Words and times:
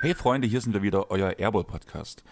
Hey 0.00 0.14
Freunde, 0.14 0.46
hier 0.46 0.60
sind 0.60 0.74
wir 0.74 0.82
wieder, 0.82 1.10
euer 1.10 1.38
Airball 1.38 1.64
Podcast. 1.64 2.22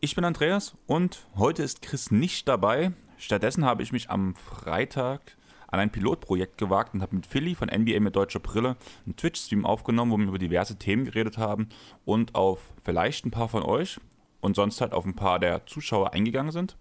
Ich 0.00 0.14
bin 0.14 0.24
Andreas 0.24 0.74
und 0.86 1.26
heute 1.36 1.62
ist 1.62 1.82
Chris 1.82 2.10
nicht 2.10 2.48
dabei. 2.48 2.92
Stattdessen 3.16 3.64
habe 3.64 3.82
ich 3.82 3.92
mich 3.92 4.10
am 4.10 4.34
Freitag 4.36 5.37
an 5.68 5.80
ein 5.80 5.90
Pilotprojekt 5.90 6.58
gewagt 6.58 6.94
und 6.94 7.02
habe 7.02 7.16
mit 7.16 7.26
Philly 7.26 7.54
von 7.54 7.68
NBA 7.68 8.00
mit 8.00 8.16
deutscher 8.16 8.40
Brille 8.40 8.76
einen 9.06 9.16
Twitch-Stream 9.16 9.64
aufgenommen, 9.64 10.10
wo 10.10 10.18
wir 10.18 10.26
über 10.26 10.38
diverse 10.38 10.76
Themen 10.76 11.04
geredet 11.04 11.38
haben 11.38 11.68
und 12.04 12.34
auf 12.34 12.72
vielleicht 12.82 13.24
ein 13.24 13.30
paar 13.30 13.48
von 13.48 13.62
euch 13.62 14.00
und 14.40 14.56
sonst 14.56 14.80
halt 14.80 14.92
auf 14.92 15.04
ein 15.04 15.14
paar 15.14 15.38
der 15.38 15.66
Zuschauer 15.66 16.12
eingegangen 16.12 16.52
sind. 16.52 16.76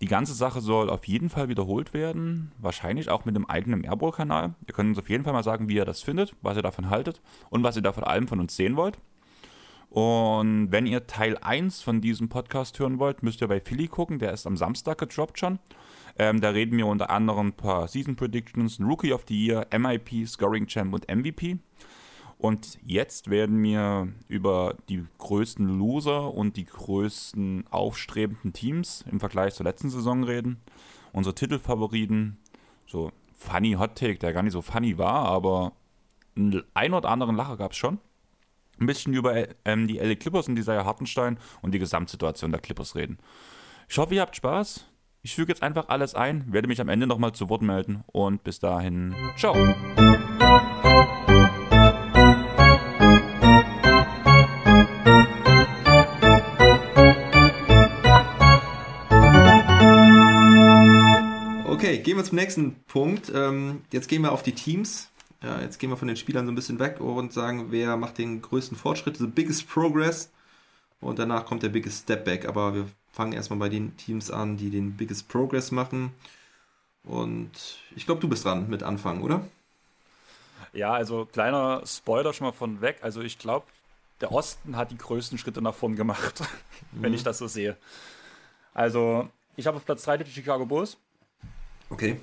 Die 0.00 0.08
ganze 0.08 0.34
Sache 0.34 0.60
soll 0.60 0.90
auf 0.90 1.06
jeden 1.06 1.30
Fall 1.30 1.48
wiederholt 1.48 1.94
werden, 1.94 2.50
wahrscheinlich 2.58 3.08
auch 3.08 3.24
mit 3.24 3.36
einem 3.36 3.46
eigenen 3.46 3.84
Airball-Kanal. 3.84 4.54
Ihr 4.66 4.74
könnt 4.74 4.88
uns 4.88 4.98
auf 4.98 5.08
jeden 5.08 5.22
Fall 5.22 5.32
mal 5.32 5.44
sagen, 5.44 5.68
wie 5.68 5.74
ihr 5.76 5.84
das 5.84 6.02
findet, 6.02 6.34
was 6.42 6.56
ihr 6.56 6.62
davon 6.62 6.90
haltet 6.90 7.20
und 7.50 7.62
was 7.62 7.76
ihr 7.76 7.82
da 7.82 7.92
von 7.92 8.02
allem 8.02 8.26
von 8.26 8.40
uns 8.40 8.56
sehen 8.56 8.76
wollt. 8.76 8.98
Und 9.90 10.72
wenn 10.72 10.86
ihr 10.86 11.06
Teil 11.06 11.36
1 11.38 11.82
von 11.82 12.00
diesem 12.00 12.30
Podcast 12.30 12.78
hören 12.78 12.98
wollt, 12.98 13.22
müsst 13.22 13.42
ihr 13.42 13.48
bei 13.48 13.60
Philly 13.60 13.88
gucken, 13.88 14.18
der 14.18 14.32
ist 14.32 14.46
am 14.46 14.56
Samstag 14.56 14.98
gedroppt 14.98 15.38
schon. 15.38 15.58
Ähm, 16.18 16.40
da 16.40 16.50
reden 16.50 16.76
wir 16.76 16.86
unter 16.86 17.10
anderem 17.10 17.48
ein 17.48 17.52
paar 17.52 17.88
Season 17.88 18.16
Predictions, 18.16 18.80
Rookie 18.80 19.12
of 19.12 19.24
the 19.28 19.46
Year, 19.46 19.66
MIP, 19.76 20.26
Scoring 20.26 20.66
Champ 20.66 20.92
und 20.92 21.08
MVP. 21.08 21.58
Und 22.42 22.78
jetzt 22.84 23.30
werden 23.30 23.62
wir 23.62 24.08
über 24.26 24.76
die 24.88 25.04
größten 25.18 25.78
Loser 25.78 26.34
und 26.34 26.56
die 26.56 26.64
größten 26.64 27.66
aufstrebenden 27.70 28.52
Teams 28.52 29.04
im 29.10 29.20
Vergleich 29.20 29.54
zur 29.54 29.64
letzten 29.64 29.90
Saison 29.90 30.24
reden. 30.24 30.60
Unsere 31.12 31.36
Titelfavoriten, 31.36 32.38
so 32.84 33.12
funny 33.32 33.74
Hot 33.74 33.94
Take, 33.94 34.18
der 34.18 34.32
gar 34.32 34.42
nicht 34.42 34.54
so 34.54 34.62
funny 34.62 34.98
war, 34.98 35.26
aber 35.26 35.72
einen 36.34 36.94
oder 36.94 37.10
anderen 37.10 37.36
Lacher 37.36 37.56
gab 37.56 37.72
es 37.72 37.78
schon. 37.78 37.98
Ein 38.80 38.86
bisschen 38.86 39.14
über 39.14 39.46
ähm, 39.64 39.86
die 39.86 39.98
LA 39.98 40.16
Clippers 40.16 40.48
und 40.48 40.58
Isaiah 40.58 40.84
Hartenstein 40.84 41.38
und 41.60 41.72
die 41.72 41.78
Gesamtsituation 41.78 42.50
der 42.50 42.60
Clippers 42.60 42.96
reden. 42.96 43.18
Ich 43.88 43.98
hoffe, 43.98 44.16
ihr 44.16 44.20
habt 44.20 44.34
Spaß. 44.34 44.86
Ich 45.24 45.36
füge 45.36 45.52
jetzt 45.52 45.62
einfach 45.62 45.88
alles 45.88 46.16
ein, 46.16 46.52
werde 46.52 46.66
mich 46.66 46.80
am 46.80 46.88
Ende 46.88 47.06
nochmal 47.06 47.30
zu 47.30 47.48
Wort 47.48 47.62
melden 47.62 48.02
und 48.08 48.42
bis 48.42 48.58
dahin, 48.58 49.14
ciao. 49.36 49.52
Okay, 61.68 61.98
gehen 61.98 62.16
wir 62.16 62.24
zum 62.24 62.34
nächsten 62.34 62.82
Punkt. 62.88 63.30
Ähm, 63.32 63.82
jetzt 63.92 64.08
gehen 64.08 64.22
wir 64.22 64.32
auf 64.32 64.42
die 64.42 64.56
Teams. 64.56 65.08
Jetzt 65.60 65.78
gehen 65.78 65.90
wir 65.90 65.96
von 65.96 66.08
den 66.08 66.16
Spielern 66.16 66.46
so 66.46 66.52
ein 66.52 66.56
bisschen 66.56 66.80
weg 66.80 67.00
und 67.00 67.32
sagen, 67.32 67.66
wer 67.70 67.96
macht 67.96 68.18
den 68.18 68.42
größten 68.42 68.76
Fortschritt, 68.76 69.18
the 69.18 69.28
biggest 69.28 69.68
progress. 69.68 70.32
Und 71.00 71.20
danach 71.20 71.46
kommt 71.46 71.62
der 71.62 71.68
biggest 71.68 72.02
step 72.02 72.24
back. 72.24 72.48
Aber 72.48 72.74
wir 72.74 72.86
fangen 73.12 73.32
erstmal 73.32 73.58
bei 73.58 73.68
den 73.68 73.96
Teams 73.96 74.30
an, 74.30 74.56
die 74.56 74.70
den 74.70 74.96
biggest 74.96 75.28
progress 75.28 75.70
machen. 75.70 76.12
Und 77.04 77.50
ich 77.94 78.06
glaube, 78.06 78.20
du 78.20 78.28
bist 78.28 78.44
dran 78.44 78.68
mit 78.68 78.82
Anfangen, 78.82 79.22
oder? 79.22 79.46
Ja, 80.72 80.92
also 80.92 81.26
kleiner 81.26 81.82
Spoiler 81.86 82.32
schon 82.32 82.46
mal 82.46 82.52
von 82.52 82.80
weg. 82.80 82.98
Also 83.02 83.20
ich 83.20 83.38
glaube, 83.38 83.66
der 84.20 84.32
Osten 84.32 84.76
hat 84.76 84.90
die 84.90 84.98
größten 84.98 85.36
Schritte 85.36 85.60
nach 85.60 85.74
vorn 85.74 85.96
gemacht, 85.96 86.40
mhm. 86.92 87.02
wenn 87.02 87.14
ich 87.14 87.22
das 87.22 87.38
so 87.38 87.46
sehe. 87.46 87.76
Also 88.72 89.28
ich 89.56 89.66
habe 89.66 89.76
auf 89.76 89.84
Platz 89.84 90.04
3 90.04 90.18
die 90.18 90.30
Chicago 90.30 90.64
Bulls. 90.64 90.96
Okay. 91.90 92.18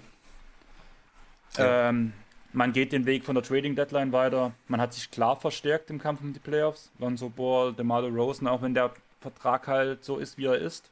Ähm, 1.57 2.13
man 2.53 2.73
geht 2.73 2.91
den 2.91 3.05
Weg 3.05 3.23
von 3.25 3.35
der 3.35 3.43
Trading 3.43 3.75
Deadline 3.75 4.11
weiter. 4.11 4.53
Man 4.67 4.81
hat 4.81 4.93
sich 4.93 5.11
klar 5.11 5.35
verstärkt 5.35 5.91
im 5.91 5.99
Kampf 5.99 6.21
um 6.21 6.33
die 6.33 6.39
Playoffs. 6.39 6.89
Lonzo 6.97 7.29
Ball, 7.29 7.73
DeMar 7.73 8.03
Rosen, 8.03 8.47
auch 8.47 8.61
wenn 8.63 8.73
der 8.73 8.91
Vertrag 9.21 9.67
halt 9.67 10.03
so 10.03 10.17
ist, 10.17 10.37
wie 10.37 10.45
er 10.45 10.57
ist. 10.57 10.89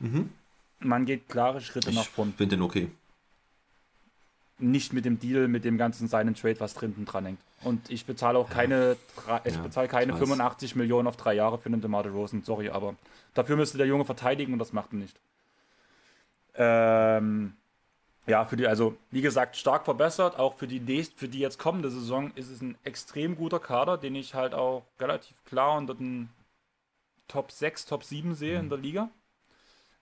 Mhm. 0.00 0.30
Man 0.80 1.06
geht 1.06 1.28
klare 1.28 1.60
Schritte 1.60 1.90
ich 1.90 1.96
nach 1.96 2.06
vorn. 2.06 2.30
Ich 2.30 2.36
finde 2.36 2.56
den 2.56 2.62
okay. 2.62 2.90
Nicht 4.58 4.92
mit 4.92 5.04
dem 5.04 5.18
Deal, 5.18 5.48
mit 5.48 5.64
dem 5.64 5.78
ganzen 5.78 6.08
seinen 6.08 6.34
Trade, 6.34 6.60
was 6.60 6.74
drinnen 6.74 7.04
dran 7.04 7.26
hängt. 7.26 7.40
Und 7.62 7.90
ich 7.90 8.04
bezahle 8.06 8.38
auch 8.38 8.48
keine, 8.48 8.96
ja, 9.26 9.40
ich 9.44 9.56
bezahle 9.58 9.88
keine 9.88 10.12
ich 10.12 10.18
85 10.18 10.76
Millionen 10.76 11.08
auf 11.08 11.16
drei 11.16 11.34
Jahre 11.34 11.58
für 11.58 11.66
einen 11.66 11.80
DeMar 11.80 12.06
Rosen. 12.06 12.42
Sorry, 12.42 12.70
aber 12.70 12.94
dafür 13.34 13.56
müsste 13.56 13.78
der 13.78 13.86
Junge 13.86 14.04
verteidigen 14.04 14.52
und 14.52 14.58
das 14.58 14.72
macht 14.72 14.92
er 14.92 14.98
nicht. 14.98 15.16
Ähm, 16.54 17.54
ja, 18.26 18.44
für 18.44 18.56
die, 18.56 18.66
also 18.66 18.96
wie 19.10 19.20
gesagt, 19.20 19.56
stark 19.56 19.84
verbessert. 19.84 20.38
Auch 20.38 20.54
für 20.54 20.66
die 20.66 20.80
nächst, 20.80 21.14
für 21.18 21.28
die 21.28 21.38
jetzt 21.38 21.58
kommende 21.58 21.90
Saison 21.90 22.32
ist 22.34 22.50
es 22.50 22.60
ein 22.60 22.76
extrem 22.84 23.36
guter 23.36 23.60
Kader, 23.60 23.98
den 23.98 24.14
ich 24.14 24.34
halt 24.34 24.54
auch 24.54 24.84
relativ 24.98 25.36
klar 25.44 25.76
unter 25.76 25.94
den 25.94 26.28
Top 27.28 27.50
6, 27.50 27.86
Top 27.86 28.04
7 28.04 28.34
sehe 28.34 28.58
in 28.58 28.68
der 28.68 28.78
Liga. 28.78 29.10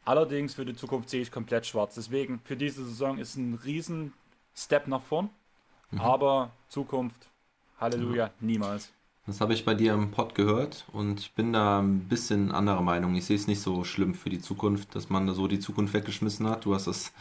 Allerdings 0.05 0.55
für 0.55 0.67
die 0.67 0.75
Zukunft 0.75 1.09
sehe 1.09 1.23
ich 1.23 1.33
komplett 1.33 1.67
schwarz. 1.67 1.95
Deswegen 1.95 2.41
für 2.45 2.57
diese 2.57 2.85
Saison 2.85 3.19
ist 3.19 3.37
ein 3.37 3.55
riesen 3.55 4.13
Step 4.55 4.87
nach 4.87 5.03
vorn. 5.03 5.31
Mhm. 5.91 6.01
Aber 6.01 6.51
Zukunft, 6.69 7.29
Halleluja, 7.81 8.27
ja. 8.27 8.33
niemals. 8.41 8.93
Das 9.27 9.41
habe 9.41 9.55
ich 9.55 9.65
bei 9.65 9.75
dir 9.75 9.95
im 9.95 10.11
Pod 10.11 10.35
gehört 10.35 10.85
und 10.93 11.21
ich 11.21 11.33
bin 11.33 11.55
da 11.55 11.81
ein 11.81 12.01
bisschen 12.01 12.53
anderer 12.53 12.83
Meinung. 12.83 13.15
Ich 13.15 13.25
sehe 13.25 13.37
es 13.37 13.47
nicht 13.47 13.63
so 13.63 13.83
schlimm 13.83 14.15
für 14.15 14.29
die 14.29 14.41
Zukunft, 14.41 14.95
dass 14.95 15.09
man 15.09 15.33
so 15.33 15.49
die 15.49 15.61
Zukunft 15.61 15.95
weggeschmissen 15.95 16.47
hat. 16.47 16.67
Du 16.67 16.75
hast 16.75 16.87
es 16.87 17.13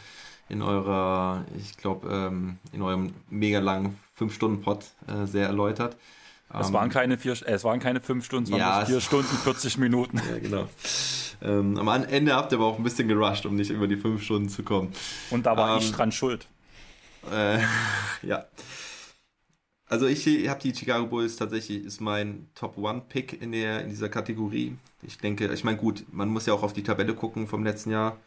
in 0.50 0.62
eurer, 0.62 1.46
ich 1.58 1.78
glaube, 1.78 2.10
ähm, 2.10 2.58
in 2.74 2.82
eurem 2.82 3.14
mega 3.30 3.60
langen 3.60 3.98
5-Stunden-Pod 4.20 4.86
äh, 5.08 5.26
sehr 5.28 5.48
erläutert. 5.48 5.96
Es 6.50 6.72
waren 6.72 6.86
ähm, 6.86 6.92
keine 6.92 7.18
vier, 7.18 7.34
äh, 7.34 7.54
es 7.54 7.64
waren 7.64 7.80
keine 7.80 8.00
fünf 8.00 8.26
Stunden, 8.26 8.54
es 8.54 8.60
waren 8.60 8.86
vier 8.86 9.02
Stunden, 9.02 9.36
40 9.36 9.78
Minuten. 9.80 10.22
ja, 10.30 10.40
genau. 10.40 10.68
Ähm, 11.42 11.78
am 11.78 12.04
Ende 12.04 12.36
habt 12.36 12.52
ihr 12.52 12.58
aber 12.58 12.68
auch 12.68 12.78
ein 12.78 12.84
bisschen 12.84 13.08
gerusht, 13.08 13.46
um 13.46 13.56
nicht 13.56 13.72
über 13.72 13.88
die 13.88 13.98
fünf 13.98 14.24
Stunden 14.24 14.50
zu 14.50 14.64
kommen. 14.64 14.94
Und 15.32 15.46
da 15.46 15.58
war 15.58 15.74
ähm, 15.74 15.80
ich 15.80 15.92
dran 15.92 16.12
schuld. 16.12 16.48
Äh, 17.32 17.60
ja. 18.22 18.46
Also 19.88 20.08
ich 20.08 20.26
habe 20.48 20.60
die 20.62 20.74
Chicago 20.74 21.06
Bulls 21.08 21.36
tatsächlich, 21.36 21.84
ist 21.84 22.02
mein 22.02 22.48
Top 22.56 22.78
One 22.78 23.04
Pick 23.08 23.42
in, 23.42 23.52
der, 23.52 23.82
in 23.82 23.90
dieser 23.90 24.10
Kategorie. 24.10 24.76
Ich 25.02 25.18
denke, 25.18 25.52
ich 25.54 25.64
meine 25.64 25.78
gut, 25.78 26.06
man 26.12 26.30
muss 26.30 26.46
ja 26.46 26.54
auch 26.54 26.64
auf 26.64 26.74
die 26.74 26.84
Tabelle 26.84 27.14
gucken 27.14 27.48
vom 27.48 27.64
letzten 27.64 27.92
Jahr. 27.92 28.18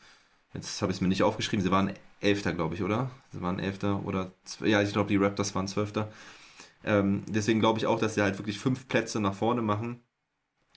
Jetzt 0.55 0.81
habe 0.81 0.93
ich 0.93 0.99
es 0.99 1.01
mir 1.01 1.09
nicht 1.09 1.23
aufgeschrieben. 1.23 1.65
Sie 1.65 1.71
waren 1.71 1.93
Elfter, 2.21 2.53
glaube 2.53 2.75
ich, 2.75 2.83
oder? 2.83 3.11
Sie 3.33 3.43
waren 3.43 3.59
Elfter 3.59 4.05
oder 4.05 4.33
ja, 4.65 4.81
ich 4.83 4.93
glaube, 4.93 5.09
die 5.09 5.17
Raptors 5.17 5.55
waren 5.55 5.69
Zwölfter. 5.69 6.09
Ähm, 6.85 7.25
deswegen 7.29 7.61
glaube 7.61 7.79
ich 7.79 7.87
auch, 7.87 7.99
dass 7.99 8.15
sie 8.15 8.23
halt 8.23 8.39
wirklich 8.39 8.59
fünf 8.59 8.89
Plätze 8.89 9.21
nach 9.21 9.35
vorne 9.35 9.63
machen. 9.63 10.01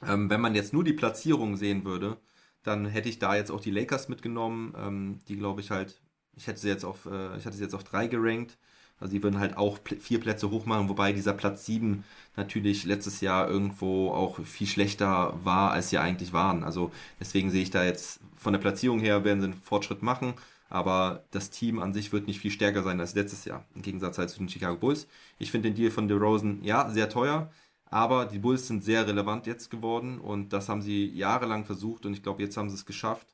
Ähm, 0.05 0.29
wenn 0.29 0.41
man 0.41 0.55
jetzt 0.55 0.73
nur 0.73 0.83
die 0.83 0.93
Platzierung 0.93 1.57
sehen 1.57 1.85
würde, 1.85 2.17
dann 2.63 2.85
hätte 2.85 3.09
ich 3.09 3.19
da 3.19 3.35
jetzt 3.35 3.51
auch 3.51 3.61
die 3.61 3.71
Lakers 3.71 4.09
mitgenommen. 4.09 4.73
Ähm, 4.77 5.19
die 5.27 5.37
glaube 5.37 5.61
ich 5.61 5.71
halt, 5.71 6.01
ich 6.35 6.47
hätte 6.47 6.59
sie 6.59 6.69
jetzt 6.69 6.85
auf, 6.85 7.05
äh, 7.05 7.37
ich 7.37 7.45
hatte 7.45 7.57
sie 7.57 7.63
jetzt 7.63 7.75
auf 7.75 7.83
drei 7.83 8.07
gerankt. 8.07 8.57
Also 8.99 9.13
die 9.13 9.23
würden 9.23 9.39
halt 9.39 9.55
auch 9.57 9.79
vier 9.99 10.19
Plätze 10.19 10.49
hoch 10.51 10.65
machen, 10.65 10.89
wobei 10.89 11.13
dieser 11.13 11.33
Platz 11.33 11.65
7 11.65 12.03
natürlich 12.35 12.83
letztes 12.83 13.21
Jahr 13.21 13.49
irgendwo 13.49 14.11
auch 14.11 14.39
viel 14.43 14.67
schlechter 14.67 15.39
war, 15.43 15.71
als 15.71 15.89
sie 15.89 15.97
eigentlich 15.99 16.33
waren. 16.33 16.63
Also 16.65 16.91
deswegen 17.19 17.49
sehe 17.49 17.61
ich 17.63 17.71
da 17.71 17.83
jetzt 17.85 18.19
von 18.35 18.53
der 18.53 18.59
Platzierung 18.59 18.99
her 18.99 19.23
werden 19.23 19.39
sie 19.41 19.45
einen 19.47 19.61
Fortschritt 19.61 20.01
machen, 20.03 20.33
aber 20.69 21.25
das 21.31 21.49
Team 21.49 21.79
an 21.79 21.93
sich 21.93 22.11
wird 22.13 22.27
nicht 22.27 22.39
viel 22.39 22.51
stärker 22.51 22.83
sein 22.83 22.99
als 22.99 23.15
letztes 23.15 23.45
Jahr, 23.45 23.65
im 23.75 23.81
Gegensatz 23.81 24.17
halt 24.17 24.29
zu 24.29 24.39
den 24.39 24.49
Chicago 24.49 24.77
Bulls. 24.77 25.07
Ich 25.39 25.51
finde 25.51 25.69
den 25.69 25.75
Deal 25.75 25.91
von 25.91 26.07
DeRozan, 26.07 26.63
ja, 26.63 26.89
sehr 26.89 27.09
teuer, 27.09 27.51
aber 27.85 28.25
die 28.25 28.39
Bulls 28.39 28.67
sind 28.67 28.83
sehr 28.83 29.07
relevant 29.07 29.47
jetzt 29.47 29.69
geworden 29.71 30.19
und 30.19 30.53
das 30.53 30.69
haben 30.69 30.81
sie 30.81 31.07
jahrelang 31.07 31.65
versucht 31.65 32.05
und 32.05 32.13
ich 32.13 32.23
glaube, 32.23 32.43
jetzt 32.43 32.57
haben 32.57 32.69
sie 32.69 32.75
es 32.75 32.85
geschafft. 32.85 33.27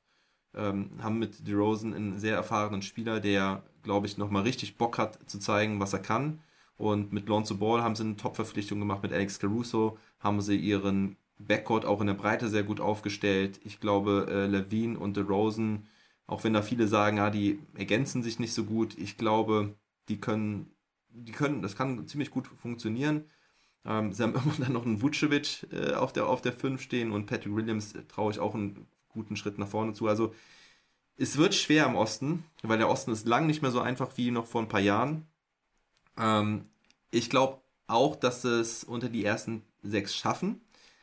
Ähm, 0.55 0.91
haben 1.01 1.19
mit 1.19 1.45
DeRozan 1.47 1.93
einen 1.93 2.19
sehr 2.19 2.35
erfahrenen 2.35 2.81
Spieler, 2.81 3.19
der, 3.19 3.63
glaube 3.83 4.07
ich, 4.07 4.17
nochmal 4.17 4.43
richtig 4.43 4.77
Bock 4.77 4.97
hat 4.97 5.19
zu 5.29 5.39
zeigen, 5.39 5.79
was 5.81 5.93
er 5.93 5.99
kann. 5.99 6.39
Und 6.77 7.13
mit 7.13 7.27
Lonzo 7.27 7.55
Ball 7.55 7.83
haben 7.83 7.95
sie 7.95 8.03
eine 8.03 8.15
Top-Verpflichtung 8.17 8.79
gemacht, 8.79 9.03
mit 9.03 9.13
Alex 9.13 9.39
Caruso 9.39 9.97
haben 10.19 10.41
sie 10.41 10.57
ihren 10.57 11.17
Backcourt 11.37 11.85
auch 11.85 12.01
in 12.01 12.07
der 12.07 12.13
Breite 12.13 12.47
sehr 12.49 12.63
gut 12.63 12.79
aufgestellt. 12.79 13.59
Ich 13.63 13.79
glaube, 13.79 14.27
äh, 14.29 14.47
Levine 14.47 14.97
und 14.97 15.17
DeRozan, 15.17 15.87
auch 16.27 16.43
wenn 16.43 16.53
da 16.53 16.61
viele 16.61 16.87
sagen, 16.87 17.17
ja, 17.17 17.29
die 17.29 17.59
ergänzen 17.75 18.23
sich 18.23 18.39
nicht 18.39 18.53
so 18.53 18.65
gut, 18.65 18.97
ich 18.97 19.17
glaube, 19.17 19.75
die 20.09 20.19
können, 20.19 20.71
die 21.09 21.31
können, 21.31 21.61
das 21.61 21.75
kann 21.75 22.07
ziemlich 22.07 22.31
gut 22.31 22.47
funktionieren. 22.47 23.25
Ähm, 23.85 24.13
sie 24.13 24.23
haben 24.23 24.35
immer 24.43 24.55
dann 24.59 24.73
noch 24.73 24.85
einen 24.85 25.01
Vucevic 25.01 25.67
äh, 25.71 25.93
auf 25.93 26.13
der 26.13 26.27
auf 26.27 26.41
der 26.41 26.53
5 26.53 26.81
stehen 26.81 27.11
und 27.11 27.27
Patrick 27.27 27.55
Williams 27.55 27.93
äh, 27.95 28.03
traue 28.07 28.31
ich 28.31 28.39
auch 28.39 28.55
einen 28.55 28.87
guten 29.09 29.35
Schritt 29.37 29.57
nach 29.57 29.67
vorne 29.67 29.93
zu. 29.93 30.07
Also 30.07 30.33
es 31.17 31.37
wird 31.37 31.55
schwer 31.55 31.85
im 31.85 31.95
Osten, 31.95 32.45
weil 32.63 32.77
der 32.77 32.89
Osten 32.89 33.11
ist 33.11 33.27
lang 33.27 33.47
nicht 33.47 33.61
mehr 33.61 33.71
so 33.71 33.81
einfach 33.81 34.17
wie 34.17 34.31
noch 34.31 34.47
vor 34.47 34.61
ein 34.61 34.69
paar 34.69 34.81
Jahren. 34.81 35.27
Ähm, 36.17 36.65
ich 37.11 37.29
glaube 37.29 37.61
auch, 37.87 38.15
dass 38.15 38.43
es 38.43 38.83
unter 38.83 39.09
die 39.09 39.23
ersten 39.25 39.63
sechs 39.83 40.15
schaffen. 40.15 40.61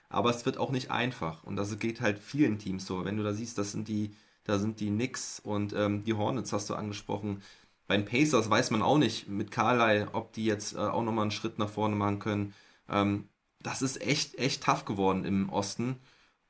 aber 0.08 0.30
es 0.30 0.46
wird 0.46 0.58
auch 0.58 0.70
nicht 0.72 0.90
einfach. 0.90 1.44
Und 1.44 1.56
das 1.56 1.78
geht 1.78 2.00
halt 2.02 2.18
vielen 2.18 2.58
Teams 2.58 2.86
so. 2.86 3.04
Wenn 3.04 3.16
du 3.16 3.22
da 3.24 3.32
siehst, 3.34 3.58
das 3.58 3.72
sind 3.72 3.88
die, 3.88 4.14
da 4.44 4.58
sind 4.58 4.80
die 4.80 4.88
Knicks 4.88 5.40
und 5.40 5.72
ähm, 5.72 6.04
die 6.04 6.14
Hornets 6.14 6.52
hast 6.52 6.70
du 6.70 6.74
angesprochen. 6.74 7.42
Bei 7.86 7.96
den 7.96 8.06
Pacers 8.06 8.48
weiß 8.48 8.70
man 8.70 8.82
auch 8.82 8.98
nicht 8.98 9.28
mit 9.28 9.50
Carlyle, 9.50 10.08
ob 10.12 10.32
die 10.32 10.44
jetzt 10.44 10.74
äh, 10.74 10.78
auch 10.78 11.02
nochmal 11.02 11.22
einen 11.22 11.30
Schritt 11.30 11.58
nach 11.58 11.68
vorne 11.68 11.94
machen 11.96 12.18
können. 12.18 12.54
Ähm, 12.88 13.28
das 13.62 13.82
ist 13.82 14.00
echt, 14.02 14.38
echt 14.38 14.64
tough 14.64 14.84
geworden 14.84 15.24
im 15.24 15.50
Osten. 15.50 15.96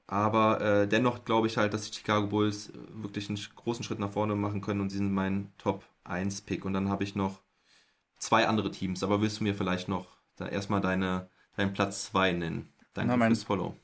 Aber 0.06 0.60
äh, 0.60 0.88
dennoch 0.88 1.24
glaube 1.24 1.46
ich 1.46 1.56
halt, 1.56 1.74
dass 1.74 1.90
die 1.90 1.96
Chicago 1.96 2.26
Bulls 2.26 2.70
äh, 2.70 2.72
wirklich 2.90 3.28
einen 3.28 3.38
großen 3.56 3.84
Schritt 3.84 3.98
nach 3.98 4.12
vorne 4.12 4.34
machen 4.36 4.60
können 4.60 4.80
und 4.80 4.90
sie 4.90 4.98
sind 4.98 5.12
mein 5.12 5.52
Top 5.58 5.84
1 6.04 6.42
Pick. 6.42 6.64
Und 6.64 6.74
dann 6.74 6.88
habe 6.88 7.04
ich 7.04 7.14
noch 7.14 7.40
zwei 8.18 8.46
andere 8.46 8.70
Teams. 8.70 9.02
Aber 9.02 9.20
willst 9.20 9.40
du 9.40 9.44
mir 9.44 9.54
vielleicht 9.54 9.88
noch 9.88 10.06
da 10.36 10.48
erstmal 10.48 10.80
deine, 10.80 11.28
deinen 11.56 11.72
Platz 11.72 12.04
2 12.04 12.32
nennen? 12.32 12.72
Danke 12.94 13.16
Na, 13.16 13.26
fürs 13.26 13.44
Follow. 13.44 13.74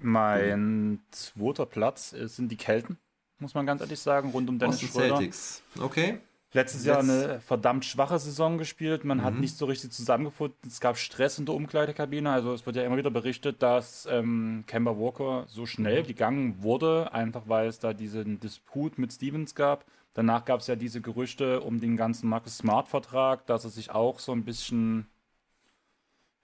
Mein 0.00 1.00
zweiter 1.10 1.66
Platz 1.66 2.10
sind 2.10 2.50
die 2.50 2.56
Kelten, 2.56 2.98
muss 3.44 3.54
man 3.54 3.66
ganz 3.66 3.80
ehrlich 3.80 4.00
sagen, 4.00 4.30
rund 4.30 4.48
um 4.48 4.58
Dennis 4.58 4.80
Schröder. 4.80 5.16
Celtics. 5.16 5.62
Okay. 5.80 6.18
Letztes 6.54 6.84
Jahr 6.84 7.00
eine 7.00 7.40
verdammt 7.40 7.84
schwache 7.84 8.18
Saison 8.18 8.58
gespielt. 8.58 9.04
Man 9.04 9.18
mhm. 9.18 9.24
hat 9.24 9.34
nicht 9.34 9.56
so 9.56 9.66
richtig 9.66 9.90
zusammengefunden. 9.90 10.56
Es 10.66 10.80
gab 10.80 10.96
Stress 10.96 11.38
in 11.38 11.46
der 11.46 11.54
Umkleidekabine. 11.54 12.30
Also 12.30 12.54
es 12.54 12.64
wird 12.64 12.76
ja 12.76 12.84
immer 12.84 12.96
wieder 12.96 13.10
berichtet, 13.10 13.60
dass 13.60 14.06
ähm, 14.10 14.64
Kemba 14.66 14.96
Walker 14.96 15.46
so 15.48 15.66
schnell 15.66 16.02
mhm. 16.02 16.06
gegangen 16.06 16.62
wurde, 16.62 17.12
einfach 17.12 17.42
weil 17.46 17.66
es 17.66 17.80
da 17.80 17.92
diesen 17.92 18.40
Disput 18.40 18.98
mit 18.98 19.12
Stevens 19.12 19.54
gab. 19.54 19.84
Danach 20.14 20.44
gab 20.44 20.60
es 20.60 20.68
ja 20.68 20.76
diese 20.76 21.00
Gerüchte 21.00 21.60
um 21.60 21.80
den 21.80 21.96
ganzen 21.96 22.28
Marcus 22.28 22.58
Smart-Vertrag, 22.58 23.46
dass 23.46 23.64
er 23.64 23.70
sich 23.70 23.90
auch 23.90 24.20
so 24.20 24.30
ein 24.30 24.44
bisschen 24.44 25.08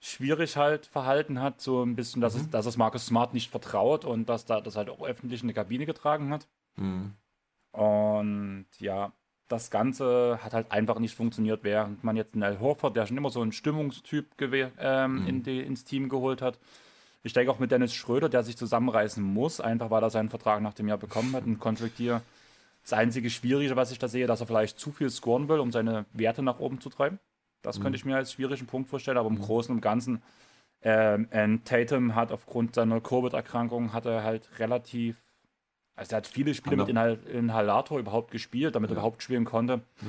schwierig 0.01 0.57
halt 0.57 0.87
verhalten 0.87 1.39
hat, 1.41 1.61
so 1.61 1.83
ein 1.83 1.95
bisschen, 1.95 2.21
dass, 2.21 2.35
mhm. 2.35 2.41
es, 2.41 2.49
dass 2.49 2.65
es 2.65 2.75
Marcus 2.75 3.05
Smart 3.05 3.33
nicht 3.33 3.49
vertraut 3.49 4.03
und 4.03 4.27
dass 4.27 4.45
da 4.45 4.59
das 4.59 4.75
halt 4.75 4.89
auch 4.89 5.03
öffentlich 5.03 5.41
in 5.41 5.47
die 5.47 5.53
Kabine 5.53 5.85
getragen 5.85 6.31
hat. 6.31 6.47
Mhm. 6.75 7.13
Und 7.71 8.65
ja, 8.79 9.13
das 9.47 9.69
Ganze 9.69 10.39
hat 10.41 10.53
halt 10.53 10.71
einfach 10.71 10.99
nicht 10.99 11.15
funktioniert, 11.15 11.63
während 11.63 12.03
man 12.03 12.15
jetzt 12.15 12.33
einen 12.33 12.43
Al 12.43 12.59
Horford, 12.59 12.95
der 12.95 13.05
schon 13.05 13.17
immer 13.17 13.29
so 13.29 13.41
ein 13.41 13.51
Stimmungstyp 13.51 14.27
ähm, 14.79 15.21
mhm. 15.21 15.27
in 15.27 15.43
die, 15.43 15.61
ins 15.61 15.83
Team 15.83 16.09
geholt 16.09 16.41
hat. 16.41 16.59
Ich 17.23 17.33
denke 17.33 17.51
auch 17.51 17.59
mit 17.59 17.71
Dennis 17.71 17.93
Schröder, 17.93 18.29
der 18.29 18.43
sich 18.43 18.57
zusammenreißen 18.57 19.23
muss, 19.23 19.61
einfach 19.61 19.91
weil 19.91 20.03
er 20.03 20.09
seinen 20.09 20.29
Vertrag 20.29 20.61
nach 20.61 20.73
dem 20.73 20.87
Jahr 20.87 20.97
bekommen 20.97 21.35
hat, 21.35 21.45
ein 21.45 21.59
Contract 21.59 21.97
hier. 21.97 22.21
Das 22.81 22.93
einzige 22.93 23.29
Schwierige, 23.29 23.75
was 23.75 23.91
ich 23.91 23.99
da 23.99 24.07
sehe, 24.07 24.25
dass 24.25 24.41
er 24.41 24.47
vielleicht 24.47 24.79
zu 24.79 24.91
viel 24.91 25.09
scoren 25.09 25.47
will, 25.47 25.59
um 25.59 25.71
seine 25.71 26.05
Werte 26.13 26.41
nach 26.41 26.59
oben 26.59 26.81
zu 26.81 26.89
treiben. 26.89 27.19
Das 27.61 27.77
mhm. 27.77 27.83
könnte 27.83 27.97
ich 27.97 28.05
mir 28.05 28.15
als 28.15 28.33
schwierigen 28.33 28.65
Punkt 28.65 28.89
vorstellen, 28.89 29.17
aber 29.17 29.29
im 29.29 29.35
mhm. 29.35 29.41
Großen 29.41 29.75
und 29.75 29.81
Ganzen. 29.81 30.23
Ähm, 30.83 31.61
Tatum 31.63 32.15
hat 32.15 32.31
aufgrund 32.31 32.73
seiner 32.73 33.01
Covid-Erkrankung 33.01 33.93
hat 33.93 34.07
er 34.07 34.23
halt 34.23 34.49
relativ 34.57 35.15
also 35.95 36.15
er 36.15 36.17
hat 36.17 36.27
viele 36.27 36.53
Spiele 36.53 36.77
mit 36.77 36.89
Inhal 36.89 37.19
Inhalator 37.31 37.99
überhaupt 37.99 38.31
gespielt, 38.31 38.75
damit 38.75 38.89
ja. 38.89 38.95
er 38.95 38.99
überhaupt 38.99 39.23
spielen 39.23 39.45
konnte. 39.45 39.81
Ja. 40.01 40.07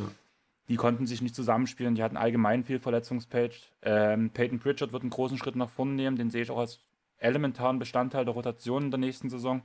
Die 0.68 0.76
konnten 0.76 1.06
sich 1.06 1.20
nicht 1.20 1.34
zusammenspielen, 1.34 1.94
die 1.94 2.02
hatten 2.02 2.16
allgemein 2.16 2.64
viel 2.64 2.78
Verletzungspage. 2.78 3.56
Ähm, 3.82 4.30
Peyton 4.30 4.58
Pritchard 4.58 4.92
wird 4.92 5.02
einen 5.02 5.10
großen 5.10 5.36
Schritt 5.36 5.56
nach 5.56 5.68
vorne 5.68 5.92
nehmen, 5.92 6.16
den 6.16 6.30
sehe 6.30 6.42
ich 6.42 6.50
auch 6.50 6.58
als 6.58 6.80
elementaren 7.18 7.78
Bestandteil 7.78 8.24
der 8.24 8.34
Rotation 8.34 8.84
in 8.84 8.90
der 8.90 8.98
nächsten 8.98 9.28
Saison. 9.28 9.62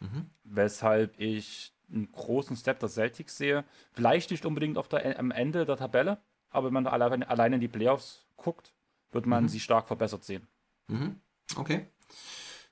Mhm. 0.00 0.26
Weshalb 0.44 1.18
ich 1.18 1.72
einen 1.92 2.10
großen 2.10 2.56
Step 2.56 2.80
der 2.80 2.88
Celtics 2.88 3.36
sehe. 3.36 3.64
Vielleicht 3.92 4.30
nicht 4.30 4.44
unbedingt 4.44 4.78
auf 4.78 4.88
der, 4.88 5.18
am 5.18 5.30
Ende 5.30 5.66
der 5.66 5.76
Tabelle, 5.76 6.18
aber 6.50 6.66
wenn 6.66 6.74
man 6.74 6.86
allein, 6.86 7.22
allein 7.22 7.54
in 7.54 7.60
die 7.60 7.68
Playoffs 7.68 8.24
guckt, 8.36 8.72
wird 9.12 9.26
man 9.26 9.44
mhm. 9.44 9.48
sie 9.48 9.60
stark 9.60 9.86
verbessert 9.86 10.24
sehen. 10.24 10.46
Mhm. 10.88 11.20
Okay. 11.56 11.86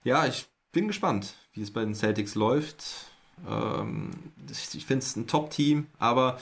Ja, 0.03 0.27
ich 0.27 0.49
bin 0.73 0.89
gespannt, 0.89 1.35
wie 1.53 1.63
es 1.63 1.73
bei 1.73 1.85
den 1.85 1.95
Celtics 1.95 2.35
läuft. 2.35 3.11
Ähm, 3.49 4.11
ich 4.49 4.87
finde 4.87 5.05
es 5.05 5.17
ein 5.17 5.27
Top-Team, 5.27 5.87
aber 5.99 6.39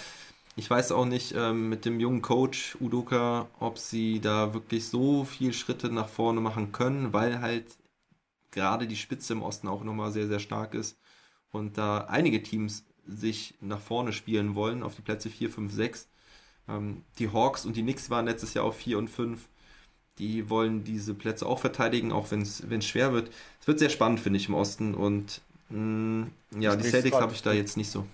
ich 0.56 0.68
weiß 0.68 0.92
auch 0.92 1.04
nicht 1.04 1.34
ähm, 1.36 1.68
mit 1.68 1.84
dem 1.84 2.00
jungen 2.00 2.22
Coach 2.22 2.76
Udoka, 2.80 3.48
ob 3.60 3.78
sie 3.78 4.20
da 4.20 4.54
wirklich 4.54 4.88
so 4.88 5.24
viele 5.24 5.52
Schritte 5.52 5.88
nach 5.88 6.08
vorne 6.08 6.40
machen 6.40 6.72
können, 6.72 7.12
weil 7.12 7.40
halt 7.40 7.64
gerade 8.50 8.86
die 8.86 8.96
Spitze 8.96 9.34
im 9.34 9.42
Osten 9.42 9.68
auch 9.68 9.84
nochmal 9.84 10.10
sehr, 10.10 10.26
sehr 10.26 10.40
stark 10.40 10.74
ist 10.74 10.98
und 11.52 11.78
da 11.78 11.98
einige 12.08 12.42
Teams 12.42 12.84
sich 13.06 13.54
nach 13.60 13.80
vorne 13.80 14.12
spielen 14.12 14.54
wollen 14.54 14.82
auf 14.82 14.94
die 14.96 15.02
Plätze 15.02 15.30
4, 15.30 15.50
5, 15.50 15.72
6. 15.72 16.08
Ähm, 16.68 17.04
die 17.18 17.32
Hawks 17.32 17.64
und 17.64 17.76
die 17.76 17.82
Knicks 17.82 18.10
waren 18.10 18.26
letztes 18.26 18.54
Jahr 18.54 18.64
auf 18.64 18.76
4 18.76 18.98
und 18.98 19.08
5 19.08 19.48
die 20.18 20.50
wollen 20.50 20.84
diese 20.84 21.14
Plätze 21.14 21.46
auch 21.46 21.60
verteidigen, 21.60 22.12
auch 22.12 22.30
wenn 22.30 22.42
es 22.42 22.86
schwer 22.86 23.12
wird. 23.12 23.30
Es 23.60 23.66
wird 23.66 23.78
sehr 23.78 23.90
spannend, 23.90 24.20
finde 24.20 24.38
ich, 24.38 24.48
im 24.48 24.54
Osten. 24.54 24.94
Und 24.94 25.40
mh, 25.70 25.78
mm, 25.78 26.60
ja, 26.60 26.76
die 26.76 26.84
Celtics 26.84 27.16
habe 27.16 27.32
ich 27.32 27.42
da 27.42 27.52
jetzt 27.52 27.76
nicht 27.76 27.90
so. 27.90 28.06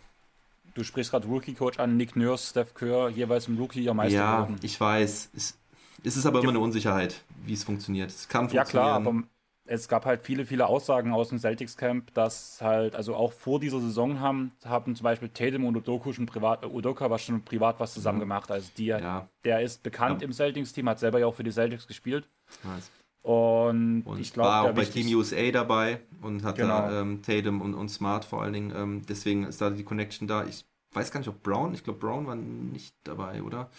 Du 0.75 0.83
sprichst 0.83 1.12
gerade 1.12 1.29
Rookie-Coach 1.29 1.79
an, 1.79 1.97
Nick 1.97 2.17
Nurse, 2.17 2.51
Steph 2.51 2.75
Kerr, 2.75 3.09
jeweils 3.09 3.47
im 3.47 3.56
Rookie 3.59 3.83
ja 3.83 3.95
Meister 3.95 4.19
Ja, 4.19 4.37
geworden. 4.41 4.56
ich 4.62 4.81
weiß. 4.81 5.31
Es, 5.35 5.56
es 6.03 6.17
ist 6.17 6.27
aber 6.27 6.41
immer 6.41 6.51
eine 6.51 6.59
Unsicherheit, 6.59 7.23
wie 7.47 7.53
es 7.53 7.62
funktioniert. 7.62 8.11
Es 8.11 8.29
kann 8.29 8.51
funktionieren. 8.51 8.67
Ja, 8.67 8.71
klar, 8.71 8.97
aber 8.97 9.23
es 9.67 9.89
gab 9.89 10.05
halt 10.05 10.23
viele, 10.23 10.45
viele 10.45 10.67
Aussagen 10.67 11.13
aus 11.13 11.31
dem 11.31 11.39
Celtics 11.39 11.77
Camp, 11.77 12.13
dass 12.15 12.61
halt, 12.61 12.95
also 12.95 13.15
auch 13.15 13.33
vor 13.33 13.61
dieser 13.61 13.81
Saison 13.81 14.21
haben, 14.21 14.53
haben 14.65 14.95
zum 14.95 15.05
Beispiel 15.05 15.31
Tatum 15.31 15.65
und 15.65 15.77
Udoka 15.77 16.13
schon 16.13 16.27
privat, 16.27 16.65
Udoka 16.67 17.09
war 17.09 17.19
schon 17.19 17.43
privat 17.43 17.81
was 17.81 17.95
zusammen 17.95 18.19
mhm. 18.19 18.23
gemacht. 18.23 18.51
Also 18.51 18.69
die, 18.77 18.87
ja. 18.87 19.29
der 19.45 19.63
ist 19.63 19.83
bekannt 19.83 20.21
ja. 20.21 20.27
im 20.27 20.33
Celtics-Team, 20.33 20.89
hat 20.89 20.99
selber 20.99 21.19
ja 21.19 21.27
auch 21.27 21.35
für 21.35 21.45
die 21.45 21.53
Celtics 21.53 21.87
gespielt. 21.87 22.29
Nice. 22.63 22.91
Und, 23.23 24.03
und, 24.03 24.21
ich 24.21 24.35
glaube, 24.35 24.51
war 24.51 24.63
auch 24.65 24.75
bei 24.75 24.85
Team 24.85 25.07
USA 25.17 25.51
dabei 25.51 26.01
und 26.21 26.45
hat 26.45 26.57
genau. 26.57 26.69
da 26.69 27.01
ähm, 27.01 27.23
Tatum 27.23 27.63
und, 27.63 27.73
und 27.73 27.89
Smart 27.89 28.27
vor 28.27 28.43
allen 28.43 28.53
Dingen. 28.53 28.73
Ähm, 28.77 29.03
deswegen 29.09 29.45
ist 29.45 29.63
da 29.63 29.71
die 29.71 29.83
Connection 29.83 30.29
da. 30.29 30.45
Ich 30.45 30.67
weiß 30.93 31.11
gar 31.11 31.21
nicht, 31.21 31.29
ob 31.29 31.43
Brown, 31.43 31.73
ich 31.73 31.83
glaube, 31.83 32.01
Brown 32.01 32.27
war 32.27 32.35
nicht 32.35 32.95
dabei, 33.05 33.43
oder? 33.43 33.71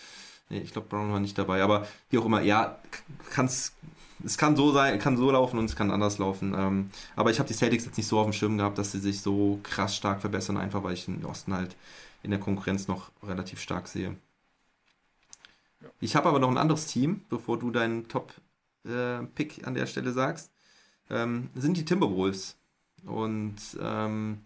Nee, 0.50 0.62
ich 0.62 0.74
glaube, 0.74 0.88
Brown 0.88 1.12
war 1.12 1.20
nicht 1.20 1.38
dabei. 1.38 1.62
Aber 1.62 1.88
wie 2.10 2.18
auch 2.18 2.26
immer, 2.26 2.42
ja, 2.42 2.80
kann's 3.30 3.76
es 4.24 4.38
kann 4.38 4.56
so 4.56 4.72
sein, 4.72 4.98
kann 5.00 5.18
so 5.18 5.30
laufen 5.32 5.60
und 5.60 5.66
es 5.66 5.76
kann 5.76 5.92
anders 5.92 6.18
laufen. 6.18 6.54
Ähm, 6.56 6.90
aber 7.16 7.32
ich 7.32 7.40
habe 7.40 7.48
die 7.48 7.54
Celtics 7.54 7.86
jetzt 7.86 7.98
nicht 7.98 8.08
so 8.08 8.20
auf 8.20 8.26
dem 8.26 8.34
Schirm 8.34 8.58
gehabt, 8.58 8.78
dass 8.78 8.92
sie 8.92 9.00
sich 9.00 9.22
so 9.22 9.60
krass 9.64 9.96
stark 9.96 10.22
verbessern, 10.22 10.58
einfach 10.58 10.84
weil 10.84 10.94
ich 10.94 11.06
den 11.06 11.26
Osten 11.26 11.54
halt 11.54 11.76
in 12.24 12.32
der 12.32 12.40
Konkurrenz 12.40 12.88
noch 12.88 13.12
relativ 13.24 13.60
stark 13.60 13.88
sehe. 13.88 14.16
Ja. 15.82 15.90
Ich 16.00 16.16
habe 16.16 16.30
aber 16.30 16.40
noch 16.40 16.50
ein 16.50 16.58
anderes 16.58 16.88
Team, 16.88 17.22
bevor 17.30 17.60
du 17.60 17.72
deinen 17.72 18.08
Top-Pick 18.08 19.58
äh, 19.60 19.66
an 19.66 19.74
der 19.74 19.86
Stelle 19.86 20.12
sagst. 20.12 20.52
Ähm, 21.10 21.50
sind 21.56 21.78
die 21.78 21.86
Timberwolves. 21.86 22.56
Und 23.06 23.58
ähm, 23.80 24.40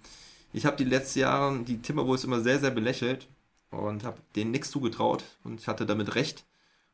ich 0.52 0.66
habe 0.66 0.78
die 0.78 0.84
letzten 0.84 1.20
Jahre 1.20 1.60
die 1.60 1.82
Timberwolves 1.82 2.24
immer 2.24 2.42
sehr, 2.42 2.60
sehr 2.60 2.72
belächelt 2.72 3.28
und 3.72 4.04
habe 4.04 4.18
denen 4.36 4.52
nichts 4.52 4.72
zugetraut 4.72 5.24
und 5.44 5.60
ich 5.60 5.68
hatte 5.68 5.86
damit 5.86 6.16
recht. 6.16 6.46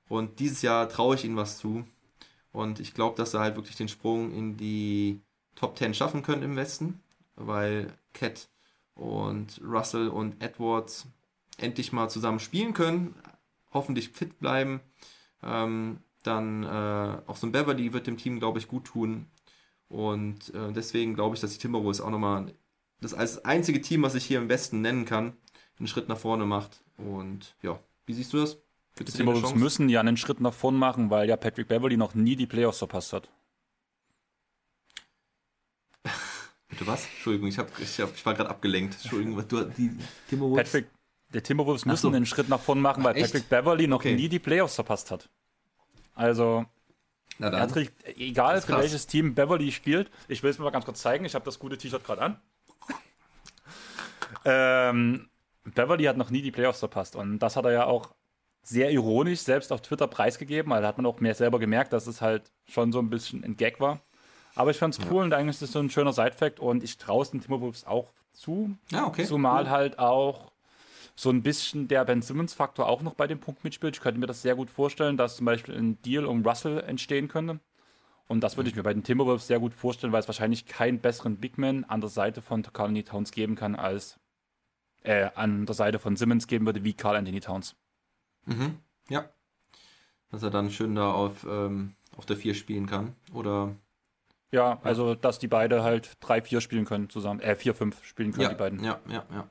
Und 0.08 0.40
dieses 0.40 0.62
Jahr 0.62 0.88
traue 0.90 1.16
ich 1.16 1.26
ihnen 1.26 1.38
was 1.38 1.58
zu. 1.58 1.86
Und 2.56 2.80
ich 2.80 2.94
glaube, 2.94 3.18
dass 3.18 3.32
sie 3.32 3.40
halt 3.40 3.58
wirklich 3.58 3.76
den 3.76 3.90
Sprung 3.90 4.32
in 4.32 4.56
die 4.56 5.20
Top 5.56 5.78
10 5.78 5.94
schaffen 5.94 6.24
können 6.24 6.42
im 6.42 6.56
Westen, 6.56 7.02
weil 7.36 7.94
Cat 8.14 8.48
und 8.94 9.60
Russell 9.62 10.08
und 10.08 10.42
Edwards 10.42 11.06
endlich 11.58 11.92
mal 11.92 12.10
zusammen 12.10 12.40
spielen 12.40 12.74
können, 12.74 13.14
hoffentlich 13.74 14.10
fit 14.10 14.40
bleiben. 14.40 14.80
Ähm, 15.44 16.00
dann 16.24 16.64
äh, 16.64 17.18
auch 17.28 17.36
so 17.36 17.46
ein 17.46 17.52
Beverly 17.52 17.92
wird 17.92 18.08
dem 18.08 18.18
Team, 18.18 18.40
glaube 18.40 18.60
ich, 18.60 18.70
gut 18.70 18.86
tun. 18.86 19.28
Und 19.90 20.54
äh, 20.54 20.72
deswegen 20.72 21.14
glaube 21.14 21.36
ich, 21.36 21.42
dass 21.42 21.52
die 21.52 21.60
Timberwolves 21.60 22.00
auch 22.00 22.10
nochmal 22.10 22.54
das 23.02 23.14
als 23.14 23.44
einzige 23.44 23.82
Team, 23.82 24.02
was 24.02 24.16
ich 24.16 24.26
hier 24.26 24.40
im 24.40 24.48
Westen 24.48 24.80
nennen 24.80 25.04
kann, 25.04 25.34
einen 25.78 25.90
Schritt 25.90 26.08
nach 26.08 26.18
vorne 26.18 26.46
macht. 26.46 26.82
Und 26.98 27.58
ja, 27.62 27.80
wie 28.06 28.14
siehst 28.14 28.32
du 28.32 28.38
das? 28.38 28.65
Die 28.98 29.04
Timberwolves 29.04 29.56
müssen 29.56 29.90
ja 29.90 30.00
einen 30.00 30.16
Schritt 30.16 30.40
nach 30.40 30.54
vorn 30.54 30.76
machen, 30.76 31.10
weil 31.10 31.28
ja 31.28 31.36
Patrick 31.36 31.68
Beverly 31.68 31.98
noch 31.98 32.16
nie 32.16 32.36
die 32.38 32.48
Playoffs 32.48 32.78
verpasst 32.78 33.12
hat. 33.12 33.30
Bitte 36.70 36.88
was? 36.88 37.06
Entschuldigung, 37.06 37.50
ich, 37.50 37.58
hab, 37.58 37.78
ich, 37.80 38.00
hab, 38.00 38.16
ich 38.16 38.26
war 38.26 38.34
gerade 38.34 38.50
abgelenkt. 38.50 38.96
Entschuldigung, 39.02 39.46
du, 39.48 39.66
die 39.66 39.98
Timberwolves. 40.30 40.72
Patrick, 40.72 40.88
der 41.34 41.44
Timberwolves 41.44 41.86
müssen 41.86 42.02
so. 42.04 42.08
einen 42.10 42.26
Schritt 42.26 42.48
nach 42.48 42.62
vorn 42.62 42.80
machen, 42.80 43.04
weil 43.04 43.16
Ach, 43.18 43.22
Patrick 43.22 43.50
Beverly 43.50 43.88
noch 43.88 44.00
okay. 44.00 44.16
nie 44.16 44.30
die 44.30 44.40
Playoffs 44.40 44.76
verpasst 44.76 45.12
hat. 45.12 45.30
Also, 46.14 46.66
trägt, 47.68 48.06
egal 48.18 48.62
für 48.62 48.78
welches 48.78 49.08
Team 49.08 49.36
Beverly 49.36 49.74
spielt, 49.74 50.10
ich 50.30 50.42
will 50.42 50.52
es 50.52 50.58
mir 50.58 50.64
mal 50.64 50.72
ganz 50.72 50.86
kurz 50.86 51.02
zeigen, 51.02 51.26
ich 51.26 51.36
habe 51.36 51.44
das 51.44 51.60
gute 51.60 51.78
T-Shirt 51.78 52.06
gerade 52.06 52.22
an. 52.22 52.40
ähm, 54.46 55.28
Beverly 55.66 56.06
hat 56.06 56.16
noch 56.16 56.30
nie 56.30 56.42
die 56.42 56.52
Playoffs 56.52 56.80
verpasst 56.80 57.18
und 57.18 57.40
das 57.40 57.58
hat 57.58 57.66
er 57.66 57.72
ja 57.74 57.86
auch 57.86 58.16
sehr 58.66 58.92
ironisch 58.92 59.42
selbst 59.42 59.72
auf 59.72 59.82
Twitter 59.82 60.08
preisgegeben. 60.08 60.74
Also 60.74 60.88
hat 60.88 60.98
man 60.98 61.06
auch 61.06 61.20
mehr 61.20 61.36
selber 61.36 61.60
gemerkt, 61.60 61.94
dass 61.94 62.08
es 62.08 62.22
halt 62.22 62.52
schon 62.68 62.92
so 62.92 63.00
ein 63.00 63.10
bisschen 63.10 63.44
ein 63.44 63.58
Gag 63.58 63.80
war. 63.80 64.00
Aber 64.56 64.72
ich 64.72 64.78
fand 64.78 64.98
es 64.98 65.06
cool 65.10 65.18
ja. 65.18 65.24
und 65.24 65.34
eigentlich 65.34 65.58
ist 65.58 65.62
es 65.62 65.72
so 65.72 65.80
ein 65.80 65.90
schöner 65.90 66.14
Side-Fact 66.14 66.60
und 66.60 66.84
ich 66.84 66.98
traue 66.98 67.24
es 67.24 67.32
den 67.32 67.42
Timberwolves 67.42 67.86
auch 67.86 68.12
zu. 68.34 68.76
Ja, 68.90 69.06
okay. 69.06 69.26
Zumal 69.26 69.66
cool. 69.66 69.70
halt 69.70 70.00
auch 70.00 70.52
so 71.16 71.30
ein 71.30 71.44
bisschen 71.44 71.88
der 71.88 72.06
Ben 72.06 72.22
Simmons-Faktor 72.22 72.88
auch 72.88 73.02
noch 73.02 73.14
bei 73.14 73.28
dem 73.28 73.40
Punkt 73.40 73.64
mitspielt. 73.64 73.96
Ich 73.96 74.02
könnte 74.02 74.20
mir 74.20 74.28
das 74.28 74.42
sehr 74.42 74.56
gut 74.56 74.70
vorstellen, 74.70 75.18
dass 75.18 75.38
zum 75.38 75.46
Beispiel 75.46 75.76
ein 75.76 76.02
Deal 76.02 76.26
um 76.26 76.46
Russell 76.46 76.80
entstehen 76.80 77.28
könnte. 77.28 77.60
Und 78.28 78.42
das 78.42 78.58
würde 78.58 78.70
ich 78.70 78.76
mir 78.76 78.84
bei 78.84 78.94
den 78.94 79.04
Timberwolves 79.04 79.48
sehr 79.48 79.60
gut 79.60 79.74
vorstellen, 79.74 80.12
weil 80.12 80.22
es 80.22 80.28
wahrscheinlich 80.28 80.66
keinen 80.66 81.00
besseren 81.00 81.38
Bigman 81.38 81.84
an 81.84 82.02
der 82.02 82.10
Seite 82.10 82.42
von 82.42 82.64
Carl 82.64 83.04
Towns 83.04 83.32
geben 83.32 83.56
kann, 83.56 83.76
als 83.76 84.20
äh, 85.04 85.30
an 85.36 85.66
der 85.66 85.76
Seite 85.76 86.00
von 86.00 86.16
Simmons 86.16 86.48
geben 86.48 86.66
würde, 86.66 86.84
wie 86.84 86.94
Carl 86.94 87.16
Anthony 87.16 87.40
Towns. 87.40 87.76
Mhm. 88.46 88.78
Ja. 89.10 89.30
Dass 90.32 90.44
er 90.44 90.50
dann 90.50 90.72
schön 90.72 90.96
da 90.96 91.12
auf, 91.12 91.46
ähm, 91.50 91.96
auf 92.18 92.26
der 92.26 92.38
4 92.38 92.54
spielen 92.56 92.88
kann. 92.88 93.16
Oder. 93.34 93.76
Ja, 94.52 94.80
also 94.84 95.16
dass 95.16 95.40
die 95.40 95.48
beide 95.48 95.84
halt 95.84 96.18
3-4 96.22 96.62
spielen 96.62 96.86
können 96.86 97.10
zusammen, 97.10 97.40
äh 97.42 97.56
4-5 97.60 97.94
spielen 98.04 98.32
können, 98.32 98.44
ja, 98.44 98.50
die 98.50 98.56
beiden. 98.56 98.84
Ja, 98.84 99.00
ja, 99.08 99.26
ja. 99.32 99.50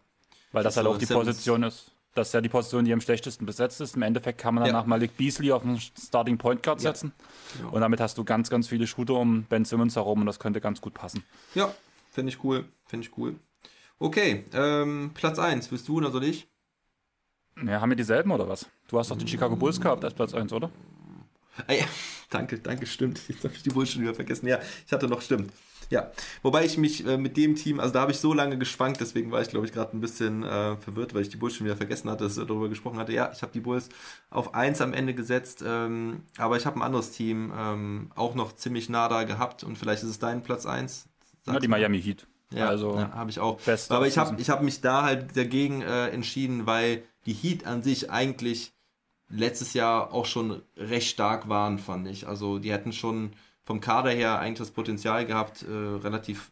Weil 0.53 0.63
das, 0.63 0.75
das 0.75 0.85
halt 0.85 0.95
auch 0.95 0.99
die 0.99 1.05
Simmons. 1.05 1.27
Position 1.27 1.63
ist. 1.63 1.91
Das 2.15 2.29
ist 2.29 2.33
ja 2.33 2.41
die 2.41 2.49
Position, 2.49 2.85
die 2.85 2.93
am 2.93 3.01
schlechtesten 3.01 3.45
besetzt 3.45 3.81
ist. 3.81 3.97
Im 3.97 4.03
Endeffekt 4.03 4.41
kann 4.41 4.55
man 4.55 4.65
danach 4.65 4.83
ja. 4.83 4.87
Malik 4.87 5.17
Beasley 5.17 5.51
auf 5.51 5.63
den 5.63 5.81
Starting 5.81 6.39
Point 6.39 6.63
Guard 6.63 6.81
setzen. 6.81 7.13
Ja. 7.19 7.59
Genau. 7.59 7.75
Und 7.75 7.81
damit 7.81 8.01
hast 8.01 8.17
du 8.19 8.25
ganz, 8.25 8.51
ganz 8.51 8.69
viele 8.69 8.87
Shooter 8.87 9.15
um 9.15 9.43
Ben 9.45 9.65
Simmons 9.65 9.97
herum 9.97 10.21
und 10.21 10.27
das 10.27 10.39
könnte 10.39 10.61
ganz 10.61 10.81
gut 10.81 10.95
passen. 10.95 11.25
Ja, 11.57 11.75
finde 12.13 12.31
ich 12.31 12.45
cool. 12.45 12.67
Finde 12.87 13.07
ich 13.07 13.19
cool. 13.19 13.35
Okay, 13.99 14.45
ähm, 14.53 15.11
Platz 15.15 15.39
1, 15.41 15.69
bist 15.69 15.89
du 15.89 15.97
oder 15.97 16.13
soll 16.13 16.25
ich? 16.25 16.47
Ja, 17.65 17.81
haben 17.81 17.91
wir 17.91 17.97
dieselben 17.97 18.31
oder 18.31 18.49
was? 18.49 18.69
Du 18.89 18.99
hast 18.99 19.11
doch 19.11 19.17
die 19.17 19.27
Chicago 19.27 19.57
Bulls 19.57 19.81
gehabt 19.81 20.05
als 20.05 20.15
Platz 20.15 20.35
1, 20.35 20.53
oder? 20.53 20.71
Ah, 21.67 21.73
ja. 21.73 21.85
Danke, 22.31 22.59
danke, 22.59 22.85
stimmt. 22.87 23.21
Jetzt 23.29 23.45
habe 23.45 23.55
ich 23.55 23.63
die 23.63 23.71
Bulls 23.71 23.93
schon 23.93 24.03
wieder 24.03 24.15
vergessen. 24.15 24.49
Ja, 24.49 24.59
ich 24.85 24.93
hatte 24.93 25.07
noch, 25.07 25.23
stimmt. 25.23 25.53
Ja, 25.91 26.11
wobei 26.43 26.65
ich 26.65 26.79
mich 26.79 27.07
äh, 27.07 27.17
mit 27.17 27.37
dem 27.37 27.55
Team, 27.55 27.79
also 27.79 27.93
da 27.93 28.01
habe 28.01 28.11
ich 28.11 28.19
so 28.19 28.33
lange 28.33 28.59
geschwankt, 28.59 29.01
deswegen 29.01 29.31
war 29.31 29.41
ich, 29.41 29.49
glaube 29.49 29.67
ich, 29.67 29.73
gerade 29.73 29.97
ein 29.97 30.01
bisschen 30.01 30.43
äh, 30.43 30.77
verwirrt, 30.77 31.15
weil 31.15 31.23
ich 31.23 31.29
die 31.29 31.37
Bulls 31.37 31.55
schon 31.55 31.67
wieder 31.67 31.77
vergessen 31.77 32.11
hatte, 32.11 32.25
dass 32.25 32.37
er 32.37 32.47
darüber 32.47 32.69
gesprochen 32.69 32.99
hatte. 32.99 33.13
Ja, 33.13 33.31
ich 33.33 33.43
habe 33.43 33.53
die 33.53 33.61
Bulls 33.61 33.89
auf 34.31 34.55
1 34.55 34.81
am 34.81 34.93
Ende 34.93 35.15
gesetzt, 35.15 35.63
ähm, 35.65 36.23
aber 36.39 36.57
ich 36.57 36.67
habe 36.67 36.77
ein 36.77 36.83
anderes 36.83 37.13
Team 37.13 37.53
ähm, 37.57 38.11
auch 38.17 38.35
noch 38.35 38.57
ziemlich 38.57 38.89
nah 38.89 39.09
da 39.09 39.23
gehabt 39.25 39.63
und 39.63 39.79
vielleicht 39.79 40.03
ist 40.03 40.11
es 40.11 40.19
dein 40.19 40.43
Platz 40.43 40.67
1. 40.67 41.07
Ja, 41.47 41.59
die 41.61 41.69
Miami 41.69 42.03
Heat. 42.03 42.27
Ja, 42.53 42.69
also 42.69 42.97
ja, 42.97 43.13
habe 43.13 43.31
ich 43.31 43.41
auch. 43.41 43.61
Aber 43.89 44.07
ich 44.07 44.19
habe 44.19 44.41
ich 44.41 44.51
hab 44.51 44.63
mich 44.63 44.81
da 44.81 45.03
halt 45.03 45.37
dagegen 45.37 45.83
äh, 45.83 46.09
entschieden, 46.09 46.67
weil 46.67 47.03
die 47.27 47.33
Heat 47.33 47.67
an 47.67 47.83
sich 47.83 48.11
eigentlich 48.11 48.74
letztes 49.35 49.75
Jahr 49.75 50.13
auch 50.13 50.27
schon 50.27 50.63
recht 50.77 51.09
stark 51.09 51.49
waren, 51.49 51.79
fand 51.79 52.09
ich. 52.09 52.27
Also 52.27 52.59
die 52.59 52.73
hätten 52.73 52.93
schon 52.93 53.33
vom 53.65 53.81
Kader 53.81 54.11
her 54.11 54.39
eigentlich 54.39 54.59
das 54.59 54.71
Potenzial 54.71 55.27
gehabt, 55.27 55.63
äh, 55.63 55.73
relativ 55.73 56.51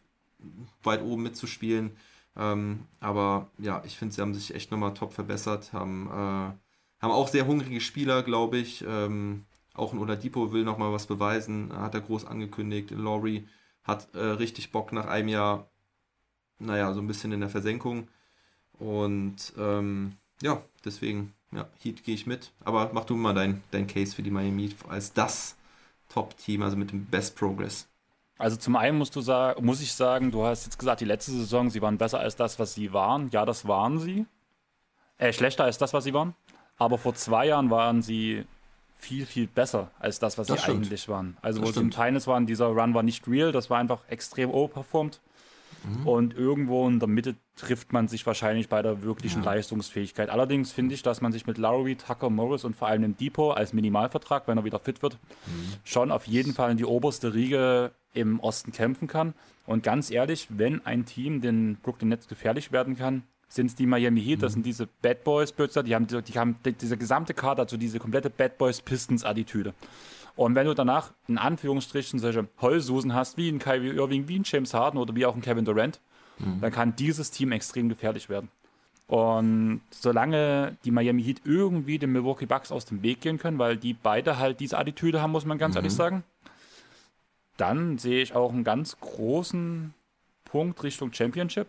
weit 0.83 1.01
oben 1.01 1.23
mitzuspielen. 1.23 1.91
Ähm, 2.35 2.85
aber 2.99 3.49
ja, 3.59 3.83
ich 3.85 3.97
finde, 3.97 4.13
sie 4.15 4.21
haben 4.21 4.33
sich 4.33 4.55
echt 4.55 4.71
nochmal 4.71 4.93
top 4.93 5.13
verbessert, 5.13 5.71
haben, 5.73 6.07
äh, 6.07 7.01
haben 7.01 7.11
auch 7.11 7.27
sehr 7.27 7.45
hungrige 7.45 7.81
Spieler, 7.81 8.23
glaube 8.23 8.57
ich. 8.57 8.83
Ähm, 8.87 9.45
auch 9.75 9.93
ein 9.93 9.99
Oladipo 9.99 10.51
will 10.51 10.63
nochmal 10.63 10.93
was 10.93 11.07
beweisen, 11.07 11.71
hat 11.75 11.93
er 11.95 12.01
groß 12.01 12.25
angekündigt. 12.25 12.91
Laurie 12.91 13.47
hat 13.83 14.13
äh, 14.15 14.19
richtig 14.19 14.71
Bock 14.71 14.91
nach 14.93 15.07
einem 15.07 15.29
Jahr 15.29 15.67
naja, 16.59 16.93
so 16.93 17.01
ein 17.01 17.07
bisschen 17.07 17.31
in 17.31 17.41
der 17.41 17.49
Versenkung. 17.49 18.07
Und 18.79 19.53
ähm, 19.57 20.13
ja, 20.41 20.61
deswegen, 20.83 21.33
ja, 21.55 21.67
Heat 21.81 22.03
gehe 22.03 22.15
ich 22.15 22.25
mit. 22.25 22.51
Aber 22.63 22.91
mach 22.93 23.05
du 23.05 23.15
mal 23.15 23.33
dein, 23.33 23.63
dein 23.71 23.87
Case 23.87 24.15
für 24.15 24.23
die 24.23 24.31
Miami 24.31 24.69
Heat 24.69 24.75
als 24.89 25.13
das 25.13 25.55
Top-Team, 26.09 26.61
also 26.61 26.77
mit 26.77 26.91
dem 26.91 27.05
Best 27.05 27.35
Progress. 27.35 27.87
Also 28.37 28.57
zum 28.57 28.75
einen 28.75 28.97
musst 28.97 29.15
du 29.15 29.21
sagen, 29.21 29.63
muss 29.65 29.81
ich 29.81 29.93
sagen, 29.93 30.31
du 30.31 30.43
hast 30.43 30.65
jetzt 30.65 30.79
gesagt, 30.79 31.01
die 31.01 31.05
letzte 31.05 31.31
Saison, 31.31 31.69
sie 31.69 31.81
waren 31.81 31.97
besser 31.97 32.19
als 32.19 32.35
das, 32.35 32.59
was 32.59 32.73
sie 32.73 32.91
waren. 32.93 33.29
Ja, 33.31 33.45
das 33.45 33.67
waren 33.67 33.99
sie. 33.99 34.25
Äh, 35.17 35.33
schlechter 35.33 35.63
als 35.63 35.77
das, 35.77 35.93
was 35.93 36.03
sie 36.03 36.13
waren. 36.13 36.35
Aber 36.77 36.97
vor 36.97 37.13
zwei 37.13 37.47
Jahren 37.47 37.69
waren 37.69 38.01
sie 38.01 38.45
viel, 38.95 39.25
viel 39.25 39.47
besser 39.47 39.91
als 39.99 40.19
das, 40.19 40.37
was 40.37 40.47
das 40.47 40.57
sie 40.57 40.63
stimmt. 40.63 40.85
eigentlich 40.85 41.07
waren. 41.07 41.37
Also 41.41 41.59
das 41.59 41.67
wo 41.67 41.71
stimmt. 41.71 41.93
sie 41.93 41.99
im 41.99 42.03
Tennis 42.05 42.27
waren, 42.27 42.45
dieser 42.45 42.67
Run 42.67 42.93
war 42.93 43.03
nicht 43.03 43.27
real, 43.27 43.51
das 43.51 43.69
war 43.69 43.77
einfach 43.77 43.99
extrem 44.07 44.49
overperformed. 44.49 45.19
Mhm. 45.83 46.07
Und 46.07 46.33
irgendwo 46.35 46.87
in 46.87 46.99
der 46.99 47.07
Mitte 47.07 47.35
trifft 47.55 47.93
man 47.93 48.07
sich 48.07 48.25
wahrscheinlich 48.25 48.69
bei 48.69 48.81
der 48.81 49.03
wirklichen 49.03 49.43
ja. 49.43 49.51
Leistungsfähigkeit. 49.51 50.29
Allerdings 50.29 50.71
finde 50.71 50.95
ich, 50.95 51.03
dass 51.03 51.21
man 51.21 51.31
sich 51.31 51.45
mit 51.45 51.57
Lowry, 51.57 51.95
Tucker, 51.95 52.29
Morris 52.29 52.63
und 52.63 52.75
vor 52.75 52.87
allem 52.87 53.01
dem 53.01 53.17
Depot 53.17 53.55
als 53.55 53.73
Minimalvertrag, 53.73 54.47
wenn 54.47 54.57
er 54.57 54.63
wieder 54.63 54.79
fit 54.79 55.01
wird, 55.01 55.17
mhm. 55.45 55.73
schon 55.83 56.11
auf 56.11 56.27
jeden 56.27 56.53
Fall 56.53 56.71
in 56.71 56.77
die 56.77 56.85
oberste 56.85 57.33
Riege 57.33 57.91
im 58.13 58.39
Osten 58.39 58.71
kämpfen 58.71 59.07
kann. 59.07 59.33
Und 59.65 59.83
ganz 59.83 60.11
ehrlich, 60.11 60.47
wenn 60.49 60.85
ein 60.85 61.05
Team 61.05 61.41
den 61.41 61.77
Brooklyn 61.81 62.09
Nets 62.09 62.27
gefährlich 62.27 62.71
werden 62.71 62.97
kann, 62.97 63.23
sind 63.47 63.67
es 63.67 63.75
die 63.75 63.85
Miami 63.85 64.21
Heat, 64.21 64.41
das 64.41 64.51
mhm. 64.51 64.53
sind 64.55 64.65
diese 64.65 64.87
Bad 65.01 65.23
Boys 65.23 65.51
Bötzer, 65.51 65.83
die 65.83 65.93
haben, 65.93 66.07
die 66.07 66.39
haben 66.39 66.55
diese 66.81 66.97
gesamte 66.97 67.33
Karte, 67.33 67.61
also 67.61 67.77
diese 67.77 67.99
komplette 67.99 68.29
Bad 68.29 68.57
Boys 68.57 68.81
Pistons 68.81 69.23
Attitüde. 69.23 69.73
Und 70.35 70.55
wenn 70.55 70.65
du 70.65 70.73
danach 70.73 71.11
in 71.27 71.37
Anführungsstrichen 71.37 72.19
solche 72.19 72.47
Heulsusen 72.61 73.13
hast, 73.13 73.37
wie 73.37 73.49
ein 73.49 73.59
Kyrie 73.59 73.95
Irving, 73.95 74.27
wie 74.27 74.39
ein 74.39 74.43
James 74.45 74.73
Harden 74.73 74.97
oder 74.97 75.15
wie 75.15 75.25
auch 75.25 75.35
ein 75.35 75.41
Kevin 75.41 75.65
Durant, 75.65 75.99
mhm. 76.39 76.59
dann 76.61 76.71
kann 76.71 76.95
dieses 76.95 77.29
Team 77.29 77.51
extrem 77.51 77.89
gefährlich 77.89 78.29
werden. 78.29 78.49
Und 79.07 79.81
solange 79.91 80.77
die 80.85 80.91
Miami 80.91 81.23
Heat 81.23 81.41
irgendwie 81.45 81.99
den 81.99 82.11
Milwaukee 82.11 82.45
Bucks 82.45 82.71
aus 82.71 82.85
dem 82.85 83.03
Weg 83.03 83.21
gehen 83.21 83.37
können, 83.37 83.59
weil 83.59 83.77
die 83.77 83.93
beide 83.93 84.39
halt 84.39 84.59
diese 84.59 84.77
Attitüde 84.77 85.21
haben, 85.21 85.31
muss 85.31 85.45
man 85.45 85.57
ganz 85.57 85.75
mhm. 85.75 85.79
ehrlich 85.79 85.93
sagen, 85.93 86.23
dann 87.57 87.99
sehe 87.99 88.23
ich 88.23 88.33
auch 88.33 88.51
einen 88.51 88.63
ganz 88.63 88.99
großen 88.99 89.93
Punkt 90.45 90.81
Richtung 90.81 91.13
Championship. 91.13 91.67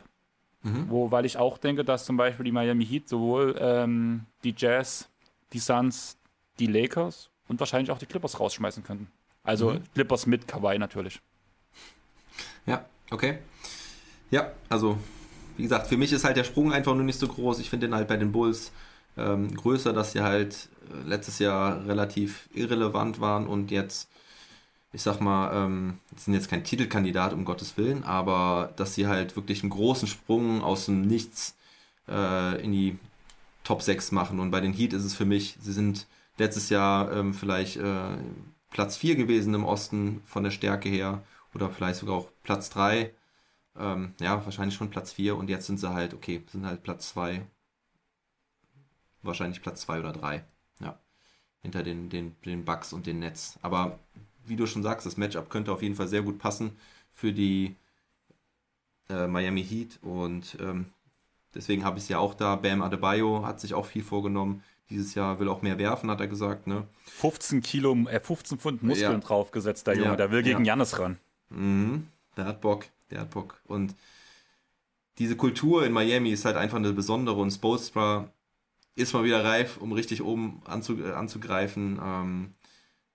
Mhm. 0.62 0.86
Wo, 0.88 1.10
weil 1.10 1.26
ich 1.26 1.36
auch 1.36 1.58
denke, 1.58 1.84
dass 1.84 2.06
zum 2.06 2.16
Beispiel 2.16 2.44
die 2.44 2.52
Miami 2.52 2.86
Heat 2.86 3.10
sowohl 3.10 3.54
ähm, 3.58 4.24
die 4.44 4.54
Jazz, 4.56 5.10
die 5.52 5.58
Suns, 5.58 6.16
die 6.58 6.66
Lakers 6.66 7.28
und 7.48 7.60
wahrscheinlich 7.60 7.90
auch 7.90 7.98
die 7.98 8.06
Clippers 8.06 8.40
rausschmeißen 8.40 8.84
könnten. 8.84 9.08
Also 9.42 9.72
mhm. 9.72 9.82
Clippers 9.94 10.26
mit 10.26 10.48
Kawhi 10.48 10.78
natürlich. 10.78 11.20
Ja, 12.66 12.84
okay. 13.10 13.38
Ja, 14.30 14.52
also 14.68 14.98
wie 15.56 15.62
gesagt, 15.62 15.86
für 15.86 15.96
mich 15.96 16.12
ist 16.12 16.24
halt 16.24 16.36
der 16.36 16.44
Sprung 16.44 16.72
einfach 16.72 16.94
nur 16.94 17.04
nicht 17.04 17.18
so 17.18 17.28
groß. 17.28 17.60
Ich 17.60 17.70
finde 17.70 17.86
den 17.86 17.94
halt 17.94 18.08
bei 18.08 18.16
den 18.16 18.32
Bulls 18.32 18.72
ähm, 19.16 19.54
größer, 19.54 19.92
dass 19.92 20.12
sie 20.12 20.22
halt 20.22 20.68
äh, 20.90 21.08
letztes 21.08 21.38
Jahr 21.38 21.86
relativ 21.86 22.48
irrelevant 22.54 23.20
waren 23.20 23.46
und 23.46 23.70
jetzt, 23.70 24.08
ich 24.92 25.02
sag 25.02 25.20
mal, 25.20 25.52
ähm, 25.54 25.98
sind 26.16 26.34
jetzt 26.34 26.50
kein 26.50 26.64
Titelkandidat, 26.64 27.32
um 27.32 27.44
Gottes 27.44 27.76
Willen, 27.76 28.02
aber 28.02 28.72
dass 28.76 28.94
sie 28.94 29.06
halt 29.06 29.36
wirklich 29.36 29.62
einen 29.62 29.70
großen 29.70 30.08
Sprung 30.08 30.62
aus 30.62 30.86
dem 30.86 31.02
Nichts 31.02 31.54
äh, 32.08 32.62
in 32.62 32.72
die 32.72 32.98
Top 33.62 33.82
6 33.82 34.12
machen. 34.12 34.40
Und 34.40 34.50
bei 34.50 34.60
den 34.60 34.72
Heat 34.72 34.92
ist 34.92 35.04
es 35.04 35.14
für 35.14 35.24
mich, 35.24 35.56
sie 35.60 35.72
sind 35.72 36.06
letztes 36.38 36.68
Jahr 36.70 37.12
ähm, 37.12 37.34
vielleicht 37.34 37.76
äh, 37.76 38.16
Platz 38.70 38.96
4 38.96 39.16
gewesen 39.16 39.54
im 39.54 39.64
Osten 39.64 40.22
von 40.26 40.42
der 40.44 40.50
Stärke 40.50 40.88
her 40.88 41.22
oder 41.54 41.70
vielleicht 41.70 42.00
sogar 42.00 42.16
auch 42.16 42.28
Platz 42.42 42.70
3. 42.70 43.12
Ähm, 43.76 44.14
ja, 44.20 44.44
wahrscheinlich 44.44 44.74
schon 44.74 44.90
Platz 44.90 45.12
4 45.12 45.36
und 45.36 45.48
jetzt 45.48 45.66
sind 45.66 45.78
sie 45.78 45.92
halt, 45.92 46.14
okay, 46.14 46.42
sind 46.50 46.66
halt 46.66 46.82
Platz 46.82 47.10
2. 47.10 47.46
Wahrscheinlich 49.22 49.62
Platz 49.62 49.82
2 49.82 50.00
oder 50.00 50.12
3. 50.12 50.44
Ja. 50.80 50.98
Hinter 51.62 51.82
den, 51.82 52.10
den, 52.10 52.36
den 52.44 52.64
Bugs 52.64 52.92
und 52.92 53.06
den 53.06 53.20
Nets. 53.20 53.58
Aber 53.62 53.98
wie 54.44 54.56
du 54.56 54.66
schon 54.66 54.82
sagst, 54.82 55.06
das 55.06 55.16
Matchup 55.16 55.50
könnte 55.50 55.72
auf 55.72 55.82
jeden 55.82 55.94
Fall 55.94 56.08
sehr 56.08 56.22
gut 56.22 56.38
passen 56.38 56.76
für 57.12 57.32
die 57.32 57.76
äh, 59.08 59.26
Miami 59.26 59.64
Heat 59.64 59.98
und 60.02 60.56
ähm, 60.60 60.86
deswegen 61.54 61.84
habe 61.84 61.98
ich 61.98 62.04
es 62.04 62.08
ja 62.08 62.18
auch 62.18 62.34
da. 62.34 62.56
Bam 62.56 62.82
Adebayo 62.82 63.46
hat 63.46 63.60
sich 63.60 63.74
auch 63.74 63.86
viel 63.86 64.02
vorgenommen 64.02 64.62
dieses 64.90 65.14
Jahr 65.14 65.38
will 65.40 65.48
auch 65.48 65.62
mehr 65.62 65.78
werfen, 65.78 66.10
hat 66.10 66.20
er 66.20 66.28
gesagt. 66.28 66.66
Ne? 66.66 66.86
15 67.06 67.62
Kilo, 67.62 67.96
äh, 68.08 68.20
15 68.20 68.58
Pfund 68.58 68.82
Muskeln 68.82 69.12
ja. 69.12 69.18
draufgesetzt, 69.18 69.86
der 69.86 69.96
Junge. 69.96 70.10
Ja. 70.10 70.16
Der 70.16 70.30
will 70.30 70.42
gegen 70.42 70.64
ja. 70.64 70.72
Jannis 70.72 70.98
ran. 70.98 71.18
Mhm. 71.50 72.08
Der 72.36 72.46
hat 72.46 72.60
Bock, 72.60 72.86
der 73.10 73.20
hat 73.20 73.30
Bock. 73.30 73.60
Und 73.64 73.94
diese 75.18 75.36
Kultur 75.36 75.86
in 75.86 75.92
Miami 75.92 76.30
ist 76.30 76.44
halt 76.44 76.56
einfach 76.56 76.78
eine 76.78 76.92
besondere 76.92 77.36
und 77.36 77.50
Spolstra 77.50 78.28
ist 78.96 79.12
mal 79.12 79.24
wieder 79.24 79.44
reif, 79.44 79.78
um 79.78 79.92
richtig 79.92 80.22
oben 80.22 80.62
äh, 80.66 81.12
anzugreifen. 81.12 82.00
Ähm, 82.02 82.54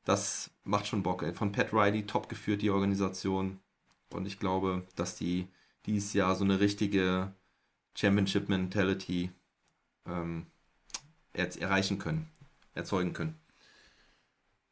das 0.06 0.52
macht 0.64 0.88
schon 0.88 1.04
Bock. 1.04 1.24
Ey. 1.24 1.34
Von 1.34 1.52
Pat 1.52 1.74
Riley 1.74 2.06
top 2.06 2.30
geführt, 2.30 2.62
die 2.62 2.70
Organisation. 2.70 3.60
Und 4.12 4.26
ich 4.26 4.40
glaube, 4.40 4.84
dass 4.96 5.16
die 5.16 5.48
dieses 5.86 6.14
Jahr 6.14 6.36
so 6.36 6.44
eine 6.44 6.60
richtige 6.60 7.34
Championship-Mentality 7.96 9.32
ähm, 10.08 10.48
erreichen 11.40 12.00
können, 12.00 12.28
erzeugen 12.76 13.14
können. 13.14 13.36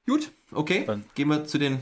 Gut, 0.06 0.32
okay. 0.52 0.86
Dann. 0.86 1.04
Gehen 1.16 1.28
wir 1.28 1.46
zu 1.46 1.58
den 1.58 1.80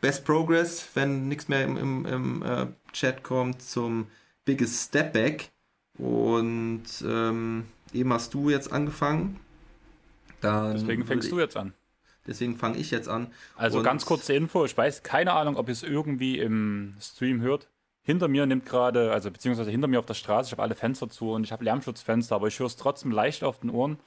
Best 0.00 0.24
Progress, 0.24 0.88
wenn 0.94 1.28
nichts 1.28 1.48
mehr 1.48 1.64
im, 1.64 1.76
im, 1.76 2.06
im 2.06 2.42
äh, 2.42 2.66
Chat 2.92 3.22
kommt, 3.22 3.62
zum 3.62 4.08
Biggest 4.44 4.88
Step 4.88 5.12
Back. 5.12 5.50
Und 5.96 6.84
ähm, 7.06 7.66
eben 7.92 8.12
hast 8.12 8.34
du 8.34 8.50
jetzt 8.50 8.72
angefangen. 8.72 9.38
Dann 10.40 10.74
deswegen 10.74 11.04
fängst 11.04 11.30
du 11.30 11.38
jetzt 11.38 11.56
an. 11.56 11.72
Deswegen 12.26 12.56
fange 12.56 12.78
ich 12.78 12.90
jetzt 12.90 13.08
an. 13.08 13.32
Also 13.54 13.82
ganz 13.82 14.04
kurze 14.06 14.34
Info, 14.34 14.64
ich 14.64 14.76
weiß 14.76 15.02
keine 15.02 15.32
Ahnung, 15.32 15.56
ob 15.56 15.68
ihr 15.68 15.72
es 15.72 15.82
irgendwie 15.82 16.38
im 16.38 16.94
Stream 17.00 17.40
hört. 17.40 17.68
Hinter 18.04 18.28
mir 18.28 18.44
nimmt 18.46 18.66
gerade, 18.66 19.12
also 19.12 19.30
beziehungsweise 19.30 19.70
hinter 19.70 19.88
mir 19.88 19.98
auf 19.98 20.06
der 20.06 20.14
Straße, 20.14 20.48
ich 20.48 20.52
habe 20.52 20.62
alle 20.62 20.74
Fenster 20.74 21.08
zu 21.08 21.32
und 21.32 21.42
ich 21.44 21.52
habe 21.52 21.64
Lärmschutzfenster, 21.64 22.34
aber 22.36 22.48
ich 22.48 22.58
höre 22.58 22.66
es 22.66 22.76
trotzdem 22.76 23.10
leicht 23.10 23.42
auf 23.42 23.60
den 23.60 23.70
Ohren. 23.70 23.98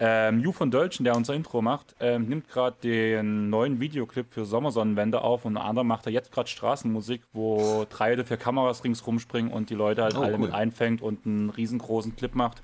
Ähm, 0.00 0.38
Ju 0.40 0.52
von 0.52 0.70
Dölchen, 0.70 1.02
der 1.04 1.16
unser 1.16 1.34
Intro 1.34 1.60
macht, 1.60 1.96
ähm, 1.98 2.28
nimmt 2.28 2.46
gerade 2.48 2.76
den 2.82 3.50
neuen 3.50 3.80
Videoclip 3.80 4.32
für 4.32 4.44
Sommersonnenwende 4.44 5.22
auf 5.22 5.44
und 5.44 5.56
unter 5.56 5.64
anderem 5.66 5.88
macht 5.88 6.06
er 6.06 6.12
jetzt 6.12 6.30
gerade 6.30 6.48
Straßenmusik, 6.48 7.22
wo 7.32 7.84
drei 7.90 8.12
oder 8.12 8.24
vier 8.24 8.36
Kameras 8.36 8.84
ringsrum 8.84 9.18
springen 9.18 9.50
und 9.50 9.70
die 9.70 9.74
Leute 9.74 10.04
halt 10.04 10.16
Oh, 10.16 10.20
alle 10.20 10.34
cool. 10.34 10.38
mit 10.40 10.54
einfängt 10.54 11.02
und 11.02 11.26
einen 11.26 11.50
riesengroßen 11.50 12.14
Clip 12.14 12.34
macht. 12.34 12.62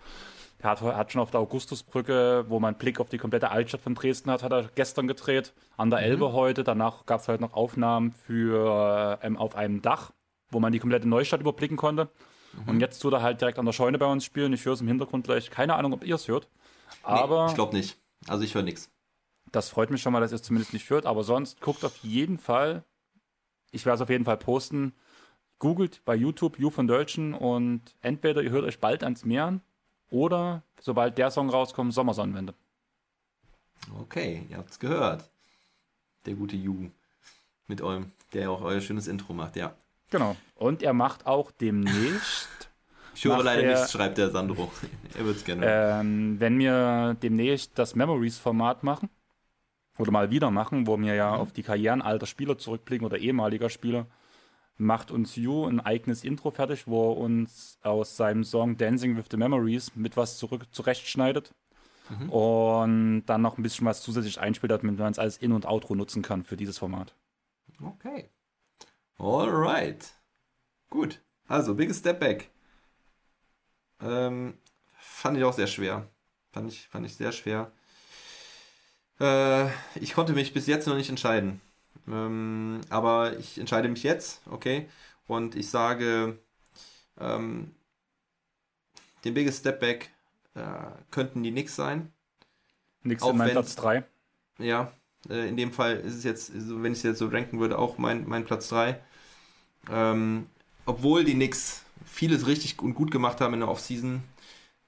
Er 0.60 0.70
hat, 0.70 0.80
hat 0.82 1.12
schon 1.12 1.20
auf 1.22 1.30
der 1.30 1.40
Augustusbrücke, 1.40 2.44
wo 2.48 2.60
man 2.60 2.68
einen 2.74 2.78
Blick 2.78 3.00
auf 3.00 3.08
die 3.08 3.18
komplette 3.18 3.50
Altstadt 3.50 3.80
von 3.80 3.94
Dresden 3.94 4.30
hat, 4.30 4.42
hat 4.42 4.52
er 4.52 4.70
gestern 4.74 5.08
gedreht. 5.08 5.52
An 5.76 5.90
der 5.90 6.00
Elbe 6.00 6.32
heute. 6.32 6.62
Danach 6.62 7.04
gab 7.04 7.20
es 7.20 7.28
halt 7.28 7.40
noch 7.40 7.52
Aufnahmen 7.54 8.12
für 8.12 9.18
ähm, 9.22 9.36
auf 9.36 9.56
einem 9.56 9.82
Dach, 9.82 10.12
wo 10.54 10.60
man 10.60 10.72
die 10.72 10.78
komplette 10.78 11.08
Neustadt 11.08 11.40
überblicken 11.40 11.76
konnte. 11.76 12.08
Und 12.66 12.80
jetzt 12.80 13.00
tut 13.00 13.12
er 13.12 13.22
halt 13.22 13.40
direkt 13.40 13.58
an 13.58 13.66
der 13.66 13.72
Scheune 13.72 13.98
bei 13.98 14.06
uns 14.06 14.24
spielen. 14.24 14.52
Ich 14.52 14.64
höre 14.64 14.74
es 14.74 14.80
im 14.80 14.88
Hintergrund 14.88 15.24
gleich. 15.24 15.50
Keine 15.50 15.74
Ahnung, 15.74 15.92
ob 15.92 16.04
ihr 16.04 16.14
es 16.14 16.28
hört. 16.28 16.48
Aber 17.02 17.44
nee, 17.44 17.50
ich 17.50 17.54
glaube 17.56 17.76
nicht. 17.76 17.98
Also 18.28 18.44
ich 18.44 18.54
höre 18.54 18.62
nichts. 18.62 18.90
das 19.50 19.68
freut 19.68 19.90
mich 19.90 20.02
schon 20.02 20.12
mal, 20.12 20.20
dass 20.20 20.32
ihr 20.32 20.36
es 20.36 20.42
zumindest 20.42 20.72
nicht 20.72 20.88
hört. 20.88 21.06
Aber 21.06 21.24
sonst 21.24 21.60
guckt 21.60 21.84
auf 21.84 21.96
jeden 21.98 22.38
Fall. 22.38 22.84
Ich 23.72 23.84
werde 23.84 23.96
es 23.96 24.00
auf 24.02 24.08
jeden 24.08 24.24
Fall 24.24 24.36
posten. 24.36 24.94
Googelt 25.58 26.04
bei 26.04 26.14
YouTube 26.14 26.58
Ju 26.58 26.70
von 26.70 26.86
Dölchen 26.86 27.34
und 27.34 27.82
entweder 28.00 28.42
ihr 28.42 28.50
hört 28.50 28.64
euch 28.64 28.80
bald 28.80 29.02
ans 29.02 29.24
Meer 29.24 29.60
oder 30.10 30.62
sobald 30.80 31.18
der 31.18 31.30
Song 31.30 31.50
rauskommt, 31.50 31.92
Sommersonnenwende. 31.92 32.54
Okay, 34.00 34.46
ihr 34.48 34.58
habt's 34.58 34.78
gehört. 34.78 35.30
Der 36.26 36.34
gute 36.34 36.56
Ju. 36.56 36.90
Mit 37.66 37.80
eurem, 37.80 38.12
der 38.32 38.50
auch 38.50 38.62
euer 38.62 38.80
schönes 38.80 39.08
Intro 39.08 39.32
macht, 39.32 39.56
ja. 39.56 39.74
Genau. 40.14 40.36
Und 40.54 40.80
er 40.84 40.92
macht 40.92 41.26
auch 41.26 41.50
demnächst, 41.50 42.48
Ich 43.16 43.24
höre 43.24 43.42
leider 43.42 43.62
der- 43.62 43.74
nichts, 43.74 43.90
schreibt 43.90 44.16
der 44.16 44.30
Sandro. 44.30 44.70
er 45.18 45.24
wird's 45.24 45.44
gerne. 45.44 45.66
hören. 45.66 46.00
ähm, 46.06 46.36
wenn 46.40 46.56
wir 46.60 47.16
demnächst 47.20 47.72
das 47.76 47.96
Memories-Format 47.96 48.84
machen, 48.84 49.10
oder 49.98 50.12
mal 50.12 50.30
wieder 50.30 50.52
machen, 50.52 50.86
wo 50.86 50.96
wir 51.00 51.14
ja 51.16 51.34
auf 51.34 51.50
die 51.52 51.64
Karrieren 51.64 52.00
alter 52.00 52.26
Spieler 52.26 52.56
zurückblicken 52.58 53.04
oder 53.04 53.18
ehemaliger 53.18 53.70
Spieler, 53.70 54.06
macht 54.76 55.10
uns 55.10 55.34
Yu 55.34 55.66
ein 55.66 55.80
eigenes 55.80 56.22
Intro 56.22 56.52
fertig, 56.52 56.86
wo 56.86 57.10
er 57.12 57.16
uns 57.16 57.78
aus 57.82 58.16
seinem 58.16 58.44
Song 58.44 58.76
Dancing 58.76 59.16
with 59.16 59.26
the 59.32 59.36
Memories 59.36 59.96
mit 59.96 60.16
was 60.16 60.38
zurück 60.38 60.66
zurechtschneidet 60.70 61.52
und 62.28 63.24
dann 63.26 63.42
noch 63.42 63.58
ein 63.58 63.62
bisschen 63.64 63.86
was 63.86 64.00
zusätzlich 64.02 64.38
einspielt, 64.40 64.70
damit 64.70 64.96
man 64.98 65.10
es 65.10 65.18
als 65.18 65.38
In- 65.38 65.52
und 65.52 65.66
Outro 65.66 65.96
nutzen 65.96 66.22
kann 66.22 66.44
für 66.44 66.56
dieses 66.56 66.78
Format. 66.78 67.14
Okay. 67.82 68.30
Alright. 69.18 70.12
Gut. 70.90 71.20
Also, 71.46 71.74
Biggest 71.74 72.00
Step 72.00 72.20
Back. 72.20 72.50
Ähm, 74.00 74.58
fand 74.98 75.36
ich 75.36 75.44
auch 75.44 75.52
sehr 75.52 75.66
schwer. 75.66 76.08
Fand 76.52 76.70
ich, 76.70 76.88
fand 76.88 77.06
ich 77.06 77.14
sehr 77.14 77.32
schwer. 77.32 77.72
Äh, 79.20 79.68
ich 79.96 80.14
konnte 80.14 80.32
mich 80.32 80.52
bis 80.52 80.66
jetzt 80.66 80.86
noch 80.86 80.96
nicht 80.96 81.10
entscheiden. 81.10 81.60
Ähm, 82.08 82.80
aber 82.90 83.38
ich 83.38 83.58
entscheide 83.58 83.88
mich 83.88 84.02
jetzt, 84.02 84.40
okay? 84.50 84.88
Und 85.26 85.54
ich 85.54 85.70
sage, 85.70 86.38
ähm, 87.18 87.74
den 89.24 89.34
Biggest 89.34 89.60
Step 89.60 89.80
Back 89.80 90.10
äh, 90.54 90.62
könnten 91.10 91.42
die 91.42 91.50
Knicks 91.50 91.76
sein. 91.76 92.12
Nix 93.02 93.22
Auch 93.22 93.30
in 93.30 93.38
meinem 93.38 93.52
Platz 93.52 93.76
3. 93.76 94.04
Ja, 94.58 94.92
äh, 95.30 95.48
in 95.48 95.56
dem 95.56 95.72
Fall 95.72 95.96
ist 95.96 96.14
es 96.14 96.24
jetzt, 96.24 96.52
so, 96.58 96.82
wenn 96.82 96.92
ich 96.92 96.98
es 96.98 97.04
jetzt 97.04 97.18
so 97.18 97.28
ranken 97.28 97.60
würde, 97.60 97.78
auch 97.78 97.98
mein, 97.98 98.28
mein 98.28 98.44
Platz 98.44 98.68
3. 98.68 98.98
Ähm, 99.90 100.46
obwohl 100.86 101.24
die 101.24 101.34
Knicks 101.34 101.84
vieles 102.04 102.46
richtig 102.46 102.80
und 102.80 102.94
gut 102.94 103.10
gemacht 103.10 103.40
haben 103.40 103.54
in 103.54 103.60
der 103.60 103.68
Offseason, 103.68 104.22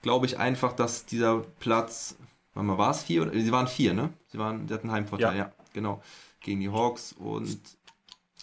glaube 0.03 0.27
ich 0.27 0.39
einfach, 0.39 0.73
dass 0.73 1.07
dieser 1.07 1.41
Platz, 1.61 2.17
warte 2.55 2.67
mal, 2.67 2.79
war 2.79 2.91
es 2.91 3.03
vier? 3.03 3.23
Oder, 3.23 3.33
sie 3.33 3.53
waren 3.53 3.69
vier, 3.69 3.95
ne? 3.95 4.13
Sie, 4.29 4.39
waren, 4.39 4.69
sie 4.69 4.75
hatten 4.75 4.89
einen 4.89 4.97
Heimvorteil, 4.97 5.37
ja. 5.37 5.45
Ja. 5.47 5.53
genau, 5.73 6.03
gegen 6.41 6.61
die 6.61 6.71
Hawks. 6.71 7.13
Und 7.13 7.59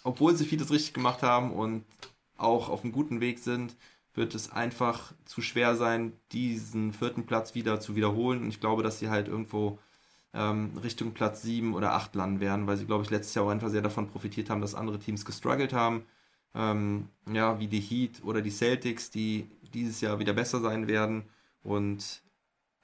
obwohl 0.02 0.36
sie 0.36 0.44
vieles 0.44 0.70
richtig 0.70 0.94
gemacht 0.94 1.22
haben 1.22 1.52
und 1.52 1.84
auch 2.36 2.68
auf 2.68 2.82
einem 2.82 2.92
guten 2.92 3.20
Weg 3.20 3.38
sind, 3.38 3.76
wird 4.14 4.34
es 4.34 4.52
einfach 4.52 5.12
zu 5.24 5.42
schwer 5.42 5.76
sein, 5.76 6.12
diesen 6.32 6.92
vierten 6.92 7.26
Platz 7.26 7.54
wieder 7.54 7.80
zu 7.80 7.96
wiederholen. 7.96 8.42
Und 8.42 8.48
ich 8.48 8.60
glaube, 8.60 8.82
dass 8.82 8.98
sie 8.98 9.08
halt 9.10 9.28
irgendwo 9.28 9.78
Richtung 10.82 11.12
Platz 11.12 11.42
7 11.42 11.74
oder 11.74 11.92
8 11.92 12.14
landen 12.14 12.40
werden, 12.40 12.66
weil 12.66 12.76
sie, 12.76 12.86
glaube 12.86 13.04
ich, 13.04 13.10
letztes 13.10 13.34
Jahr 13.34 13.44
auch 13.44 13.50
einfach 13.50 13.70
sehr 13.70 13.82
davon 13.82 14.08
profitiert 14.08 14.50
haben, 14.50 14.60
dass 14.60 14.74
andere 14.74 14.98
Teams 14.98 15.24
gestruggelt 15.24 15.72
haben. 15.72 16.04
Ähm, 16.54 17.08
ja, 17.32 17.58
wie 17.60 17.68
die 17.68 17.80
Heat 17.80 18.22
oder 18.24 18.42
die 18.42 18.50
Celtics, 18.50 19.10
die 19.10 19.46
dieses 19.72 20.00
Jahr 20.00 20.18
wieder 20.18 20.32
besser 20.32 20.60
sein 20.60 20.88
werden. 20.88 21.24
Und 21.62 22.22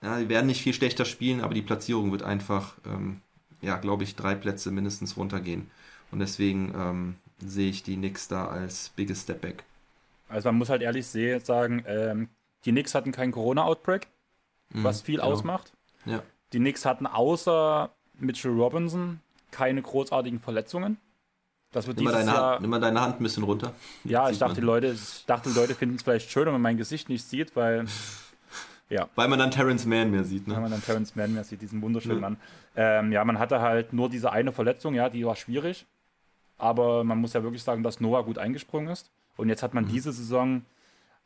ja, 0.03 0.19
die 0.19 0.29
werden 0.29 0.47
nicht 0.47 0.63
viel 0.63 0.75
schlechter 0.75 1.05
spielen, 1.05 1.41
aber 1.41 1.55
die 1.55 1.63
Platzierung 1.63 2.13
wird 2.13 2.23
einfach, 2.23 2.75
ähm, 2.87 3.21
ja, 3.61 3.77
glaube 3.77 4.05
ich, 4.05 4.17
drei 4.17 4.35
Plätze 4.35 4.71
mindestens 4.71 5.17
runtergehen. 5.17 5.71
Und 6.11 6.21
deswegen 6.21 6.73
ähm, 6.75 7.17
sehe 7.39 7.71
ich 7.71 7.83
die 7.83 7.97
Knicks 7.97 8.29
da 8.29 8.47
als 8.47 8.91
biggest 8.97 9.25
Step 9.25 9.41
Back. 9.41 9.65
Also 10.29 10.49
man 10.49 10.59
muss 10.59 10.69
halt 10.69 10.83
ehrlich 10.83 11.07
sagen, 11.07 11.85
ähm, 11.87 12.29
die 12.65 12.71
Knicks 12.71 12.95
hatten 12.95 13.13
keinen 13.13 13.33
Corona-Outbreak, 13.33 14.07
was 14.73 15.03
viel 15.03 15.17
genau. 15.17 15.33
ausmacht. 15.33 15.73
Ja. 16.07 16.23
Die 16.53 16.59
Knicks 16.59 16.85
hatten 16.85 17.07
außer 17.07 17.91
Mitchell 18.19 18.53
Robinson 18.53 19.21
keine 19.51 19.83
großartigen 19.83 20.41
Verletzungen. 20.41 20.99
Das 21.73 21.87
wird 21.87 21.97
Nimm 21.99 22.07
mal, 22.07 22.13
deine 22.13 22.31
Jahr. 22.31 22.53
Hand, 22.53 22.61
nimm 22.63 22.71
mal 22.71 22.81
deine 22.81 23.01
Hand 23.01 23.21
ein 23.21 23.23
bisschen 23.23 23.45
runter. 23.45 23.73
ja, 24.05 24.29
ich 24.29 24.39
dachte, 24.39 24.57
die. 24.57 24.61
Leute, 24.61 24.89
ich 24.89 25.25
dachte, 25.27 25.51
die 25.51 25.55
Leute 25.55 25.75
finden 25.75 25.95
es 25.97 26.03
vielleicht 26.03 26.31
schön, 26.31 26.47
wenn 26.47 26.53
man 26.53 26.63
mein 26.63 26.77
Gesicht 26.77 27.09
nicht 27.09 27.25
sieht, 27.25 27.55
weil 27.55 27.87
Weil 29.15 29.29
man 29.29 29.39
dann 29.39 29.53
Terrence 29.53 29.87
Mann 29.87 30.11
mehr 30.11 30.25
sieht, 30.25 30.47
wenn 30.49 30.55
ne? 30.55 30.61
man 30.63 30.71
dann 30.73 30.83
Terrence 30.83 31.15
Mann 31.15 31.33
mehr 31.33 31.45
sieht, 31.45 31.63
diesen 31.63 31.81
wunderschönen 31.81 32.17
Ja. 32.17 32.21
Mann. 32.21 32.37
Ähm, 32.75 33.13
ja, 33.13 33.25
man 33.25 33.39
hatte 33.39 33.61
halt 33.61 33.93
nur 33.93 34.09
diese 34.09 34.33
eine 34.33 34.51
Verletzung, 34.53 34.95
ja, 34.95 35.09
die 35.09 35.25
war 35.25 35.37
schwierig. 35.37 35.87
Aber 36.59 37.05
man 37.05 37.19
muss 37.19 37.33
ja 37.33 37.43
wirklich 37.45 37.63
sagen, 37.63 37.85
dass 37.85 38.01
Noah 38.01 38.25
gut 38.25 38.37
eingesprungen 38.39 38.89
ist. 38.89 39.09
Und 39.37 39.49
jetzt 39.49 39.63
hat 39.63 39.73
man 39.73 39.85
Mhm. 39.85 39.89
diese 39.91 40.13
Saison 40.13 40.63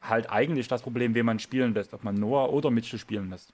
halt 0.02 0.28
eigentlich 0.30 0.68
das 0.68 0.82
Problem, 0.82 1.14
wen 1.14 1.24
man 1.24 1.38
spielen 1.38 1.72
lässt, 1.72 1.94
ob 1.94 2.04
man 2.04 2.14
Noah 2.14 2.52
oder 2.52 2.70
Mitchell 2.70 2.98
spielen 2.98 3.30
lässt. 3.30 3.52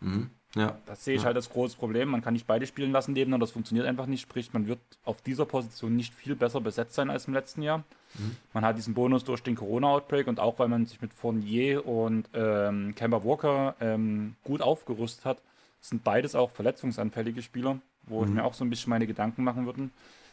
Mhm. 0.00 0.30
Ja. 0.54 0.76
Das 0.86 1.04
sehe 1.04 1.14
ich 1.14 1.22
Ja. 1.22 1.26
halt 1.28 1.36
als 1.36 1.48
großes 1.48 1.76
Problem. 1.76 2.08
Man 2.10 2.20
kann 2.22 2.34
nicht 2.34 2.46
beide 2.46 2.66
spielen 2.66 2.92
lassen 2.92 3.12
nebeneinander, 3.14 3.44
das 3.46 3.52
funktioniert 3.52 3.86
einfach 3.86 4.06
nicht. 4.06 4.20
Sprich, 4.20 4.52
man 4.52 4.66
wird 4.66 4.80
auf 5.04 5.22
dieser 5.22 5.46
Position 5.46 5.96
nicht 5.96 6.14
viel 6.14 6.34
besser 6.36 6.60
besetzt 6.60 6.94
sein 6.94 7.08
als 7.10 7.26
im 7.26 7.32
letzten 7.34 7.62
Jahr. 7.62 7.78
Mhm. 8.14 8.36
Man 8.52 8.64
hat 8.64 8.76
diesen 8.76 8.92
Bonus 8.92 9.24
durch 9.24 9.42
den 9.42 9.54
Corona-Outbreak 9.56 10.26
und 10.26 10.40
auch 10.40 10.58
weil 10.58 10.68
man 10.68 10.84
sich 10.84 11.00
mit 11.00 11.14
Fournier 11.14 11.86
und 11.86 12.28
ähm, 12.34 12.94
Kemba 12.94 13.24
Walker 13.24 13.74
ähm, 13.80 14.36
gut 14.44 14.60
aufgerüstet 14.60 15.24
hat, 15.24 15.38
sind 15.80 16.04
beides 16.04 16.34
auch 16.34 16.50
verletzungsanfällige 16.50 17.40
Spieler, 17.42 17.78
wo 18.02 18.22
ich 18.22 18.28
Mhm. 18.28 18.34
mir 18.36 18.44
auch 18.44 18.54
so 18.54 18.64
ein 18.64 18.70
bisschen 18.70 18.90
meine 18.90 19.06
Gedanken 19.06 19.42
machen 19.44 19.64
würde. 19.64 19.88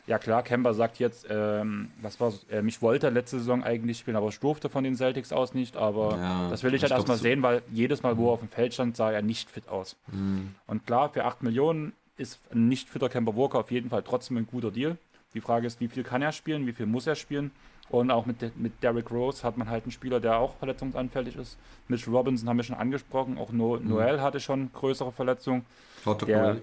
Ja 0.07 0.17
klar, 0.17 0.41
Kemba 0.41 0.73
sagt 0.73 0.97
jetzt, 0.97 1.27
ähm, 1.29 1.91
was 2.01 2.19
war 2.19 2.33
äh, 2.49 2.61
mich 2.63 2.81
wollte 2.81 3.07
er 3.07 3.11
letzte 3.11 3.37
Saison 3.37 3.63
eigentlich 3.63 3.99
spielen, 3.99 4.17
aber 4.17 4.29
ich 4.29 4.39
durfte 4.39 4.67
von 4.69 4.83
den 4.83 4.95
Celtics 4.95 5.31
aus 5.31 5.53
nicht. 5.53 5.77
Aber 5.77 6.17
Ja, 6.17 6.49
das 6.49 6.63
will 6.63 6.73
ich 6.73 6.81
halt 6.81 6.91
erstmal 6.91 7.17
so- 7.17 7.23
sehen, 7.23 7.43
weil 7.43 7.61
jedes 7.71 8.01
Mal, 8.01 8.17
wo 8.17 8.29
er 8.29 8.33
auf 8.33 8.39
dem 8.39 8.49
Feld 8.49 8.73
stand, 8.73 8.97
sah 8.97 9.11
er 9.11 9.21
nicht 9.21 9.49
fit 9.51 9.67
aus. 9.69 9.95
Mhm. 10.11 10.55
Und 10.65 10.85
klar, 10.87 11.09
für 11.09 11.25
8 11.25 11.43
Millionen 11.43 11.93
ist 12.17 12.39
ein 12.51 12.67
nicht 12.67 12.89
fitter 12.89 13.07
Kemba 13.07 13.35
Walker 13.35 13.59
auf 13.59 13.71
jeden 13.71 13.89
Fall 13.91 14.01
trotzdem 14.03 14.37
ein 14.37 14.47
guter 14.47 14.71
Deal. 14.71 14.97
Die 15.35 15.41
Frage 15.41 15.67
ist, 15.67 15.79
wie 15.79 15.87
viel 15.87 16.03
kann 16.03 16.23
er 16.23 16.31
spielen, 16.31 16.65
wie 16.65 16.73
viel 16.73 16.87
muss 16.87 17.05
er 17.05 17.15
spielen? 17.15 17.51
Und 17.89 18.09
auch 18.11 18.25
mit, 18.25 18.57
mit 18.57 18.83
Derrick 18.83 19.09
Rose 19.11 19.43
hat 19.43 19.57
man 19.57 19.69
halt 19.69 19.83
einen 19.83 19.91
Spieler, 19.91 20.19
der 20.19 20.37
auch 20.37 20.55
verletzungsanfällig 20.57 21.35
ist. 21.35 21.57
Mitch 21.87 22.09
Robinson 22.09 22.47
haben 22.49 22.57
wir 22.57 22.63
schon 22.63 22.75
angesprochen. 22.75 23.37
Auch 23.37 23.51
no 23.51 23.77
Noel 23.77 24.21
hatte 24.21 24.39
schon 24.39 24.71
größere 24.73 25.11
Verletzungen. 25.11 25.65
Hotdog 26.05 26.29
Noel. 26.29 26.61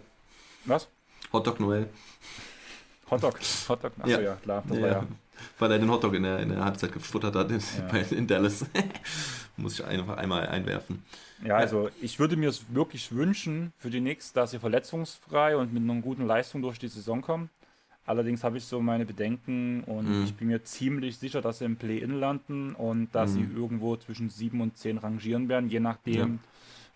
Was? 0.66 0.88
Hotdog 1.32 1.58
Noel. 1.60 1.88
Hotdog. 3.10 3.38
Hotdog. 3.68 3.92
Achso, 3.98 4.10
Ja. 4.10 4.20
ja. 4.20 4.34
klar. 4.36 4.62
Das 4.68 4.76
Ja, 4.76 4.82
war 4.82 4.90
ja. 4.90 5.06
Weil 5.58 5.72
er 5.72 5.78
den 5.78 5.90
Hotdog 5.90 6.14
in 6.14 6.22
der, 6.22 6.38
in 6.40 6.48
der 6.48 6.64
Halbzeit 6.64 6.92
gefuttert 6.92 7.34
hat 7.36 7.50
in, 7.50 7.60
Ja. 7.92 7.98
in 8.16 8.26
Dallas. 8.26 8.64
Muss 9.58 9.78
ich 9.78 9.84
einfach 9.84 10.16
einmal 10.16 10.46
einwerfen. 10.48 11.02
Ja, 11.44 11.56
also 11.56 11.90
ich 12.00 12.18
würde 12.18 12.36
mir 12.36 12.48
es 12.48 12.64
wirklich 12.74 13.12
wünschen 13.12 13.72
für 13.78 13.90
die 13.90 14.00
Knicks, 14.00 14.32
dass 14.32 14.50
sie 14.52 14.58
verletzungsfrei 14.58 15.56
und 15.56 15.72
mit 15.74 15.82
einer 15.82 16.00
guten 16.00 16.26
Leistung 16.26 16.62
durch 16.62 16.78
die 16.78 16.88
Saison 16.88 17.20
kommen. 17.22 17.50
Allerdings 18.06 18.44
habe 18.44 18.56
ich 18.56 18.64
so 18.64 18.80
meine 18.80 19.04
Bedenken 19.04 19.82
und 19.84 20.08
Mhm. 20.08 20.24
ich 20.24 20.34
bin 20.34 20.48
mir 20.48 20.62
ziemlich 20.64 21.18
sicher, 21.18 21.42
dass 21.42 21.58
sie 21.58 21.64
im 21.64 21.76
Play-In 21.76 22.18
landen 22.18 22.74
und 22.74 23.14
dass 23.14 23.32
sie 23.34 23.40
Mhm. 23.40 23.56
irgendwo 23.56 23.96
zwischen 23.96 24.30
7 24.30 24.60
und 24.60 24.76
10 24.78 24.98
rangieren 24.98 25.48
werden, 25.48 25.68
je 25.68 25.80
nachdem, 25.80 26.38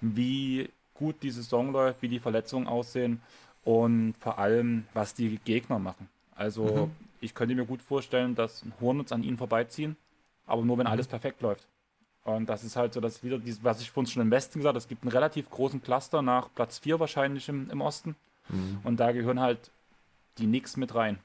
wie 0.00 0.68
gut 0.94 1.16
die 1.22 1.30
Saison 1.30 1.72
läuft, 1.72 2.00
wie 2.02 2.08
die 2.08 2.20
Verletzungen 2.20 2.66
aussehen 2.68 3.20
und 3.64 4.14
vor 4.20 4.38
allem, 4.38 4.86
was 4.94 5.14
die 5.14 5.38
Gegner 5.44 5.78
machen. 5.78 6.08
Also 6.34 6.86
Mhm. 6.86 7.06
ich 7.20 7.34
könnte 7.34 7.54
mir 7.54 7.66
gut 7.66 7.82
vorstellen, 7.82 8.34
dass 8.34 8.64
Hornets 8.80 9.12
an 9.12 9.22
ihnen 9.22 9.36
vorbeiziehen, 9.36 9.96
aber 10.46 10.62
nur 10.64 10.78
wenn 10.78 10.86
Mhm. 10.86 10.92
alles 10.92 11.06
perfekt 11.08 11.42
läuft. 11.42 11.66
Und 12.24 12.48
das 12.48 12.64
ist 12.64 12.76
halt 12.76 12.92
so, 12.92 13.00
dass 13.00 13.22
wieder, 13.24 13.38
dieses, 13.38 13.64
was 13.64 13.80
ich 13.80 13.90
vorhin 13.90 14.10
schon 14.10 14.22
im 14.22 14.30
Westen 14.30 14.58
gesagt 14.58 14.70
habe, 14.74 14.78
es 14.78 14.88
gibt 14.88 15.02
einen 15.02 15.12
relativ 15.12 15.48
großen 15.50 15.82
Cluster 15.82 16.20
nach 16.22 16.48
Platz 16.54 16.78
4 16.78 17.00
wahrscheinlich 17.00 17.48
im, 17.48 17.70
im 17.70 17.80
Osten. 17.80 18.14
Mhm. 18.48 18.80
Und 18.84 19.00
da 19.00 19.12
gehören 19.12 19.40
halt 19.40 19.70
die 20.38 20.46
Knicks 20.46 20.76
mit 20.76 20.94
rein. 20.94 21.18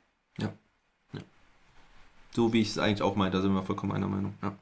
So 2.32 2.52
wie 2.52 2.60
ich 2.60 2.70
es 2.72 2.78
eigentlich 2.78 3.02
auch 3.02 3.16
meinte, 3.16 3.38
da 3.38 3.42
sind 3.42 3.54
wir 3.54 3.64
vollkommen 3.64 3.94
einer 3.94 4.10
Meinung. 4.10 4.34
Ja. 4.42 4.54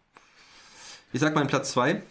Ich 1.11 1.19
sag 1.19 1.33
meinen 1.33 1.47
Platz 1.47 1.71
2. 1.71 2.03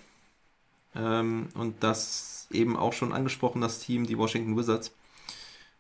Ähm, 0.97 1.49
und 1.55 1.83
das 1.85 2.49
eben 2.51 2.77
auch 2.77 2.93
schon 2.93 3.13
angesprochen, 3.13 3.61
das 3.61 3.79
Team, 3.79 4.05
die 4.07 4.19
Washington 4.19 4.57
Wizards. 4.57 4.93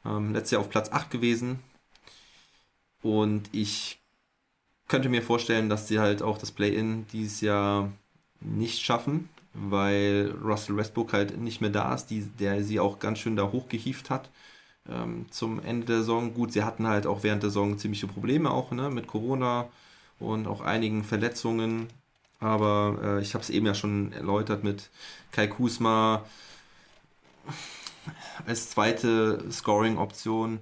Ähm, 0.05 0.33
letztes 0.33 0.53
Jahr 0.53 0.61
auf 0.61 0.71
Platz 0.71 0.91
8 0.91 1.11
gewesen. 1.11 1.61
Und 3.03 3.49
ich 3.53 4.01
könnte 4.89 5.09
mir 5.09 5.23
vorstellen, 5.23 5.69
dass 5.69 5.89
sie 5.89 5.99
halt 5.99 6.23
auch 6.23 6.39
das 6.39 6.53
Play-In 6.53 7.07
dieses 7.13 7.41
Jahr 7.41 7.91
nicht 8.41 8.81
schaffen, 8.83 9.29
weil 9.55 10.35
Russell 10.43 10.77
Westbrook 10.77 11.13
halt 11.13 11.39
nicht 11.39 11.61
mehr 11.61 11.71
da 11.71 11.95
ist, 11.95 12.07
die, 12.07 12.23
der 12.39 12.63
sie 12.65 12.81
auch 12.81 12.99
ganz 12.99 13.19
schön 13.19 13.37
da 13.37 13.51
hochgehieft 13.53 14.11
hat 14.11 14.31
ähm, 14.89 15.27
zum 15.31 15.61
Ende 15.63 15.87
der 15.87 15.99
Saison. 15.99 16.35
Gut, 16.35 16.53
sie 16.53 16.65
hatten 16.65 16.87
halt 16.87 17.07
auch 17.07 17.23
während 17.23 17.43
der 17.43 17.51
Saison 17.51 17.79
ziemliche 17.79 18.07
Probleme 18.07 18.51
auch 18.51 18.71
ne, 18.73 18.91
mit 18.91 19.07
Corona 19.07 19.69
und 20.19 20.47
auch 20.47 20.61
einigen 20.61 21.05
Verletzungen. 21.05 21.89
Aber 22.41 22.99
äh, 23.03 23.23
ich 23.23 23.35
habe 23.35 23.43
es 23.43 23.51
eben 23.51 23.67
ja 23.67 23.75
schon 23.75 24.13
erläutert 24.13 24.65
mit 24.65 24.91
Kai 25.31 25.47
Kusma 25.47 26.25
als 28.47 28.71
zweite 28.71 29.51
Scoring-Option. 29.51 30.61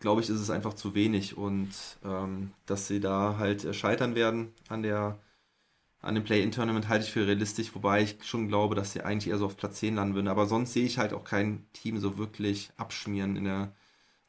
Glaube 0.00 0.20
ich, 0.20 0.28
ist 0.28 0.40
es 0.40 0.50
einfach 0.50 0.74
zu 0.74 0.94
wenig 0.94 1.36
und 1.36 1.70
ähm, 2.04 2.52
dass 2.66 2.86
sie 2.86 3.00
da 3.00 3.36
halt 3.38 3.74
scheitern 3.74 4.14
werden 4.14 4.52
an 4.68 4.82
der 4.82 5.18
an 6.00 6.14
dem 6.14 6.24
Play-In-Tournament 6.24 6.88
halte 6.88 7.04
ich 7.04 7.12
für 7.12 7.26
realistisch, 7.26 7.74
wobei 7.74 8.02
ich 8.02 8.16
schon 8.22 8.48
glaube, 8.48 8.74
dass 8.74 8.92
sie 8.92 9.02
eigentlich 9.02 9.30
eher 9.30 9.38
so 9.38 9.46
auf 9.46 9.56
Platz 9.56 9.80
10 9.80 9.96
landen 9.96 10.14
würden. 10.14 10.28
Aber 10.28 10.46
sonst 10.46 10.72
sehe 10.72 10.84
ich 10.86 10.98
halt 10.98 11.12
auch 11.12 11.24
kein 11.24 11.66
Team 11.72 11.98
so 11.98 12.18
wirklich 12.18 12.70
abschmieren 12.76 13.36
in 13.36 13.44
der 13.44 13.72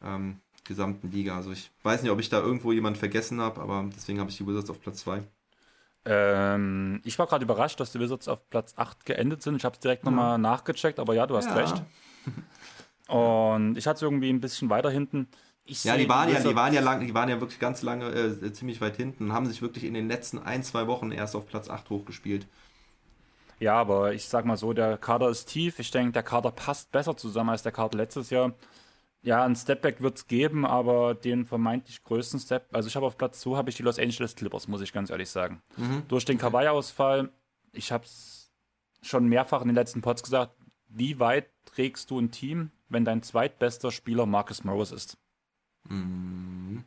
ähm, 0.02 0.40
gesamten 0.64 1.12
Liga. 1.12 1.36
Also 1.36 1.52
ich 1.52 1.72
weiß 1.84 2.02
nicht, 2.02 2.12
ob 2.12 2.20
ich 2.20 2.30
da 2.30 2.40
irgendwo 2.40 2.72
jemanden 2.72 3.00
vergessen 3.00 3.40
habe, 3.40 3.62
aber 3.62 3.88
deswegen 3.96 4.20
habe 4.20 4.32
ich 4.32 4.38
die 4.38 4.48
Wizards 4.48 4.70
auf 4.70 4.82
Platz 4.82 5.00
2. 5.02 5.24
Ähm, 6.06 7.02
ich 7.04 7.20
war 7.20 7.28
gerade 7.28 7.44
überrascht, 7.44 7.80
dass 7.80 7.92
die 7.92 8.00
Wizards 8.00 8.28
auf 8.28 8.50
Platz 8.50 8.74
8 8.78 9.06
geendet 9.06 9.42
sind. 9.42 9.56
Ich 9.56 9.66
habe 9.66 9.74
es 9.74 9.80
direkt 9.80 10.04
ja. 10.04 10.12
nochmal 10.12 10.38
nachgecheckt, 10.38 11.00
aber 11.00 11.14
ja, 11.14 11.28
du 11.28 11.36
hast 11.36 11.48
ja. 11.48 11.56
recht. 11.56 11.84
Und 13.08 13.78
ich 13.78 13.88
hatte 13.88 13.98
es 13.98 14.02
irgendwie 14.04 14.30
ein 14.30 14.40
bisschen 14.40 14.70
weiter 14.70 14.92
hinten. 14.92 15.28
Ich 15.66 15.84
ja, 15.84 15.98
die 15.98 16.10
waren 16.10 16.32
ja, 16.32 16.40
die 16.40 16.56
waren 16.56 16.74
ja 16.74 16.82
lang, 16.82 17.06
die 17.06 17.14
waren 17.14 17.30
ja 17.30 17.40
wirklich 17.40 17.60
ganz 17.60 17.84
lange 17.84 18.06
äh, 18.08 18.54
ziemlich 18.54 18.82
weit 18.82 18.98
hinten 18.98 19.26
und 19.26 19.34
haben 19.34 19.46
sich 19.46 19.62
wirklich 19.62 19.84
in 19.84 19.94
den 19.94 20.08
letzten 20.08 20.40
ein, 20.40 20.64
zwei 20.64 20.88
Wochen 20.88 21.12
erst 21.12 21.36
auf 21.36 21.46
Platz 21.46 21.70
8 21.70 21.90
hochgespielt. 21.92 22.48
Ja, 23.60 23.76
aber 23.76 24.14
ich 24.14 24.28
sag 24.28 24.46
mal 24.46 24.58
so, 24.58 24.74
der 24.74 24.98
Kader 24.98 25.30
ist 25.30 25.46
tief. 25.46 25.80
Ich 25.80 25.92
denke, 25.92 26.14
der 26.14 26.24
Kader 26.24 26.52
passt 26.52 26.92
besser 26.92 27.18
zusammen 27.18 27.52
als 27.52 27.62
der 27.62 27.72
Kader 27.72 27.98
letztes 27.98 28.30
Jahr. 28.30 28.54
Ja, 29.22 29.44
ein 29.44 29.56
Stepback 29.56 30.02
wird 30.02 30.18
es 30.18 30.28
geben, 30.28 30.66
aber 30.66 31.14
den 31.14 31.46
vermeintlich 31.46 32.04
größten 32.04 32.40
Step, 32.40 32.74
also 32.74 32.88
ich 32.88 32.96
habe 32.96 33.06
auf 33.06 33.18
Platz 33.18 33.42
2 33.42 33.58
habe 33.58 33.70
ich 33.70 33.76
die 33.76 33.84
Los 33.84 34.00
Angeles 34.00 34.36
Clippers, 34.36 34.68
muss 34.68 34.82
ich 34.82 34.94
ganz 34.94 35.10
ehrlich 35.10 35.30
sagen. 35.30 35.62
Mhm. 35.76 36.04
Durch 36.08 36.24
den 36.24 36.38
Kawhi-Ausfall, 36.38 37.30
ich 37.74 37.92
habe 37.92 38.06
es 38.06 38.50
schon 39.02 39.28
mehrfach 39.28 39.62
in 39.62 39.68
den 39.68 39.76
letzten 39.76 40.02
Pods 40.02 40.24
gesagt, 40.24 40.54
wie 40.88 41.20
weit 41.20 41.50
trägst 41.66 42.10
du 42.12 42.20
ein 42.20 42.32
Team, 42.32 42.72
wenn 42.88 43.04
dein 43.04 43.22
zweitbester 43.22 43.92
Spieler 43.92 44.26
Marcus 44.26 44.64
Morris 44.64 44.92
ist? 44.92 45.18
Mhm. 45.90 46.86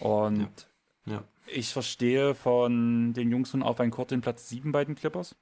Und 0.00 0.66
ja. 1.06 1.14
Ja. 1.14 1.24
ich 1.46 1.72
verstehe 1.72 2.34
von 2.34 3.12
den 3.12 3.30
Jungs 3.30 3.50
von 3.50 3.62
Auf 3.62 3.78
ein 3.78 3.92
Court 3.92 4.10
den 4.10 4.20
Platz 4.20 4.48
7 4.48 4.72
bei 4.72 4.84
den 4.84 4.96
Clippers. 4.96 5.36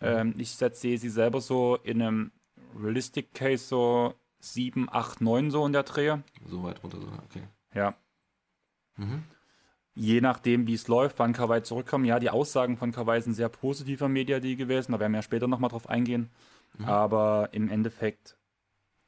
Mhm. 0.00 0.06
Ähm, 0.06 0.34
ich 0.38 0.50
sehe 0.50 0.98
sie 0.98 1.08
selber 1.08 1.40
so 1.40 1.76
in 1.76 2.02
einem 2.02 2.32
Realistic 2.76 3.32
Case 3.32 3.64
so 3.64 4.14
7, 4.40 4.88
8, 4.90 5.20
9 5.20 5.50
so 5.50 5.66
in 5.66 5.72
der 5.72 5.82
Drehe. 5.82 6.22
So 6.46 6.62
weit 6.62 6.82
runter, 6.82 6.98
okay. 7.24 7.42
Ja. 7.74 7.94
Mhm. 8.96 9.22
Je 9.94 10.20
nachdem, 10.20 10.66
wie 10.66 10.74
es 10.74 10.88
läuft, 10.88 11.18
wann 11.18 11.32
Kawhi 11.32 11.62
zurückkommt. 11.62 12.06
Ja, 12.06 12.18
die 12.18 12.30
Aussagen 12.30 12.76
von 12.76 12.92
Kawhi 12.92 13.20
sind 13.20 13.34
sehr 13.34 13.48
positiver 13.48 14.08
Media 14.08 14.40
die 14.40 14.56
gewesen, 14.56 14.92
da 14.92 15.00
werden 15.00 15.12
wir 15.12 15.18
ja 15.18 15.22
später 15.22 15.48
nochmal 15.48 15.70
drauf 15.70 15.88
eingehen. 15.88 16.30
Mhm. 16.78 16.84
Aber 16.84 17.48
im 17.52 17.68
Endeffekt, 17.68 18.36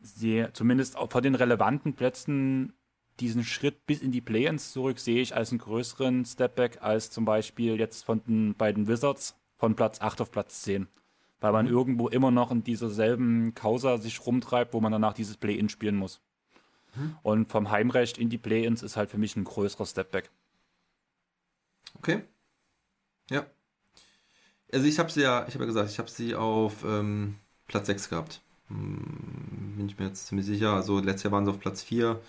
sehr, 0.00 0.52
zumindest 0.52 0.98
von 0.98 1.22
den 1.22 1.36
relevanten 1.36 1.94
Plätzen 1.94 2.72
diesen 3.20 3.44
Schritt 3.44 3.86
bis 3.86 4.00
in 4.00 4.10
die 4.10 4.20
Play-ins 4.20 4.72
zurück 4.72 4.98
sehe 4.98 5.22
ich 5.22 5.36
als 5.36 5.50
einen 5.50 5.58
größeren 5.58 6.24
Stepback 6.24 6.82
als 6.82 7.10
zum 7.10 7.24
Beispiel 7.24 7.78
jetzt 7.78 8.04
von 8.04 8.22
den 8.24 8.54
beiden 8.54 8.88
Wizards 8.88 9.36
von 9.58 9.76
Platz 9.76 10.00
8 10.00 10.22
auf 10.22 10.30
Platz 10.30 10.62
10. 10.62 10.88
Weil 11.42 11.52
man 11.52 11.66
mhm. 11.66 11.72
irgendwo 11.72 12.08
immer 12.08 12.30
noch 12.30 12.50
in 12.52 12.62
dieser 12.62 12.88
selben 12.88 13.54
Causa 13.54 13.98
sich 13.98 14.24
rumtreibt, 14.24 14.72
wo 14.72 14.80
man 14.80 14.92
danach 14.92 15.12
dieses 15.12 15.36
Play-in 15.36 15.68
spielen 15.68 15.96
muss. 15.96 16.20
Mhm. 16.94 17.16
Und 17.22 17.50
vom 17.50 17.70
Heimrecht 17.70 18.16
in 18.16 18.30
die 18.30 18.38
Play-ins 18.38 18.82
ist 18.82 18.96
halt 18.96 19.10
für 19.10 19.18
mich 19.18 19.36
ein 19.36 19.44
größerer 19.44 19.84
Stepback. 19.84 20.30
Okay. 21.98 22.22
Ja. 23.28 23.44
Also 24.72 24.86
ich 24.86 24.98
habe 24.98 25.10
sie 25.10 25.22
ja, 25.22 25.46
ich 25.48 25.54
habe 25.54 25.64
ja 25.64 25.66
gesagt, 25.66 25.90
ich 25.90 25.98
habe 25.98 26.10
sie 26.10 26.34
auf 26.34 26.84
ähm, 26.84 27.36
Platz 27.66 27.86
6 27.88 28.08
gehabt. 28.08 28.40
Hm, 28.68 29.74
bin 29.76 29.86
ich 29.86 29.98
mir 29.98 30.06
jetzt 30.06 30.28
ziemlich 30.28 30.46
sicher. 30.46 30.74
Also 30.74 31.00
letztes 31.00 31.24
Jahr 31.24 31.32
waren 31.32 31.44
sie 31.44 31.50
auf 31.50 31.60
Platz 31.60 31.82
4. 31.82 32.20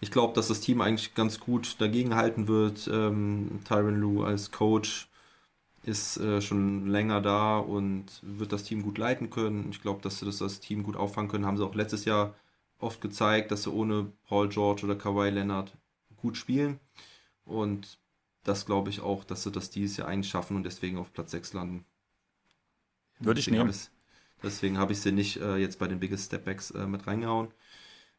Ich 0.00 0.10
glaube, 0.10 0.34
dass 0.34 0.48
das 0.48 0.60
Team 0.60 0.80
eigentlich 0.80 1.14
ganz 1.14 1.40
gut 1.40 1.80
dagegen 1.80 2.16
halten 2.16 2.48
wird. 2.48 2.88
Ähm, 2.92 3.60
Tyron 3.64 4.00
Lou 4.00 4.24
als 4.24 4.50
Coach 4.50 5.07
ist 5.88 6.18
äh, 6.18 6.42
schon 6.42 6.86
länger 6.86 7.20
da 7.22 7.58
und 7.58 8.20
wird 8.22 8.52
das 8.52 8.64
Team 8.64 8.82
gut 8.82 8.98
leiten 8.98 9.30
können. 9.30 9.70
Ich 9.70 9.80
glaube, 9.80 10.02
dass 10.02 10.18
sie 10.18 10.26
das, 10.26 10.38
das 10.38 10.60
Team 10.60 10.82
gut 10.82 10.96
auffangen 10.96 11.30
können. 11.30 11.46
Haben 11.46 11.56
sie 11.56 11.64
auch 11.64 11.74
letztes 11.74 12.04
Jahr 12.04 12.34
oft 12.78 13.00
gezeigt, 13.00 13.50
dass 13.50 13.62
sie 13.62 13.72
ohne 13.72 14.12
Paul 14.26 14.48
George 14.48 14.84
oder 14.84 14.94
Kawhi 14.94 15.30
Leonard 15.30 15.72
gut 16.16 16.36
spielen. 16.36 16.78
Und 17.44 17.98
das 18.44 18.66
glaube 18.66 18.90
ich 18.90 19.00
auch, 19.00 19.24
dass 19.24 19.42
sie 19.42 19.50
das 19.50 19.70
dieses 19.70 19.96
Jahr 19.96 20.08
eigentlich 20.08 20.30
schaffen 20.30 20.56
und 20.56 20.64
deswegen 20.64 20.98
auf 20.98 21.12
Platz 21.12 21.30
6 21.30 21.54
landen. 21.54 21.84
Würde 23.18 23.40
ich 23.40 23.50
nehmen. 23.50 23.74
deswegen 24.42 24.78
habe 24.78 24.92
ich 24.92 25.00
sie 25.00 25.10
nicht 25.10 25.40
äh, 25.40 25.56
jetzt 25.56 25.78
bei 25.78 25.88
den 25.88 26.00
Biggest 26.00 26.26
Stepbacks 26.26 26.70
äh, 26.70 26.86
mit 26.86 27.06
reingehauen. 27.06 27.48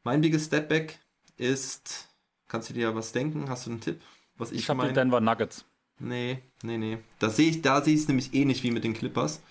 Mein 0.04 0.22
Biggest 0.22 0.48
Stepback 0.48 1.00
ist, 1.38 2.10
kannst 2.48 2.70
du 2.70 2.74
dir 2.74 2.96
was 2.96 3.12
denken? 3.12 3.48
Hast 3.48 3.68
du 3.68 3.72
einen 3.72 3.82
Tipp? 3.82 4.02
Was 4.36 4.52
ich, 4.52 4.62
ich 4.62 4.70
habe 4.70 4.88
die 4.88 4.94
Denver 4.94 5.22
Nuggets. 5.22 5.66
Nee, 6.00 6.40
nee, 6.64 6.78
nee. 6.78 6.98
Da 7.20 7.30
sehe 7.30 7.50
ich, 7.50 7.62
da 7.62 7.82
sehe 7.82 7.94
ich 7.94 8.02
es 8.02 8.08
nämlich 8.08 8.34
ähnlich 8.34 8.64
wie 8.64 8.72
mit 8.72 8.84
den 8.84 8.94
Clippers. 8.94 9.42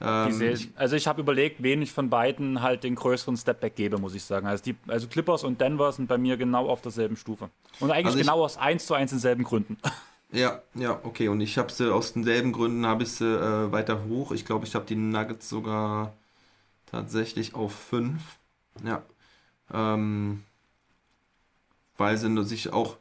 Ähm, 0.00 0.32
seh, 0.32 0.68
also 0.76 0.96
ich 0.96 1.06
habe 1.06 1.20
überlegt, 1.20 1.62
wen 1.62 1.80
ich 1.80 1.92
von 1.92 2.10
beiden 2.10 2.62
halt 2.62 2.84
den 2.84 2.94
größeren 2.94 3.36
Stepback 3.36 3.76
gebe, 3.76 3.98
muss 3.98 4.14
ich 4.14 4.24
sagen. 4.24 4.46
Also, 4.46 4.64
die, 4.64 4.76
also 4.88 5.08
Clippers 5.08 5.44
und 5.44 5.60
Denver 5.60 5.92
sind 5.92 6.08
bei 6.08 6.18
mir 6.18 6.36
genau 6.36 6.68
auf 6.68 6.82
derselben 6.82 7.16
Stufe. 7.16 7.48
Und 7.80 7.90
eigentlich 7.90 8.06
also 8.06 8.18
genau 8.18 8.44
aus 8.44 8.56
1 8.56 8.86
zu 8.86 8.94
1 8.94 9.10
denselben 9.10 9.44
Gründen. 9.44 9.78
Ja, 10.32 10.62
ja, 10.74 10.98
okay. 11.04 11.28
Und 11.28 11.40
ich 11.40 11.58
habe 11.58 11.70
sie 11.70 11.94
aus 11.94 12.12
denselben 12.12 12.50
Gründen 12.50 12.86
habe 12.86 13.04
ich 13.04 13.12
sie 13.12 13.24
äh, 13.24 13.70
weiter 13.70 14.04
hoch. 14.08 14.32
Ich 14.32 14.44
glaube, 14.44 14.66
ich 14.66 14.74
habe 14.74 14.84
die 14.84 14.96
Nuggets 14.96 15.48
sogar 15.48 16.12
tatsächlich 16.86 17.54
auf 17.54 17.72
5. 17.72 18.20
Ja. 18.84 19.04
Ähm, 19.72 20.42
weil 21.96 22.16
sie 22.16 22.44
sich 22.44 22.72
auch, 22.72 22.96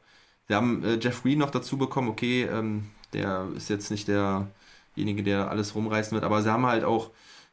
sie 0.54 0.58
haben 0.58 0.84
äh, 0.84 1.00
Jeff 1.02 1.24
Green 1.24 1.40
noch 1.40 1.50
dazu 1.50 1.78
bekommen, 1.78 2.10
okay, 2.10 2.44
ähm, 2.44 2.84
der 3.14 3.48
ist 3.58 3.70
jetzt 3.70 3.90
nicht 3.90 4.08
derjenige, 4.08 5.24
der 5.24 5.50
alles 5.50 5.74
rumreißen 5.74 6.14
wird, 6.14 6.24
aber 6.24 6.44
sie 6.44 6.52
haben 6.52 6.68
halt 6.68 6.84
auch 6.84 7.10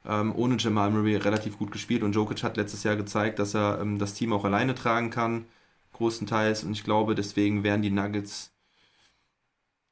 ähm, 0.06 0.34
ohne 0.36 0.58
Jamal 0.58 0.90
Murray 0.90 1.16
relativ 1.16 1.56
gut 1.58 1.72
gespielt 1.72 2.02
und 2.02 2.14
Jokic 2.14 2.42
hat 2.42 2.58
letztes 2.58 2.82
Jahr 2.82 2.96
gezeigt, 2.96 3.38
dass 3.38 3.54
er 3.54 3.80
ähm, 3.80 3.98
das 3.98 4.12
Team 4.12 4.34
auch 4.34 4.44
alleine 4.44 4.74
tragen 4.74 5.08
kann, 5.08 5.46
großenteils 5.94 6.62
und 6.64 6.72
ich 6.72 6.84
glaube, 6.84 7.14
deswegen 7.14 7.64
werden 7.64 7.80
die 7.80 7.90
Nuggets 7.90 8.52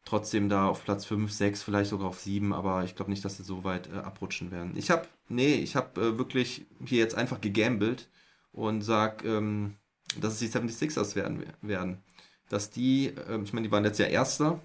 trotzdem 0.04 0.50
da 0.50 0.68
auf 0.68 0.84
Platz 0.84 1.06
5, 1.06 1.32
6, 1.32 1.62
vielleicht 1.62 1.90
sogar 1.90 2.08
auf 2.08 2.20
7, 2.20 2.52
aber 2.52 2.84
ich 2.84 2.94
glaube 2.94 3.10
nicht, 3.10 3.24
dass 3.24 3.38
sie 3.38 3.42
so 3.42 3.64
weit 3.64 3.88
äh, 3.90 3.98
abrutschen 3.98 4.50
werden. 4.50 4.72
Ich 4.76 4.90
habe, 4.90 5.08
nee, 5.30 5.54
ich 5.54 5.76
habe 5.76 5.98
äh, 5.98 6.18
wirklich 6.18 6.66
hier 6.84 6.98
jetzt 6.98 7.14
einfach 7.14 7.40
gegambelt 7.40 8.08
und 8.52 8.82
sag, 8.82 9.24
ähm, 9.24 9.76
dass 10.20 10.34
es 10.34 10.38
die 10.40 10.48
76ers 10.48 11.14
werden. 11.14 11.44
werden. 11.62 12.02
Dass 12.48 12.70
die, 12.70 13.08
äh, 13.08 13.40
ich 13.42 13.52
meine, 13.52 13.66
die 13.66 13.72
waren 13.72 13.84
letztes 13.84 14.06
Jahr 14.06 14.10
Erster 14.10 14.60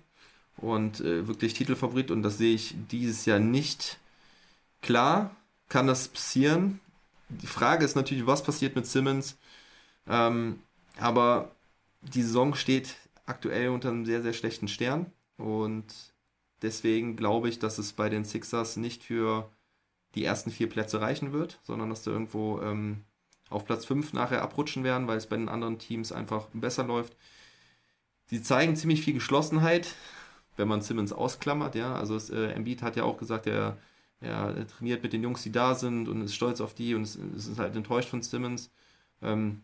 und 0.57 1.01
äh, 1.01 1.27
wirklich 1.27 1.53
Titelfavorit 1.53 2.11
und 2.11 2.23
das 2.23 2.37
sehe 2.37 2.55
ich 2.55 2.75
dieses 2.91 3.25
Jahr 3.25 3.39
nicht. 3.39 3.99
Klar 4.81 5.35
kann 5.69 5.87
das 5.87 6.07
passieren. 6.07 6.79
Die 7.29 7.47
Frage 7.47 7.85
ist 7.85 7.95
natürlich, 7.95 8.27
was 8.27 8.43
passiert 8.43 8.75
mit 8.75 8.85
Simmons. 8.85 9.37
Ähm, 10.07 10.59
aber 10.97 11.51
die 12.01 12.21
Saison 12.21 12.53
steht 12.53 12.95
aktuell 13.25 13.69
unter 13.69 13.89
einem 13.89 14.05
sehr, 14.05 14.21
sehr 14.21 14.33
schlechten 14.33 14.67
Stern 14.67 15.07
und 15.37 15.85
deswegen 16.61 17.15
glaube 17.15 17.49
ich, 17.49 17.59
dass 17.59 17.77
es 17.77 17.93
bei 17.93 18.09
den 18.09 18.25
Sixers 18.25 18.77
nicht 18.77 19.03
für 19.03 19.49
die 20.15 20.25
ersten 20.25 20.51
vier 20.51 20.69
Plätze 20.69 21.01
reichen 21.01 21.31
wird, 21.31 21.59
sondern 21.63 21.89
dass 21.89 22.03
da 22.03 22.11
irgendwo 22.11 22.61
ähm, 22.61 23.03
auf 23.49 23.65
Platz 23.65 23.85
5 23.85 24.13
nachher 24.13 24.41
abrutschen 24.41 24.83
werden, 24.83 25.07
weil 25.07 25.17
es 25.17 25.27
bei 25.27 25.37
den 25.37 25.49
anderen 25.49 25.79
Teams 25.79 26.11
einfach 26.11 26.47
besser 26.53 26.83
läuft. 26.83 27.15
Sie 28.33 28.43
zeigen 28.43 28.75
ziemlich 28.75 29.01
viel 29.03 29.13
Geschlossenheit, 29.15 29.95
wenn 30.57 30.67
man 30.67 30.81
Simmons 30.81 31.13
ausklammert, 31.13 31.75
ja. 31.75 31.95
Also 31.95 32.15
es, 32.15 32.29
äh, 32.29 32.47
Embiid 32.53 32.81
hat 32.83 32.95
ja 32.95 33.03
auch 33.03 33.17
gesagt, 33.17 33.47
er, 33.47 33.77
er 34.21 34.67
trainiert 34.67 35.03
mit 35.03 35.13
den 35.13 35.23
Jungs, 35.23 35.43
die 35.43 35.51
da 35.51 35.75
sind 35.75 36.07
und 36.09 36.21
ist 36.23 36.35
stolz 36.35 36.61
auf 36.61 36.73
die 36.75 36.95
und 36.95 37.03
ist, 37.03 37.17
ist 37.17 37.59
halt 37.59 37.75
enttäuscht 37.75 38.09
von 38.09 38.21
Simmons. 38.23 38.71
Ähm, 39.21 39.63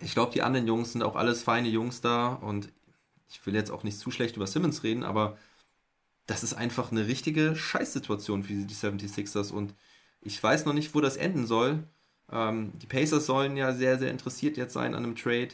ich 0.00 0.14
glaube, 0.14 0.32
die 0.32 0.42
anderen 0.42 0.66
Jungs 0.66 0.92
sind 0.92 1.02
auch 1.02 1.16
alles 1.16 1.42
feine 1.42 1.68
Jungs 1.68 2.00
da 2.02 2.34
und 2.34 2.70
ich 3.30 3.44
will 3.46 3.54
jetzt 3.54 3.70
auch 3.72 3.84
nicht 3.84 3.98
zu 3.98 4.10
schlecht 4.10 4.36
über 4.36 4.46
Simmons 4.48 4.82
reden, 4.84 5.04
aber 5.04 5.38
das 6.26 6.42
ist 6.44 6.54
einfach 6.54 6.90
eine 6.92 7.06
richtige 7.06 7.56
Scheißsituation 7.56 8.44
für 8.44 8.52
die 8.54 8.74
76ers 8.74 9.52
und 9.52 9.74
Ich 10.20 10.42
weiß 10.42 10.64
noch 10.66 10.72
nicht, 10.74 10.94
wo 10.94 11.00
das 11.00 11.16
enden 11.16 11.46
soll. 11.46 11.84
Ähm, 12.30 12.72
die 12.78 12.86
Pacers 12.86 13.26
sollen 13.26 13.56
ja 13.56 13.72
sehr, 13.74 13.98
sehr 13.98 14.10
interessiert 14.10 14.56
jetzt 14.56 14.72
sein 14.74 14.94
an 14.94 15.04
einem 15.04 15.16
Trade. 15.16 15.50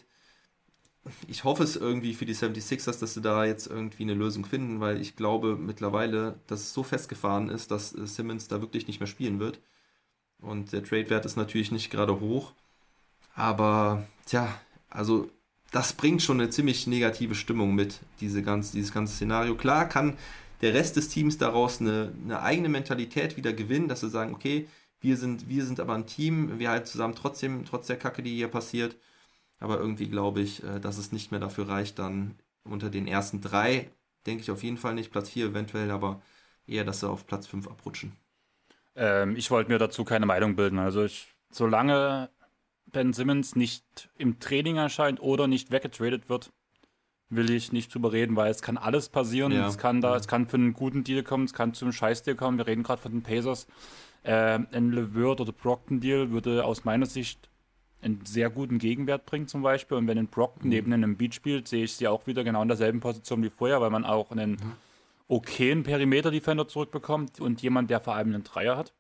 Ich 1.28 1.44
hoffe 1.44 1.62
es 1.62 1.76
irgendwie 1.76 2.14
für 2.14 2.24
die 2.24 2.34
76ers, 2.34 2.98
dass 2.98 3.14
sie 3.14 3.20
da 3.20 3.44
jetzt 3.44 3.66
irgendwie 3.66 4.04
eine 4.04 4.14
Lösung 4.14 4.46
finden, 4.46 4.80
weil 4.80 5.00
ich 5.00 5.16
glaube 5.16 5.56
mittlerweile, 5.56 6.38
dass 6.46 6.60
es 6.60 6.72
so 6.72 6.82
festgefahren 6.82 7.50
ist, 7.50 7.70
dass 7.70 7.94
äh, 7.94 8.06
Simmons 8.06 8.48
da 8.48 8.60
wirklich 8.60 8.86
nicht 8.86 9.00
mehr 9.00 9.06
spielen 9.06 9.38
wird. 9.40 9.60
Und 10.40 10.72
der 10.72 10.82
Trade-Wert 10.82 11.24
ist 11.24 11.36
natürlich 11.36 11.72
nicht 11.72 11.90
gerade 11.90 12.20
hoch. 12.20 12.52
Aber, 13.34 14.06
tja, 14.26 14.48
also 14.90 15.30
das 15.72 15.92
bringt 15.92 16.22
schon 16.22 16.40
eine 16.40 16.50
ziemlich 16.50 16.86
negative 16.86 17.34
Stimmung 17.34 17.74
mit, 17.74 18.00
diese 18.20 18.42
ganz, 18.42 18.70
dieses 18.72 18.92
ganze 18.92 19.14
Szenario. 19.14 19.56
Klar 19.56 19.88
kann 19.88 20.16
der 20.60 20.72
Rest 20.72 20.96
des 20.96 21.08
Teams 21.08 21.36
daraus 21.36 21.80
eine, 21.80 22.12
eine 22.24 22.40
eigene 22.40 22.68
Mentalität 22.68 23.36
wieder 23.36 23.52
gewinnen, 23.52 23.88
dass 23.88 24.00
sie 24.00 24.08
sagen, 24.08 24.34
okay, 24.34 24.68
wir 25.00 25.16
sind, 25.16 25.48
wir 25.48 25.66
sind 25.66 25.80
aber 25.80 25.94
ein 25.94 26.06
Team, 26.06 26.58
wir 26.58 26.70
halten 26.70 26.86
zusammen 26.86 27.14
trotzdem, 27.14 27.64
trotz 27.66 27.88
der 27.88 27.98
Kacke, 27.98 28.22
die 28.22 28.34
hier 28.34 28.48
passiert. 28.48 28.96
Aber 29.60 29.78
irgendwie 29.78 30.08
glaube 30.08 30.40
ich, 30.40 30.62
äh, 30.62 30.80
dass 30.80 30.98
es 30.98 31.12
nicht 31.12 31.30
mehr 31.30 31.40
dafür 31.40 31.68
reicht, 31.68 31.98
dann 31.98 32.34
unter 32.64 32.90
den 32.90 33.06
ersten 33.06 33.40
drei, 33.40 33.90
denke 34.26 34.42
ich 34.42 34.50
auf 34.50 34.62
jeden 34.62 34.78
Fall 34.78 34.94
nicht, 34.94 35.12
Platz 35.12 35.30
vier 35.30 35.46
eventuell, 35.46 35.90
aber 35.90 36.22
eher, 36.66 36.84
dass 36.84 37.00
sie 37.00 37.08
auf 37.08 37.26
Platz 37.26 37.46
fünf 37.46 37.68
abrutschen. 37.68 38.12
Ähm, 38.96 39.36
ich 39.36 39.50
wollte 39.50 39.70
mir 39.70 39.78
dazu 39.78 40.04
keine 40.04 40.26
Meinung 40.26 40.56
bilden. 40.56 40.78
Also 40.78 41.04
ich, 41.04 41.28
solange 41.50 42.30
Ben 42.86 43.12
Simmons 43.12 43.56
nicht 43.56 44.08
im 44.18 44.38
Training 44.40 44.76
erscheint 44.76 45.20
oder 45.20 45.46
nicht 45.46 45.70
weggetradet 45.70 46.28
wird, 46.28 46.52
will 47.28 47.50
ich 47.50 47.72
nicht 47.72 47.92
drüber 47.92 48.12
reden, 48.12 48.36
weil 48.36 48.50
es 48.50 48.62
kann 48.62 48.76
alles 48.76 49.08
passieren. 49.08 49.52
Ja. 49.52 49.66
Es 49.66 49.78
kann 49.78 50.00
da, 50.00 50.10
ja. 50.10 50.16
es 50.16 50.28
kann 50.28 50.46
für 50.46 50.56
einen 50.56 50.72
guten 50.72 51.04
Deal 51.04 51.22
kommen, 51.22 51.44
es 51.44 51.52
kann 51.52 51.74
zu 51.74 51.84
einem 51.84 51.92
Scheiß-Deal 51.92 52.36
kommen. 52.36 52.58
Wir 52.58 52.66
reden 52.66 52.82
gerade 52.82 53.02
von 53.02 53.12
den 53.12 53.22
Pacers. 53.22 53.66
Äh, 54.22 54.60
ein 54.72 54.92
LeVert 54.92 55.40
oder 55.40 55.52
Brockton-Deal 55.52 56.30
würde 56.30 56.64
aus 56.64 56.84
meiner 56.84 57.06
Sicht 57.06 57.50
einen 58.04 58.24
sehr 58.26 58.50
guten 58.50 58.78
Gegenwert 58.78 59.26
bringen 59.26 59.48
zum 59.48 59.62
Beispiel. 59.62 59.96
Und 59.96 60.06
wenn 60.06 60.18
ein 60.18 60.28
Brockton 60.28 60.64
mhm. 60.64 60.70
neben 60.70 60.92
einem 60.92 61.16
Beat 61.16 61.34
spielt, 61.34 61.68
sehe 61.68 61.84
ich 61.84 61.94
sie 61.94 62.08
auch 62.08 62.26
wieder 62.26 62.44
genau 62.44 62.62
in 62.62 62.68
derselben 62.68 63.00
Position 63.00 63.42
wie 63.42 63.50
vorher, 63.50 63.80
weil 63.80 63.90
man 63.90 64.04
auch 64.04 64.30
einen 64.30 64.52
mhm. 64.52 64.72
okayen 65.28 65.82
Perimeter-Defender 65.82 66.68
zurückbekommt 66.68 67.40
und 67.40 67.62
jemand, 67.62 67.90
der 67.90 68.00
vor 68.00 68.14
allem 68.14 68.28
einen 68.28 68.44
Dreier 68.44 68.76
hat. 68.76 68.92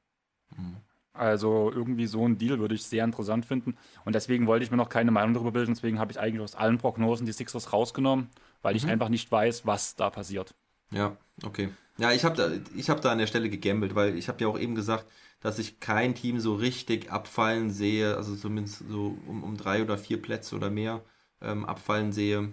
Mhm. 0.56 0.76
Also 1.12 1.70
irgendwie 1.72 2.06
so 2.06 2.26
ein 2.26 2.38
Deal 2.38 2.58
würde 2.58 2.74
ich 2.74 2.82
sehr 2.82 3.04
interessant 3.04 3.46
finden. 3.46 3.76
Und 4.04 4.14
deswegen 4.14 4.48
wollte 4.48 4.64
ich 4.64 4.72
mir 4.72 4.76
noch 4.76 4.88
keine 4.88 5.12
Meinung 5.12 5.32
darüber 5.34 5.52
bilden. 5.52 5.74
Deswegen 5.74 6.00
habe 6.00 6.10
ich 6.10 6.18
eigentlich 6.18 6.42
aus 6.42 6.56
allen 6.56 6.78
Prognosen 6.78 7.24
die 7.24 7.32
Sixers 7.32 7.72
rausgenommen, 7.72 8.28
weil 8.62 8.74
ich 8.74 8.84
mhm. 8.84 8.90
einfach 8.90 9.08
nicht 9.08 9.30
weiß, 9.30 9.64
was 9.64 9.94
da 9.94 10.10
passiert. 10.10 10.54
Ja, 10.90 11.16
okay. 11.44 11.68
Ja, 11.98 12.10
ich 12.10 12.24
habe 12.24 12.36
da, 12.36 12.50
hab 12.92 13.00
da 13.00 13.12
an 13.12 13.18
der 13.18 13.28
Stelle 13.28 13.48
gegambelt, 13.48 13.94
weil 13.94 14.18
ich 14.18 14.28
habe 14.28 14.40
ja 14.40 14.48
auch 14.48 14.58
eben 14.58 14.74
gesagt, 14.74 15.06
dass 15.44 15.58
ich 15.58 15.78
kein 15.78 16.14
Team 16.14 16.40
so 16.40 16.54
richtig 16.54 17.12
abfallen 17.12 17.70
sehe, 17.70 18.16
also 18.16 18.34
zumindest 18.34 18.82
so 18.88 19.18
um, 19.28 19.44
um 19.44 19.58
drei 19.58 19.82
oder 19.82 19.98
vier 19.98 20.20
Plätze 20.20 20.56
oder 20.56 20.70
mehr 20.70 21.02
ähm, 21.42 21.66
abfallen 21.66 22.12
sehe. 22.12 22.52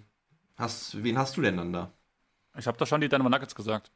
Hast, 0.57 1.01
wen 1.01 1.17
hast 1.17 1.37
du 1.37 1.41
denn 1.41 1.55
dann 1.55 1.71
da? 1.71 1.93
Ich 2.57 2.67
habe 2.67 2.77
da 2.77 2.85
schon 2.85 2.99
die 2.99 3.07
Denver 3.07 3.29
Nuggets 3.29 3.55
gesagt. 3.55 3.93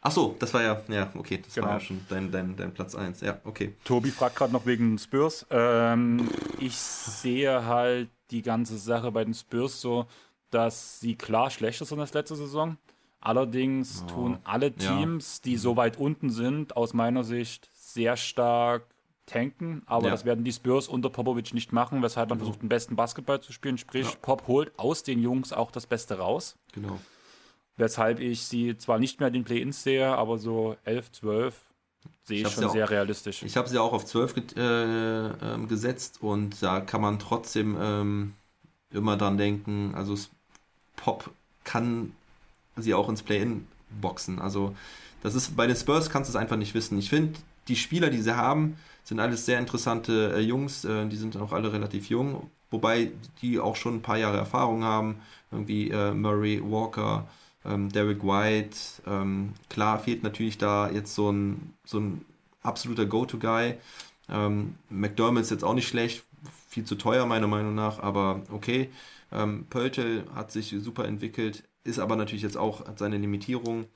Ach 0.00 0.10
so, 0.10 0.34
das 0.38 0.54
war 0.54 0.62
ja, 0.62 0.80
ja, 0.88 1.12
okay, 1.14 1.42
das 1.44 1.56
genau. 1.56 1.66
war 1.66 1.74
ja 1.74 1.80
schon 1.80 2.06
dein, 2.08 2.32
dein, 2.32 2.56
dein 2.56 2.72
Platz 2.72 2.94
1. 2.94 3.20
Ja, 3.20 3.38
okay. 3.44 3.74
Tobi 3.84 4.10
fragt 4.10 4.36
gerade 4.36 4.52
noch 4.54 4.64
wegen 4.64 4.96
Spurs. 4.96 5.44
Ähm, 5.50 6.26
ich 6.58 6.78
sehe 6.78 7.66
halt 7.66 8.08
die 8.30 8.40
ganze 8.40 8.78
Sache 8.78 9.12
bei 9.12 9.26
den 9.26 9.34
Spurs 9.34 9.82
so, 9.82 10.06
dass 10.48 11.00
sie 11.00 11.16
klar 11.16 11.50
schlechter 11.50 11.84
sind 11.84 12.00
als 12.00 12.14
letzte 12.14 12.36
Saison. 12.36 12.78
Allerdings 13.20 14.04
oh, 14.04 14.10
tun 14.10 14.38
alle 14.44 14.72
Teams, 14.72 15.42
ja. 15.44 15.50
die 15.50 15.56
so 15.58 15.76
weit 15.76 15.98
unten 15.98 16.30
sind, 16.30 16.76
aus 16.78 16.94
meiner 16.94 17.22
Sicht 17.22 17.68
sehr 17.96 18.16
stark 18.16 18.84
tanken. 19.26 19.82
Aber 19.86 20.06
ja. 20.06 20.10
das 20.12 20.24
werden 20.24 20.44
die 20.44 20.52
Spurs 20.52 20.86
unter 20.86 21.10
Popovic 21.10 21.52
nicht 21.52 21.72
machen, 21.72 22.02
weshalb 22.02 22.28
man 22.28 22.38
genau. 22.38 22.46
versucht, 22.46 22.62
den 22.62 22.68
besten 22.68 22.94
Basketball 22.94 23.40
zu 23.40 23.52
spielen. 23.52 23.76
Sprich, 23.78 24.08
ja. 24.08 24.16
Pop 24.22 24.46
holt 24.46 24.72
aus 24.78 25.02
den 25.02 25.20
Jungs 25.20 25.52
auch 25.52 25.70
das 25.70 25.86
Beste 25.86 26.18
raus. 26.18 26.56
Genau. 26.72 26.98
Weshalb 27.76 28.20
ich 28.20 28.44
sie 28.44 28.78
zwar 28.78 28.98
nicht 28.98 29.18
mehr 29.18 29.28
in 29.28 29.34
den 29.34 29.44
Play-Ins 29.44 29.82
sehe, 29.82 30.06
aber 30.06 30.38
so 30.38 30.76
11, 30.84 31.12
12 31.12 31.60
sehe 32.22 32.40
ich, 32.40 32.46
ich 32.46 32.52
schon 32.52 32.64
auch, 32.64 32.72
sehr 32.72 32.88
realistisch. 32.88 33.42
Ich 33.42 33.56
habe 33.56 33.68
sie 33.68 33.78
auch 33.78 33.92
auf 33.92 34.06
12 34.06 34.34
ge 34.34 34.44
äh, 34.56 35.26
äh, 35.26 35.66
gesetzt 35.66 36.22
und 36.22 36.62
da 36.62 36.80
kann 36.80 37.00
man 37.00 37.18
trotzdem 37.18 37.76
ähm, 37.78 38.34
immer 38.92 39.16
dann 39.16 39.36
denken, 39.36 39.94
also 39.94 40.16
Pop 40.94 41.30
kann 41.64 42.12
sie 42.76 42.94
auch 42.94 43.08
ins 43.08 43.22
Play-In 43.22 43.66
boxen. 44.00 44.38
Also 44.38 44.74
das 45.22 45.34
ist 45.34 45.56
bei 45.56 45.66
den 45.66 45.76
Spurs 45.76 46.08
kannst 46.08 46.30
du 46.30 46.32
es 46.32 46.36
einfach 46.36 46.56
nicht 46.56 46.74
wissen. 46.74 46.98
Ich 46.98 47.10
finde, 47.10 47.38
die 47.68 47.76
Spieler, 47.76 48.10
die 48.10 48.22
sie 48.22 48.36
haben, 48.36 48.76
sind 49.04 49.20
alles 49.20 49.46
sehr 49.46 49.58
interessante 49.58 50.34
äh, 50.36 50.40
Jungs. 50.40 50.84
Äh, 50.84 51.06
die 51.06 51.16
sind 51.16 51.36
auch 51.36 51.52
alle 51.52 51.72
relativ 51.72 52.08
jung, 52.08 52.50
wobei 52.70 53.12
die 53.42 53.60
auch 53.60 53.76
schon 53.76 53.96
ein 53.96 54.02
paar 54.02 54.18
Jahre 54.18 54.36
Erfahrung 54.36 54.84
haben. 54.84 55.20
Irgendwie 55.52 55.90
äh, 55.90 56.12
Murray, 56.12 56.60
Walker, 56.62 57.26
ähm, 57.64 57.90
Derek 57.90 58.22
White. 58.24 58.76
Ähm, 59.06 59.52
klar 59.68 59.98
fehlt 59.98 60.22
natürlich 60.22 60.58
da 60.58 60.90
jetzt 60.90 61.14
so 61.14 61.30
ein, 61.30 61.74
so 61.84 62.00
ein 62.00 62.24
absoluter 62.62 63.06
Go-To-Guy. 63.06 63.74
Ähm, 64.28 64.74
McDermott 64.90 65.42
ist 65.42 65.50
jetzt 65.50 65.64
auch 65.64 65.74
nicht 65.74 65.88
schlecht, 65.88 66.24
viel 66.68 66.84
zu 66.84 66.96
teuer 66.96 67.26
meiner 67.26 67.46
Meinung 67.46 67.74
nach, 67.74 68.00
aber 68.00 68.42
okay. 68.50 68.90
Ähm, 69.32 69.66
Pöltel 69.68 70.24
hat 70.34 70.52
sich 70.52 70.74
super 70.78 71.04
entwickelt, 71.04 71.64
ist 71.84 71.98
aber 71.98 72.16
natürlich 72.16 72.42
jetzt 72.42 72.56
auch, 72.56 72.86
hat 72.86 72.98
seine 72.98 73.18
Limitierung. 73.18 73.86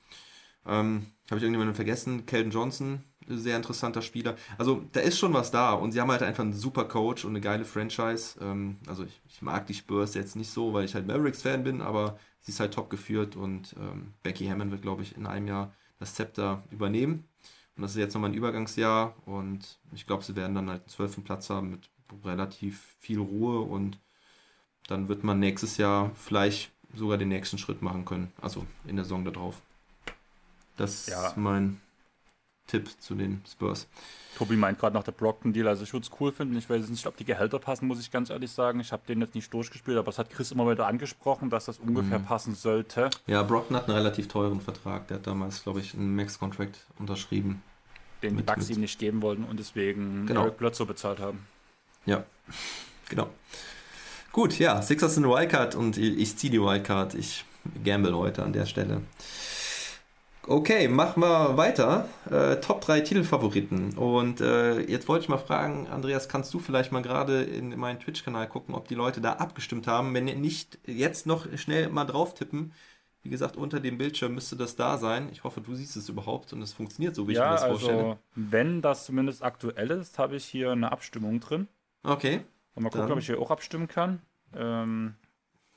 Ähm, 0.65 1.07
Habe 1.29 1.37
ich 1.37 1.43
irgendjemanden 1.43 1.75
vergessen? 1.75 2.25
Kelton 2.25 2.51
Johnson, 2.51 3.03
sehr 3.27 3.57
interessanter 3.57 4.01
Spieler. 4.01 4.35
Also 4.57 4.83
da 4.91 4.99
ist 4.99 5.17
schon 5.17 5.33
was 5.33 5.51
da 5.51 5.73
und 5.73 5.91
sie 5.91 6.01
haben 6.01 6.11
halt 6.11 6.23
einfach 6.23 6.43
einen 6.43 6.53
super 6.53 6.85
Coach 6.85 7.25
und 7.25 7.31
eine 7.31 7.41
geile 7.41 7.65
Franchise. 7.65 8.39
Ähm, 8.41 8.77
also 8.87 9.03
ich, 9.03 9.21
ich, 9.27 9.41
mag 9.41 9.67
die 9.67 9.73
Spurs 9.73 10.13
jetzt 10.13 10.35
nicht 10.35 10.49
so, 10.49 10.73
weil 10.73 10.85
ich 10.85 10.95
halt 10.95 11.07
Mavericks-Fan 11.07 11.63
bin, 11.63 11.81
aber 11.81 12.17
sie 12.41 12.51
ist 12.51 12.59
halt 12.59 12.73
top 12.73 12.89
geführt 12.89 13.35
und 13.35 13.75
ähm, 13.79 14.13
Becky 14.23 14.47
Hammond 14.47 14.71
wird, 14.71 14.81
glaube 14.81 15.03
ich, 15.03 15.15
in 15.15 15.25
einem 15.25 15.47
Jahr 15.47 15.73
das 15.99 16.15
Zepter 16.15 16.63
übernehmen. 16.71 17.27
Und 17.75 17.83
das 17.83 17.91
ist 17.91 17.97
jetzt 17.97 18.13
nochmal 18.13 18.31
ein 18.31 18.35
Übergangsjahr 18.35 19.15
und 19.25 19.79
ich 19.93 20.05
glaube, 20.05 20.23
sie 20.23 20.35
werden 20.35 20.55
dann 20.55 20.69
halt 20.69 20.81
einen 20.81 20.89
zwölften 20.89 21.23
Platz 21.23 21.49
haben 21.49 21.71
mit 21.71 21.89
relativ 22.25 22.95
viel 22.99 23.19
Ruhe 23.19 23.61
und 23.61 23.97
dann 24.87 25.07
wird 25.07 25.23
man 25.23 25.39
nächstes 25.39 25.77
Jahr 25.77 26.11
vielleicht 26.15 26.71
sogar 26.93 27.17
den 27.17 27.29
nächsten 27.29 27.57
Schritt 27.57 27.81
machen 27.81 28.03
können. 28.03 28.31
Also 28.41 28.65
in 28.85 28.97
der 28.97 29.05
Saison 29.05 29.23
darauf. 29.23 29.61
Das 30.75 31.07
ja. 31.07 31.27
ist 31.27 31.37
mein 31.37 31.79
Tipp 32.67 32.89
zu 32.99 33.15
den 33.15 33.41
Spurs. 33.49 33.87
Tobi 34.37 34.55
meint 34.55 34.79
gerade 34.79 34.95
nach 34.95 35.03
der 35.03 35.11
Brockton-Deal, 35.11 35.67
also 35.67 35.83
ich 35.83 35.93
würde 35.93 36.07
es 36.09 36.19
cool 36.19 36.31
finden. 36.31 36.57
Ich 36.57 36.69
weiß 36.69 36.87
nicht, 36.89 37.05
ob 37.05 37.17
die 37.17 37.25
Gehälter 37.25 37.59
passen, 37.59 37.87
muss 37.87 37.99
ich 37.99 38.11
ganz 38.11 38.29
ehrlich 38.29 38.51
sagen. 38.51 38.79
Ich 38.79 38.91
habe 38.91 39.03
den 39.07 39.19
jetzt 39.19 39.35
nicht 39.35 39.53
durchgespielt, 39.53 39.97
aber 39.97 40.09
es 40.09 40.17
hat 40.17 40.29
Chris 40.29 40.51
immer 40.51 40.69
wieder 40.69 40.87
angesprochen, 40.87 41.49
dass 41.49 41.65
das 41.65 41.79
ungefähr 41.79 42.19
mhm. 42.19 42.25
passen 42.25 42.55
sollte. 42.55 43.09
Ja, 43.27 43.43
Brockton 43.43 43.75
hat 43.75 43.87
einen 43.87 43.97
relativ 43.97 44.27
teuren 44.29 44.61
Vertrag. 44.61 45.07
Der 45.07 45.17
hat 45.17 45.27
damals, 45.27 45.63
glaube 45.63 45.79
ich, 45.79 45.93
einen 45.93 46.15
Max-Contract 46.15 46.85
unterschrieben. 46.97 47.61
Den 48.23 48.37
die 48.37 48.43
Bugs 48.43 48.69
ihm 48.69 48.79
nicht 48.79 48.99
geben 48.99 49.21
wollten 49.21 49.43
und 49.43 49.59
deswegen 49.59 50.27
genau. 50.27 50.43
Eric 50.43 50.57
Bledsoe 50.57 50.85
bezahlt 50.85 51.19
haben. 51.19 51.45
Ja, 52.05 52.23
genau. 53.09 53.29
Gut, 54.31 54.57
ja, 54.59 54.81
Sixers 54.81 55.15
sind 55.15 55.25
Wildcard 55.25 55.75
und 55.75 55.97
ich 55.97 56.37
ziehe 56.37 56.51
die 56.51 56.61
Wildcard. 56.61 57.15
Ich 57.15 57.43
gamble 57.83 58.15
heute 58.15 58.43
an 58.43 58.53
der 58.53 58.65
Stelle. 58.65 59.01
Okay, 60.51 60.89
machen 60.89 61.23
wir 61.23 61.55
weiter. 61.55 62.09
Äh, 62.29 62.57
Top 62.57 62.81
3 62.81 62.99
Titelfavoriten. 62.99 63.97
Und 63.97 64.41
äh, 64.41 64.81
jetzt 64.81 65.07
wollte 65.07 65.23
ich 65.23 65.29
mal 65.29 65.37
fragen, 65.37 65.87
Andreas, 65.87 66.27
kannst 66.27 66.53
du 66.53 66.59
vielleicht 66.59 66.91
mal 66.91 67.01
gerade 67.01 67.41
in 67.41 67.79
meinen 67.79 68.01
Twitch-Kanal 68.01 68.49
gucken, 68.49 68.75
ob 68.75 68.89
die 68.89 68.95
Leute 68.95 69.21
da 69.21 69.33
abgestimmt 69.33 69.87
haben? 69.87 70.13
Wenn 70.13 70.25
nicht, 70.25 70.77
jetzt 70.85 71.25
noch 71.25 71.47
schnell 71.57 71.87
mal 71.87 72.03
drauf 72.03 72.33
tippen. 72.33 72.73
Wie 73.23 73.29
gesagt, 73.29 73.55
unter 73.55 73.79
dem 73.79 73.97
Bildschirm 73.97 74.35
müsste 74.35 74.57
das 74.57 74.75
da 74.75 74.97
sein. 74.97 75.29
Ich 75.31 75.45
hoffe, 75.45 75.61
du 75.61 75.73
siehst 75.73 75.95
es 75.95 76.09
überhaupt 76.09 76.51
und 76.51 76.61
es 76.61 76.73
funktioniert 76.73 77.15
so, 77.15 77.29
wie 77.29 77.33
ja, 77.33 77.43
ich 77.43 77.45
mir 77.45 77.51
das 77.51 77.65
vorstelle. 77.65 78.03
Also, 78.03 78.17
wenn 78.35 78.81
das 78.81 79.05
zumindest 79.05 79.43
aktuell 79.43 79.91
ist, 79.91 80.19
habe 80.19 80.35
ich 80.35 80.43
hier 80.43 80.71
eine 80.71 80.91
Abstimmung 80.91 81.39
drin. 81.39 81.69
Okay. 82.03 82.41
Und 82.75 82.83
mal 82.83 82.89
gucken, 82.89 83.07
dann. 83.07 83.13
ob 83.13 83.19
ich 83.19 83.27
hier 83.27 83.39
auch 83.39 83.51
abstimmen 83.51 83.87
kann. 83.87 84.21
Ähm, 84.53 85.13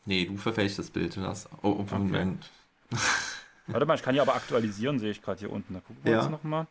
nee, 0.05 0.25
du 0.25 0.37
verfälschst 0.37 0.81
das 0.81 0.91
Bild. 0.91 1.17
Das, 1.17 1.49
oh, 1.63 1.77
okay. 1.79 1.97
Moment. 1.97 2.51
Warte 3.67 3.87
mal, 3.87 3.95
ich 3.95 4.03
kann 4.03 4.15
ja 4.15 4.23
aber 4.23 4.35
aktualisieren, 4.35 4.99
sehe 4.99 5.11
ich 5.11 5.23
gerade 5.23 5.41
hier 5.41 5.51
unten. 5.51 5.75
Da 5.75 5.81
gucken 5.81 6.05
wir 6.05 6.13
ja. 6.13 6.21
jetzt 6.21 6.31
nochmal. 6.31 6.67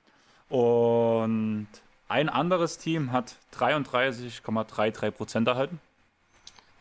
Und 0.49 1.67
ein 2.07 2.29
anderes 2.29 2.77
Team 2.77 3.11
hat 3.11 3.35
33,33% 3.57 5.47
erhalten. 5.47 5.79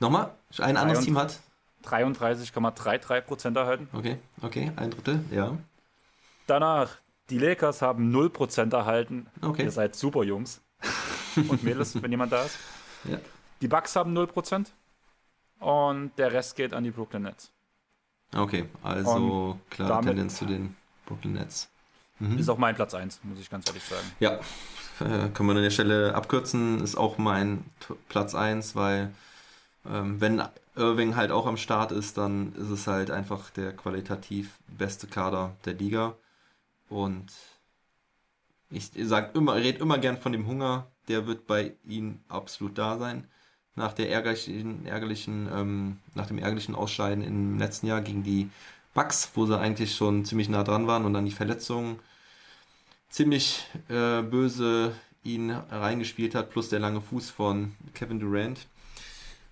Nochmal? 0.00 0.34
Ein 0.58 0.76
anderes 0.76 1.04
Team 1.04 1.16
hat? 1.16 1.40
33,33% 1.84 3.56
erhalten. 3.56 3.88
Okay, 3.92 4.18
okay, 4.42 4.72
ein 4.76 4.90
Drittel, 4.90 5.24
ja. 5.30 5.56
Danach, 6.46 6.98
die 7.30 7.38
Lakers 7.38 7.82
haben 7.82 8.14
0% 8.14 8.74
erhalten. 8.74 9.26
Okay. 9.40 9.64
Ihr 9.64 9.70
seid 9.70 9.96
super 9.96 10.22
Jungs. 10.22 10.60
Und 11.36 11.62
Mädels, 11.62 12.00
wenn 12.02 12.10
jemand 12.10 12.32
da 12.32 12.42
ist. 12.42 12.58
Ja. 13.04 13.18
Die 13.60 13.68
Bucks 13.68 13.96
haben 13.96 14.16
0%. 14.16 14.66
Und 15.60 16.12
der 16.18 16.32
Rest 16.32 16.56
geht 16.56 16.74
an 16.74 16.84
die 16.84 16.90
Brooklyn 16.90 17.22
Nets. 17.22 17.52
Okay, 18.34 18.66
also 18.82 19.58
Und 19.60 19.70
klar 19.70 20.02
Tendenz 20.02 20.36
zu 20.36 20.46
den 20.46 20.76
Brooklyn 21.06 21.34
Nets. 21.34 21.68
Mhm. 22.18 22.38
Ist 22.38 22.48
auch 22.48 22.58
mein 22.58 22.74
Platz 22.74 22.94
1, 22.94 23.20
muss 23.24 23.38
ich 23.38 23.50
ganz 23.50 23.66
ehrlich 23.68 23.82
sagen. 23.82 24.06
Ja, 24.20 24.40
äh, 25.00 25.28
kann 25.30 25.46
man 25.46 25.56
an 25.56 25.62
der 25.62 25.70
Stelle 25.70 26.14
abkürzen, 26.14 26.80
ist 26.82 26.96
auch 26.96 27.18
mein 27.18 27.64
Platz 28.08 28.34
1, 28.34 28.76
weil 28.76 29.12
ähm, 29.88 30.20
wenn 30.20 30.42
Irving 30.76 31.16
halt 31.16 31.30
auch 31.30 31.46
am 31.46 31.56
Start 31.56 31.92
ist, 31.92 32.16
dann 32.16 32.54
ist 32.54 32.70
es 32.70 32.86
halt 32.86 33.10
einfach 33.10 33.50
der 33.50 33.72
qualitativ 33.74 34.58
beste 34.68 35.06
Kader 35.06 35.56
der 35.64 35.74
Liga. 35.74 36.14
Und 36.88 37.32
ich 38.70 38.90
sag 38.96 39.34
immer, 39.34 39.56
red 39.56 39.80
immer 39.80 39.98
gern 39.98 40.16
von 40.16 40.32
dem 40.32 40.46
Hunger, 40.46 40.86
der 41.08 41.26
wird 41.26 41.46
bei 41.46 41.74
ihm 41.84 42.20
absolut 42.28 42.78
da 42.78 42.98
sein. 42.98 43.26
Nach 43.74 43.92
der 43.92 44.10
ärgerlichen, 44.10 44.84
ärgerlichen, 44.86 45.48
ähm, 45.52 45.98
nach 46.14 46.26
dem 46.26 46.38
ärgerlichen 46.38 46.74
Ausscheiden 46.74 47.24
im 47.24 47.58
letzten 47.58 47.86
Jahr 47.86 48.02
gegen 48.02 48.22
die 48.22 48.50
Bucks, 48.94 49.30
wo 49.34 49.46
sie 49.46 49.58
eigentlich 49.58 49.94
schon 49.94 50.24
ziemlich 50.24 50.48
nah 50.48 50.62
dran 50.62 50.86
waren 50.86 51.04
und 51.04 51.14
dann 51.14 51.24
die 51.24 51.30
Verletzungen 51.30 51.98
ziemlich 53.08 53.66
äh, 53.88 54.22
böse 54.22 54.94
ihn 55.24 55.50
reingespielt 55.50 56.34
hat, 56.34 56.50
plus 56.50 56.68
der 56.68 56.80
lange 56.80 57.00
Fuß 57.00 57.30
von 57.30 57.72
Kevin 57.94 58.20
Durant. 58.20 58.66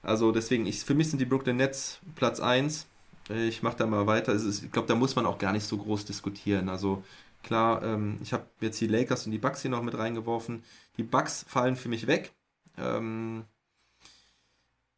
Also 0.03 0.33
deswegen, 0.33 0.67
ich, 0.67 0.85
für 0.85 0.95
mich 0.95 1.11
sind 1.11 1.19
die 1.19 1.27
Brooklyn 1.27 1.57
Nets 1.57 2.01
Platz 2.15 2.41
1. 2.41 2.87
Ich 3.29 3.63
mache 3.63 3.77
da 3.77 3.87
mal 3.87 4.07
weiter. 4.07 4.33
Ist, 4.33 4.65
ich 4.65 4.73
glaube, 4.73 4.89
da 4.89 4.95
muss 4.95 5.15
man 5.15 5.27
auch 5.27 5.39
gar 5.39 5.53
nicht 5.53 5.65
so 5.65 5.77
groß 5.77 6.05
diskutieren. 6.05 6.69
Also 6.69 7.05
klar, 7.43 7.83
ähm, 7.85 8.19
ich 8.23 8.33
habe 8.33 8.45
jetzt 8.61 8.81
die 8.81 8.87
Lakers 8.87 9.27
und 9.27 9.33
die 9.33 9.39
Bucks 9.39 9.63
hier 9.63 9.71
noch 9.71 9.83
mit 9.83 9.97
reingeworfen. 9.97 10.65
Die 10.97 11.03
Bucks 11.03 11.45
fallen 11.49 11.77
für 11.77 11.89
mich 11.89 12.07
weg, 12.07 12.33
ähm, 12.79 13.45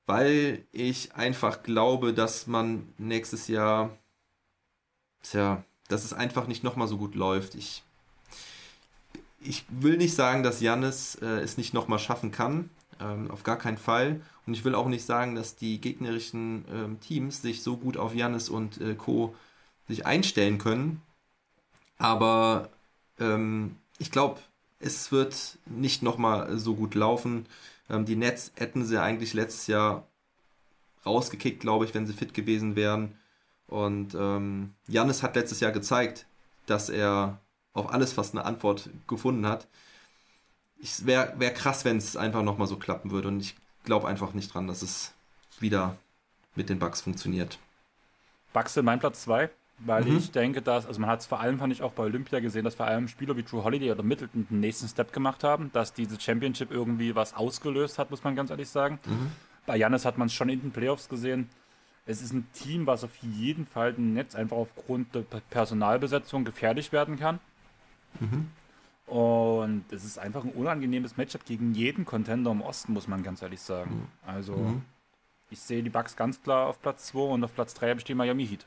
weil 0.06 0.64
ich 0.72 1.14
einfach 1.14 1.62
glaube, 1.62 2.12
dass 2.12 2.46
man 2.46 2.92
nächstes 2.98 3.48
Jahr, 3.48 3.90
tja, 5.22 5.64
dass 5.88 6.04
es 6.04 6.12
einfach 6.12 6.46
nicht 6.46 6.64
nochmal 6.64 6.88
so 6.88 6.96
gut 6.96 7.14
läuft. 7.14 7.54
Ich, 7.54 7.82
ich 9.40 9.64
will 9.68 9.96
nicht 9.96 10.14
sagen, 10.14 10.42
dass 10.42 10.60
Jannis 10.60 11.16
äh, 11.16 11.40
es 11.40 11.56
nicht 11.58 11.74
nochmal 11.74 11.98
schaffen 11.98 12.32
kann. 12.32 12.70
Ähm, 13.00 13.30
auf 13.30 13.42
gar 13.42 13.58
keinen 13.58 13.78
Fall. 13.78 14.20
Und 14.46 14.54
ich 14.54 14.64
will 14.64 14.74
auch 14.74 14.88
nicht 14.88 15.04
sagen, 15.04 15.34
dass 15.34 15.56
die 15.56 15.80
gegnerischen 15.80 16.64
ähm, 16.72 17.00
Teams 17.00 17.42
sich 17.42 17.62
so 17.62 17.76
gut 17.76 17.96
auf 17.96 18.14
Jannis 18.14 18.48
und 18.48 18.80
äh, 18.80 18.94
Co. 18.94 19.34
sich 19.88 20.06
einstellen 20.06 20.58
können. 20.58 21.02
Aber 21.98 22.70
ähm, 23.20 23.76
ich 23.98 24.10
glaube, 24.10 24.40
es 24.80 25.12
wird 25.12 25.58
nicht 25.66 26.02
nochmal 26.02 26.58
so 26.58 26.74
gut 26.74 26.94
laufen. 26.94 27.46
Ähm, 27.90 28.04
die 28.04 28.16
Nets 28.16 28.52
hätten 28.56 28.84
sie 28.84 29.00
eigentlich 29.00 29.34
letztes 29.34 29.66
Jahr 29.66 30.06
rausgekickt, 31.04 31.60
glaube 31.60 31.84
ich, 31.84 31.94
wenn 31.94 32.06
sie 32.06 32.12
fit 32.12 32.34
gewesen 32.34 32.76
wären. 32.76 33.16
Und 33.66 34.14
ähm, 34.14 34.74
Jannis 34.86 35.22
hat 35.22 35.34
letztes 35.36 35.60
Jahr 35.60 35.72
gezeigt, 35.72 36.26
dass 36.66 36.88
er 36.88 37.40
auf 37.72 37.90
alles 37.90 38.12
fast 38.12 38.34
eine 38.34 38.44
Antwort 38.44 38.90
gefunden 39.06 39.46
hat 39.46 39.66
es 40.82 41.06
wäre 41.06 41.32
wär 41.38 41.54
krass, 41.54 41.84
wenn 41.84 41.96
es 41.96 42.16
einfach 42.16 42.42
nochmal 42.42 42.66
so 42.66 42.76
klappen 42.76 43.10
würde. 43.10 43.28
Und 43.28 43.40
ich 43.40 43.54
glaube 43.84 44.08
einfach 44.08 44.34
nicht 44.34 44.52
dran, 44.52 44.66
dass 44.66 44.82
es 44.82 45.14
wieder 45.60 45.96
mit 46.54 46.68
den 46.68 46.78
Bugs 46.78 47.00
funktioniert. 47.00 47.58
Bugs 48.52 48.74
sind 48.74 48.84
mein 48.84 48.98
Platz 48.98 49.22
2, 49.22 49.48
weil 49.84 50.04
mhm. 50.04 50.18
ich 50.18 50.30
denke, 50.30 50.62
dass, 50.62 50.86
also 50.86 51.00
man 51.00 51.10
hat 51.10 51.20
es 51.20 51.26
vor 51.26 51.40
allem, 51.40 51.58
fand 51.58 51.72
ich 51.72 51.82
auch 51.82 51.92
bei 51.92 52.04
Olympia 52.04 52.40
gesehen, 52.40 52.64
dass 52.64 52.74
vor 52.74 52.86
allem 52.86 53.08
Spieler 53.08 53.36
wie 53.36 53.42
True 53.42 53.64
Holiday 53.64 53.90
oder 53.90 54.02
Middleton 54.02 54.46
den 54.48 54.60
nächsten 54.60 54.88
Step 54.88 55.12
gemacht 55.12 55.44
haben, 55.44 55.70
dass 55.72 55.92
diese 55.92 56.20
Championship 56.20 56.70
irgendwie 56.70 57.14
was 57.14 57.34
ausgelöst 57.34 57.98
hat, 57.98 58.10
muss 58.10 58.22
man 58.24 58.36
ganz 58.36 58.50
ehrlich 58.50 58.68
sagen. 58.68 58.98
Mhm. 59.06 59.32
Bei 59.66 59.76
Janis 59.76 60.04
hat 60.04 60.18
man 60.18 60.26
es 60.26 60.34
schon 60.34 60.48
in 60.48 60.60
den 60.60 60.70
Playoffs 60.70 61.08
gesehen. 61.08 61.48
Es 62.04 62.20
ist 62.20 62.32
ein 62.32 62.46
Team, 62.52 62.86
was 62.86 63.04
auf 63.04 63.14
jeden 63.22 63.66
Fall 63.66 63.94
im 63.96 64.12
Netz 64.14 64.34
einfach 64.34 64.56
aufgrund 64.56 65.14
der 65.14 65.24
Personalbesetzung 65.50 66.44
gefährlich 66.44 66.92
werden 66.92 67.18
kann. 67.18 67.38
Mhm. 68.18 68.50
Und 69.06 69.84
es 69.90 70.04
ist 70.04 70.18
einfach 70.18 70.44
ein 70.44 70.52
unangenehmes 70.52 71.16
Matchup 71.16 71.44
gegen 71.44 71.74
jeden 71.74 72.04
Contender 72.04 72.50
im 72.50 72.60
Osten, 72.60 72.92
muss 72.92 73.08
man 73.08 73.22
ganz 73.22 73.42
ehrlich 73.42 73.60
sagen. 73.60 73.94
Mhm. 73.96 74.28
Also, 74.28 74.56
mhm. 74.56 74.82
ich 75.50 75.60
sehe 75.60 75.82
die 75.82 75.90
Bucks 75.90 76.16
ganz 76.16 76.42
klar 76.42 76.66
auf 76.66 76.80
Platz 76.80 77.06
2 77.08 77.18
und 77.18 77.44
auf 77.44 77.54
Platz 77.54 77.74
3 77.74 77.90
habe 77.90 78.00
ich 78.00 78.04
die 78.04 78.14
Miami 78.14 78.46
Heat. 78.46 78.66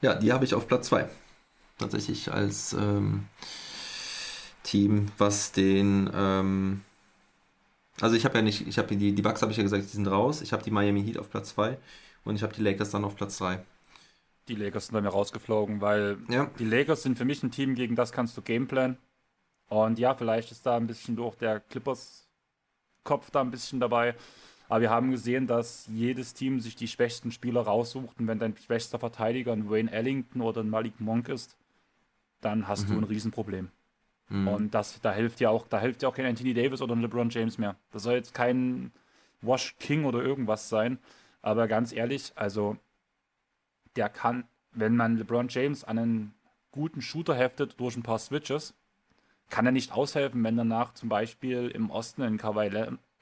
Ja, 0.00 0.14
die 0.14 0.32
habe 0.32 0.44
ich 0.44 0.54
auf 0.54 0.66
Platz 0.68 0.88
2. 0.88 1.08
Tatsächlich 1.78 2.32
als 2.32 2.72
ähm, 2.72 3.26
Team, 4.62 5.10
was 5.18 5.52
den. 5.52 6.10
Ähm, 6.14 6.82
also, 8.00 8.16
ich 8.16 8.24
habe 8.24 8.36
ja 8.36 8.42
nicht. 8.42 8.66
Ich 8.66 8.78
habe 8.78 8.94
die, 8.96 9.12
die 9.12 9.22
Bucks, 9.22 9.42
habe 9.42 9.52
ich 9.52 9.58
ja 9.58 9.62
gesagt, 9.62 9.84
die 9.84 9.88
sind 9.88 10.06
raus. 10.06 10.40
Ich 10.42 10.52
habe 10.52 10.62
die 10.62 10.70
Miami 10.70 11.02
Heat 11.02 11.18
auf 11.18 11.30
Platz 11.30 11.50
2 11.50 11.78
und 12.24 12.36
ich 12.36 12.42
habe 12.42 12.54
die 12.54 12.62
Lakers 12.62 12.90
dann 12.90 13.04
auf 13.04 13.16
Platz 13.16 13.38
3 13.38 13.62
die 14.48 14.54
Lakers 14.54 14.86
sind 14.86 14.94
bei 14.94 15.00
mir 15.00 15.08
rausgeflogen, 15.08 15.80
weil 15.80 16.18
ja. 16.28 16.50
die 16.58 16.64
Lakers 16.64 17.02
sind 17.02 17.18
für 17.18 17.24
mich 17.24 17.42
ein 17.42 17.50
Team, 17.50 17.74
gegen 17.74 17.96
das 17.96 18.12
kannst 18.12 18.36
du 18.36 18.42
Gameplan. 18.42 18.96
Und 19.68 19.98
ja, 19.98 20.14
vielleicht 20.14 20.52
ist 20.52 20.64
da 20.64 20.76
ein 20.76 20.86
bisschen 20.86 21.16
durch 21.16 21.34
der 21.36 21.60
Clippers-Kopf 21.60 23.30
da 23.30 23.40
ein 23.40 23.50
bisschen 23.50 23.80
dabei. 23.80 24.14
Aber 24.68 24.80
wir 24.80 24.90
haben 24.90 25.10
gesehen, 25.10 25.46
dass 25.46 25.86
jedes 25.92 26.34
Team 26.34 26.60
sich 26.60 26.74
die 26.74 26.88
schwächsten 26.88 27.30
Spieler 27.30 27.62
raussucht. 27.62 28.18
Und 28.18 28.26
wenn 28.26 28.38
dein 28.38 28.56
schwächster 28.56 28.98
Verteidiger 28.98 29.52
ein 29.52 29.70
Wayne 29.70 29.90
Ellington 29.90 30.40
oder 30.42 30.62
ein 30.62 30.70
Malik 30.70 31.00
Monk 31.00 31.28
ist, 31.28 31.56
dann 32.40 32.66
hast 32.66 32.88
mhm. 32.88 32.92
du 32.92 32.98
ein 32.98 33.04
Riesenproblem. 33.04 33.70
Mhm. 34.28 34.48
Und 34.48 34.74
das, 34.74 35.00
da 35.00 35.12
hilft 35.12 35.40
ja 35.40 35.50
auch, 35.50 35.68
da 35.68 35.80
hilft 35.80 36.02
ja 36.02 36.08
auch 36.08 36.14
kein 36.14 36.26
Anthony 36.26 36.54
Davis 36.54 36.82
oder 36.82 36.96
ein 36.96 37.00
LeBron 37.00 37.30
James 37.30 37.58
mehr. 37.58 37.76
Das 37.92 38.02
soll 38.02 38.14
jetzt 38.14 38.34
kein 38.34 38.92
Wash 39.40 39.76
King 39.78 40.04
oder 40.04 40.22
irgendwas 40.22 40.68
sein. 40.68 40.98
Aber 41.42 41.68
ganz 41.68 41.92
ehrlich, 41.92 42.32
also 42.34 42.76
der 43.94 44.08
kann, 44.08 44.44
wenn 44.72 44.96
man 44.96 45.16
LeBron 45.16 45.48
James 45.48 45.84
an 45.84 45.98
einen 45.98 46.34
guten 46.72 47.00
Shooter 47.00 47.34
heftet 47.34 47.78
durch 47.78 47.96
ein 47.96 48.02
paar 48.02 48.18
Switches, 48.18 48.74
kann 49.48 49.64
er 49.64 49.72
nicht 49.72 49.92
aushelfen, 49.92 50.42
wenn 50.42 50.56
danach 50.56 50.92
zum 50.94 51.08
Beispiel 51.08 51.68
im 51.68 51.90
Osten 51.90 52.22
in 52.22 52.36
Kawhi 52.36 52.68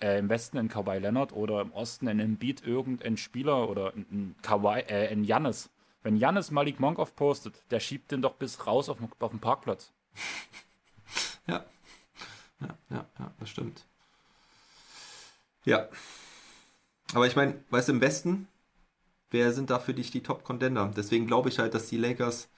äh, 0.05 0.19
im 0.19 0.29
Westen 0.29 0.59
in 0.59 0.69
Kawhi 0.69 0.99
Leonard 0.99 1.33
oder 1.33 1.62
im 1.62 1.73
Osten 1.73 2.07
in 2.09 2.21
Embiid 2.21 2.67
irgendein 2.67 3.17
Spieler 3.17 3.71
oder 3.71 3.95
in 3.95 4.35
Kawhi, 4.43 4.81
äh, 4.81 5.11
in 5.11 5.25
Jannis. 5.25 5.71
Wenn 6.03 6.17
Jannis 6.17 6.51
Malik 6.51 6.79
Monk 6.79 6.99
aufpostet, 6.99 7.55
der 7.71 7.81
schiebt 7.81 8.12
den 8.12 8.21
doch 8.21 8.35
bis 8.35 8.67
raus 8.67 8.90
auf, 8.90 8.99
auf 9.19 9.31
den 9.31 9.40
Parkplatz. 9.40 9.90
Ja. 11.47 11.62
Ja, 12.59 12.69
ja, 12.88 13.07
ja, 13.19 13.31
das 13.38 13.51
stimmt. 13.51 13.85
Ja. 15.67 15.88
Aber 17.12 17.27
ich 17.27 17.37
meine, 17.37 17.62
weißt 17.69 17.88
du, 17.88 17.93
im 17.93 18.01
Westen, 18.01 18.49
wer 19.31 19.53
sind 19.53 19.69
da 19.69 19.79
für 19.79 19.93
dich 19.93 20.11
die 20.11 20.23
Top-Contender? 20.23 20.90
Deswegen 20.97 21.27
glaube 21.27 21.51
ich 21.51 21.59
halt, 21.59 21.75
dass 21.75 21.88
die 21.88 21.99
Lakers 21.99 22.49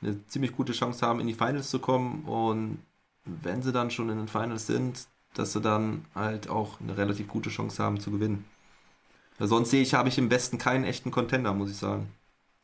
eine 0.00 0.24
ziemlich 0.28 0.52
gute 0.52 0.72
Chance 0.72 1.04
haben, 1.04 1.18
in 1.18 1.26
die 1.26 1.34
Finals 1.34 1.70
zu 1.70 1.80
kommen 1.80 2.22
und 2.24 2.78
wenn 3.24 3.62
sie 3.62 3.72
dann 3.72 3.90
schon 3.90 4.08
in 4.10 4.18
den 4.18 4.28
Finals 4.28 4.68
sind, 4.68 5.08
dass 5.34 5.52
sie 5.52 5.60
dann 5.60 6.04
halt 6.14 6.48
auch 6.48 6.80
eine 6.80 6.96
relativ 6.96 7.28
gute 7.28 7.50
Chance 7.50 7.82
haben 7.82 8.00
zu 8.00 8.10
gewinnen. 8.10 8.44
Weil 9.38 9.48
sonst 9.48 9.70
sehe 9.70 9.82
ich, 9.82 9.94
habe 9.94 10.08
ich 10.08 10.18
im 10.18 10.30
Westen 10.30 10.58
keinen 10.58 10.84
echten 10.84 11.10
Contender, 11.10 11.54
muss 11.54 11.70
ich 11.70 11.76
sagen. 11.76 12.08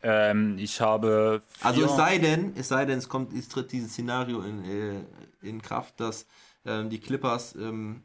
Ähm, 0.02 0.58
ich 0.58 0.80
habe. 0.80 1.42
Also 1.62 1.84
es 1.84 1.96
sei 1.96 2.18
denn, 2.18 2.52
es 2.54 2.68
sei 2.68 2.84
denn, 2.84 2.98
es 2.98 3.08
kommt, 3.08 3.32
es 3.32 3.48
tritt 3.48 3.72
dieses 3.72 3.92
Szenario 3.92 4.42
in, 4.42 4.64
äh, 4.64 5.48
in 5.48 5.62
Kraft, 5.62 5.98
dass 6.00 6.26
ähm, 6.66 6.90
die 6.90 7.00
Clippers 7.00 7.54
ähm, 7.56 8.02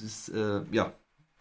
das, 0.00 0.28
äh, 0.28 0.60
ja, 0.70 0.92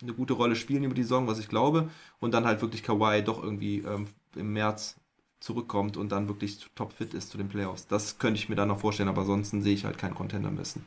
eine 0.01 0.13
gute 0.13 0.33
Rolle 0.33 0.55
spielen 0.55 0.83
über 0.83 0.95
die 0.95 1.03
Saison, 1.03 1.27
was 1.27 1.39
ich 1.39 1.49
glaube, 1.49 1.89
und 2.19 2.33
dann 2.33 2.45
halt 2.45 2.61
wirklich 2.61 2.83
Kawhi 2.83 3.21
doch 3.21 3.43
irgendwie 3.43 3.79
ähm, 3.79 4.07
im 4.35 4.53
März 4.53 4.95
zurückkommt 5.39 5.97
und 5.97 6.11
dann 6.11 6.27
wirklich 6.27 6.65
topfit 6.75 7.13
ist 7.13 7.29
zu 7.29 7.37
den 7.37 7.49
Playoffs. 7.49 7.87
Das 7.87 8.19
könnte 8.19 8.39
ich 8.39 8.49
mir 8.49 8.55
dann 8.55 8.69
noch 8.69 8.79
vorstellen, 8.79 9.09
aber 9.09 9.21
ansonsten 9.21 9.61
sehe 9.61 9.73
ich 9.73 9.85
halt 9.85 9.97
keinen 9.97 10.15
Contender 10.15 10.49
am 10.49 10.55
besten. 10.55 10.85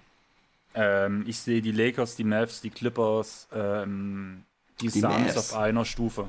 Ähm, 0.74 1.24
ich 1.26 1.38
sehe 1.38 1.62
die 1.62 1.72
Lakers, 1.72 2.16
die 2.16 2.24
Mavs, 2.24 2.60
die 2.60 2.70
Clippers, 2.70 3.48
ähm, 3.54 4.44
die, 4.80 4.88
die 4.88 5.00
Suns 5.00 5.36
auf 5.36 5.56
einer 5.56 5.84
Stufe. 5.84 6.28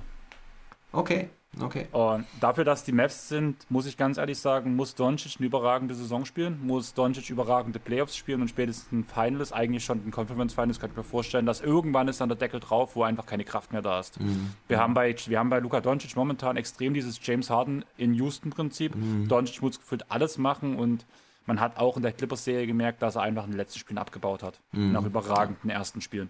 Okay, 0.92 1.30
Okay. 1.62 1.88
Und 1.92 2.26
dafür, 2.40 2.64
dass 2.64 2.84
die 2.84 2.92
Mavs 2.92 3.30
sind, 3.30 3.70
muss 3.70 3.86
ich 3.86 3.98
ganz 3.98 4.18
ehrlich 4.18 4.40
sagen, 4.40 4.76
muss 4.76 4.96
Doncic 4.96 5.36
eine 5.38 5.46
überragende 5.46 5.94
Saison 5.94 6.26
spielen, 6.26 6.60
muss 6.66 6.94
Doncic 6.94 7.30
überragende 7.30 7.80
Playoffs 7.80 8.16
spielen 8.16 8.42
und 8.42 8.48
spätestens 8.48 8.92
ein 8.92 9.04
Finals, 9.04 9.52
eigentlich 9.52 9.86
schon 9.86 10.00
ein 10.06 10.12
Conference 10.12 10.54
Finals, 10.54 10.80
kann 10.80 10.90
ich 10.90 10.98
mir 10.98 11.04
vorstellen, 11.04 11.46
dass 11.46 11.62
irgendwann 11.62 12.08
ist 12.08 12.22
dann 12.22 12.30
der 12.30 12.38
Deckel 12.38 12.60
drauf, 12.60 12.96
wo 12.96 13.04
einfach 13.04 13.26
keine 13.26 13.44
Kraft 13.44 13.72
mehr 13.72 13.82
da 13.82 14.00
ist. 14.00 14.20
Mhm. 14.20 14.54
Wir, 14.68 14.80
haben 14.80 14.94
bei, 14.94 15.16
wir 15.28 15.40
haben 15.40 15.50
bei 15.50 15.60
Luka 15.60 15.82
Doncic 15.82 16.16
momentan 16.16 16.58
extrem 16.58 16.94
dieses 16.94 17.20
James 17.22 17.50
Harden 17.50 17.86
in 17.98 18.14
Houston-Prinzip. 18.16 18.96
Mhm. 18.96 19.28
Doncic 19.28 19.62
muss 19.62 19.80
gefühlt 19.80 20.10
alles 20.10 20.38
machen 20.38 20.78
und 20.78 21.06
man 21.46 21.60
hat 21.60 21.78
auch 21.78 21.98
in 21.98 22.04
der 22.04 22.14
Clippers-Serie 22.14 22.68
gemerkt, 22.68 23.02
dass 23.02 23.16
er 23.16 23.22
einfach 23.22 23.46
in 23.46 23.52
den 23.52 23.58
letzten 23.58 23.80
Spielen 23.80 23.98
abgebaut 23.98 24.44
hat. 24.44 24.60
Mhm. 24.72 24.92
Nach 24.92 25.04
überragenden 25.04 25.70
ersten 25.70 26.02
Spielen. 26.02 26.30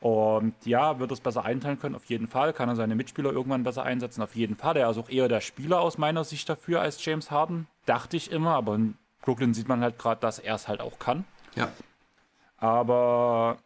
Und 0.00 0.54
ja, 0.64 0.98
wird 0.98 1.12
es 1.12 1.20
besser 1.20 1.44
einteilen 1.44 1.78
können, 1.78 1.94
auf 1.94 2.06
jeden 2.06 2.26
Fall. 2.26 2.52
Kann 2.52 2.68
er 2.68 2.74
seine 2.74 2.96
Mitspieler 2.96 3.30
irgendwann 3.30 3.62
besser 3.62 3.84
einsetzen, 3.84 4.20
auf 4.22 4.34
jeden 4.34 4.56
Fall. 4.56 4.76
Er 4.76 4.90
ist 4.90 4.98
auch 4.98 5.08
eher 5.08 5.28
der 5.28 5.40
Spieler 5.40 5.80
aus 5.80 5.96
meiner 5.96 6.24
Sicht 6.24 6.48
dafür 6.48 6.80
als 6.80 7.04
James 7.04 7.30
Harden, 7.30 7.68
dachte 7.86 8.16
ich 8.16 8.32
immer. 8.32 8.56
Aber 8.56 8.74
in 8.74 8.96
Brooklyn 9.22 9.54
sieht 9.54 9.68
man 9.68 9.80
halt 9.80 9.98
gerade, 9.98 10.20
dass 10.20 10.40
er 10.40 10.56
es 10.56 10.66
halt 10.66 10.80
auch 10.80 10.98
kann. 10.98 11.24
Ja. 11.54 11.70
Aber 12.58 13.58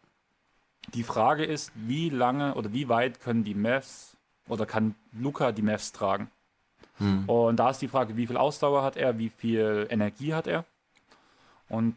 die 0.93 1.03
Frage 1.03 1.43
ist, 1.43 1.71
wie 1.73 2.09
lange 2.09 2.53
oder 2.53 2.71
wie 2.71 2.87
weit 2.87 3.19
können 3.19 3.43
die 3.43 3.55
Mavs 3.55 4.15
oder 4.47 4.67
kann 4.67 4.93
Luca 5.13 5.51
die 5.51 5.63
Mavs 5.63 5.91
tragen? 5.91 6.29
Hm. 6.99 7.27
Und 7.27 7.57
da 7.57 7.71
ist 7.71 7.81
die 7.81 7.87
Frage, 7.87 8.15
wie 8.15 8.27
viel 8.27 8.37
Ausdauer 8.37 8.83
hat 8.83 8.95
er, 8.95 9.17
wie 9.17 9.29
viel 9.29 9.87
Energie 9.89 10.35
hat 10.35 10.47
er? 10.47 10.65
Und 11.69 11.95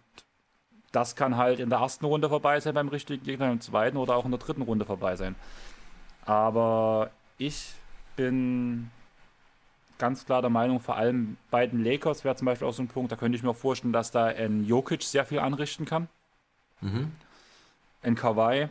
das 0.93 1.15
kann 1.15 1.37
halt 1.37 1.61
in 1.61 1.71
der 1.71 1.79
ersten 1.79 2.05
Runde 2.05 2.29
vorbei 2.29 2.59
sein 2.61 2.75
beim 2.75 2.89
richtigen 2.89 3.25
Gegner, 3.25 3.51
im 3.51 3.61
zweiten 3.61 3.97
oder 3.97 4.17
auch 4.17 4.25
in 4.25 4.31
der 4.31 4.41
dritten 4.41 4.63
Runde 4.63 4.85
vorbei 4.85 5.17
sein. 5.17 5.37
Aber 6.27 7.11
ich 7.39 7.73
bin 8.17 8.91
ganz 9.99 10.25
klar 10.25 10.41
der 10.41 10.51
Meinung, 10.51 10.81
vor 10.81 10.97
allem 10.97 11.37
bei 11.51 11.67
den 11.67 11.85
Lakers 11.85 12.25
wäre 12.25 12.35
zum 12.35 12.47
Beispiel 12.47 12.67
auch 12.67 12.73
so 12.73 12.83
ein 12.83 12.89
Punkt, 12.89 13.13
da 13.13 13.17
könnte 13.17 13.37
ich 13.37 13.43
mir 13.43 13.55
vorstellen, 13.55 13.93
dass 13.93 14.11
da 14.11 14.27
ein 14.27 14.65
Jokic 14.65 15.03
sehr 15.03 15.25
viel 15.25 15.39
anrichten 15.39 15.85
kann. 15.85 16.09
Mhm. 16.81 17.13
Ein 18.03 18.15
Kawhi, 18.15 18.69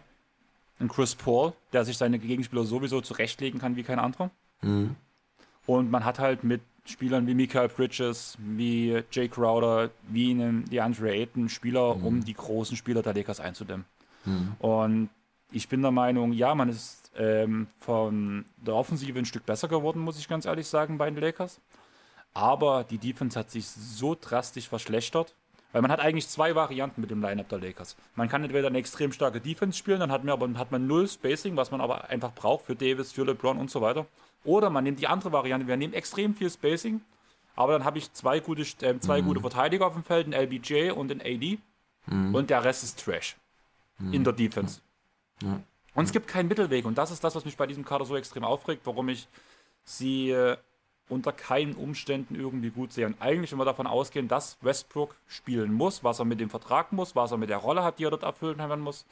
ein 0.80 0.88
Chris 0.88 1.16
Paul, 1.16 1.54
der 1.72 1.86
sich 1.86 1.98
seine 1.98 2.20
Gegenspieler 2.20 2.64
sowieso 2.64 3.02
zurechtlegen 3.02 3.60
kann 3.60 3.76
wie 3.76 3.84
kein 3.84 4.00
anderer. 4.00 4.32
Mhm. 4.62 4.96
Und 5.66 5.92
man 5.92 6.04
hat 6.04 6.20
halt 6.20 6.44
mit 6.44 6.62
Spielern 6.90 7.28
wie 7.28 7.34
Michael 7.34 7.70
Bridges, 7.70 8.38
wie 8.40 9.02
Jay 9.12 9.28
Crowder, 9.28 9.92
wie 10.08 10.32
einem 10.32 10.66
DeAndre 10.70 11.12
Ayton 11.12 11.50
Spieler, 11.50 11.96
mhm. 11.96 12.06
um 12.06 12.26
die 12.26 12.34
großen 12.34 12.76
Spieler 12.76 13.02
der 13.02 13.14
Lakers 13.14 13.40
einzudämmen. 13.40 13.86
Mhm. 14.26 14.56
Und 14.60 15.10
ich 15.52 15.68
bin 15.68 15.82
der 15.82 15.92
Meinung, 15.92 16.34
ja, 16.34 16.54
man 16.54 16.70
ist 16.70 17.12
ähm, 17.18 17.68
von 17.80 18.46
der 18.58 18.76
Offensive 18.76 19.18
ein 19.18 19.26
Stück 19.26 19.46
besser 19.46 19.68
geworden, 19.68 20.00
muss 20.00 20.20
ich 20.20 20.28
ganz 20.28 20.46
ehrlich 20.46 20.68
sagen, 20.68 20.98
bei 20.98 21.10
den 21.10 21.20
Lakers. 21.20 21.60
Aber 22.34 22.84
die 22.84 23.00
Defense 23.00 23.38
hat 23.38 23.50
sich 23.50 23.68
so 23.68 24.16
drastisch 24.20 24.70
verschlechtert, 24.70 25.34
weil 25.72 25.82
man 25.82 25.92
hat 25.92 26.00
eigentlich 26.00 26.28
zwei 26.28 26.56
Varianten 26.56 27.02
mit 27.02 27.12
dem 27.12 27.22
Lineup 27.22 27.50
der 27.50 27.60
Lakers. 27.60 27.96
Man 28.16 28.30
kann 28.30 28.44
entweder 28.44 28.68
eine 28.68 28.78
extrem 28.78 29.12
starke 29.12 29.42
Defense 29.42 29.78
spielen, 29.78 30.00
dann 30.00 30.12
hat 30.12 30.24
man, 30.24 30.34
aber, 30.34 30.60
hat 30.60 30.72
man 30.72 30.88
null 30.88 31.08
Spacing, 31.08 31.56
was 31.56 31.72
man 31.72 31.82
aber 31.82 32.10
einfach 32.10 32.34
braucht 32.34 32.66
für 32.66 32.76
Davis, 32.76 33.12
für 33.12 33.24
LeBron 33.24 33.58
und 33.58 33.72
so 33.72 33.82
weiter. 33.82 34.06
Oder 34.44 34.70
man 34.70 34.84
nimmt 34.84 35.00
die 35.00 35.08
andere 35.08 35.32
Variante, 35.32 35.68
wir 35.68 35.78
nehmen 35.78 35.94
extrem 35.94 36.34
viel 36.34 36.50
Spacing, 36.50 37.02
aber 37.56 37.74
dann 37.74 37.84
habe 37.84 37.98
ich 37.98 38.14
zwei, 38.14 38.40
gute, 38.40 38.62
äh, 38.62 39.00
zwei 39.00 39.22
mhm. 39.22 39.26
gute 39.26 39.42
Verteidiger 39.42 39.86
auf 39.88 39.94
dem 39.94 40.04
Feld, 40.04 40.28
ein 40.28 40.34
LBJ 40.34 40.92
und 40.92 41.12
ein 41.12 41.22
AD. 41.22 41.60
Mhm. 42.06 42.34
Und 42.34 42.50
der 42.50 42.64
Rest 42.64 42.84
ist 42.84 43.04
Trash 43.04 43.36
mhm. 43.98 44.14
in 44.14 44.24
der 44.24 44.34
Defense. 44.34 44.80
Ja. 45.42 45.60
Und 45.94 46.06
es 46.06 46.12
gibt 46.12 46.28
keinen 46.28 46.48
Mittelweg. 46.48 46.86
Und 46.86 46.98
das 46.98 47.12
ist 47.12 47.24
das, 47.24 47.36
was 47.36 47.44
mich 47.44 47.58
bei 47.58 47.68
diesem 47.68 47.84
Kader 47.84 48.06
so 48.06 48.16
extrem 48.16 48.46
aufregt, 48.46 48.86
warum 48.86 49.10
ich 49.10 49.28
sie 49.84 50.32
äh, 50.32 50.56
unter 51.10 51.34
keinen 51.34 51.74
Umständen 51.74 52.36
irgendwie 52.36 52.70
gut 52.70 52.94
sehe. 52.94 53.06
Und 53.06 53.22
eigentlich, 53.22 53.52
wenn 53.52 53.60
wir 53.60 53.66
davon 53.66 53.88
ausgehen, 53.88 54.28
dass 54.28 54.58
Westbrook 54.62 55.16
spielen 55.28 55.74
muss, 55.74 56.04
was 56.04 56.20
er 56.20 56.26
mit 56.26 56.40
dem 56.40 56.50
Vertrag 56.50 56.94
muss, 56.94 57.16
was 57.16 57.32
er 57.32 57.38
mit 57.38 57.50
der 57.50 57.58
Rolle 57.58 57.84
hat, 57.84 58.00
die 58.00 58.06
er 58.06 58.12
dort 58.12 58.24
erfüllen 58.24 58.80
muss, 58.80 59.06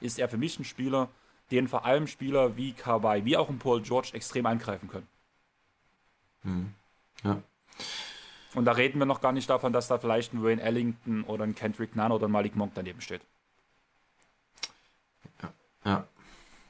ist 0.00 0.18
er 0.18 0.28
für 0.28 0.36
mich 0.36 0.58
ein 0.58 0.64
Spieler, 0.64 1.08
den 1.50 1.68
vor 1.68 1.84
allem 1.84 2.06
Spieler 2.06 2.56
wie 2.56 2.72
Kawhi, 2.72 3.24
wie 3.24 3.36
auch 3.36 3.48
ein 3.48 3.58
Paul 3.58 3.82
George 3.82 4.10
extrem 4.12 4.46
angreifen 4.46 4.88
können. 4.88 5.08
Hm. 6.42 6.74
Ja. 7.22 7.42
Und 8.54 8.64
da 8.66 8.72
reden 8.72 8.98
wir 8.98 9.06
noch 9.06 9.20
gar 9.20 9.32
nicht 9.32 9.50
davon, 9.50 9.72
dass 9.72 9.88
da 9.88 9.98
vielleicht 9.98 10.32
ein 10.32 10.42
Wayne 10.42 10.62
Ellington 10.62 11.24
oder 11.24 11.44
ein 11.44 11.54
Kendrick 11.54 11.96
Nunn 11.96 12.12
oder 12.12 12.28
ein 12.28 12.30
Malik 12.30 12.54
Monk 12.56 12.72
daneben 12.74 13.00
steht. 13.00 13.22
Ja. 15.84 16.06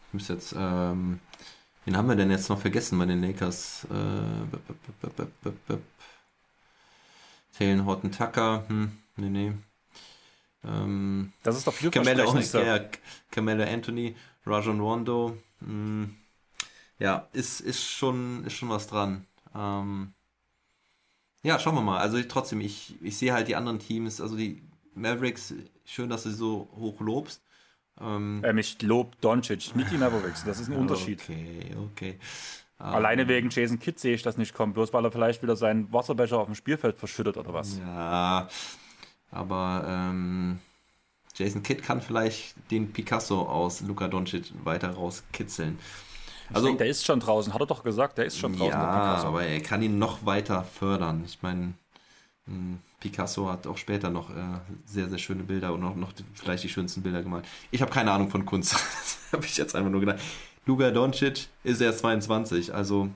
Ich 0.08 0.14
muss 0.14 0.28
jetzt, 0.28 0.54
ähm, 0.56 1.20
wen 1.84 1.96
haben 1.96 2.08
wir 2.08 2.16
denn 2.16 2.30
jetzt 2.30 2.48
noch 2.48 2.58
vergessen 2.58 2.98
bei 2.98 3.06
den 3.06 3.22
Lakers? 3.22 3.86
Äh, 3.90 5.78
Taylor 7.56 7.84
Horton 7.84 8.10
Tucker, 8.10 8.64
hm, 8.68 8.98
nee, 9.16 9.28
nee. 9.28 9.52
Ähm, 10.66 11.32
das 11.42 11.56
ist 11.56 11.66
doch 11.66 11.74
viel 11.74 11.90
Camelo, 11.90 12.36
ja, 12.54 12.80
Camelo 13.30 13.64
Anthony, 13.64 14.16
Rajon 14.46 14.80
Rondo. 14.80 15.36
Mh, 15.60 15.66
hm, 15.68 16.16
ja, 16.98 17.28
ist, 17.32 17.60
ist, 17.60 17.84
schon, 17.84 18.44
ist 18.44 18.54
schon 18.54 18.68
was 18.68 18.86
dran. 18.86 19.26
Ähm, 19.54 20.14
ja, 21.42 21.58
schauen 21.58 21.74
wir 21.74 21.82
mal. 21.82 21.98
Also 21.98 22.16
ich, 22.16 22.28
trotzdem, 22.28 22.60
ich, 22.60 22.94
ich 23.02 23.16
sehe 23.16 23.32
halt 23.32 23.48
die 23.48 23.56
anderen 23.56 23.78
Teams, 23.78 24.20
also 24.20 24.36
die 24.36 24.62
Mavericks, 24.94 25.54
schön, 25.84 26.08
dass 26.08 26.22
du 26.22 26.30
sie 26.30 26.36
so 26.36 26.68
hoch 26.76 27.00
lobst. 27.00 27.42
Ähm, 28.00 28.42
ähm, 28.44 28.58
ich 28.58 28.80
lobe 28.82 29.10
Doncic, 29.20 29.76
nicht 29.76 29.90
die 29.90 29.98
Mavericks. 29.98 30.44
Das 30.44 30.58
ist 30.58 30.68
ein 30.68 30.76
Unterschied. 30.76 31.20
Okay, 31.22 31.76
okay. 31.92 32.18
Alleine 32.78 33.22
ähm, 33.22 33.28
wegen 33.28 33.50
Jason 33.50 33.78
Kidd 33.78 34.00
sehe 34.00 34.14
ich 34.14 34.22
das 34.22 34.36
nicht 34.36 34.52
kommen, 34.52 34.72
bloß 34.72 34.92
weil 34.92 35.04
er 35.04 35.12
vielleicht 35.12 35.42
wieder 35.42 35.56
seinen 35.56 35.92
Wasserbecher 35.92 36.38
auf 36.38 36.46
dem 36.46 36.54
Spielfeld 36.54 36.98
verschüttet 36.98 37.36
oder 37.36 37.52
was. 37.54 37.78
Ja, 37.78 38.48
aber 39.34 39.84
ähm, 39.86 40.58
Jason 41.34 41.62
Kidd 41.62 41.82
kann 41.82 42.00
vielleicht 42.00 42.54
den 42.70 42.92
Picasso 42.92 43.42
aus 43.42 43.80
Luka 43.80 44.08
Doncic 44.08 44.52
weiter 44.64 44.90
rauskitzeln. 44.90 45.78
Also, 46.50 46.66
ich 46.66 46.70
denke, 46.70 46.84
der 46.84 46.90
ist 46.90 47.04
schon 47.04 47.20
draußen, 47.20 47.52
hat 47.52 47.60
er 47.60 47.66
doch 47.66 47.82
gesagt, 47.82 48.18
der 48.18 48.26
ist 48.26 48.38
schon 48.38 48.52
draußen. 48.52 48.70
Ja, 48.70 49.22
aber 49.24 49.44
er 49.44 49.60
kann 49.60 49.82
ihn 49.82 49.98
noch 49.98 50.24
weiter 50.26 50.62
fördern. 50.62 51.24
Ich 51.26 51.42
meine, 51.42 51.72
hm, 52.46 52.78
Picasso 53.00 53.50
hat 53.50 53.66
auch 53.66 53.78
später 53.78 54.10
noch 54.10 54.30
äh, 54.30 54.60
sehr, 54.84 55.08
sehr 55.08 55.18
schöne 55.18 55.42
Bilder 55.42 55.72
und 55.72 55.80
noch, 55.80 55.96
noch 55.96 56.12
vielleicht 56.34 56.64
die 56.64 56.68
schönsten 56.68 57.02
Bilder 57.02 57.22
gemalt. 57.22 57.46
Ich 57.70 57.80
habe 57.82 57.90
keine 57.90 58.12
Ahnung 58.12 58.30
von 58.30 58.44
Kunst. 58.44 58.72
das 58.74 59.18
habe 59.32 59.46
ich 59.46 59.56
jetzt 59.56 59.74
einfach 59.74 59.90
nur 59.90 60.00
gedacht. 60.00 60.20
Luka 60.66 60.90
Doncic 60.90 61.48
ist 61.62 61.80
erst 61.80 62.00
22, 62.00 62.74
also 62.74 63.08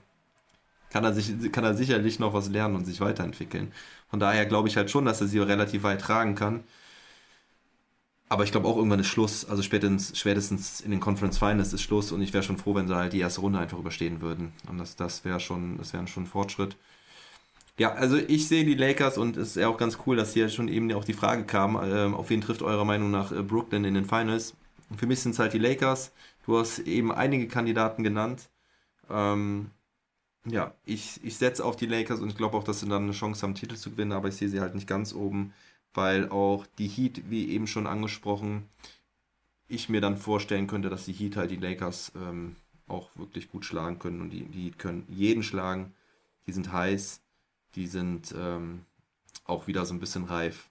kann 0.91 1.05
er, 1.05 1.13
sich, 1.13 1.53
kann 1.53 1.65
er 1.65 1.75
sicherlich 1.75 2.19
noch 2.19 2.33
was 2.33 2.49
lernen 2.49 2.77
und 2.77 2.85
sich 2.85 3.01
weiterentwickeln. 3.01 3.73
Von 4.09 4.21
daher 4.21 4.47
glaube 4.47 4.69
ich 4.69 4.77
halt 4.77 4.91
schon, 4.91 5.05
dass 5.05 5.21
er 5.21 5.27
sie 5.27 5.39
relativ 5.39 5.83
weit 5.83 6.01
tragen 6.01 6.35
kann. 6.35 6.65
Aber 8.31 8.45
ich 8.45 8.53
glaube 8.53 8.69
auch 8.69 8.77
irgendwann 8.77 9.01
ist 9.01 9.07
Schluss. 9.07 9.45
Also 9.47 9.63
spätestens, 9.63 10.19
spätestens 10.19 10.81
in 10.81 10.91
den 10.91 11.01
Conference 11.01 11.39
Finals 11.39 11.73
ist 11.73 11.83
Schluss 11.83 12.13
und 12.13 12.21
ich 12.21 12.33
wäre 12.33 12.43
schon 12.43 12.59
froh, 12.59 12.75
wenn 12.75 12.87
sie 12.87 12.95
halt 12.95 13.13
die 13.13 13.21
erste 13.21 13.41
Runde 13.41 13.59
einfach 13.59 13.79
überstehen 13.79 14.21
würden. 14.21 14.53
Und 14.69 14.79
das, 14.79 14.97
das 14.97 15.25
wäre 15.25 15.41
schon, 15.41 15.79
das 15.79 15.93
wäre 15.93 16.07
schon 16.07 16.25
ein 16.25 16.27
Fortschritt. 16.27 16.77
Ja, 17.79 17.93
also 17.93 18.17
ich 18.17 18.49
sehe 18.49 18.65
die 18.65 18.75
Lakers 18.75 19.19
und 19.19 19.37
es 19.37 19.51
ist 19.51 19.57
ja 19.57 19.69
auch 19.69 19.79
ganz 19.79 19.99
cool, 20.07 20.17
dass 20.17 20.35
hier 20.35 20.49
schon 20.49 20.69
eben 20.69 20.93
auch 20.93 21.05
die 21.05 21.13
Frage 21.13 21.45
kam, 21.45 21.77
äh, 21.77 22.13
auf 22.13 22.29
wen 22.29 22.41
trifft 22.41 22.63
eurer 22.63 22.85
Meinung 22.85 23.11
nach 23.11 23.31
äh, 23.31 23.43
Brooklyn 23.43 23.85
in 23.85 23.95
den 23.95 24.05
Finals? 24.05 24.55
für 24.97 25.07
mich 25.07 25.21
sind 25.21 25.33
es 25.33 25.39
halt 25.39 25.53
die 25.53 25.59
Lakers. 25.59 26.13
Du 26.47 26.59
hast 26.59 26.79
eben 26.81 27.13
einige 27.13 27.47
Kandidaten 27.47 28.03
genannt. 28.03 28.49
Ähm, 29.11 29.71
ja, 30.45 30.75
ich, 30.85 31.23
ich 31.25 31.37
setze 31.37 31.65
auf 31.65 31.77
die 31.77 31.87
Lakers 31.87 32.21
und 32.21 32.29
ich 32.29 32.37
glaube 32.37 32.57
auch, 32.57 32.65
dass 32.65 32.81
sie 32.81 32.89
dann 32.89 33.05
eine 33.05 33.13
Chance 33.13 33.43
haben, 33.43 33.55
Titel 33.55 33.77
zu 33.77 33.91
gewinnen, 33.91 34.13
aber 34.13 34.29
ich 34.29 34.37
sehe 34.37 34.49
sie 34.49 34.61
halt 34.61 34.75
nicht 34.75 34.87
ganz 34.87 35.13
oben, 35.13 35.53
weil 35.95 36.29
auch 36.31 36.67
die 36.79 36.89
Heat, 36.89 37.31
wie 37.31 37.51
eben 37.51 37.67
schon 37.67 37.87
angesprochen, 37.87 38.69
ich 39.69 39.89
mir 39.89 40.01
dann 40.01 40.17
vorstellen 40.17 40.67
könnte, 40.67 40.89
dass 40.89 41.05
die 41.05 41.13
Heat 41.13 41.37
halt 41.37 41.51
die 41.51 41.57
Lakers 41.57 42.13
ähm, 42.17 42.57
auch 42.87 43.11
wirklich 43.17 43.51
gut 43.51 43.65
schlagen 43.65 43.99
können 43.99 44.23
und 44.23 44.31
die, 44.31 44.45
die 44.45 44.65
Heat 44.65 44.79
können 44.79 45.05
jeden 45.09 45.43
schlagen. 45.43 45.93
Die 46.47 46.53
sind 46.53 46.73
heiß 46.73 47.21
die 47.75 47.87
sind 47.87 48.35
ähm, 48.37 48.85
auch 49.45 49.67
wieder 49.67 49.85
so 49.85 49.95
ein 49.95 50.01
bisschen 50.01 50.25
reif. 50.25 50.69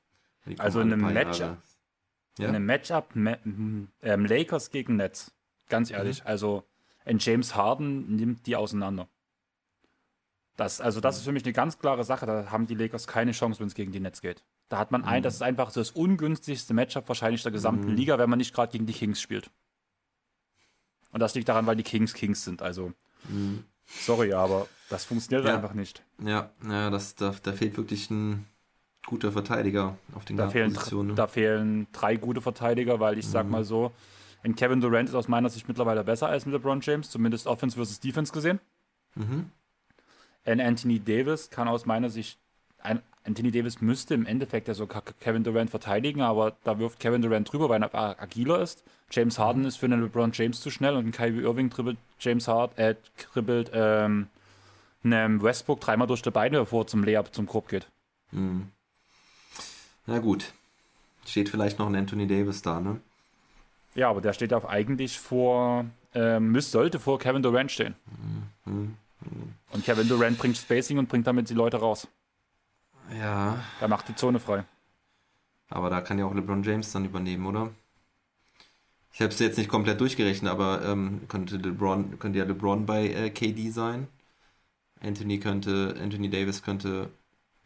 Also 0.57 0.81
in 0.81 0.93
einem 0.93 1.13
Matchup, 1.13 1.57
ja? 2.37 2.45
in 2.47 2.55
einem 2.55 2.65
Matchup 2.65 3.15
ähm, 3.15 3.89
Lakers 4.01 4.71
gegen 4.71 4.95
Nets, 4.95 5.33
ganz 5.69 5.91
ehrlich, 5.91 6.21
mhm. 6.21 6.27
also 6.27 6.63
ein 7.05 7.17
James 7.19 7.55
Harden 7.55 8.15
nimmt 8.15 8.45
die 8.45 8.55
auseinander. 8.55 9.07
Das, 10.57 10.81
also 10.81 10.99
das 10.99 11.15
mhm. 11.15 11.19
ist 11.19 11.25
für 11.25 11.31
mich 11.31 11.45
eine 11.45 11.53
ganz 11.53 11.79
klare 11.79 12.03
Sache. 12.03 12.25
Da 12.25 12.51
haben 12.51 12.67
die 12.67 12.75
Lakers 12.75 13.07
keine 13.07 13.31
Chance, 13.31 13.59
wenn 13.59 13.67
es 13.67 13.75
gegen 13.75 13.91
die 13.91 13.99
Nets 13.99 14.21
geht. 14.21 14.43
Da 14.69 14.77
hat 14.77 14.91
man 14.91 15.05
ein, 15.05 15.19
mhm. 15.19 15.23
das 15.23 15.35
ist 15.35 15.43
einfach 15.43 15.69
so 15.69 15.79
das 15.79 15.91
ungünstigste 15.91 16.73
Matchup 16.73 17.07
wahrscheinlich 17.07 17.43
der 17.43 17.51
gesamten 17.51 17.91
mhm. 17.91 17.95
Liga, 17.95 18.17
wenn 18.17 18.29
man 18.29 18.39
nicht 18.39 18.53
gerade 18.53 18.71
gegen 18.71 18.85
die 18.85 18.93
Kings 18.93 19.21
spielt. 19.21 19.49
Und 21.11 21.21
das 21.21 21.35
liegt 21.35 21.47
daran, 21.47 21.65
weil 21.67 21.77
die 21.77 21.83
Kings 21.83 22.13
Kings 22.13 22.43
sind. 22.43 22.61
Also 22.61 22.91
mhm. 23.29 23.63
Sorry, 23.85 24.33
aber 24.33 24.67
das 24.89 25.05
funktioniert 25.05 25.47
ja. 25.47 25.55
einfach 25.55 25.73
nicht. 25.73 26.03
Ja, 26.21 26.49
ja 26.67 26.89
das, 26.89 27.15
da, 27.15 27.33
da 27.41 27.53
fehlt 27.53 27.77
wirklich 27.77 28.09
ein 28.09 28.45
guter 29.05 29.31
Verteidiger 29.31 29.97
auf 30.13 30.25
den 30.25 30.37
da 30.37 30.49
fehlen, 30.49 30.73
Positionen. 30.73 31.15
Da 31.15 31.27
fehlen 31.27 31.87
drei 31.93 32.17
gute 32.17 32.41
Verteidiger, 32.41 32.99
weil 32.99 33.17
ich 33.17 33.25
mhm. 33.27 33.31
sag 33.31 33.49
mal 33.49 33.63
so, 33.63 33.91
ein 34.43 34.55
Kevin 34.55 34.81
Durant 34.81 35.07
ist 35.07 35.15
aus 35.15 35.27
meiner 35.27 35.49
Sicht 35.49 35.67
mittlerweile 35.67 36.03
besser 36.03 36.27
als 36.27 36.45
mit 36.45 36.53
LeBron 36.53 36.81
James, 36.81 37.09
zumindest 37.09 37.47
Offense 37.47 37.77
versus 37.77 37.99
Defense 37.99 38.33
gesehen. 38.33 38.59
Mhm. 39.15 39.51
Ein 40.47 40.61
Anthony 40.61 40.99
Davis 40.99 41.49
kann 41.49 41.67
aus 41.67 41.85
meiner 41.85 42.09
Sicht, 42.09 42.39
ein, 42.79 43.01
Anthony 43.25 43.51
Davis 43.51 43.81
müsste 43.81 44.13
im 44.13 44.25
Endeffekt 44.25 44.69
ja 44.69 44.73
so 44.73 44.87
Kevin 44.87 45.43
Durant 45.43 45.69
verteidigen, 45.69 46.21
aber 46.21 46.55
da 46.63 46.79
wirft 46.79 47.01
Kevin 47.01 47.21
Durant 47.21 47.51
drüber, 47.51 47.67
weil 47.67 47.83
er 47.83 48.21
agiler 48.21 48.61
ist. 48.61 48.83
James 49.11 49.37
Harden 49.37 49.65
ist 49.65 49.75
für 49.75 49.87
einen 49.87 50.01
LeBron 50.01 50.31
James 50.33 50.61
zu 50.61 50.71
schnell 50.71 50.95
und 50.95 51.05
ein 51.05 51.11
Kyrie 51.11 51.41
Irving 51.41 51.69
dribbelt 51.69 51.97
James 52.19 52.47
Harden, 52.47 52.77
äh, 52.77 52.95
dribbelt 53.33 53.71
ähm, 53.73 54.27
einem 55.03 55.41
Westbrook 55.41 55.81
dreimal 55.81 56.07
durch 56.07 56.21
die 56.21 56.31
Beine, 56.31 56.59
bevor 56.59 56.83
er 56.83 56.87
zum 56.87 57.03
Layup 57.03 57.33
zum 57.33 57.45
Korb 57.45 57.67
geht. 57.67 57.87
Mhm. 58.31 58.69
Na 60.05 60.19
gut. 60.19 60.53
Steht 61.25 61.49
vielleicht 61.49 61.77
noch 61.77 61.87
ein 61.87 61.95
Anthony 61.95 62.25
Davis 62.25 62.61
da, 62.61 62.79
ne? 62.79 63.01
Ja, 63.95 64.09
aber 64.09 64.21
der 64.21 64.31
steht 64.31 64.53
auch 64.53 64.63
eigentlich 64.63 65.19
vor, 65.19 65.85
ähm, 66.13 66.51
müsste, 66.53 66.71
sollte 66.71 66.99
vor 66.99 67.19
Kevin 67.19 67.43
Durant 67.43 67.71
stehen. 67.71 67.95
Mhm. 68.65 68.95
Und 69.71 69.85
Kevin 69.85 70.07
Durant 70.07 70.37
bringt 70.37 70.57
Spacing 70.57 70.97
und 70.97 71.09
bringt 71.09 71.27
damit 71.27 71.49
die 71.49 71.53
Leute 71.53 71.77
raus. 71.77 72.07
Ja. 73.17 73.63
Er 73.79 73.87
macht 73.87 74.07
die 74.07 74.15
Zone 74.15 74.39
frei. 74.39 74.63
Aber 75.69 75.89
da 75.89 76.01
kann 76.01 76.19
ja 76.19 76.25
auch 76.25 76.33
LeBron 76.33 76.63
James 76.63 76.91
dann 76.91 77.05
übernehmen, 77.05 77.45
oder? 77.45 77.71
Ich 79.13 79.21
habe 79.21 79.33
es 79.33 79.39
jetzt 79.39 79.57
nicht 79.57 79.69
komplett 79.69 79.99
durchgerechnet, 79.99 80.51
aber 80.51 80.83
ähm, 80.85 81.21
könnte 81.27 81.57
LeBron, 81.57 82.19
könnte 82.19 82.39
ja 82.39 82.45
LeBron 82.45 82.85
bei 82.85 83.07
äh, 83.07 83.29
KD 83.29 83.71
sein. 83.71 84.07
Anthony 85.01 85.39
könnte, 85.39 85.95
Anthony 86.01 86.29
Davis 86.29 86.63
könnte 86.63 87.09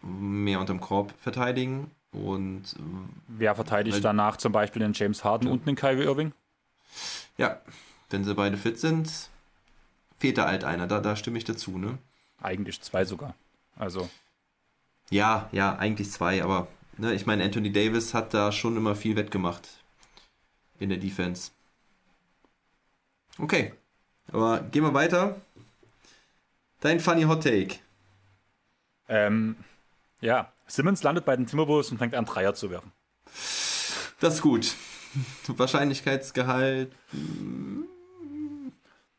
mehr 0.02 0.60
unterm 0.60 0.80
Korb 0.80 1.14
verteidigen 1.20 1.92
Und 2.12 2.64
äh, 2.78 2.82
wer 3.28 3.56
verteidigt 3.56 3.96
weil, 3.96 4.02
danach 4.02 4.38
zum 4.38 4.52
Beispiel 4.52 4.82
den 4.82 4.94
James 4.94 5.24
Harden 5.24 5.48
ja. 5.48 5.54
und 5.54 5.68
den 5.68 5.76
Kyrie 5.76 6.04
Irving? 6.04 6.34
Ja, 7.38 7.62
wenn 8.10 8.24
sie 8.24 8.34
beide 8.34 8.58
fit 8.58 8.80
sind, 8.80 9.30
fehlt 10.22 10.38
da 10.38 10.48
halt 10.48 10.64
einer. 10.64 10.88
Da, 10.88 11.00
da 11.00 11.16
stimme 11.16 11.38
ich 11.38 11.44
dazu, 11.44 11.78
ne? 11.78 11.98
Eigentlich 12.42 12.80
zwei 12.82 13.04
sogar. 13.06 13.36
Also. 13.76 14.10
Ja, 15.10 15.50
ja, 15.52 15.76
eigentlich 15.76 16.12
zwei, 16.12 16.44
aber 16.44 16.68
ne, 16.98 17.14
ich 17.14 17.26
meine, 17.26 17.44
Anthony 17.44 17.72
Davis 17.72 18.14
hat 18.14 18.34
da 18.34 18.52
schon 18.52 18.78
immer 18.78 18.96
viel 18.96 19.16
wettgemacht 19.16 19.68
in 20.80 20.90
der 20.90 21.00
Defense. 21.00 21.52
Okay, 23.38 23.74
aber 24.32 24.62
gehen 24.62 24.84
wir 24.84 24.94
weiter. 24.94 25.42
Dein 26.80 27.00
funny 27.00 27.24
Hot 27.24 27.44
Take. 27.44 27.80
Ähm, 29.10 29.56
ja, 30.22 30.54
Simmons 30.68 31.04
landet 31.04 31.26
bei 31.26 31.36
den 31.36 31.48
Timberwolves 31.48 31.92
und 31.92 31.98
fängt 31.98 32.16
an, 32.16 32.26
Dreier 32.26 32.54
zu 32.54 32.70
werfen. 32.70 32.92
Das 34.20 34.36
ist 34.36 34.42
gut. 34.42 34.76
Wahrscheinlichkeitsgehalt. 35.48 36.92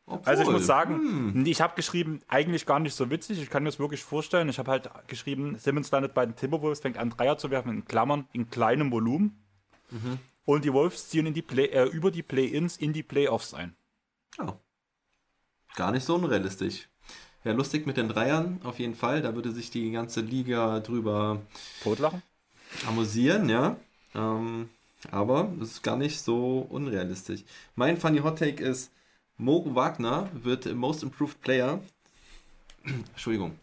Obwohl, 0.05 0.27
also 0.27 0.43
ich 0.43 0.49
muss 0.49 0.65
sagen, 0.65 1.33
hm. 1.33 1.45
ich 1.45 1.61
habe 1.61 1.75
geschrieben, 1.75 2.19
eigentlich 2.27 2.65
gar 2.65 2.79
nicht 2.79 2.93
so 2.93 3.09
witzig. 3.09 3.41
Ich 3.41 3.49
kann 3.49 3.63
mir 3.63 3.69
das 3.69 3.79
wirklich 3.79 4.03
vorstellen. 4.03 4.49
Ich 4.49 4.59
habe 4.59 4.69
halt 4.69 4.89
geschrieben, 5.07 5.57
Simmons 5.57 5.91
landet 5.91 6.13
bei 6.13 6.25
den 6.25 6.35
Timberwolves, 6.35 6.81
fängt 6.81 6.97
an, 6.97 7.09
Dreier 7.09 7.37
zu 7.37 7.51
werfen, 7.51 7.71
in 7.71 7.85
Klammern, 7.85 8.27
in 8.33 8.49
kleinem 8.49 8.91
Volumen. 8.91 9.41
Mhm. 9.91 10.19
Und 10.45 10.65
die 10.65 10.73
Wolves 10.73 11.09
ziehen 11.09 11.25
in 11.25 11.33
die 11.33 11.41
Play, 11.41 11.67
äh, 11.67 11.85
über 11.85 12.11
die 12.11 12.23
Play-Ins 12.23 12.75
in 12.75 12.91
die 12.91 13.03
Playoffs 13.03 13.53
ein. 13.53 13.75
Oh. 14.39 14.53
Gar 15.75 15.91
nicht 15.91 16.03
so 16.03 16.15
unrealistisch. 16.15 16.89
Ja, 17.45 17.53
lustig 17.53 17.85
mit 17.87 17.97
den 17.97 18.09
Dreiern, 18.09 18.59
auf 18.63 18.79
jeden 18.79 18.95
Fall. 18.95 19.21
Da 19.21 19.35
würde 19.35 19.51
sich 19.51 19.71
die 19.71 19.91
ganze 19.91 20.21
Liga 20.21 20.79
drüber 20.81 21.41
totlachen. 21.81 22.21
Amüsieren, 22.87 23.49
ja. 23.49 23.77
Ähm, 24.15 24.69
aber 25.11 25.51
es 25.61 25.71
ist 25.71 25.83
gar 25.83 25.97
nicht 25.97 26.21
so 26.21 26.67
unrealistisch. 26.69 27.43
Mein 27.75 27.97
funny 27.97 28.19
Hot 28.19 28.39
Take 28.39 28.63
ist, 28.63 28.91
Mo 29.37 29.63
Wagner 29.75 30.29
wird 30.33 30.73
Most 30.73 31.03
Improved 31.03 31.41
Player. 31.41 31.81
Entschuldigung. 32.83 33.59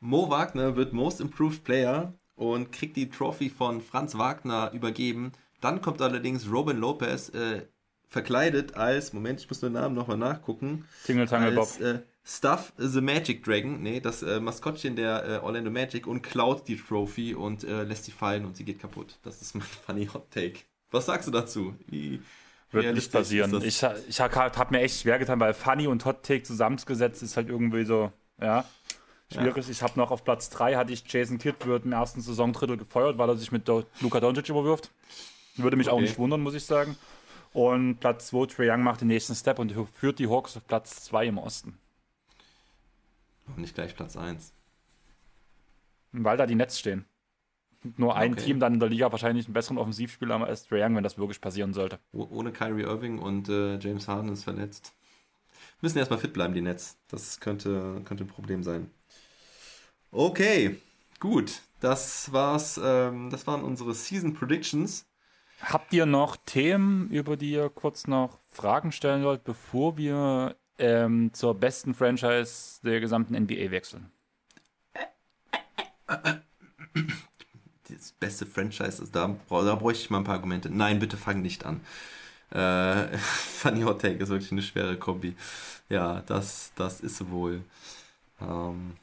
Mo 0.00 0.28
Wagner 0.30 0.76
wird 0.76 0.92
Most 0.92 1.20
Improved 1.20 1.64
Player 1.64 2.12
und 2.36 2.72
kriegt 2.72 2.96
die 2.96 3.08
Trophy 3.08 3.48
von 3.48 3.80
Franz 3.80 4.16
Wagner 4.18 4.70
übergeben. 4.72 5.32
Dann 5.60 5.80
kommt 5.80 6.02
allerdings 6.02 6.50
Robin 6.50 6.76
Lopez 6.78 7.30
äh, 7.30 7.62
verkleidet 8.08 8.74
als, 8.76 9.12
Moment, 9.12 9.40
ich 9.40 9.48
muss 9.48 9.60
den 9.60 9.72
Namen 9.72 9.94
nochmal 9.94 10.16
nachgucken. 10.18 10.84
Tingle 11.04 11.26
Tangle 11.26 11.52
Bob. 11.52 11.80
Äh, 11.80 12.00
Stuff 12.26 12.72
the 12.78 13.02
Magic 13.02 13.44
Dragon, 13.44 13.82
nee, 13.82 14.00
das 14.00 14.22
äh, 14.22 14.40
Maskottchen 14.40 14.96
der 14.96 15.24
äh, 15.28 15.38
Orlando 15.38 15.70
Magic 15.70 16.06
und 16.06 16.22
klaut 16.22 16.66
die 16.68 16.76
Trophy 16.76 17.34
und 17.34 17.64
äh, 17.64 17.84
lässt 17.84 18.04
sie 18.04 18.12
fallen 18.12 18.46
und 18.46 18.56
sie 18.56 18.64
geht 18.64 18.78
kaputt. 18.78 19.18
Das 19.22 19.42
ist 19.42 19.54
mein 19.54 19.62
funny 19.86 20.06
Hot 20.06 20.30
Take. 20.30 20.60
Was 20.90 21.06
sagst 21.06 21.28
du 21.28 21.32
dazu? 21.32 21.74
Wie 21.86 22.22
wird 22.74 22.94
nicht 22.94 23.12
passieren. 23.12 23.62
Ich, 23.62 23.82
ich 24.08 24.20
habe 24.20 24.34
hab 24.34 24.70
mir 24.70 24.80
echt 24.80 25.00
schwer 25.00 25.18
getan, 25.18 25.40
weil 25.40 25.54
Funny 25.54 25.86
und 25.86 26.04
Hot 26.04 26.22
Take 26.22 26.42
zusammengesetzt 26.42 27.22
ist 27.22 27.36
halt 27.36 27.48
irgendwie 27.48 27.84
so, 27.84 28.12
ja, 28.40 28.64
schwierig. 29.32 29.64
Ja. 29.64 29.70
Ich 29.70 29.82
habe 29.82 29.98
noch 29.98 30.10
auf 30.10 30.24
Platz 30.24 30.50
3 30.50 30.76
hatte 30.76 30.92
ich 30.92 31.04
Jason 31.06 31.38
Kidd 31.38 31.66
wird 31.66 31.84
im 31.84 31.92
ersten 31.92 32.20
Saisondrittel 32.20 32.76
gefeuert, 32.76 33.18
weil 33.18 33.28
er 33.28 33.36
sich 33.36 33.52
mit 33.52 33.68
Luka 34.00 34.20
Doncic 34.20 34.48
überwirft. 34.48 34.90
Würde 35.56 35.76
mich 35.76 35.88
okay. 35.88 35.96
auch 35.96 36.00
nicht 36.00 36.18
wundern, 36.18 36.40
muss 36.40 36.54
ich 36.54 36.64
sagen. 36.64 36.96
Und 37.52 38.00
Platz 38.00 38.28
2, 38.28 38.46
Trae 38.46 38.70
Young 38.70 38.82
macht 38.82 39.00
den 39.00 39.08
nächsten 39.08 39.34
Step 39.34 39.60
und 39.60 39.72
führt 39.94 40.18
die 40.18 40.28
Hawks 40.28 40.56
auf 40.56 40.66
Platz 40.66 41.04
2 41.04 41.26
im 41.26 41.38
Osten. 41.38 41.78
Warum 43.46 43.60
nicht 43.60 43.74
gleich 43.74 43.94
Platz 43.94 44.16
1? 44.16 44.52
Weil 46.12 46.36
da 46.36 46.46
die 46.46 46.56
Nets 46.56 46.78
stehen. 46.78 47.04
Nur 47.96 48.16
ein 48.16 48.32
okay. 48.32 48.44
Team 48.44 48.60
dann 48.60 48.74
in 48.74 48.80
der 48.80 48.88
Liga 48.88 49.12
wahrscheinlich 49.12 49.46
einen 49.46 49.54
besseren 49.54 49.78
Offensivspieler 49.78 50.42
als 50.44 50.66
Trae 50.66 50.82
Young, 50.82 50.96
wenn 50.96 51.04
das 51.04 51.18
wirklich 51.18 51.40
passieren 51.40 51.74
sollte. 51.74 51.98
Ohne 52.12 52.50
Kyrie 52.50 52.82
Irving 52.82 53.18
und 53.18 53.48
äh, 53.48 53.78
James 53.78 54.08
Harden 54.08 54.32
ist 54.32 54.44
verletzt. 54.44 54.94
Müssen 55.80 55.98
erstmal 55.98 56.18
fit 56.18 56.32
bleiben, 56.32 56.54
die 56.54 56.62
Nets. 56.62 56.96
Das 57.08 57.40
könnte, 57.40 58.00
könnte 58.04 58.24
ein 58.24 58.28
Problem 58.28 58.62
sein. 58.62 58.90
Okay, 60.10 60.76
gut. 61.20 61.60
Das 61.80 62.32
war's. 62.32 62.80
Ähm, 62.82 63.28
das 63.30 63.46
waren 63.46 63.62
unsere 63.62 63.92
Season 63.92 64.32
Predictions. 64.32 65.04
Habt 65.60 65.92
ihr 65.92 66.06
noch 66.06 66.36
Themen, 66.36 67.10
über 67.10 67.36
die 67.36 67.50
ihr 67.50 67.68
kurz 67.68 68.06
noch 68.06 68.38
Fragen 68.48 68.92
stellen 68.92 69.24
wollt, 69.24 69.44
bevor 69.44 69.98
wir 69.98 70.56
ähm, 70.78 71.32
zur 71.34 71.54
besten 71.54 71.94
Franchise 71.94 72.80
der 72.82 73.00
gesamten 73.00 73.34
NBA 73.34 73.70
wechseln? 73.70 74.10
Das 77.88 78.12
beste 78.12 78.46
Franchise, 78.46 79.00
also 79.00 79.06
da, 79.06 79.36
da 79.48 79.74
bräuchte 79.74 80.04
ich 80.04 80.10
mal 80.10 80.18
ein 80.18 80.24
paar 80.24 80.36
Argumente. 80.36 80.70
Nein, 80.70 80.98
bitte 80.98 81.16
fang 81.16 81.42
nicht 81.42 81.66
an. 81.66 81.80
Äh, 82.50 83.18
Funny 83.18 83.82
Hot 83.82 84.00
Take 84.00 84.22
ist 84.22 84.30
wirklich 84.30 84.52
eine 84.52 84.62
schwere 84.62 84.96
Kombi. 84.96 85.36
Ja, 85.88 86.22
das, 86.22 86.72
das 86.76 87.00
ist 87.00 87.30
wohl. 87.30 87.62
Ähm, 88.40 88.94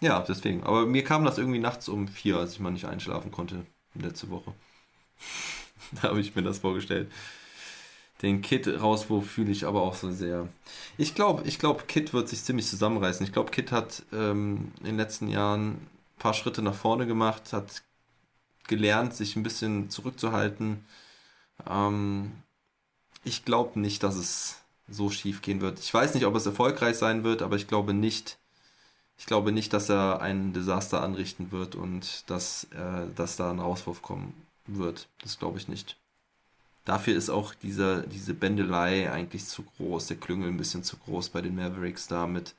ja, 0.00 0.20
deswegen. 0.26 0.62
Aber 0.64 0.86
mir 0.86 1.04
kam 1.04 1.24
das 1.24 1.38
irgendwie 1.38 1.58
nachts 1.58 1.88
um 1.88 2.08
vier, 2.08 2.38
als 2.38 2.52
ich 2.52 2.60
mal 2.60 2.70
nicht 2.70 2.86
einschlafen 2.86 3.30
konnte 3.30 3.66
letzte 3.94 4.30
Woche. 4.30 4.54
da 5.92 6.08
habe 6.08 6.20
ich 6.20 6.34
mir 6.34 6.42
das 6.42 6.58
vorgestellt. 6.58 7.10
Den 8.22 8.42
Kit 8.42 8.68
rauswurf 8.68 9.30
fühle 9.30 9.50
ich 9.50 9.64
aber 9.64 9.82
auch 9.82 9.94
so 9.94 10.10
sehr. 10.10 10.48
Ich 10.98 11.14
glaube, 11.14 11.42
ich 11.46 11.58
glaube, 11.58 11.84
Kit 11.84 12.12
wird 12.12 12.28
sich 12.28 12.42
ziemlich 12.42 12.66
zusammenreißen. 12.66 13.24
Ich 13.24 13.32
glaube, 13.32 13.50
Kit 13.50 13.72
hat 13.72 14.02
ähm, 14.12 14.72
in 14.80 14.86
den 14.86 14.96
letzten 14.96 15.28
Jahren 15.28 15.70
ein 15.70 15.88
paar 16.18 16.34
Schritte 16.34 16.60
nach 16.60 16.74
vorne 16.74 17.06
gemacht, 17.06 17.52
hat 17.52 17.82
gelernt, 18.70 19.12
sich 19.14 19.36
ein 19.36 19.42
bisschen 19.42 19.90
zurückzuhalten. 19.90 20.84
Ähm, 21.68 22.32
ich 23.24 23.44
glaube 23.44 23.78
nicht, 23.78 24.02
dass 24.02 24.14
es 24.14 24.62
so 24.88 25.10
schief 25.10 25.42
gehen 25.42 25.60
wird. 25.60 25.80
Ich 25.80 25.92
weiß 25.92 26.14
nicht, 26.14 26.24
ob 26.24 26.34
es 26.36 26.46
erfolgreich 26.46 26.96
sein 26.96 27.24
wird, 27.24 27.42
aber 27.42 27.56
ich 27.56 27.66
glaube 27.66 27.92
nicht, 27.92 28.38
ich 29.18 29.26
glaube 29.26 29.52
nicht, 29.52 29.72
dass 29.72 29.90
er 29.90 30.22
ein 30.22 30.52
Desaster 30.52 31.02
anrichten 31.02 31.52
wird 31.52 31.74
und 31.74 32.24
dass, 32.30 32.64
äh, 32.72 33.06
dass 33.16 33.36
da 33.36 33.50
ein 33.50 33.58
Rauswurf 33.58 34.02
kommen 34.02 34.32
wird. 34.66 35.08
Das 35.22 35.38
glaube 35.38 35.58
ich 35.58 35.68
nicht. 35.68 35.96
Dafür 36.84 37.16
ist 37.16 37.28
auch 37.28 37.54
diese, 37.54 38.06
diese 38.08 38.34
Bändelei 38.34 39.12
eigentlich 39.12 39.46
zu 39.46 39.64
groß, 39.64 40.06
der 40.06 40.16
Klüngel 40.16 40.48
ein 40.48 40.56
bisschen 40.56 40.84
zu 40.84 40.96
groß 40.96 41.28
bei 41.28 41.42
den 41.42 41.56
Mavericks 41.56 42.06
da 42.06 42.26
mit, 42.26 42.54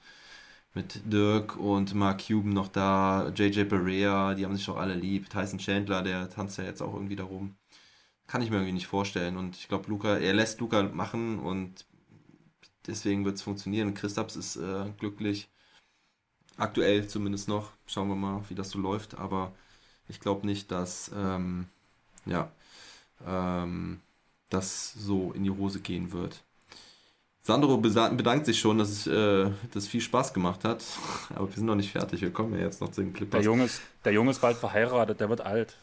mit 0.73 1.01
Dirk 1.11 1.57
und 1.57 1.93
Mark 1.93 2.25
Cuban 2.27 2.53
noch 2.53 2.69
da, 2.69 3.29
JJ 3.35 3.65
Barea, 3.65 4.33
die 4.35 4.45
haben 4.45 4.55
sich 4.55 4.65
doch 4.65 4.77
alle 4.77 4.95
lieb, 4.95 5.29
Tyson 5.29 5.59
Chandler, 5.59 6.01
der 6.01 6.29
tanzt 6.29 6.57
ja 6.57 6.63
jetzt 6.63 6.81
auch 6.81 6.93
irgendwie 6.93 7.15
darum. 7.15 7.55
Kann 8.27 8.41
ich 8.41 8.49
mir 8.49 8.57
irgendwie 8.57 8.73
nicht 8.73 8.87
vorstellen 8.87 9.37
und 9.37 9.57
ich 9.57 9.67
glaube, 9.67 9.89
Luca, 9.89 10.17
er 10.17 10.33
lässt 10.33 10.61
Luca 10.61 10.83
machen 10.83 11.39
und 11.39 11.85
deswegen 12.87 13.25
wird 13.25 13.35
es 13.35 13.41
funktionieren. 13.41 13.93
Christaps 13.93 14.35
ist 14.37 14.55
äh, 14.57 14.85
glücklich, 14.97 15.49
aktuell 16.57 17.07
zumindest 17.07 17.47
noch. 17.49 17.71
Schauen 17.85 18.07
wir 18.09 18.15
mal, 18.15 18.43
wie 18.49 18.55
das 18.55 18.69
so 18.69 18.79
läuft, 18.79 19.15
aber 19.17 19.53
ich 20.07 20.19
glaube 20.19 20.45
nicht, 20.45 20.71
dass 20.71 21.11
ähm, 21.15 21.67
ja, 22.25 22.51
ähm, 23.25 24.01
das 24.49 24.93
so 24.93 25.31
in 25.33 25.43
die 25.43 25.51
Hose 25.51 25.81
gehen 25.81 26.11
wird. 26.11 26.43
Sandro 27.43 27.77
bedankt 27.77 28.45
sich 28.45 28.59
schon, 28.59 28.77
dass 28.77 28.89
es 28.89 29.07
äh, 29.07 29.49
das 29.73 29.87
viel 29.87 30.01
Spaß 30.01 30.33
gemacht 30.33 30.63
hat. 30.63 30.83
Aber 31.35 31.47
wir 31.47 31.55
sind 31.55 31.65
noch 31.65 31.75
nicht 31.75 31.91
fertig. 31.91 32.21
Wir 32.21 32.31
kommen 32.31 32.53
ja 32.53 32.61
jetzt 32.61 32.81
noch 32.81 32.91
zu 32.91 33.01
den 33.01 33.13
Clippers. 33.13 33.39
Der 33.39 33.45
Junge 33.45 33.65
ist, 33.65 33.81
der 34.05 34.13
Junge 34.13 34.31
ist 34.31 34.41
bald 34.41 34.57
verheiratet, 34.57 35.19
der 35.19 35.29
wird 35.29 35.41
alt. 35.41 35.75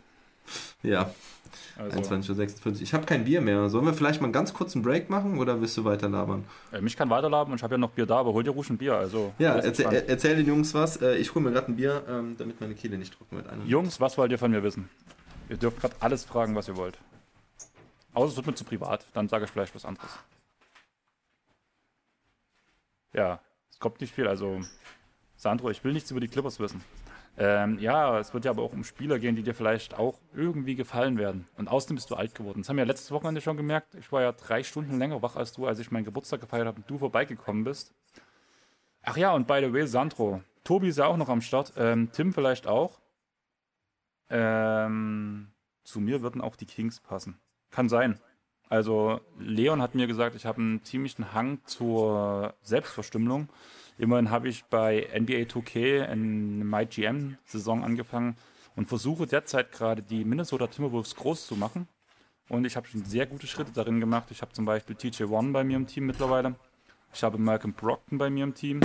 Ja. 0.82 1.10
Also. 1.76 1.98
21.56 1.98 2.66
Uhr. 2.66 2.82
Ich 2.82 2.94
habe 2.94 3.06
kein 3.06 3.24
Bier 3.24 3.40
mehr. 3.40 3.68
Sollen 3.70 3.86
wir 3.86 3.94
vielleicht 3.94 4.20
mal 4.20 4.26
einen 4.26 4.32
ganz 4.32 4.52
kurzen 4.52 4.82
Break 4.82 5.10
machen 5.10 5.38
oder 5.38 5.60
willst 5.60 5.76
du 5.76 5.84
weiter 5.84 6.08
labern? 6.08 6.44
Äh, 6.72 6.80
mich 6.80 6.96
kann 6.96 7.10
weiterlabern 7.10 7.52
und 7.52 7.58
ich 7.58 7.62
habe 7.62 7.74
ja 7.74 7.78
noch 7.78 7.90
Bier 7.90 8.06
da, 8.06 8.18
aber 8.18 8.32
hol 8.32 8.44
dir 8.44 8.50
ruhig 8.50 8.70
ein 8.70 8.78
Bier. 8.78 8.94
Also, 8.94 9.32
ja, 9.38 9.56
erzähl, 9.56 9.86
erzähl, 10.06 10.36
den 10.36 10.46
Jungs 10.46 10.74
was. 10.74 11.00
Äh, 11.00 11.16
ich 11.16 11.34
hole 11.34 11.44
mir 11.44 11.52
gerade 11.52 11.72
ein 11.72 11.76
Bier, 11.76 12.02
ähm, 12.08 12.36
damit 12.38 12.60
meine 12.60 12.74
Kehle 12.74 12.98
nicht 12.98 13.16
trocken 13.16 13.36
wird. 13.36 13.46
Jungs, 13.66 14.00
was 14.00 14.16
wollt 14.18 14.30
ihr 14.30 14.38
von 14.38 14.50
mir 14.50 14.62
wissen? 14.62 14.88
Ihr 15.48 15.56
dürft 15.56 15.80
gerade 15.80 15.94
alles 16.00 16.24
fragen, 16.24 16.54
was 16.54 16.68
ihr 16.68 16.76
wollt. 16.76 16.98
Außer 18.12 18.30
es 18.30 18.36
wird 18.36 18.46
mir 18.46 18.54
zu 18.54 18.64
privat, 18.64 19.06
dann 19.14 19.28
sage 19.28 19.44
ich 19.44 19.50
vielleicht 19.50 19.74
was 19.74 19.84
anderes. 19.84 20.10
Ja, 23.12 23.40
es 23.70 23.78
kommt 23.78 24.00
nicht 24.00 24.14
viel. 24.14 24.28
Also, 24.28 24.60
Sandro, 25.36 25.70
ich 25.70 25.82
will 25.84 25.92
nichts 25.92 26.10
über 26.10 26.20
die 26.20 26.28
Clippers 26.28 26.60
wissen. 26.60 26.82
Ähm, 27.40 27.78
ja, 27.78 28.18
es 28.18 28.34
wird 28.34 28.44
ja 28.44 28.50
aber 28.50 28.62
auch 28.62 28.72
um 28.72 28.82
Spieler 28.82 29.20
gehen, 29.20 29.36
die 29.36 29.44
dir 29.44 29.54
vielleicht 29.54 29.96
auch 29.96 30.18
irgendwie 30.34 30.74
gefallen 30.74 31.18
werden. 31.18 31.46
Und 31.56 31.68
außerdem 31.68 31.94
bist 31.94 32.10
du 32.10 32.16
alt 32.16 32.34
geworden. 32.34 32.62
Das 32.62 32.68
haben 32.68 32.76
wir 32.76 32.82
ja 32.82 32.88
letztes 32.88 33.12
Wochenende 33.12 33.40
schon 33.40 33.56
gemerkt. 33.56 33.94
Ich 33.94 34.10
war 34.10 34.22
ja 34.22 34.32
drei 34.32 34.64
Stunden 34.64 34.98
länger 34.98 35.22
wach 35.22 35.36
als 35.36 35.52
du, 35.52 35.66
als 35.66 35.78
ich 35.78 35.92
meinen 35.92 36.04
Geburtstag 36.04 36.40
gefeiert 36.40 36.66
habe 36.66 36.78
und 36.78 36.90
du 36.90 36.98
vorbeigekommen 36.98 37.62
bist. 37.62 37.94
Ach 39.02 39.16
ja, 39.16 39.32
und 39.32 39.46
by 39.46 39.60
the 39.62 39.72
way, 39.72 39.86
Sandro. 39.86 40.42
Tobi 40.64 40.88
ist 40.88 40.98
ja 40.98 41.06
auch 41.06 41.16
noch 41.16 41.28
am 41.28 41.40
Start. 41.40 41.72
Ähm, 41.76 42.10
Tim 42.12 42.32
vielleicht 42.32 42.66
auch. 42.66 43.00
Ähm, 44.30 45.52
zu 45.84 46.00
mir 46.00 46.22
würden 46.22 46.40
auch 46.40 46.56
die 46.56 46.66
Kings 46.66 47.00
passen. 47.00 47.38
Kann 47.70 47.88
sein. 47.88 48.20
Also 48.68 49.20
Leon 49.38 49.80
hat 49.80 49.94
mir 49.94 50.06
gesagt, 50.06 50.36
ich 50.36 50.44
habe 50.44 50.60
einen 50.60 50.84
ziemlichen 50.84 51.32
Hang 51.32 51.60
zur 51.64 52.54
Selbstverstümmelung. 52.62 53.48
Immerhin 53.96 54.30
habe 54.30 54.48
ich 54.48 54.64
bei 54.64 55.08
NBA 55.18 55.46
2K 55.48 56.04
in 56.12 56.68
MyGM-Saison 56.68 57.82
angefangen 57.82 58.36
und 58.76 58.86
versuche 58.86 59.26
derzeit 59.26 59.72
gerade 59.72 60.02
die 60.02 60.24
Minnesota 60.24 60.66
Timberwolves 60.66 61.16
groß 61.16 61.46
zu 61.46 61.56
machen. 61.56 61.88
Und 62.48 62.64
ich 62.64 62.76
habe 62.76 62.86
schon 62.86 63.04
sehr 63.04 63.26
gute 63.26 63.46
Schritte 63.46 63.72
darin 63.72 64.00
gemacht. 64.00 64.28
Ich 64.30 64.40
habe 64.40 64.52
zum 64.52 64.64
Beispiel 64.64 64.96
TJ 64.96 65.24
One 65.24 65.52
bei 65.52 65.64
mir 65.64 65.76
im 65.76 65.86
Team 65.86 66.06
mittlerweile. 66.06 66.54
Ich 67.12 67.22
habe 67.22 67.38
Malcolm 67.38 67.72
Brockton 67.72 68.18
bei 68.18 68.30
mir 68.30 68.44
im 68.44 68.54
Team. 68.54 68.80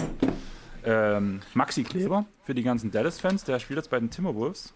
Ähm, 0.86 1.42
Maxi 1.54 1.84
Kleber 1.84 2.26
für 2.42 2.54
die 2.54 2.64
ganzen 2.64 2.92
Dallas-Fans, 2.92 3.44
der 3.44 3.60
spielt 3.60 3.78
jetzt 3.78 3.90
bei 3.90 4.00
den 4.00 4.10
Timberwolves. 4.10 4.74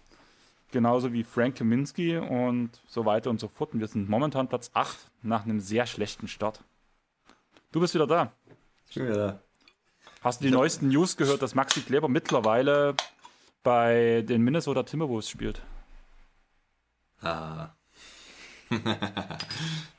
Genauso 0.70 1.12
wie 1.12 1.24
Frank 1.24 1.56
Kaminski 1.56 2.18
und 2.18 2.82
so 2.86 3.06
weiter 3.06 3.30
und 3.30 3.40
so 3.40 3.48
fort. 3.48 3.72
Und 3.72 3.80
wir 3.80 3.88
sind 3.88 4.08
momentan 4.08 4.48
Platz 4.48 4.70
8 4.74 5.10
nach 5.22 5.44
einem 5.44 5.60
sehr 5.60 5.86
schlechten 5.86 6.28
Start. 6.28 6.62
Du 7.72 7.80
bist 7.80 7.94
wieder 7.94 8.06
da. 8.06 8.32
Ich 8.88 8.96
bin 8.96 9.08
wieder 9.08 9.16
da. 9.16 9.42
Hast 10.20 10.40
du 10.40 10.46
die 10.46 10.50
neuesten 10.50 10.88
News 10.88 11.16
gehört, 11.16 11.42
dass 11.42 11.54
Maxi 11.54 11.80
Kleber 11.80 12.08
mittlerweile 12.08 12.94
bei 13.62 14.22
den 14.28 14.42
Minnesota 14.42 14.82
Timberwolves 14.82 15.30
spielt? 15.30 15.62
Ah. 17.22 17.70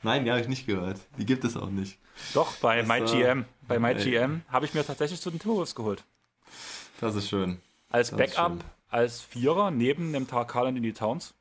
Nein, 0.02 0.24
die 0.24 0.30
habe 0.30 0.40
ich 0.40 0.48
nicht 0.48 0.66
gehört. 0.66 1.00
Die 1.18 1.26
gibt 1.26 1.44
es 1.44 1.56
auch 1.56 1.70
nicht. 1.70 1.98
Doch, 2.34 2.54
bei 2.56 2.82
MyGM. 2.82 3.44
Bei. 3.66 3.78
MyGM 3.78 4.42
habe 4.48 4.66
ich 4.66 4.74
mir 4.74 4.84
tatsächlich 4.84 5.20
zu 5.20 5.30
den 5.30 5.40
Timberwolves 5.40 5.74
geholt. 5.74 6.04
Das 7.00 7.14
ist 7.14 7.28
schön. 7.28 7.60
Als 7.88 8.10
Das 8.10 8.18
Backup. 8.18 8.64
Als 8.90 9.20
Vierer 9.20 9.70
neben 9.70 10.12
dem 10.12 10.26
Tag 10.26 10.48
Carl 10.48 10.68
in 10.68 10.82
die 10.82 10.92
Towns. 10.92 11.34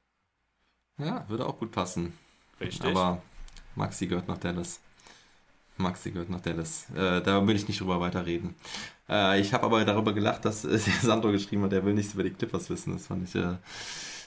Ja, 0.98 1.28
würde 1.30 1.46
auch 1.46 1.58
gut 1.58 1.72
passen. 1.72 2.14
Richtig. 2.60 2.92
Aber 2.92 3.22
Maxi 3.76 4.08
gehört 4.08 4.28
nach 4.28 4.38
Dallas. 4.38 4.82
Maxi 5.78 6.12
gehört 6.12 6.30
nach 6.30 6.42
Dallas. 6.42 6.88
Äh, 6.92 7.22
da 7.22 7.46
will 7.48 7.56
ich 7.56 7.68
nicht 7.68 7.80
drüber 7.80 8.00
weiterreden. 8.02 8.56
Äh, 9.08 9.40
ich 9.40 9.54
habe 9.54 9.66
aber 9.66 9.84
darüber 9.86 10.14
gelacht, 10.14 10.46
dass 10.46 10.66
äh, 10.66 10.78
Sandro 11.02 11.32
geschrieben 11.32 11.64
hat, 11.64 11.74
er 11.74 11.86
will 11.86 11.94
nichts 11.94 12.14
über 12.14 12.24
die 12.24 12.32
Clippers 12.32 12.70
wissen. 12.70 12.94
Das 12.94 13.08
fand 13.08 13.28
ich, 13.28 13.36
äh, 13.36 13.56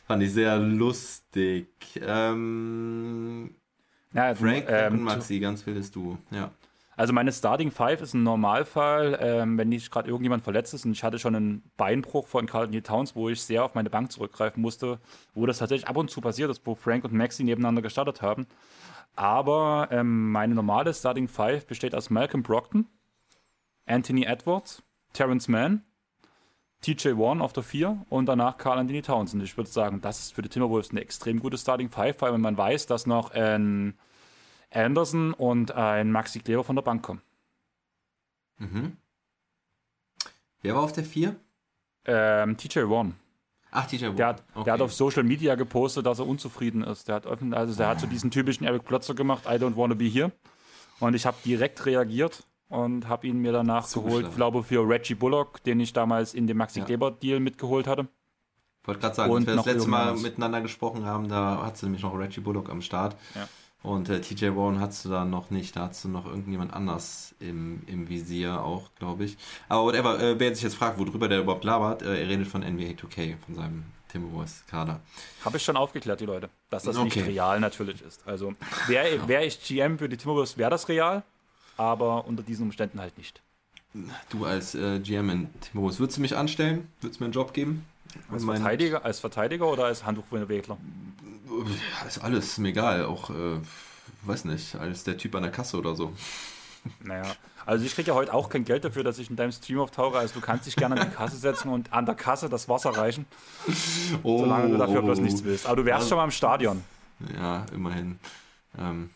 fand 0.07 0.23
ich 0.23 0.33
sehr 0.33 0.59
lustig. 0.59 1.69
Ähm, 1.97 3.55
ja, 4.15 4.35
Frank 4.35 4.65
ähm, 4.69 4.95
und 4.95 5.03
Maxi, 5.03 5.39
ganz 5.41 5.65
wildes 5.67 5.91
Du. 5.91 6.19
Ja. 6.31 6.51
Also 6.97 7.13
meine 7.13 7.33
Starting 7.33 7.71
Five 7.71 8.03
ist 8.03 8.15
ein 8.15 8.23
Normalfall, 8.23 9.19
ähm, 9.21 9.57
wenn 9.57 9.71
nicht 9.71 9.91
gerade 9.91 10.09
irgendjemand 10.09 10.45
verletzt 10.45 10.75
ist 10.75 10.85
und 10.85 10.93
ich 10.93 11.03
hatte 11.03 11.19
schon 11.19 11.35
einen 11.35 11.71
Beinbruch 11.77 12.27
von 12.27 12.47
Carl 12.47 12.65
Anthony 12.65 12.83
Towns, 12.83 13.17
wo 13.17 13.31
ich 13.31 13.41
sehr 13.41 13.65
auf 13.65 13.75
meine 13.75 13.89
Bank 13.89 14.13
zurückgreifen 14.13 14.61
musste, 14.61 15.01
wo 15.35 15.47
das 15.47 15.59
tatsächlich 15.59 15.89
ab 15.89 15.97
und 15.97 16.11
zu 16.11 16.21
passiert 16.21 16.51
ist, 16.51 16.67
wo 16.67 16.75
Frank 16.75 17.05
und 17.05 17.15
Maxi 17.15 17.45
nebeneinander 17.45 17.81
gestartet 17.81 18.21
haben. 18.21 18.47
Aber 19.17 19.89
ähm, 19.91 20.33
meine 20.33 20.55
normale 20.55 20.93
Starting 20.93 21.29
Five 21.29 21.67
besteht 21.67 21.95
aus 21.95 22.11
Malcolm 22.11 22.43
Brockton, 22.43 22.87
Anthony 23.87 24.25
Edwards, 24.25 24.83
Terrence 25.15 25.49
Mann, 25.49 25.85
TJ 26.83 27.17
Warren 27.17 27.41
auf 27.41 27.53
der 27.53 27.63
4 27.63 28.05
und 28.11 28.27
danach 28.27 28.59
Carl 28.59 28.79
Anthony 28.79 29.03
Towns. 29.03 29.33
Und 29.33 29.43
ich 29.43 29.57
würde 29.57 29.71
sagen, 29.71 30.01
das 30.01 30.21
ist 30.21 30.35
für 30.35 30.43
die 30.43 30.49
Timberwolves 30.49 30.91
eine 30.91 31.01
extrem 31.01 31.41
gute 31.41 31.57
Starting 31.57 31.89
Five, 31.89 32.21
weil 32.21 32.37
man 32.39 32.57
weiß, 32.57 32.87
dass 32.87 33.07
noch 33.07 33.31
ein 33.31 33.99
Anderson 34.75 35.33
und 35.35 35.73
ein 35.73 36.11
Maxi 36.13 36.41
Kleber 36.41 36.65
von 36.65 36.77
der 36.77 36.83
Bank 36.83 37.03
kommen. 37.03 37.21
Mhm. 38.59 38.97
Wer 40.63 40.75
war 40.75 40.83
auf 40.83 40.93
der 40.93 41.05
4? 41.05 41.35
Ähm, 42.05 42.57
TJ 42.57 42.81
Warren. 42.89 43.15
Ach, 43.71 43.87
TJ 43.87 44.05
Warren. 44.05 44.17
Der 44.17 44.27
hat, 44.29 44.43
Okay. 44.55 44.65
der 44.65 44.73
hat 44.75 44.81
auf 44.81 44.93
Social 44.93 45.25
Media 45.25 45.55
gepostet, 45.55 46.07
dass 46.07 46.19
er 46.19 46.27
unzufrieden 46.27 46.83
ist. 46.83 47.09
Der 47.09 47.17
hat, 47.17 47.27
öffn- 47.27 47.55
also 47.55 47.75
der 47.75 47.89
hat 47.89 48.01
so 48.01 48.07
diesen 48.07 48.31
typischen 48.31 48.65
Eric 48.67 48.85
Plotzer 48.85 49.15
gemacht, 49.15 49.45
I 49.47 49.53
don't 49.55 49.77
wanna 49.77 49.95
be 49.95 50.05
here. 50.05 50.31
Und 51.01 51.15
ich 51.15 51.27
habe 51.27 51.37
direkt 51.45 51.85
reagiert 51.87 52.45
und 52.69 53.09
habe 53.09 53.27
ihn 53.27 53.39
mir 53.41 53.53
danach 53.53 53.91
geholt, 53.93 54.29
ich 54.29 54.35
glaube 54.37 54.63
für 54.63 54.89
Reggie 54.89 55.15
Bullock, 55.15 55.63
den 55.65 55.81
ich 55.81 55.93
damals 55.93 56.35
in 56.35 56.47
dem 56.47 56.57
Maxi 56.59 56.79
Ja. 56.81 56.85
Kleber 56.85 57.11
Deal 57.11 57.41
mitgeholt 57.41 57.87
hatte. 57.87 58.07
Ich 58.83 58.89
wollte 58.89 59.01
gerade 59.01 59.15
sagen, 59.15 59.33
Und 59.33 59.39
als 59.39 59.47
wir 59.49 59.57
das 59.57 59.67
letzte 59.67 59.89
Mal 59.91 60.17
miteinander 60.17 60.61
gesprochen 60.61 61.05
haben, 61.07 61.29
da 61.29 61.63
hattest 61.65 61.83
du 61.83 61.87
nämlich 61.87 62.03
noch 62.03 62.17
Reggie 62.19 62.41
Bullock 62.41 62.69
am 62.69 62.83
Start. 62.83 63.17
Ja. 63.35 63.49
Und 63.83 64.09
äh, 64.09 64.21
TJ 64.21 64.55
Warren 64.55 64.81
hattest 64.81 65.05
du 65.05 65.09
da 65.09 65.25
noch 65.25 65.51
nicht. 65.51 65.75
Da 65.75 65.85
hattest 65.85 66.05
du 66.05 66.09
noch 66.09 66.27
irgendjemand 66.27 66.73
anders 66.73 67.35
im, 67.41 67.83
im 67.87 68.09
Visier 68.09 68.63
auch, 68.63 68.91
glaube 68.99 69.25
ich. 69.25 69.37
Aber 69.69 69.85
whatever, 69.85 70.21
äh, 70.21 70.39
wer 70.39 70.55
sich 70.55 70.63
jetzt 70.63 70.77
fragt, 70.77 70.99
worüber 70.99 71.29
der 71.29 71.41
überhaupt 71.41 71.65
labert, 71.65 72.03
äh, 72.03 72.23
er 72.23 72.29
redet 72.29 72.47
von 72.47 72.63
NBA 72.63 72.93
2K, 72.93 73.37
von 73.45 73.55
seinem 73.57 73.85
Timberwolves-Kader. 74.09 75.01
Habe 75.45 75.57
ich 75.57 75.65
schon 75.65 75.77
aufgeklärt, 75.77 76.21
die 76.21 76.27
Leute, 76.27 76.49
dass 76.71 76.85
das 76.85 76.97
nicht 76.99 77.17
Okay. 77.17 77.25
real 77.27 77.59
natürlich 77.59 78.03
ist. 78.03 78.27
Also 78.27 78.53
wäre 78.87 79.27
wär 79.27 79.45
ich 79.45 79.61
GM 79.65 79.99
für 79.99 80.09
die 80.09 80.17
Timberwolves, 80.17 80.59
wäre 80.59 80.71
das 80.71 80.89
real, 80.89 81.23
aber 81.77 82.27
unter 82.27 82.43
diesen 82.43 82.65
Umständen 82.65 83.01
halt 83.01 83.17
nicht. 83.19 83.41
Du 84.31 84.45
als 84.45 84.75
äh, 84.75 85.01
GM 85.01 85.29
in 85.31 85.61
Timberwolves, 85.61 85.99
würdest 85.99 86.19
du 86.19 86.23
mich 86.23 86.37
anstellen? 86.37 86.89
Würdest 87.01 87.19
du 87.21 87.25
mir 87.25 87.27
einen 87.27 87.35
Job 87.35 87.53
geben? 87.53 87.85
Als 88.31 88.45
Verteidiger, 88.45 89.05
als 89.05 89.21
Verteidiger 89.21 89.67
oder 89.67 89.87
als 89.87 90.05
Handtuchwegler? 90.05 90.77
Ja, 91.47 92.07
ist 92.07 92.19
alles, 92.19 92.59
mir 92.59 92.69
egal. 92.69 93.05
Auch, 93.05 93.31
äh, 93.31 93.59
weiß 94.23 94.45
nicht, 94.47 94.75
als 94.77 95.05
der 95.05 95.17
Typ 95.19 95.35
an 95.35 95.43
der 95.43 95.53
Kasse 95.53 95.77
oder 95.79 95.95
so. 95.95 96.13
Naja, 97.05 97.23
also 97.65 97.85
ich 97.85 97.95
kriege 97.95 98.09
ja 98.09 98.15
heute 98.17 98.35
auch 98.35 98.49
kein 98.49 98.65
Geld 98.65 98.85
dafür, 98.85 99.05
dass 99.05 99.21
ich 99.21 99.31
in 99.31 99.37
deinem 99.37 99.53
Stream 99.53 99.79
auftauche. 99.79 100.19
Also 100.19 100.35
du 100.35 100.41
kannst 100.41 100.67
dich 100.67 100.75
gerne 100.75 101.01
an 101.01 101.09
die 101.11 101.15
Kasse 101.15 101.37
setzen 101.37 101.69
und 101.69 101.93
an 101.93 102.07
der 102.07 102.17
Kasse 102.17 102.49
das 102.49 102.69
Wasser 102.69 102.91
reichen, 102.91 103.25
solange 104.25 104.69
du 104.73 104.79
dafür 104.79 105.01
bloß 105.03 105.21
nichts 105.21 105.45
willst. 105.45 105.67
Aber 105.67 105.77
du 105.77 105.85
wärst 105.85 105.99
Also- 106.01 106.09
schon 106.09 106.19
mal 106.19 106.25
im 106.25 106.33
Stadion. 106.33 106.83
Ja, 107.37 107.67
immerhin. 107.73 108.19
Ähm, 108.77 109.11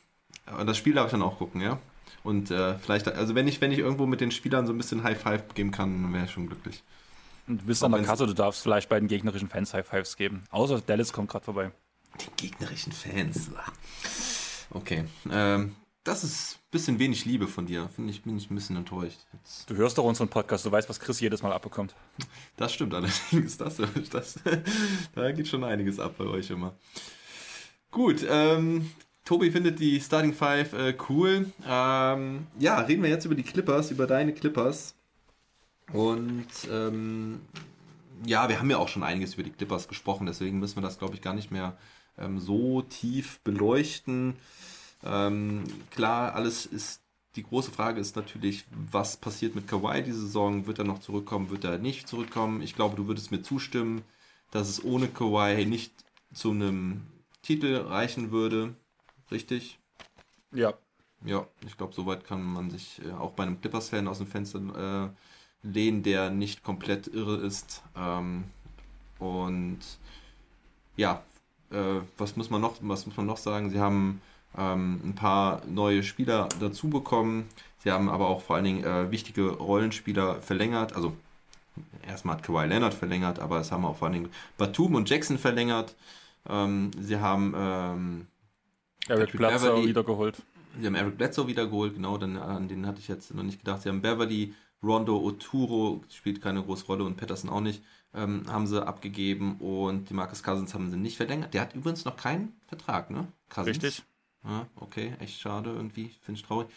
aber 0.47 0.65
das 0.65 0.77
Spiel 0.77 0.95
darf 0.95 1.07
ich 1.07 1.11
dann 1.11 1.23
auch 1.23 1.39
gucken, 1.39 1.61
ja. 1.61 1.79
Und 2.23 2.53
äh, 2.53 2.79
vielleicht, 2.79 3.09
also 3.09 3.35
wenn 3.35 3.49
ich, 3.49 3.61
wenn 3.61 3.73
ich 3.73 3.81
irgendwo 3.81 4.07
mit 4.07 4.21
den 4.21 4.31
Spielern 4.31 4.65
so 4.67 4.73
ein 4.73 4.79
bisschen 4.79 5.03
High 5.03 5.21
Five 5.21 5.55
geben 5.55 5.73
kann, 5.73 6.03
dann 6.05 6.13
wäre 6.13 6.27
ich 6.27 6.31
schon 6.31 6.47
glücklich. 6.47 6.85
Und 7.49 7.63
du 7.63 7.67
bist 7.67 7.83
Auch 7.83 7.87
an 7.87 7.93
der 7.93 8.03
Kasse, 8.05 8.29
du 8.29 8.33
darfst 8.33 8.63
vielleicht 8.63 8.89
bei 8.89 9.01
den 9.01 9.09
gegnerischen 9.09 9.49
Fans 9.49 9.75
High 9.75 9.87
Fives 9.87 10.17
geben. 10.17 10.45
Außer 10.51 10.81
Dallas 10.87 11.13
kommt 11.13 11.31
gerade 11.31 11.45
vorbei. 11.45 11.73
Den 12.19 12.31
gegnerischen 12.37 12.93
Fans. 12.93 13.51
Okay. 14.71 15.05
Ähm, 15.31 15.75
das 16.05 16.23
ist 16.23 16.55
ein 16.55 16.71
bisschen 16.71 16.99
wenig 16.99 17.25
Liebe 17.25 17.49
von 17.49 17.67
dir. 17.67 17.89
Finde 17.95 18.13
ich, 18.13 18.23
bin 18.23 18.37
ich 18.37 18.51
ein 18.51 18.55
bisschen 18.55 18.77
enttäuscht. 18.77 19.19
Jetzt, 19.33 19.69
Du 19.69 19.75
hörst 19.75 19.99
doch 19.99 20.05
unseren 20.05 20.29
Podcast, 20.29 20.65
du 20.65 20.71
weißt, 20.71 20.89
was 20.89 21.01
Chris 21.01 21.21
jedes 21.21 21.43
Mal 21.43 21.53
abbekommt. 21.53 21.95
das 22.57 22.73
stimmt 22.73 22.95
allerdings. 22.95 23.57
Das, 23.59 23.81
das, 24.11 24.35
da 25.15 25.33
geht 25.33 25.49
schon 25.49 25.65
einiges 25.65 25.99
ab 25.99 26.15
bei 26.19 26.25
euch 26.25 26.51
immer. 26.51 26.75
Gut, 27.91 28.25
ähm, 28.29 28.91
Tobi 29.25 29.51
findet 29.51 29.81
die 29.81 30.01
Starting 30.01 30.33
Five 30.33 30.73
äh, 30.75 30.97
cool. 31.09 31.51
Ähm, 31.67 32.47
ja, 32.59 32.79
reden 32.81 33.03
wir 33.03 33.11
jetzt 33.11 33.25
über 33.25 33.35
die 33.35 33.43
Clippers, 33.43 33.91
über 33.91 34.07
deine 34.07 34.33
Clippers. 34.33 34.95
Und 35.93 36.47
ähm, 36.71 37.41
ja, 38.25 38.49
wir 38.49 38.59
haben 38.59 38.71
ja 38.71 38.79
auch 38.79 38.89
schon 38.89 39.03
einiges 39.03 39.35
über 39.35 39.43
die 39.43 39.51
Clippers 39.51 39.89
gesprochen, 39.89 40.27
deswegen 40.27 40.59
müssen 40.59 40.77
wir 40.77 40.83
das, 40.83 40.99
glaube 40.99 41.15
ich, 41.15 41.23
gar 41.23 41.35
nicht 41.35 41.51
mehr 41.51 41.77
ähm, 42.19 42.39
so 42.39 42.83
tief 42.83 43.41
beleuchten. 43.41 44.35
Ähm, 45.05 45.65
klar, 45.91 46.35
alles 46.35 46.67
ist. 46.67 47.01
Die 47.35 47.43
große 47.43 47.71
Frage 47.71 48.01
ist 48.01 48.17
natürlich, 48.17 48.65
was 48.91 49.19
passiert 49.19 49.55
mit 49.55 49.69
Kawhi 49.69 50.03
diese 50.03 50.23
Saison? 50.23 50.67
Wird 50.67 50.79
er 50.79 50.87
noch 50.87 51.01
zurückkommen? 51.01 51.51
Wird 51.51 51.65
er 51.65 51.77
nicht 51.77 52.09
zurückkommen? 52.09 52.63
Ich 52.63 52.75
glaube, 52.75 52.97
du 52.97 53.09
würdest 53.09 53.31
mir 53.31 53.43
zustimmen, 53.43 54.01
dass 54.51 54.71
es 54.71 54.83
ohne 54.83 55.07
Kawhi 55.09 55.67
nicht 55.67 55.93
zu 56.33 56.53
einem 56.53 57.03
Titel 57.43 57.77
reichen 57.77 58.31
würde. 58.31 58.75
Richtig? 59.31 59.79
Ja. 60.51 60.73
Ja, 61.25 61.47
ich 61.67 61.77
glaube, 61.77 61.95
soweit 61.95 62.25
kann 62.25 62.43
man 62.43 62.71
sich 62.71 63.03
äh, 63.05 63.13
auch 63.13 63.33
bei 63.33 63.43
einem 63.43 63.61
Clippers-Fan 63.61 64.09
aus 64.09 64.19
dem 64.19 64.27
Fenster 64.27 65.13
äh, 65.13 65.67
lehnen, 65.67 66.03
der 66.03 66.31
nicht 66.31 66.63
komplett 66.63 67.07
irre 67.07 67.37
ist. 67.37 67.83
Ähm, 67.97 68.45
und 69.19 69.79
ja, 70.97 71.23
äh, 71.71 72.01
was 72.19 72.37
muss 72.37 72.51
man 72.51 72.61
noch, 72.61 72.77
was 72.81 73.07
muss 73.07 73.17
man 73.17 73.27
noch 73.27 73.37
sagen? 73.37 73.71
Sie 73.71 73.81
haben 73.81 74.21
ähm, 74.57 75.01
ein 75.05 75.15
paar 75.15 75.63
neue 75.67 76.03
Spieler 76.03 76.49
dazu 76.61 76.89
bekommen. 76.89 77.49
Sie 77.79 77.91
haben 77.91 78.09
aber 78.09 78.29
auch 78.29 78.43
vor 78.43 78.57
allen 78.57 78.65
Dingen 78.65 78.85
äh, 78.85 79.11
wichtige 79.11 79.51
Rollenspieler 79.51 80.41
verlängert. 80.41 80.95
Also 80.95 81.17
erstmal 82.07 82.37
hat 82.37 82.43
Kawhi 82.43 82.67
Leonard 82.67 82.95
verlängert, 82.95 83.39
aber 83.39 83.61
es 83.61 83.71
haben 83.71 83.85
auch 83.85 83.97
vor 83.97 84.07
allen 84.07 84.15
Dingen 84.15 84.31
Batum 84.57 84.95
und 84.95 85.09
Jackson 85.09 85.39
verlängert. 85.39 85.95
Ähm, 86.49 86.91
sie 86.99 87.19
haben 87.19 87.55
ähm, 87.57 88.27
Eric 89.09 89.33
Bledsoe 89.33 89.87
wiedergeholt. 89.87 90.43
Sie 90.79 90.87
haben 90.87 90.95
Eric 90.95 91.17
Bledsoe 91.17 91.47
wiedergeholt, 91.47 91.95
genau, 91.95 92.19
dann, 92.19 92.37
an 92.37 92.69
den 92.69 92.87
hatte 92.87 93.01
ich 93.01 93.09
jetzt 93.09 93.35
noch 93.35 93.43
nicht 93.43 93.61
gedacht. 93.61 93.83
Sie 93.83 93.89
haben 93.89 94.03
Beverly, 94.03 94.55
Rondo, 94.83 95.19
Oturo, 95.19 96.03
spielt 96.11 96.43
keine 96.43 96.63
große 96.63 96.87
Rolle 96.87 97.05
und 97.05 97.17
Patterson 97.17 97.51
auch 97.51 97.61
nicht, 97.61 97.83
ähm, 98.17 98.45
haben 98.49 98.67
sie 98.67 98.85
abgegeben 98.87 99.57
und 99.59 100.09
die 100.11 100.15
Marcus 100.15 100.43
Cousins 100.43 100.75
haben 100.75 100.91
sie 100.91 100.97
nicht 100.97 101.17
verlängert. 101.17 101.55
Der 101.55 101.61
hat 101.63 101.75
übrigens 101.75 102.05
noch 102.05 102.17
keinen 102.17 102.55
Vertrag, 102.67 103.11
ne? 103.11 103.29
Cousins. 103.49 103.83
Richtig. 103.83 104.03
Ja, 104.45 104.67
okay, 104.77 105.15
echt 105.21 105.41
schade 105.41 105.71
irgendwie, 105.71 106.11
finde 106.23 106.41
ich 106.41 106.47
traurig. 106.47 106.69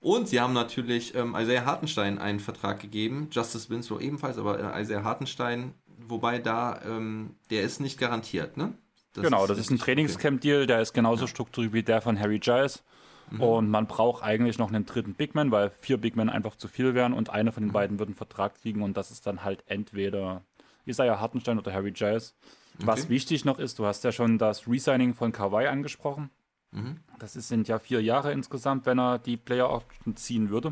Und 0.00 0.28
sie 0.28 0.40
haben 0.40 0.52
natürlich 0.52 1.14
ähm, 1.14 1.34
Isaiah 1.38 1.64
Hartenstein 1.64 2.18
einen 2.18 2.40
Vertrag 2.40 2.80
gegeben, 2.80 3.28
Justice 3.30 3.70
Winslow 3.70 4.00
ebenfalls, 4.00 4.36
aber 4.36 4.74
äh, 4.76 4.82
Isaiah 4.82 5.02
Hartenstein, 5.04 5.72
wobei 5.98 6.38
da, 6.38 6.80
ähm, 6.84 7.36
der 7.50 7.62
ist 7.62 7.80
nicht 7.80 7.98
garantiert, 7.98 8.56
ne? 8.56 8.74
genau, 9.14 9.46
das 9.46 9.58
ist 9.58 9.70
ein. 9.70 9.78
Trainingscamp-Deal, 9.78 10.66
der 10.66 10.80
ist 10.80 10.92
genauso 10.92 11.26
strukturiert 11.26 11.72
wie 11.72 11.82
der 11.82 12.02
von 12.02 12.18
Harry 12.18 12.38
Giles. 12.38 12.82
Mhm. 13.30 13.40
Und 13.40 13.70
man 13.70 13.86
braucht 13.86 14.22
eigentlich 14.22 14.58
noch 14.58 14.68
einen 14.68 14.84
dritten 14.86 15.14
Bigman, 15.14 15.50
weil 15.50 15.70
vier 15.80 15.96
Bigmen 15.96 16.28
einfach 16.28 16.56
zu 16.56 16.68
viel 16.68 16.94
wären 16.94 17.12
und 17.14 17.30
einer 17.30 17.52
von 17.52 17.62
den 17.62 17.68
Mhm. 17.68 17.72
beiden 17.72 17.98
wird 17.98 18.08
einen 18.08 18.16
Vertrag 18.16 18.60
kriegen 18.60 18.82
und 18.82 18.96
das 18.96 19.10
ist 19.10 19.26
dann 19.26 19.44
halt 19.44 19.64
entweder 19.66 20.42
Isaiah 20.86 21.20
Hartenstein 21.20 21.58
oder 21.58 21.72
Harry 21.72 21.92
Giles. 21.92 22.34
Okay. 22.76 22.86
Was 22.86 23.08
wichtig 23.08 23.44
noch 23.44 23.58
ist, 23.58 23.78
du 23.78 23.86
hast 23.86 24.04
ja 24.04 24.12
schon 24.12 24.38
das 24.38 24.66
Resigning 24.66 25.14
von 25.14 25.32
Kawhi 25.32 25.66
angesprochen. 25.66 26.30
Mhm. 26.72 27.00
Das 27.18 27.34
sind 27.34 27.68
ja 27.68 27.78
vier 27.78 28.02
Jahre 28.02 28.32
insgesamt, 28.32 28.86
wenn 28.86 28.98
er 28.98 29.18
die 29.18 29.36
Player 29.36 29.70
Option 29.70 30.16
ziehen 30.16 30.50
würde. 30.50 30.70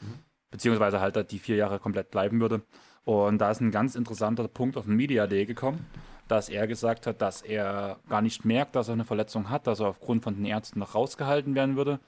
Mhm. 0.00 0.18
Beziehungsweise 0.50 1.00
halt 1.00 1.30
die 1.30 1.38
vier 1.38 1.56
Jahre 1.56 1.78
komplett 1.78 2.10
bleiben 2.10 2.40
würde. 2.40 2.62
Und 3.04 3.38
da 3.38 3.50
ist 3.50 3.60
ein 3.60 3.70
ganz 3.70 3.94
interessanter 3.94 4.46
Punkt 4.48 4.76
auf 4.76 4.84
den 4.84 4.94
Media 4.94 5.26
Day 5.26 5.46
gekommen, 5.46 5.86
dass 6.28 6.48
er 6.48 6.66
gesagt 6.66 7.06
hat, 7.06 7.20
dass 7.22 7.42
er 7.42 7.98
gar 8.08 8.20
nicht 8.20 8.44
merkt, 8.44 8.76
dass 8.76 8.88
er 8.88 8.94
eine 8.94 9.04
Verletzung 9.04 9.48
hat, 9.50 9.66
dass 9.66 9.80
er 9.80 9.88
aufgrund 9.88 10.22
von 10.22 10.34
den 10.34 10.44
Ärzten 10.44 10.78
noch 10.78 10.94
rausgehalten 10.94 11.54
werden 11.54 11.76
würde. 11.76 11.98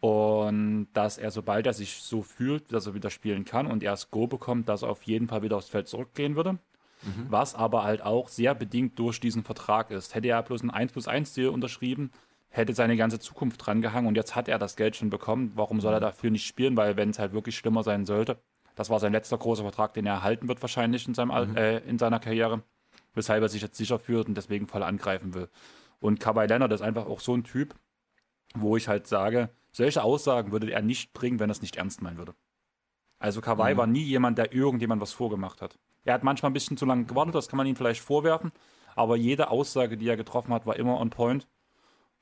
Und 0.00 0.88
dass 0.94 1.16
er, 1.16 1.30
sobald 1.30 1.64
er 1.66 1.72
sich 1.72 2.02
so 2.02 2.22
fühlt, 2.22 2.72
dass 2.72 2.88
er 2.88 2.94
wieder 2.94 3.08
spielen 3.08 3.44
kann 3.44 3.68
und 3.68 3.84
er 3.84 3.92
das 3.92 4.10
Go 4.10 4.26
bekommt, 4.26 4.68
dass 4.68 4.82
er 4.82 4.88
auf 4.90 5.04
jeden 5.04 5.28
Fall 5.28 5.42
wieder 5.42 5.56
aufs 5.56 5.68
Feld 5.68 5.86
zurückgehen 5.86 6.34
würde. 6.34 6.58
Mhm. 7.02 7.26
Was 7.28 7.54
aber 7.54 7.84
halt 7.84 8.02
auch 8.02 8.28
sehr 8.28 8.54
bedingt 8.54 8.98
durch 8.98 9.20
diesen 9.20 9.42
Vertrag 9.44 9.90
ist. 9.90 10.14
Hätte 10.14 10.28
er 10.28 10.42
bloß 10.42 10.62
einen 10.62 10.70
1 10.70 10.92
plus 10.92 11.08
1 11.08 11.34
Deal 11.34 11.48
unterschrieben, 11.48 12.10
hätte 12.48 12.74
seine 12.74 12.96
ganze 12.96 13.18
Zukunft 13.18 13.64
dran 13.64 13.82
gehangen 13.82 14.06
und 14.06 14.14
jetzt 14.14 14.36
hat 14.36 14.48
er 14.48 14.58
das 14.58 14.76
Geld 14.76 14.96
schon 14.96 15.10
bekommen. 15.10 15.52
Warum 15.54 15.80
soll 15.80 15.94
er 15.94 16.00
mhm. 16.00 16.04
dafür 16.04 16.30
nicht 16.30 16.46
spielen? 16.46 16.76
Weil 16.76 16.96
wenn 16.96 17.10
es 17.10 17.18
halt 17.18 17.32
wirklich 17.32 17.56
schlimmer 17.56 17.82
sein 17.82 18.04
sollte, 18.04 18.38
das 18.74 18.90
war 18.90 19.00
sein 19.00 19.12
letzter 19.12 19.38
großer 19.38 19.62
Vertrag, 19.62 19.94
den 19.94 20.06
er 20.06 20.14
erhalten 20.14 20.48
wird 20.48 20.62
wahrscheinlich 20.62 21.06
in, 21.06 21.14
seinem, 21.14 21.50
mhm. 21.50 21.56
äh, 21.56 21.78
in 21.78 21.98
seiner 21.98 22.20
Karriere, 22.20 22.62
weshalb 23.14 23.42
er 23.42 23.48
sich 23.48 23.62
jetzt 23.62 23.76
sicher 23.76 23.98
fühlt 23.98 24.28
und 24.28 24.34
deswegen 24.34 24.66
voll 24.66 24.82
angreifen 24.82 25.34
will. 25.34 25.48
Und 26.00 26.20
Kawhi 26.20 26.46
Leonard 26.46 26.72
ist 26.72 26.82
einfach 26.82 27.06
auch 27.06 27.20
so 27.20 27.34
ein 27.34 27.44
Typ, 27.44 27.74
wo 28.54 28.76
ich 28.76 28.88
halt 28.88 29.06
sage, 29.06 29.50
solche 29.72 30.02
Aussagen 30.02 30.52
würde 30.52 30.70
er 30.70 30.82
nicht 30.82 31.12
bringen, 31.12 31.38
wenn 31.38 31.50
er 31.50 31.52
es 31.52 31.62
nicht 31.62 31.76
ernst 31.76 32.02
meinen 32.02 32.18
würde. 32.18 32.34
Also 33.18 33.40
Kawhi 33.40 33.74
mhm. 33.74 33.78
war 33.78 33.86
nie 33.86 34.02
jemand, 34.02 34.36
der 34.38 34.52
irgendjemand 34.52 35.00
was 35.00 35.12
vorgemacht 35.12 35.62
hat. 35.62 35.78
Er 36.04 36.14
hat 36.14 36.24
manchmal 36.24 36.50
ein 36.50 36.54
bisschen 36.54 36.76
zu 36.76 36.86
lange 36.86 37.04
gewartet, 37.04 37.34
das 37.34 37.48
kann 37.48 37.56
man 37.56 37.66
ihm 37.66 37.76
vielleicht 37.76 38.00
vorwerfen, 38.00 38.52
aber 38.94 39.16
jede 39.16 39.50
Aussage, 39.50 39.96
die 39.96 40.08
er 40.08 40.16
getroffen 40.16 40.52
hat, 40.52 40.66
war 40.66 40.76
immer 40.76 41.00
on 41.00 41.10
point 41.10 41.46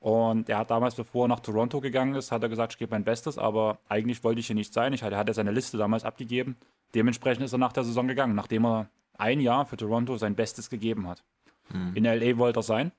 und 0.01 0.49
er 0.49 0.57
hat 0.57 0.71
damals, 0.71 0.95
bevor 0.95 1.25
er 1.25 1.27
nach 1.27 1.41
Toronto 1.41 1.79
gegangen 1.79 2.15
ist, 2.15 2.31
hat 2.31 2.41
er 2.41 2.49
gesagt, 2.49 2.73
ich 2.73 2.79
gebe 2.79 2.89
mein 2.89 3.03
Bestes, 3.03 3.37
aber 3.37 3.77
eigentlich 3.87 4.23
wollte 4.23 4.39
ich 4.39 4.47
hier 4.47 4.55
nicht 4.55 4.73
sein. 4.73 4.93
Ich 4.93 5.03
hatte, 5.03 5.13
er 5.13 5.19
hatte 5.19 5.33
seine 5.35 5.51
Liste 5.51 5.77
damals 5.77 6.03
abgegeben. 6.03 6.57
Dementsprechend 6.95 7.45
ist 7.45 7.53
er 7.53 7.59
nach 7.59 7.71
der 7.71 7.83
Saison 7.83 8.07
gegangen, 8.07 8.33
nachdem 8.33 8.65
er 8.65 8.89
ein 9.19 9.39
Jahr 9.39 9.67
für 9.67 9.77
Toronto 9.77 10.17
sein 10.17 10.33
Bestes 10.33 10.71
gegeben 10.71 11.07
hat. 11.07 11.23
Mhm. 11.69 11.95
In 11.95 12.05
LA 12.05 12.39
wollte 12.39 12.61
er 12.61 12.63
sein. 12.63 12.91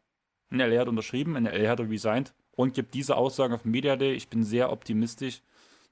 In 0.50 0.58
LA 0.58 0.78
hat 0.78 0.86
er 0.86 0.90
unterschrieben, 0.90 1.34
in 1.34 1.44
LA 1.44 1.68
hat 1.70 1.80
er 1.80 1.90
resigned 1.90 2.34
und 2.52 2.72
gibt 2.72 2.94
diese 2.94 3.16
Aussagen 3.16 3.52
auf 3.52 3.64
Media 3.64 3.96
Day. 3.96 4.12
Ich 4.12 4.28
bin 4.28 4.44
sehr 4.44 4.70
optimistisch, 4.70 5.42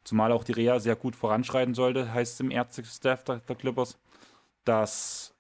zumal 0.05 0.31
auch 0.31 0.45
die 0.45 0.53
Reha 0.53 0.79
sehr 0.79 0.95
gut 0.95 1.17
voranschreiten 1.17 1.75
sollte, 1.75 2.15
heißt 2.15 2.35
es 2.35 2.41
im 2.41 2.53
Ärzte-Staff 2.53 3.25
der, 3.25 3.39
der 3.39 3.57
Clippers, 3.57 3.99
dass 4.65 5.35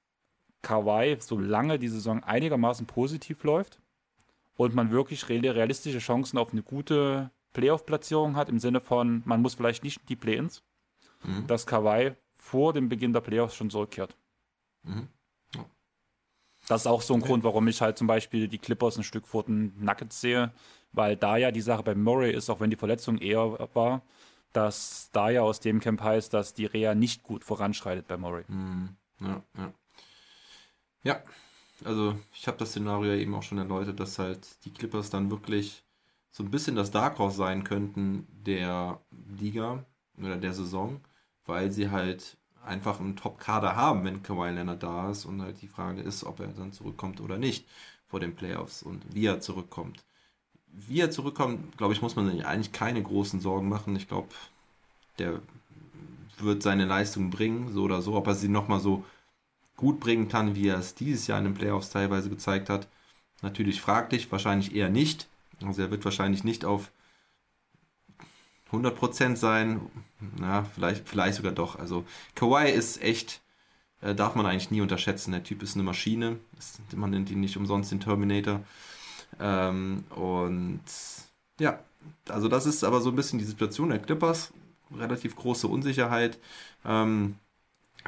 Kawhi, 0.62 1.16
solange 1.20 1.78
die 1.78 1.88
Saison 1.88 2.22
einigermaßen 2.22 2.86
positiv 2.86 3.44
läuft, 3.44 3.80
und 4.60 4.74
man 4.74 4.90
wirklich 4.90 5.26
realistische 5.30 6.00
Chancen 6.00 6.36
auf 6.36 6.52
eine 6.52 6.62
gute 6.62 7.30
Playoff-Platzierung 7.54 8.36
hat, 8.36 8.50
im 8.50 8.58
Sinne 8.58 8.82
von, 8.82 9.22
man 9.24 9.40
muss 9.40 9.54
vielleicht 9.54 9.82
nicht 9.84 10.06
die 10.10 10.16
Play-ins, 10.16 10.62
mhm. 11.24 11.46
dass 11.46 11.66
Kawhi 11.66 12.12
vor 12.36 12.74
dem 12.74 12.90
Beginn 12.90 13.14
der 13.14 13.22
Playoffs 13.22 13.54
schon 13.54 13.70
zurückkehrt. 13.70 14.14
Mhm. 14.82 15.08
Ja. 15.54 15.64
Das 16.68 16.82
ist 16.82 16.86
auch 16.86 17.00
so 17.00 17.14
ein 17.14 17.20
okay. 17.20 17.30
Grund, 17.30 17.44
warum 17.44 17.68
ich 17.68 17.80
halt 17.80 17.96
zum 17.96 18.06
Beispiel 18.06 18.48
die 18.48 18.58
Clippers 18.58 18.98
ein 18.98 19.02
Stück 19.02 19.26
vor 19.26 19.44
den 19.44 19.72
Nuggets 19.82 20.20
sehe, 20.20 20.52
weil 20.92 21.16
da 21.16 21.38
ja 21.38 21.50
die 21.52 21.62
Sache 21.62 21.82
bei 21.82 21.94
Murray 21.94 22.32
ist, 22.32 22.50
auch 22.50 22.60
wenn 22.60 22.68
die 22.68 22.76
Verletzung 22.76 23.16
eher 23.16 23.66
war, 23.74 24.02
dass 24.52 25.08
da 25.12 25.30
ja 25.30 25.40
aus 25.40 25.60
dem 25.60 25.80
Camp 25.80 26.02
heißt, 26.02 26.34
dass 26.34 26.52
die 26.52 26.66
Reha 26.66 26.94
nicht 26.94 27.22
gut 27.22 27.44
voranschreitet 27.44 28.06
bei 28.08 28.18
Murray. 28.18 28.44
Mhm. 28.48 28.96
Ja, 29.20 29.42
ja. 29.56 29.72
Ja, 31.02 31.22
also 31.84 32.16
ich 32.34 32.46
habe 32.46 32.58
das 32.58 32.70
Szenario 32.70 33.14
eben 33.14 33.34
auch 33.34 33.42
schon 33.42 33.58
erläutert, 33.58 34.00
dass 34.00 34.18
halt 34.18 34.46
die 34.64 34.72
Clippers 34.72 35.10
dann 35.10 35.30
wirklich 35.30 35.84
so 36.30 36.42
ein 36.44 36.50
bisschen 36.50 36.76
das 36.76 36.90
Dark 36.90 37.18
Horse 37.18 37.36
sein 37.38 37.64
könnten 37.64 38.26
der 38.46 39.00
Liga 39.38 39.84
oder 40.18 40.36
der 40.36 40.52
Saison, 40.54 41.00
weil 41.46 41.70
sie 41.72 41.90
halt 41.90 42.36
einfach 42.64 43.00
einen 43.00 43.16
Top-Kader 43.16 43.76
haben, 43.76 44.04
wenn 44.04 44.22
Kawhi 44.22 44.50
Leonard 44.50 44.82
da 44.82 45.10
ist 45.10 45.24
und 45.24 45.40
halt 45.42 45.62
die 45.62 45.68
Frage 45.68 46.02
ist, 46.02 46.24
ob 46.24 46.40
er 46.40 46.48
dann 46.48 46.72
zurückkommt 46.72 47.20
oder 47.20 47.38
nicht 47.38 47.66
vor 48.06 48.20
den 48.20 48.36
Playoffs 48.36 48.82
und 48.82 49.02
wie 49.14 49.26
er 49.26 49.40
zurückkommt. 49.40 50.04
Wie 50.68 51.00
er 51.00 51.10
zurückkommt, 51.10 51.78
glaube 51.78 51.94
ich, 51.94 52.02
muss 52.02 52.16
man 52.16 52.30
sich 52.30 52.46
eigentlich 52.46 52.72
keine 52.72 53.02
großen 53.02 53.40
Sorgen 53.40 53.68
machen. 53.68 53.96
Ich 53.96 54.08
glaube, 54.08 54.28
der 55.18 55.40
wird 56.42 56.62
seine 56.62 56.84
Leistung 56.84 57.30
bringen, 57.30 57.72
so 57.72 57.82
oder 57.82 58.02
so. 58.02 58.14
Ob 58.14 58.26
er 58.26 58.34
sie 58.34 58.48
nochmal 58.48 58.80
so 58.80 59.04
gut 59.76 60.00
bringen 60.00 60.28
kann, 60.28 60.54
wie 60.54 60.68
er 60.68 60.78
es 60.78 60.94
dieses 60.94 61.26
Jahr 61.26 61.38
in 61.38 61.44
den 61.44 61.54
Playoffs 61.54 61.90
teilweise 61.90 62.28
gezeigt 62.28 62.68
hat. 62.68 62.86
Natürlich 63.42 63.80
fraglich, 63.80 64.30
wahrscheinlich 64.30 64.74
eher 64.74 64.90
nicht. 64.90 65.26
Also 65.62 65.82
er 65.82 65.90
wird 65.90 66.04
wahrscheinlich 66.04 66.44
nicht 66.44 66.64
auf 66.64 66.90
100% 68.72 69.36
sein. 69.36 69.80
Na, 70.38 70.64
vielleicht, 70.64 71.08
vielleicht 71.08 71.36
sogar 71.36 71.52
doch. 71.52 71.78
Also 71.78 72.04
Kawhi 72.34 72.70
ist 72.70 73.02
echt, 73.02 73.40
äh, 74.02 74.14
darf 74.14 74.34
man 74.34 74.46
eigentlich 74.46 74.70
nie 74.70 74.80
unterschätzen. 74.80 75.32
Der 75.32 75.44
Typ 75.44 75.62
ist 75.62 75.74
eine 75.74 75.82
Maschine. 75.82 76.38
Ist, 76.58 76.80
man 76.96 77.10
nennt 77.10 77.30
ihn 77.30 77.40
nicht 77.40 77.56
umsonst 77.56 77.90
den 77.90 78.00
Terminator. 78.00 78.60
Ähm, 79.38 80.04
und 80.10 80.82
ja, 81.58 81.78
also 82.28 82.48
das 82.48 82.66
ist 82.66 82.84
aber 82.84 83.00
so 83.00 83.10
ein 83.10 83.16
bisschen 83.16 83.38
die 83.38 83.44
Situation 83.44 83.90
der 83.90 83.98
Clippers. 83.98 84.52
Relativ 84.96 85.36
große 85.36 85.66
Unsicherheit. 85.68 86.38
Ähm, 86.84 87.36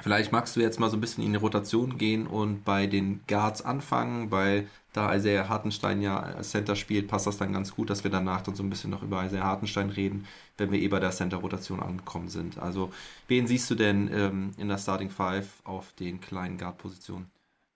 Vielleicht 0.03 0.33
magst 0.33 0.57
du 0.57 0.61
jetzt 0.61 0.80
mal 0.80 0.91
so 0.91 0.97
ein 0.97 1.01
bisschen 1.03 1.24
in 1.24 1.33
die 1.33 1.39
Rotation 1.39 1.99
gehen 1.99 2.26
und 2.26 2.64
bei 2.64 2.87
den 2.87 3.20
Guards 3.28 3.62
anfangen, 3.62 4.30
weil 4.30 4.68
da 4.93 5.14
Isaiah 5.14 5.49
Hartenstein 5.49 6.03
ja 6.03 6.41
Center 6.43 6.76
spielt, 6.76 7.09
passt 7.09 7.26
das 7.26 7.39
dann 7.39 7.53
ganz 7.53 7.74
gut, 7.74 7.91
dass 7.91 8.05
wir 8.05 8.11
danach 8.11 8.43
dann 8.43 8.55
so 8.55 8.62
ein 8.62 8.70
bisschen 8.70 8.91
noch 8.91 9.03
über 9.03 9.24
Isaiah 9.24 9.45
Hartenstein 9.45 9.91
reden, 9.91 10.26
wenn 10.59 10.72
wir 10.72 10.80
eh 10.80 10.89
bei 10.89 11.01
der 11.01 11.11
Center-Rotation 11.12 11.80
angekommen 11.80 12.28
sind. 12.28 12.59
Also, 12.59 12.93
wen 13.28 13.47
siehst 13.47 13.70
du 13.70 13.74
denn 13.74 14.11
ähm, 14.12 14.53
in 14.59 14.68
der 14.68 14.78
Starting 14.78 15.11
Five 15.11 15.49
auf 15.64 15.93
den 15.95 16.20
kleinen 16.20 16.59
Guard-Positionen? 16.59 17.30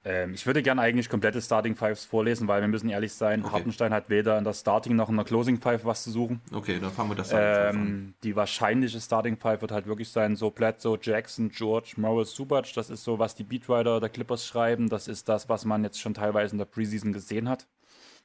Ähm, 0.07 0.35
ich 0.35 0.47
würde 0.47 0.63
gerne 0.63 0.83
eigentlich 0.83 1.09
komplette 1.09 1.43
Starting 1.43 1.75
Fives 1.75 2.05
vorlesen, 2.05 2.47
weil 2.47 2.61
wir 2.61 2.69
müssen 2.69 2.89
ehrlich 2.89 3.13
sein, 3.13 3.45
okay. 3.45 3.55
Hartenstein 3.55 3.93
hat 3.93 4.09
weder 4.09 4.39
in 4.39 4.45
der 4.45 4.53
Starting 4.53 4.95
noch 4.95 5.09
in 5.09 5.17
der 5.17 5.25
Closing 5.25 5.59
Five 5.59 5.85
was 5.85 6.05
zu 6.05 6.13
suchen. 6.13 6.41
Okay, 6.53 6.79
dann 6.81 6.93
fangen 6.93 7.11
wir 7.11 7.17
das 7.17 7.33
ähm, 7.33 7.39
an. 7.39 8.15
Die 8.23 8.37
wahrscheinliche 8.37 9.01
Starting 9.01 9.37
Five 9.37 9.63
wird 9.63 9.73
halt 9.73 9.89
wirklich 9.89 10.09
sein, 10.09 10.37
so 10.37 10.51
Bledsoe, 10.51 10.97
Jackson, 11.03 11.51
George, 11.51 11.95
Morris, 11.97 12.31
Subac. 12.31 12.73
Das 12.75 12.89
ist 12.89 13.03
so, 13.03 13.19
was 13.19 13.35
die 13.35 13.43
Beatwriter 13.43 13.99
der 13.99 14.09
Clippers 14.09 14.47
schreiben. 14.47 14.89
Das 14.89 15.09
ist 15.09 15.29
das, 15.29 15.49
was 15.49 15.65
man 15.65 15.83
jetzt 15.83 16.01
schon 16.01 16.15
teilweise 16.15 16.53
in 16.53 16.59
der 16.59 16.67
Preseason 16.67 17.13
gesehen 17.13 17.49
hat. 17.49 17.67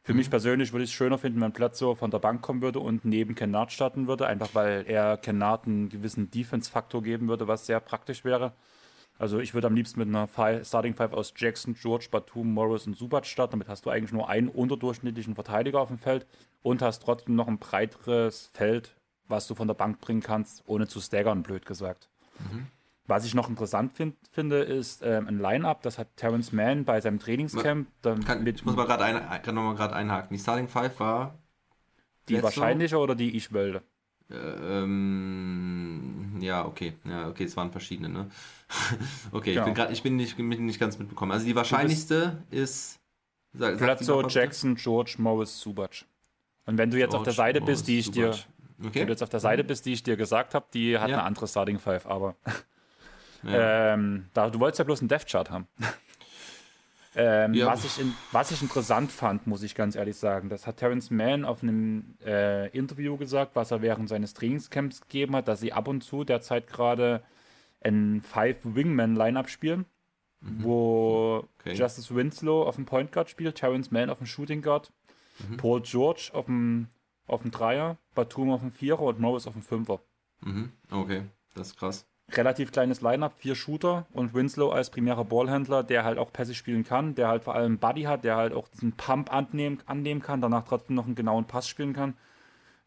Für 0.03 0.13
mhm. 0.13 0.19
mich 0.19 0.29
persönlich 0.29 0.73
würde 0.73 0.83
ich 0.83 0.91
es 0.91 0.95
schöner 0.95 1.17
finden, 1.17 1.41
wenn 1.41 1.51
Bledsoe 1.51 1.95
von 1.95 2.11
der 2.11 2.19
Bank 2.19 2.43
kommen 2.43 2.61
würde 2.61 2.79
und 2.79 3.05
neben 3.05 3.33
Kennard 3.33 3.71
starten 3.71 4.07
würde, 4.07 4.27
einfach 4.27 4.49
weil 4.53 4.85
er 4.87 5.17
Kennard 5.17 5.65
einen 5.65 5.89
gewissen 5.89 6.29
Defense-Faktor 6.29 7.01
geben 7.01 7.27
würde, 7.27 7.47
was 7.47 7.65
sehr 7.65 7.79
praktisch 7.79 8.23
wäre. 8.23 8.53
Also 9.21 9.37
ich 9.37 9.53
würde 9.53 9.67
am 9.67 9.75
liebsten 9.75 9.99
mit 9.99 10.07
einer 10.07 10.27
Starting 10.65 10.95
Five 10.95 11.13
aus 11.13 11.31
Jackson, 11.37 11.75
George, 11.79 12.07
Batum, 12.09 12.55
Morris 12.55 12.87
und 12.87 12.97
Subat 12.97 13.27
starten. 13.27 13.51
Damit 13.51 13.69
hast 13.69 13.85
du 13.85 13.91
eigentlich 13.91 14.11
nur 14.11 14.27
einen 14.29 14.47
unterdurchschnittlichen 14.47 15.35
Verteidiger 15.35 15.79
auf 15.79 15.89
dem 15.89 15.99
Feld 15.99 16.25
und 16.63 16.81
hast 16.81 17.03
trotzdem 17.03 17.35
noch 17.35 17.47
ein 17.47 17.59
breiteres 17.59 18.49
Feld, 18.51 18.95
was 19.27 19.45
du 19.45 19.53
von 19.53 19.67
der 19.67 19.75
Bank 19.75 20.01
bringen 20.01 20.21
kannst, 20.21 20.63
ohne 20.65 20.87
zu 20.87 20.99
staggern, 20.99 21.43
blöd 21.43 21.67
gesagt. 21.67 22.09
Mhm. 22.39 22.65
Was 23.05 23.23
ich 23.23 23.35
noch 23.35 23.47
interessant 23.47 23.93
find, 23.93 24.15
finde, 24.31 24.63
ist 24.63 25.03
ähm, 25.03 25.27
ein 25.27 25.37
Line-Up, 25.37 25.83
das 25.83 25.99
hat 25.99 26.17
Terrence 26.17 26.51
Mann 26.51 26.83
bei 26.83 26.99
seinem 26.99 27.19
Trainingscamp. 27.19 27.89
Kann, 28.01 28.47
ich 28.47 28.65
muss 28.65 28.75
mal 28.75 28.87
gerade 28.87 29.03
ein, 29.03 29.53
noch 29.53 29.77
mal 29.77 29.93
einhaken. 29.93 30.35
Die 30.35 30.41
Starting 30.41 30.67
Five 30.67 30.99
war 30.99 31.37
die 32.27 32.41
wahrscheinliche 32.41 32.97
oder 32.97 33.13
die 33.13 33.37
ich 33.37 33.53
wollte? 33.53 33.83
Ähm, 34.33 36.37
ja, 36.39 36.65
okay. 36.65 36.93
Ja, 37.03 37.27
okay, 37.27 37.43
es 37.43 37.57
waren 37.57 37.71
verschiedene, 37.71 38.09
ne? 38.09 38.29
okay, 39.31 39.53
ja. 39.53 39.61
ich 39.61 39.65
bin 39.65 39.73
gerade, 39.73 39.93
ich 39.93 40.03
bin 40.03 40.15
nicht, 40.15 40.37
nicht 40.37 40.79
ganz 40.79 40.97
mitbekommen. 40.97 41.31
Also 41.31 41.45
die 41.45 41.55
wahrscheinlichste 41.55 42.43
ist. 42.49 42.99
Sag, 43.53 43.77
Bledsoe, 43.77 44.25
Jackson, 44.29 44.75
George, 44.75 45.15
Morris, 45.17 45.59
Subac. 45.59 46.05
Und 46.65 46.77
wenn 46.77 46.89
du 46.89 46.97
jetzt 46.97 47.11
George, 47.11 47.19
auf 47.19 47.23
der 47.25 47.33
Seite 47.33 47.59
Morris, 47.59 47.79
bist, 47.79 47.87
die 47.87 47.99
ich 47.99 48.05
Subac. 48.05 48.17
dir. 48.17 48.87
Okay. 48.87 49.01
Wenn 49.01 49.07
du 49.07 49.13
jetzt 49.13 49.23
auf 49.23 49.29
der 49.29 49.39
Seite 49.39 49.63
bist, 49.63 49.85
die 49.85 49.93
ich 49.93 50.03
dir 50.03 50.15
gesagt 50.15 50.55
habe, 50.55 50.65
die 50.73 50.97
hat 50.97 51.09
ja. 51.09 51.17
eine 51.17 51.25
andere 51.25 51.47
Starting 51.47 51.79
Five, 51.79 52.05
aber. 52.05 52.35
Ja. 53.43 53.43
ähm, 53.93 54.27
da, 54.33 54.49
du 54.49 54.59
wolltest 54.59 54.79
ja 54.79 54.85
bloß 54.85 55.01
einen 55.01 55.09
Death 55.09 55.27
Chart 55.27 55.49
haben. 55.49 55.67
Ähm, 57.13 57.53
ja. 57.53 57.67
was, 57.67 57.83
ich 57.83 57.99
in, 57.99 58.13
was 58.31 58.51
ich 58.51 58.61
interessant 58.61 59.11
fand, 59.11 59.45
muss 59.45 59.63
ich 59.63 59.75
ganz 59.75 59.95
ehrlich 59.95 60.15
sagen, 60.15 60.47
das 60.47 60.65
hat 60.65 60.77
Terence 60.77 61.11
Mann 61.11 61.43
auf 61.43 61.61
einem 61.61 62.15
äh, 62.25 62.69
Interview 62.69 63.17
gesagt, 63.17 63.55
was 63.55 63.71
er 63.71 63.81
während 63.81 64.07
seines 64.07 64.33
Trainingscamps 64.33 65.01
gegeben 65.01 65.35
hat, 65.35 65.47
dass 65.49 65.59
sie 65.59 65.73
ab 65.73 65.89
und 65.89 66.03
zu 66.03 66.23
derzeit 66.23 66.67
gerade 66.67 67.21
ein 67.81 68.21
Five-Wingman-Line-Up 68.21 69.49
spielen, 69.49 69.85
mhm. 70.39 70.63
wo 70.63 71.47
okay. 71.59 71.73
Justice 71.73 72.15
Winslow 72.15 72.63
auf 72.63 72.75
dem 72.75 72.85
Point 72.85 73.11
Guard 73.11 73.29
spielt, 73.29 73.55
Terence 73.55 73.91
Mann 73.91 74.09
auf 74.09 74.19
dem 74.19 74.27
Shooting 74.27 74.61
Guard, 74.61 74.93
mhm. 75.49 75.57
Paul 75.57 75.81
George 75.81 76.29
auf 76.31 76.45
dem, 76.45 76.87
auf 77.27 77.41
dem 77.41 77.51
Dreier, 77.51 77.97
Batum 78.15 78.51
auf 78.51 78.61
dem 78.61 78.71
Vierer 78.71 79.01
und 79.01 79.19
Morris 79.19 79.47
auf 79.47 79.53
dem 79.53 79.63
Fünfer. 79.63 79.99
Mhm. 80.41 80.71
Okay, 80.89 81.23
das 81.55 81.69
ist 81.69 81.77
krass. 81.77 82.05
Relativ 82.37 82.71
kleines 82.71 83.01
Lineup, 83.01 83.33
vier 83.37 83.55
Shooter 83.55 84.05
und 84.11 84.33
Winslow 84.33 84.69
als 84.69 84.89
primärer 84.89 85.25
Ballhändler, 85.25 85.83
der 85.83 86.03
halt 86.03 86.17
auch 86.17 86.31
Pässe 86.31 86.53
spielen 86.53 86.83
kann, 86.83 87.15
der 87.15 87.27
halt 87.27 87.43
vor 87.43 87.55
allem 87.55 87.77
Buddy 87.77 88.03
hat, 88.03 88.23
der 88.23 88.35
halt 88.35 88.53
auch 88.53 88.67
diesen 88.67 88.93
Pump 88.93 89.33
annehmen, 89.33 89.79
annehmen 89.85 90.21
kann, 90.21 90.41
danach 90.41 90.63
trotzdem 90.63 90.95
noch 90.95 91.05
einen 91.05 91.15
genauen 91.15 91.45
Pass 91.45 91.67
spielen 91.67 91.93
kann. 91.93 92.15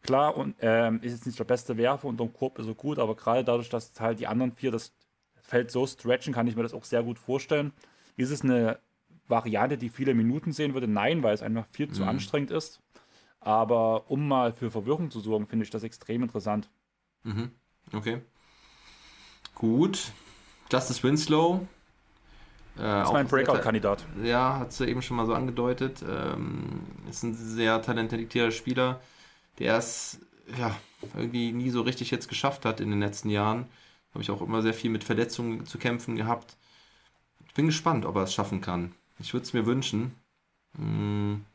Klar, 0.01 0.37
und 0.37 0.55
ähm, 0.59 0.99
ist 1.01 1.13
jetzt 1.13 1.25
nicht 1.25 1.39
der 1.39 1.45
beste 1.45 1.77
Werfer 1.77 2.07
und 2.07 2.19
der 2.19 2.27
Korb 2.27 2.59
ist 2.59 2.65
so 2.65 2.75
gut, 2.75 2.99
aber 2.99 3.15
gerade 3.15 3.43
dadurch, 3.43 3.69
dass 3.69 3.99
halt 3.99 4.19
die 4.19 4.27
anderen 4.27 4.51
vier 4.51 4.71
das 4.71 4.93
Feld 5.41 5.71
so 5.71 5.87
stretchen, 5.87 6.33
kann 6.33 6.47
ich 6.47 6.55
mir 6.55 6.63
das 6.63 6.73
auch 6.73 6.83
sehr 6.83 7.03
gut 7.03 7.17
vorstellen. 7.17 7.71
Ist 8.15 8.29
es 8.29 8.41
eine 8.41 8.79
Variante, 9.27 9.77
die 9.77 9.89
viele 9.89 10.13
Minuten 10.13 10.51
sehen 10.51 10.73
würde? 10.73 10.87
Nein, 10.87 11.23
weil 11.23 11.33
es 11.33 11.41
einfach 11.41 11.65
viel 11.71 11.91
zu 11.91 12.03
mhm. 12.03 12.09
anstrengend 12.09 12.51
ist. 12.51 12.81
Aber 13.39 14.09
um 14.09 14.27
mal 14.27 14.53
für 14.53 14.71
Verwirrung 14.71 15.11
zu 15.11 15.19
sorgen, 15.19 15.47
finde 15.47 15.63
ich 15.63 15.71
das 15.71 15.83
extrem 15.83 16.23
interessant. 16.23 16.69
Mhm. 17.23 17.51
Okay. 17.93 18.21
Gut. 19.55 20.11
Justice 20.71 21.01
Winslow. 21.03 21.67
Äh, 22.77 22.81
das 22.81 23.07
ist 23.07 23.13
mein 23.13 23.27
Breakout-Kandidat. 23.27 24.05
Ja, 24.23 24.59
hat 24.59 24.73
sie 24.73 24.87
eben 24.87 25.01
schon 25.01 25.17
mal 25.17 25.25
so 25.25 25.33
angedeutet. 25.33 26.03
Ähm, 26.07 26.81
ist 27.09 27.23
ein 27.23 27.33
sehr 27.33 27.81
talentierter 27.81 28.51
Spieler, 28.51 28.99
der 29.59 29.77
es 29.77 30.19
ja, 30.57 30.75
irgendwie 31.15 31.51
nie 31.51 31.69
so 31.69 31.81
richtig 31.81 32.11
jetzt 32.11 32.27
geschafft 32.27 32.65
hat 32.65 32.79
in 32.79 32.89
den 32.89 32.99
letzten 32.99 33.29
Jahren. 33.29 33.65
Habe 34.13 34.23
ich 34.23 34.31
auch 34.31 34.41
immer 34.41 34.61
sehr 34.61 34.73
viel 34.73 34.91
mit 34.91 35.03
Verletzungen 35.03 35.65
zu 35.65 35.77
kämpfen 35.77 36.15
gehabt. 36.15 36.55
Ich 37.47 37.53
bin 37.53 37.65
gespannt, 37.65 38.05
ob 38.05 38.15
er 38.15 38.23
es 38.23 38.33
schaffen 38.33 38.61
kann. 38.61 38.93
Ich 39.19 39.33
würde 39.33 39.45
es 39.45 39.53
mir 39.53 39.65
wünschen. 39.65 40.15
Hm. 40.77 41.45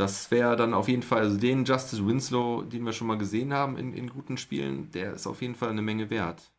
Das 0.00 0.30
wäre 0.30 0.56
dann 0.56 0.74
auf 0.74 0.88
jeden 0.88 1.02
Fall, 1.02 1.20
also 1.20 1.36
den 1.36 1.64
Justice 1.64 2.06
Winslow, 2.06 2.62
den 2.62 2.84
wir 2.84 2.92
schon 2.92 3.06
mal 3.06 3.18
gesehen 3.18 3.52
haben 3.52 3.76
in, 3.76 3.92
in 3.92 4.08
guten 4.08 4.36
Spielen, 4.36 4.90
der 4.92 5.12
ist 5.12 5.26
auf 5.26 5.42
jeden 5.42 5.54
Fall 5.54 5.70
eine 5.70 5.82
Menge 5.82 6.10
wert. 6.10 6.50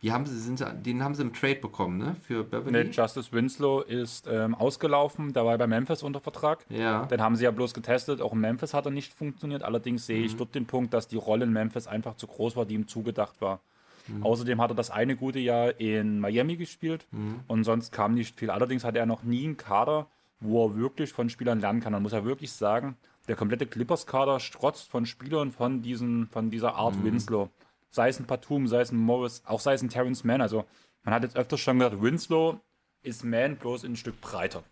Wie 0.00 0.12
haben 0.12 0.26
sie, 0.26 0.38
sind, 0.38 0.64
den 0.84 1.02
haben 1.02 1.14
sie 1.14 1.22
im 1.22 1.32
Trade 1.32 1.56
bekommen, 1.56 1.96
ne? 1.96 2.16
Für 2.22 2.44
Beverly? 2.44 2.84
Nee, 2.84 2.90
Justice 2.90 3.32
Winslow 3.32 3.80
ist 3.80 4.26
ähm, 4.30 4.54
ausgelaufen, 4.54 5.32
der 5.32 5.46
war 5.46 5.56
bei 5.56 5.66
Memphis 5.66 6.02
unter 6.02 6.20
Vertrag. 6.20 6.66
Ja. 6.68 7.06
Den 7.06 7.22
haben 7.22 7.34
sie 7.36 7.44
ja 7.44 7.50
bloß 7.50 7.72
getestet, 7.72 8.20
auch 8.20 8.34
in 8.34 8.40
Memphis 8.40 8.74
hat 8.74 8.84
er 8.84 8.92
nicht 8.92 9.14
funktioniert. 9.14 9.62
Allerdings 9.62 10.06
sehe 10.06 10.18
mhm. 10.18 10.24
ich 10.26 10.36
dort 10.36 10.54
den 10.54 10.66
Punkt, 10.66 10.92
dass 10.92 11.08
die 11.08 11.16
Rolle 11.16 11.44
in 11.44 11.52
Memphis 11.52 11.86
einfach 11.86 12.14
zu 12.16 12.26
groß 12.26 12.56
war, 12.56 12.66
die 12.66 12.74
ihm 12.74 12.88
zugedacht 12.88 13.40
war. 13.40 13.60
Mhm. 14.08 14.22
Außerdem 14.22 14.60
hat 14.60 14.70
er 14.70 14.74
das 14.74 14.90
eine 14.90 15.16
gute 15.16 15.38
Jahr 15.38 15.80
in 15.80 16.20
Miami 16.20 16.56
gespielt 16.56 17.06
mhm. 17.10 17.40
und 17.46 17.64
sonst 17.64 17.90
kam 17.90 18.14
nicht 18.14 18.38
viel. 18.38 18.50
Allerdings 18.50 18.84
hatte 18.84 18.98
er 18.98 19.06
noch 19.06 19.22
nie 19.22 19.44
einen 19.44 19.56
Kader, 19.56 20.08
wo 20.40 20.66
er 20.66 20.76
wirklich 20.76 21.12
von 21.12 21.30
Spielern 21.30 21.60
lernen 21.60 21.80
kann. 21.80 21.92
Man 21.92 22.02
muss 22.02 22.12
ja 22.12 22.24
wirklich 22.24 22.52
sagen, 22.52 22.96
der 23.28 23.36
komplette 23.36 23.66
Clippers-Kader 23.66 24.40
strotzt 24.40 24.88
von 24.88 25.06
Spielern 25.06 25.50
von, 25.50 25.82
diesen, 25.82 26.28
von 26.28 26.50
dieser 26.50 26.74
Art 26.74 26.96
mhm. 26.96 27.04
Winslow. 27.04 27.50
Sei 27.90 28.08
es 28.08 28.20
ein 28.20 28.26
Patum, 28.26 28.68
sei 28.68 28.80
es 28.80 28.92
ein 28.92 28.98
Morris, 28.98 29.42
auch 29.46 29.60
sei 29.60 29.74
es 29.74 29.82
ein 29.82 29.88
Terrence 29.88 30.24
Mann. 30.24 30.40
Also 30.40 30.64
man 31.04 31.14
hat 31.14 31.22
jetzt 31.22 31.36
öfters 31.36 31.60
schon 31.60 31.78
gesagt, 31.78 32.02
Winslow 32.02 32.60
ist 33.02 33.24
Man 33.24 33.56
bloß 33.56 33.84
ein 33.84 33.96
Stück 33.96 34.20
breiter. 34.20 34.62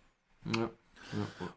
Ja. 0.45 0.61
ja. 0.61 0.69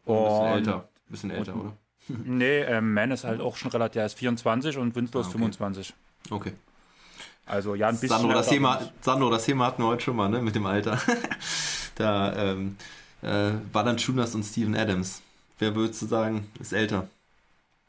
Und 0.05 0.17
ein 0.17 0.23
bisschen 0.23 0.45
älter. 0.45 0.75
Ein 0.75 1.11
bisschen 1.11 1.31
älter, 1.31 1.53
und, 1.53 1.61
oder? 1.61 1.77
nee, 2.25 2.61
äh, 2.61 2.81
Man 2.81 3.11
ist 3.11 3.23
halt 3.23 3.41
auch 3.41 3.55
schon 3.55 3.71
relativ, 3.71 3.99
er 3.99 4.05
ist 4.05 4.17
24 4.17 4.77
und 4.77 4.95
Winslow 4.95 5.19
ah, 5.19 5.21
okay. 5.21 5.27
ist 5.27 5.33
25. 5.33 5.93
Okay. 6.31 6.53
Also 7.45 7.75
ja, 7.75 7.87
ein 7.87 7.93
bisschen. 7.99 8.09
Sandro, 8.09 8.31
das 8.31 8.47
Thema, 8.47 8.91
Sandro, 9.01 9.29
das 9.29 9.45
Thema 9.45 9.65
hatten 9.65 9.81
wir 9.81 9.87
heute 9.87 10.03
schon 10.03 10.15
mal, 10.15 10.29
ne, 10.29 10.41
mit 10.41 10.55
dem 10.55 10.65
Alter. 10.65 10.99
da 11.95 12.51
ähm, 12.51 12.77
äh, 13.21 13.51
Valanciunas 13.71 14.35
und 14.35 14.43
Steven 14.43 14.75
Adams. 14.75 15.21
Wer 15.57 15.75
würdest 15.75 16.01
du 16.01 16.05
sagen, 16.05 16.49
ist 16.59 16.73
älter? 16.73 17.07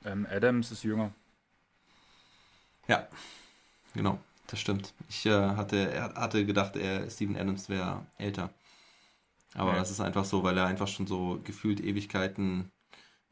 Ähm, 0.04 0.26
Adams 0.30 0.72
ist 0.72 0.82
jünger. 0.82 1.10
Ja, 2.88 3.06
genau, 3.94 4.18
das 4.48 4.58
stimmt. 4.60 4.92
Ich 5.08 5.26
äh, 5.26 5.50
hatte, 5.50 6.12
hatte 6.16 6.44
gedacht, 6.44 6.76
er, 6.76 7.08
Steven 7.10 7.36
Adams 7.36 7.68
wäre 7.68 8.04
älter. 8.18 8.50
Aber 9.54 9.72
ja. 9.72 9.78
das 9.78 9.90
ist 9.90 10.00
einfach 10.00 10.24
so, 10.24 10.42
weil 10.42 10.56
er 10.56 10.66
einfach 10.66 10.88
schon 10.88 11.06
so 11.06 11.40
gefühlt 11.44 11.80
Ewigkeiten 11.80 12.70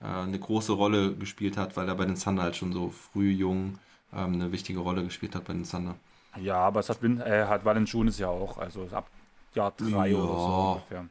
äh, 0.01 0.07
eine 0.07 0.39
große 0.39 0.73
Rolle 0.73 1.15
gespielt 1.15 1.57
hat, 1.57 1.77
weil 1.77 1.89
er 1.89 1.95
bei 1.95 2.05
den 2.05 2.17
Thunder 2.17 2.43
halt 2.43 2.57
schon 2.57 2.73
so 2.73 2.91
früh 2.91 3.31
jung 3.31 3.79
ähm, 4.13 4.35
eine 4.35 4.53
wichtige 4.53 4.81
Rolle 4.81 5.05
gespielt 5.05 5.35
hat 5.35 5.45
bei 5.45 5.53
den 5.53 5.69
Thunder. 5.69 5.97
Ja, 6.37 6.59
aber 6.59 6.81
es 6.81 6.89
hat, 6.89 7.03
äh, 7.03 7.47
hat 7.47 7.65
Valanciunas 7.65 8.19
ja 8.19 8.29
auch, 8.29 8.59
also 8.59 8.89
ab 8.93 9.11
Jahr 9.55 9.73
drei 9.77 10.09
ja. 10.09 10.17
oder 10.17 10.27
so 10.27 10.73
ungefähr. 10.73 11.07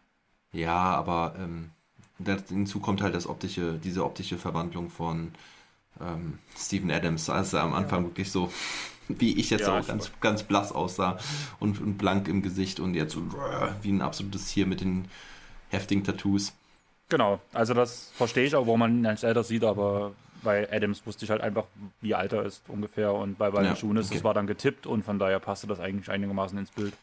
Ja, 0.51 0.75
aber 0.75 1.35
ähm, 1.37 1.71
hinzu 2.49 2.79
kommt 2.79 3.01
halt 3.01 3.15
das 3.15 3.27
optische, 3.27 3.79
diese 3.83 4.03
optische 4.03 4.37
Verwandlung 4.37 4.89
von 4.89 5.31
ähm, 6.01 6.39
Steven 6.57 6.91
Adams, 6.91 7.29
als 7.29 7.53
er 7.53 7.63
am 7.63 7.73
Anfang 7.73 8.03
ja. 8.03 8.09
wirklich 8.09 8.31
so, 8.31 8.51
wie 9.07 9.37
ich 9.39 9.49
jetzt 9.49 9.67
ja, 9.67 9.79
auch 9.79 9.87
ganz, 9.87 10.11
ganz 10.19 10.43
blass 10.43 10.71
aussah 10.71 11.17
und, 11.59 11.79
und, 11.79 11.97
blank 11.97 12.27
im 12.27 12.41
Gesicht 12.41 12.79
und 12.79 12.93
jetzt 12.93 13.13
so 13.13 13.21
wie 13.81 13.91
ein 13.91 14.01
absolutes 14.01 14.47
Tier 14.47 14.65
mit 14.65 14.81
den 14.81 15.05
heftigen 15.69 16.03
Tattoos. 16.03 16.53
Genau, 17.09 17.39
also 17.53 17.73
das 17.73 18.11
verstehe 18.15 18.45
ich 18.45 18.55
auch, 18.55 18.65
warum 18.65 18.81
man 18.81 18.97
ihn 18.99 19.05
als 19.05 19.23
älter 19.23 19.43
sieht, 19.43 19.63
aber 19.63 20.13
bei 20.43 20.71
Adams 20.71 21.05
wusste 21.05 21.25
ich 21.25 21.31
halt 21.31 21.41
einfach, 21.41 21.65
wie 22.01 22.15
alt 22.15 22.33
er 22.33 22.43
ist 22.43 22.63
ungefähr 22.67 23.13
und 23.13 23.37
bei 23.37 23.53
Valanciunas, 23.53 24.05
ja, 24.05 24.09
okay. 24.09 24.15
das 24.15 24.23
war 24.23 24.33
dann 24.33 24.45
getippt 24.45 24.85
und 24.85 25.03
von 25.03 25.19
daher 25.19 25.39
passte 25.39 25.67
das 25.67 25.79
eigentlich 25.79 26.09
einigermaßen 26.09 26.57
ins 26.57 26.71
Bild. 26.71 26.93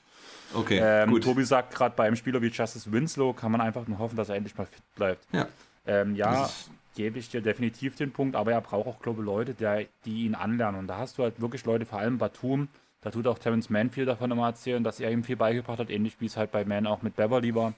Okay, 0.55 0.81
ähm, 0.83 1.11
gut. 1.11 1.25
Tobi 1.25 1.45
sagt 1.45 1.75
gerade, 1.75 1.95
bei 1.97 2.07
einem 2.07 2.17
Spieler 2.17 2.41
wie 2.41 2.49
Justice 2.49 2.91
Winslow 2.91 3.33
kann 3.33 3.53
man 3.53 3.61
einfach 3.61 3.87
nur 3.87 3.99
hoffen, 3.99 4.17
dass 4.17 4.29
er 4.29 4.37
endlich 4.37 4.57
mal 4.57 4.67
fit 4.67 4.83
bleibt. 4.95 5.27
Ja, 5.33 5.49
ähm, 5.87 6.15
ja 6.15 6.49
gebe 6.95 7.19
ich 7.19 7.29
dir 7.29 7.41
definitiv 7.41 7.97
den 7.97 8.13
Punkt, 8.13 8.37
aber 8.37 8.53
er 8.53 8.61
braucht 8.61 8.87
auch, 8.87 9.01
glaube 9.01 9.23
ich, 9.23 9.27
Leute, 9.27 9.55
der, 9.55 9.87
die 10.05 10.25
ihn 10.25 10.35
anlernen. 10.35 10.81
Und 10.81 10.87
da 10.87 10.99
hast 10.99 11.19
du 11.19 11.25
halt 11.25 11.41
wirklich 11.41 11.65
Leute, 11.65 11.87
vor 11.87 11.99
allem 11.99 12.19
Batum, 12.19 12.69
da 13.01 13.11
tut 13.11 13.27
auch 13.27 13.39
Terence 13.39 13.69
Mann 13.69 13.91
viel 13.91 14.07
davon 14.07 14.31
immer 14.31 14.47
erzählen, 14.47 14.83
dass 14.83 15.01
er 15.01 15.11
ihm 15.11 15.25
viel 15.25 15.37
beigebracht 15.37 15.79
hat, 15.79 15.91
ähnlich 15.91 16.17
wie 16.21 16.27
es 16.27 16.37
halt 16.37 16.53
bei 16.53 16.65
Mann 16.65 16.87
auch 16.87 17.03
mit 17.03 17.17
Beverly 17.17 17.55
war. 17.55 17.75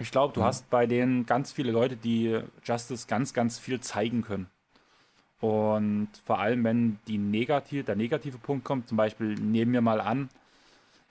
Ich 0.00 0.10
glaube, 0.10 0.34
du 0.34 0.40
mhm. 0.40 0.44
hast 0.44 0.70
bei 0.70 0.86
denen 0.86 1.26
ganz 1.26 1.52
viele 1.52 1.70
Leute, 1.70 1.96
die 1.96 2.40
Justice 2.64 3.06
ganz, 3.06 3.34
ganz 3.34 3.58
viel 3.58 3.80
zeigen 3.80 4.22
können. 4.22 4.46
Und 5.40 6.08
vor 6.24 6.40
allem, 6.40 6.64
wenn 6.64 6.98
die 7.06 7.18
negativ, 7.18 7.84
der 7.84 7.94
negative 7.94 8.38
Punkt 8.38 8.64
kommt, 8.64 8.88
zum 8.88 8.96
Beispiel 8.96 9.34
nehmen 9.34 9.72
wir 9.72 9.82
mal 9.82 10.00
an, 10.00 10.28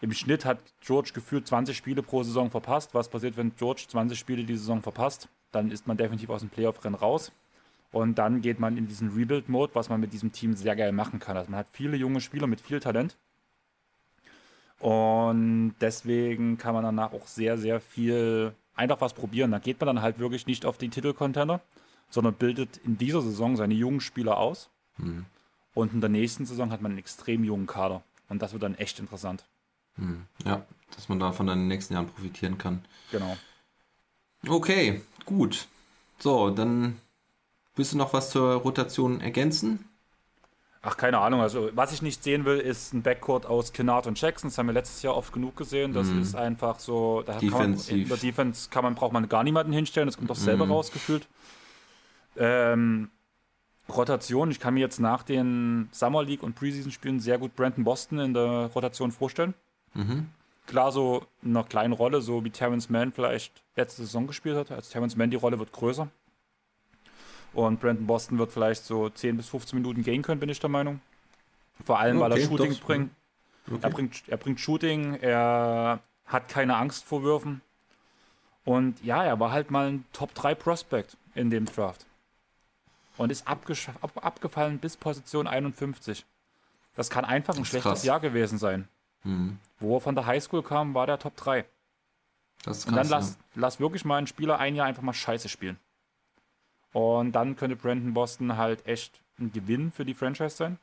im 0.02 0.14
Schnitt 0.14 0.45
hat 0.45 0.60
George 0.82 1.12
gefühlt 1.14 1.48
20 1.48 1.76
Spiele 1.76 2.04
pro 2.04 2.24
Saison 2.24 2.52
verpasst. 2.52 2.93
Was 2.93 3.10
passiert, 3.10 3.36
wenn 3.38 3.56
George 3.56 3.86
20 3.88 4.18
Spiele 4.18 4.43
die 4.43 4.56
Saison 4.56 4.82
verpasst? 4.82 5.28
Dann 5.52 5.72
ist 5.72 5.88
man 5.88 5.98
definitiv 5.98 6.30
aus 6.30 6.41
dem 6.41 6.50
Playoff-Rennen 6.50 6.95
raus. 6.95 7.32
Und 7.91 8.16
dann 8.20 8.41
geht 8.41 8.60
man 8.60 8.78
in 8.78 8.88
diesen 8.88 9.10
Rebuild-Mode, 9.10 9.74
was 9.74 9.89
man 9.89 10.00
mit 10.00 10.14
diesem 10.14 10.32
Team 10.32 10.56
sehr 10.56 10.76
geil 10.76 10.91
machen 10.91 11.20
kann. 11.20 11.38
Also 11.38 11.50
man 11.50 11.60
hat 11.60 11.68
viele 11.72 11.98
junge 11.98 12.22
Spieler 12.22 12.45
mit 12.45 12.62
viel 12.62 12.80
Talent. 12.80 13.18
Und 14.80 15.74
deswegen 15.82 16.58
kann 16.58 16.76
man 16.76 16.84
danach 16.84 17.14
auch 17.14 17.26
sehr, 17.26 17.58
sehr 17.58 17.80
viel 17.80 18.54
einfach 18.76 19.02
was 19.02 19.14
probieren. 19.14 19.52
Da 19.52 19.58
geht 19.58 19.80
man 19.80 19.88
dann 19.88 20.02
halt 20.02 20.20
wirklich 20.20 20.45
nicht 20.45 20.66
auf 20.66 20.78
den 20.78 20.91
Titelcontainer, 20.91 21.62
sondern 22.10 22.36
bildet 22.36 22.78
in 22.78 22.98
dieser 22.98 23.22
Saison 23.22 23.56
seine 23.56 23.74
jungen 23.74 24.02
Spieler 24.02 24.38
aus. 24.38 24.70
Mhm. 24.98 25.26
Und 25.74 25.93
in 25.93 26.02
der 26.02 26.10
nächsten 26.10 26.45
Saison 26.45 26.72
hat 26.72 26.82
man 26.82 26.91
einen 26.91 27.00
extrem 27.00 27.43
jungen 27.43 27.66
Kader. 27.66 28.04
Und 28.30 28.41
das 28.41 28.54
wird 28.54 28.64
dann 28.64 28.76
echt 28.76 29.00
interessant. 29.00 29.45
Hm, 29.98 30.26
ja, 30.45 30.66
dass 30.95 31.10
man 31.10 31.20
davon 31.20 31.48
dann 31.48 31.60
in 31.60 31.64
den 31.66 31.70
nächsten 31.70 31.93
Jahren 31.93 32.08
profitieren 32.08 32.58
kann. 32.58 32.84
Genau. 33.12 33.38
Okay, 34.48 35.02
gut. 35.26 35.68
So, 36.20 36.50
dann 36.50 37.00
willst 37.76 37.93
du 37.93 37.98
noch 37.98 38.14
was 38.14 38.30
zur 38.30 38.54
Rotation 38.56 39.22
ergänzen? 39.22 39.86
Ach, 40.82 40.95
keine 40.95 41.20
Ahnung. 41.20 41.41
Also, 41.41 41.70
was 41.74 41.91
ich 41.91 42.02
nicht 42.02 42.24
sehen 42.24 42.45
will, 42.45 42.60
ist 42.60 42.93
ein 42.93 43.02
Backcourt 43.02 43.45
aus 43.45 43.74
Kennard 43.74 44.08
und 44.08 44.20
Jackson. 44.20 44.50
Das 44.50 44.58
haben 44.58 44.68
wir 44.68 44.74
letztes 44.74 45.02
Jahr 45.02 45.18
oft 45.18 45.34
genug 45.34 45.58
gesehen. 45.58 45.91
Das 45.93 46.08
mm. 46.08 46.22
ist 46.22 46.36
einfach 46.36 46.80
so. 46.80 47.24
Da 47.26 47.39
kann 47.39 47.50
man, 47.50 47.74
in 47.88 48.08
der 48.08 48.18
Defense 48.18 48.70
kann 48.70 48.84
man, 48.84 48.95
braucht 48.95 49.12
man 49.12 49.28
gar 49.28 49.43
niemanden 49.43 49.74
hinstellen. 49.74 50.08
Das 50.08 50.16
kommt 50.18 50.30
doch 50.30 50.38
selber 50.38 50.66
mm. 50.66 50.72
rausgefühlt. 50.72 51.28
Ähm, 52.38 53.10
Rotation. 53.89 54.52
Ich 54.52 54.60
kann 54.60 54.76
mir 54.76 54.80
jetzt 54.80 55.00
nach 55.00 55.24
den 55.24 55.89
Summer 55.91 56.24
League 56.24 56.43
und 56.43 56.56
Preseason-Spielen 56.56 57.20
sehr 57.20 57.38
gut 57.38 57.56
Brandon 57.56 57.84
Boston 57.84 58.20
in 58.20 58.34
der 58.34 58.70
Rotation 58.74 59.12
vorstellen. 59.12 59.56
Mhm. 59.98 60.30
Klar, 60.68 60.91
so 60.91 61.26
in 61.41 61.56
einer 61.56 61.66
kleinen 61.66 61.93
Rolle, 61.93 62.22
so 62.22 62.43
wie 62.43 62.50
Terrence 62.50 62.89
Mann 62.89 63.12
vielleicht 63.12 63.64
letzte 63.76 64.04
Saison 64.04 64.28
gespielt 64.28 64.58
hat. 64.58 64.72
Als 64.72 64.89
Terrence 64.89 65.16
Mann 65.16 65.30
die 65.30 65.38
Rolle 65.38 65.60
wird 65.60 65.72
größer. 65.72 66.08
Und 67.54 67.80
Brandon 67.80 68.06
Boston 68.06 68.38
wird 68.38 68.52
vielleicht 68.52 68.84
so 68.84 69.10
10 69.10 69.38
bis 69.38 69.50
15 69.50 69.80
Minuten 69.80 70.04
gehen 70.04 70.22
können, 70.22 70.39
bin 70.39 70.50
ich 70.50 70.60
der 70.60 70.70
Meinung. 70.70 71.00
Vor 71.86 72.00
allem, 72.00 72.18
okay, 72.18 72.24
weil 72.24 72.39
er 72.39 72.45
Shooting 72.45 72.70
das, 72.70 72.80
bringt. 72.80 73.12
Okay. 73.68 73.80
Er 73.82 73.89
bringt. 73.89 74.24
Er 74.28 74.38
bringt 74.38 74.60
Shooting, 74.60 75.16
er 75.16 76.00
hat 76.26 76.50
keine 76.50 76.76
Angst 76.76 77.06
vor 77.06 77.24
Würfen. 77.24 77.62
Und 78.66 79.04
ja, 79.04 79.24
er 79.24 79.39
war 79.39 79.52
halt 79.52 79.72
mal 79.72 79.88
ein 79.88 80.06
Top 80.12 80.34
3 80.36 80.54
Prospect 80.54 81.18
in 81.36 81.50
dem 81.50 81.66
Draft. 81.66 82.06
Und 83.18 83.32
ist 83.32 83.48
ab 83.48 83.62
abgefallen 84.16 84.78
bis 84.78 84.98
Position 84.98 85.48
51. 85.48 86.26
Das 86.95 87.10
kann 87.10 87.26
einfach 87.26 87.58
ein 87.58 87.66
schlechtes 87.66 87.91
krass. 87.91 88.04
Jahr 88.04 88.20
gewesen 88.20 88.58
sein. 88.58 88.88
Mhm. 89.24 89.59
Wo 89.80 89.97
er 89.97 90.01
von 90.01 90.15
der 90.15 90.26
Highschool 90.26 90.63
kam, 90.63 90.93
war 90.93 91.07
der 91.07 91.20
Top 91.20 91.36
3. 91.36 91.65
Das 92.63 92.80
ist 92.80 92.84
krass, 92.86 92.89
Und 92.89 92.95
dann 92.95 93.09
lass, 93.09 93.30
ja. 93.32 93.38
lass 93.55 93.80
wirklich 93.80 94.05
mal 94.05 94.18
einen 94.18 94.28
Spieler 94.28 94.59
ein 94.59 94.76
Jahr 94.76 94.88
einfach 94.88 95.03
mal 95.03 95.13
scheiße 95.13 95.49
spielen. 95.49 95.78
Und 96.93 97.34
dann 97.34 97.55
könnte 97.55 97.76
Brandon 97.76 98.13
Boston 98.13 98.57
halt 98.57 98.86
echt 98.88 99.22
ein 99.39 99.51
Gewinn 99.51 99.91
für 99.91 100.05
die 100.05 100.13
Franchise 100.13 100.55
sein. 100.55 100.80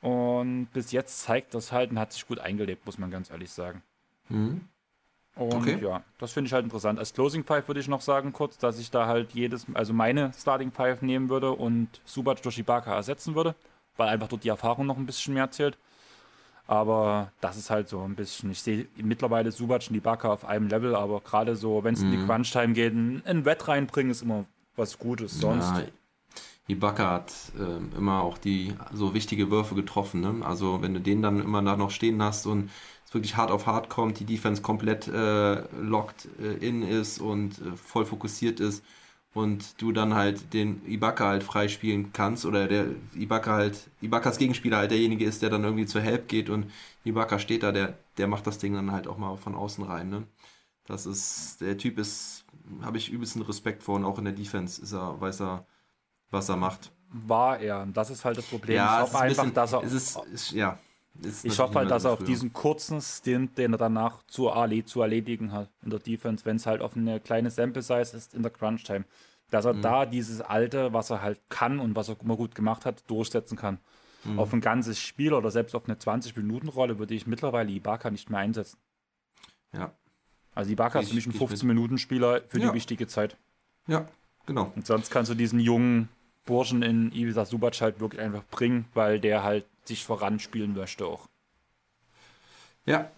Und 0.00 0.68
bis 0.72 0.92
jetzt 0.92 1.20
zeigt 1.20 1.54
das 1.54 1.72
halt 1.72 1.90
und 1.90 1.98
hat 1.98 2.12
sich 2.12 2.26
gut 2.26 2.38
eingelebt, 2.38 2.84
muss 2.86 2.98
man 2.98 3.10
ganz 3.10 3.30
ehrlich 3.30 3.50
sagen. 3.50 3.82
Mhm. 4.28 4.68
Und 5.36 5.54
okay. 5.54 5.78
ja, 5.82 6.02
das 6.18 6.32
finde 6.32 6.46
ich 6.48 6.52
halt 6.52 6.64
interessant. 6.64 6.98
Als 6.98 7.12
Closing 7.12 7.44
Five 7.44 7.66
würde 7.68 7.80
ich 7.80 7.88
noch 7.88 8.00
sagen, 8.00 8.32
kurz, 8.32 8.56
dass 8.56 8.78
ich 8.78 8.90
da 8.90 9.06
halt 9.06 9.32
jedes, 9.32 9.66
also 9.74 9.92
meine 9.92 10.32
Starting 10.32 10.70
Five 10.70 11.02
nehmen 11.02 11.28
würde 11.28 11.50
und 11.50 11.88
Subac 12.04 12.40
durch 12.42 12.58
Ibaka 12.58 12.94
ersetzen 12.94 13.34
würde, 13.34 13.54
weil 13.96 14.08
einfach 14.08 14.28
dort 14.28 14.44
die 14.44 14.48
Erfahrung 14.48 14.86
noch 14.86 14.96
ein 14.96 15.06
bisschen 15.06 15.34
mehr 15.34 15.50
zählt. 15.50 15.76
Aber 16.66 17.30
das 17.40 17.56
ist 17.56 17.68
halt 17.68 17.88
so 17.88 18.00
ein 18.00 18.14
bisschen, 18.14 18.50
ich 18.50 18.60
sehe 18.60 18.86
mittlerweile 18.96 19.52
Subac 19.52 19.86
und 19.90 19.96
Ibaka 19.96 20.32
auf 20.32 20.46
einem 20.46 20.68
Level, 20.68 20.94
aber 20.94 21.20
gerade 21.20 21.56
so, 21.56 21.84
wenn 21.84 21.94
es 21.94 22.00
mhm. 22.00 22.06
in 22.06 22.12
die 22.12 22.18
mhm. 22.18 22.26
Crunch-Time 22.26 22.72
geht, 22.72 22.94
ein 22.94 23.44
Wett 23.44 23.68
reinbringen 23.68 24.10
ist 24.10 24.22
immer 24.22 24.46
was 24.76 24.98
Gutes. 24.98 25.38
Sonst. 25.38 25.76
Ja, 25.76 25.84
Ibaka 26.66 27.10
hat 27.10 27.32
äh, 27.58 27.96
immer 27.96 28.22
auch 28.22 28.38
die 28.38 28.72
so 28.94 29.12
wichtige 29.12 29.50
Würfe 29.50 29.74
getroffen. 29.74 30.20
Ne? 30.22 30.46
Also 30.46 30.80
wenn 30.80 30.94
du 30.94 31.00
den 31.00 31.20
dann 31.20 31.40
immer 31.40 31.62
da 31.62 31.76
noch 31.76 31.90
stehen 31.90 32.22
hast 32.22 32.46
und 32.46 32.70
wirklich 33.12 33.36
hart 33.36 33.50
auf 33.50 33.66
hart 33.66 33.90
kommt, 33.90 34.18
die 34.18 34.24
Defense 34.24 34.62
komplett 34.62 35.06
äh, 35.06 35.62
locked 35.80 36.28
äh, 36.40 36.66
in 36.66 36.82
ist 36.82 37.20
und 37.20 37.58
äh, 37.58 37.76
voll 37.76 38.06
fokussiert 38.06 38.58
ist 38.58 38.82
und 39.34 39.82
du 39.82 39.92
dann 39.92 40.14
halt 40.14 40.54
den 40.54 40.80
Ibaka 40.86 41.26
halt 41.26 41.42
freispielen 41.42 42.12
kannst 42.12 42.46
oder 42.46 42.68
der 42.68 42.86
Ibaka 43.14 43.52
halt, 43.52 43.90
Ibakas 44.00 44.38
Gegenspieler 44.38 44.78
halt 44.78 44.92
derjenige 44.92 45.24
ist, 45.24 45.42
der 45.42 45.50
dann 45.50 45.64
irgendwie 45.64 45.86
zur 45.86 46.00
Help 46.00 46.28
geht 46.28 46.48
und 46.48 46.70
Ibaka 47.04 47.38
steht 47.38 47.64
da, 47.64 47.72
der, 47.72 47.98
der 48.16 48.28
macht 48.28 48.46
das 48.46 48.58
Ding 48.58 48.74
dann 48.74 48.92
halt 48.92 49.08
auch 49.08 49.18
mal 49.18 49.36
von 49.36 49.54
außen 49.56 49.84
rein. 49.84 50.08
Ne? 50.08 50.22
Das 50.86 51.04
ist, 51.04 51.60
der 51.60 51.76
Typ 51.76 51.98
ist, 51.98 52.44
habe 52.82 52.96
ich 52.96 53.10
übelsten 53.10 53.42
Respekt 53.42 53.82
vor 53.82 53.96
und 53.96 54.04
auch 54.04 54.18
in 54.18 54.24
der 54.24 54.34
Defense 54.34 54.80
ist 54.80 54.92
er, 54.92 55.20
weiß 55.20 55.40
er, 55.40 55.66
was 56.30 56.48
er 56.48 56.56
macht. 56.56 56.92
War 57.10 57.58
er, 57.58 57.86
das 57.86 58.10
ist 58.10 58.24
halt 58.24 58.38
das 58.38 58.46
Problem. 58.46 58.76
Ja, 58.76 58.98
ich 58.98 59.02
hoffe 59.02 59.18
einfach, 59.18 59.42
bisschen, 59.42 59.54
dass 59.54 59.72
er. 59.72 59.82
Es 59.82 59.92
ist, 59.92 60.18
ist, 60.32 60.50
ja, 60.52 60.78
ich 61.22 61.58
hoffe 61.58 61.74
halt, 61.74 61.90
dass 61.90 62.04
er 62.04 62.12
auf 62.12 62.24
diesen 62.24 62.52
kurzen 62.52 63.00
Stint, 63.00 63.56
den 63.56 63.72
er 63.74 63.78
danach 63.78 64.22
zu, 64.26 64.50
Ali, 64.50 64.84
zu 64.84 65.00
erledigen 65.00 65.52
hat 65.52 65.70
in 65.82 65.90
der 65.90 66.00
Defense, 66.00 66.44
wenn 66.44 66.56
es 66.56 66.66
halt 66.66 66.82
auf 66.82 66.96
eine 66.96 67.20
kleine 67.20 67.50
Sample-Size 67.50 68.16
ist 68.16 68.34
in 68.34 68.42
der 68.42 68.50
Crunch-Time, 68.50 69.04
dass 69.50 69.64
er 69.64 69.74
mhm. 69.74 69.82
da 69.82 70.06
dieses 70.06 70.40
Alte, 70.40 70.92
was 70.92 71.10
er 71.10 71.22
halt 71.22 71.40
kann 71.48 71.78
und 71.78 71.94
was 71.94 72.08
er 72.08 72.16
immer 72.20 72.36
gut 72.36 72.54
gemacht 72.54 72.84
hat, 72.84 73.08
durchsetzen 73.08 73.56
kann. 73.56 73.78
Mhm. 74.24 74.38
Auf 74.38 74.52
ein 74.52 74.60
ganzes 74.60 74.98
Spiel 74.98 75.32
oder 75.32 75.50
selbst 75.50 75.74
auf 75.74 75.84
eine 75.86 75.96
20-Minuten-Rolle 75.96 76.98
würde 76.98 77.14
ich 77.14 77.26
mittlerweile 77.26 77.70
Ibaka 77.70 78.10
nicht 78.10 78.30
mehr 78.30 78.40
einsetzen. 78.40 78.78
Ja. 79.72 79.92
Also 80.54 80.72
Ibaka 80.72 81.00
ist 81.00 81.10
für 81.10 81.14
mich 81.14 81.26
ein 81.26 81.32
15-Minuten-Spieler 81.32 82.42
für 82.48 82.58
ja. 82.58 82.68
die 82.68 82.74
wichtige 82.74 83.06
Zeit. 83.06 83.36
Ja, 83.86 84.08
genau. 84.46 84.72
Und 84.74 84.86
sonst 84.86 85.10
kannst 85.10 85.30
du 85.30 85.34
diesen 85.34 85.60
jungen 85.60 86.08
Burschen 86.44 86.82
in 86.82 87.12
Ibiza 87.12 87.44
Subac 87.44 87.80
halt 87.80 88.00
wirklich 88.00 88.20
einfach 88.20 88.44
bringen, 88.50 88.86
weil 88.94 89.20
der 89.20 89.42
halt 89.42 89.66
sich 89.88 90.04
voranspielen 90.04 90.74
möchte 90.74 91.06
auch. 91.06 91.28
Ja, 92.86 93.10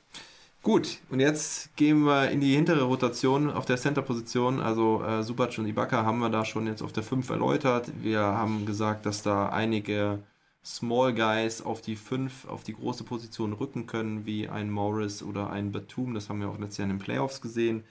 gut. 0.63 0.99
Und 1.11 1.21
jetzt 1.21 1.77
gehen 1.77 2.05
wir 2.05 2.31
in 2.31 2.41
die 2.41 2.55
hintere 2.55 2.85
Rotation 2.85 3.51
auf 3.51 3.67
der 3.67 3.77
Center-Position. 3.77 4.61
Also 4.61 5.03
äh, 5.03 5.23
Subac 5.23 5.59
und 5.59 5.67
Ibaka 5.67 6.05
haben 6.05 6.19
wir 6.19 6.31
da 6.31 6.45
schon 6.45 6.67
jetzt 6.67 6.83
auf 6.83 6.93
der 6.93 7.03
5 7.03 7.29
erläutert. 7.31 7.91
Wir 8.03 8.21
haben 8.21 8.67
gesagt, 8.67 9.07
dass 9.07 9.23
da 9.23 9.49
einige 9.49 10.23
Small 10.65 11.15
Guys 11.15 11.63
auf 11.63 11.81
die 11.81 11.97
5, 11.97 12.49
auf 12.49 12.65
die 12.65 12.75
große 12.75 13.05
Position 13.05 13.53
rücken 13.53 13.87
können, 13.87 14.27
wie 14.27 14.49
ein 14.49 14.71
Morris 14.71 15.23
oder 15.23 15.51
ein 15.51 15.73
Batum. 15.73 16.15
Das 16.15 16.29
haben 16.29 16.41
wir 16.41 16.49
auch 16.49 16.59
letztes 16.59 16.79
Jahr 16.79 16.89
in 16.89 16.97
den 16.97 17.03
Playoffs 17.05 17.41
gesehen. 17.41 17.85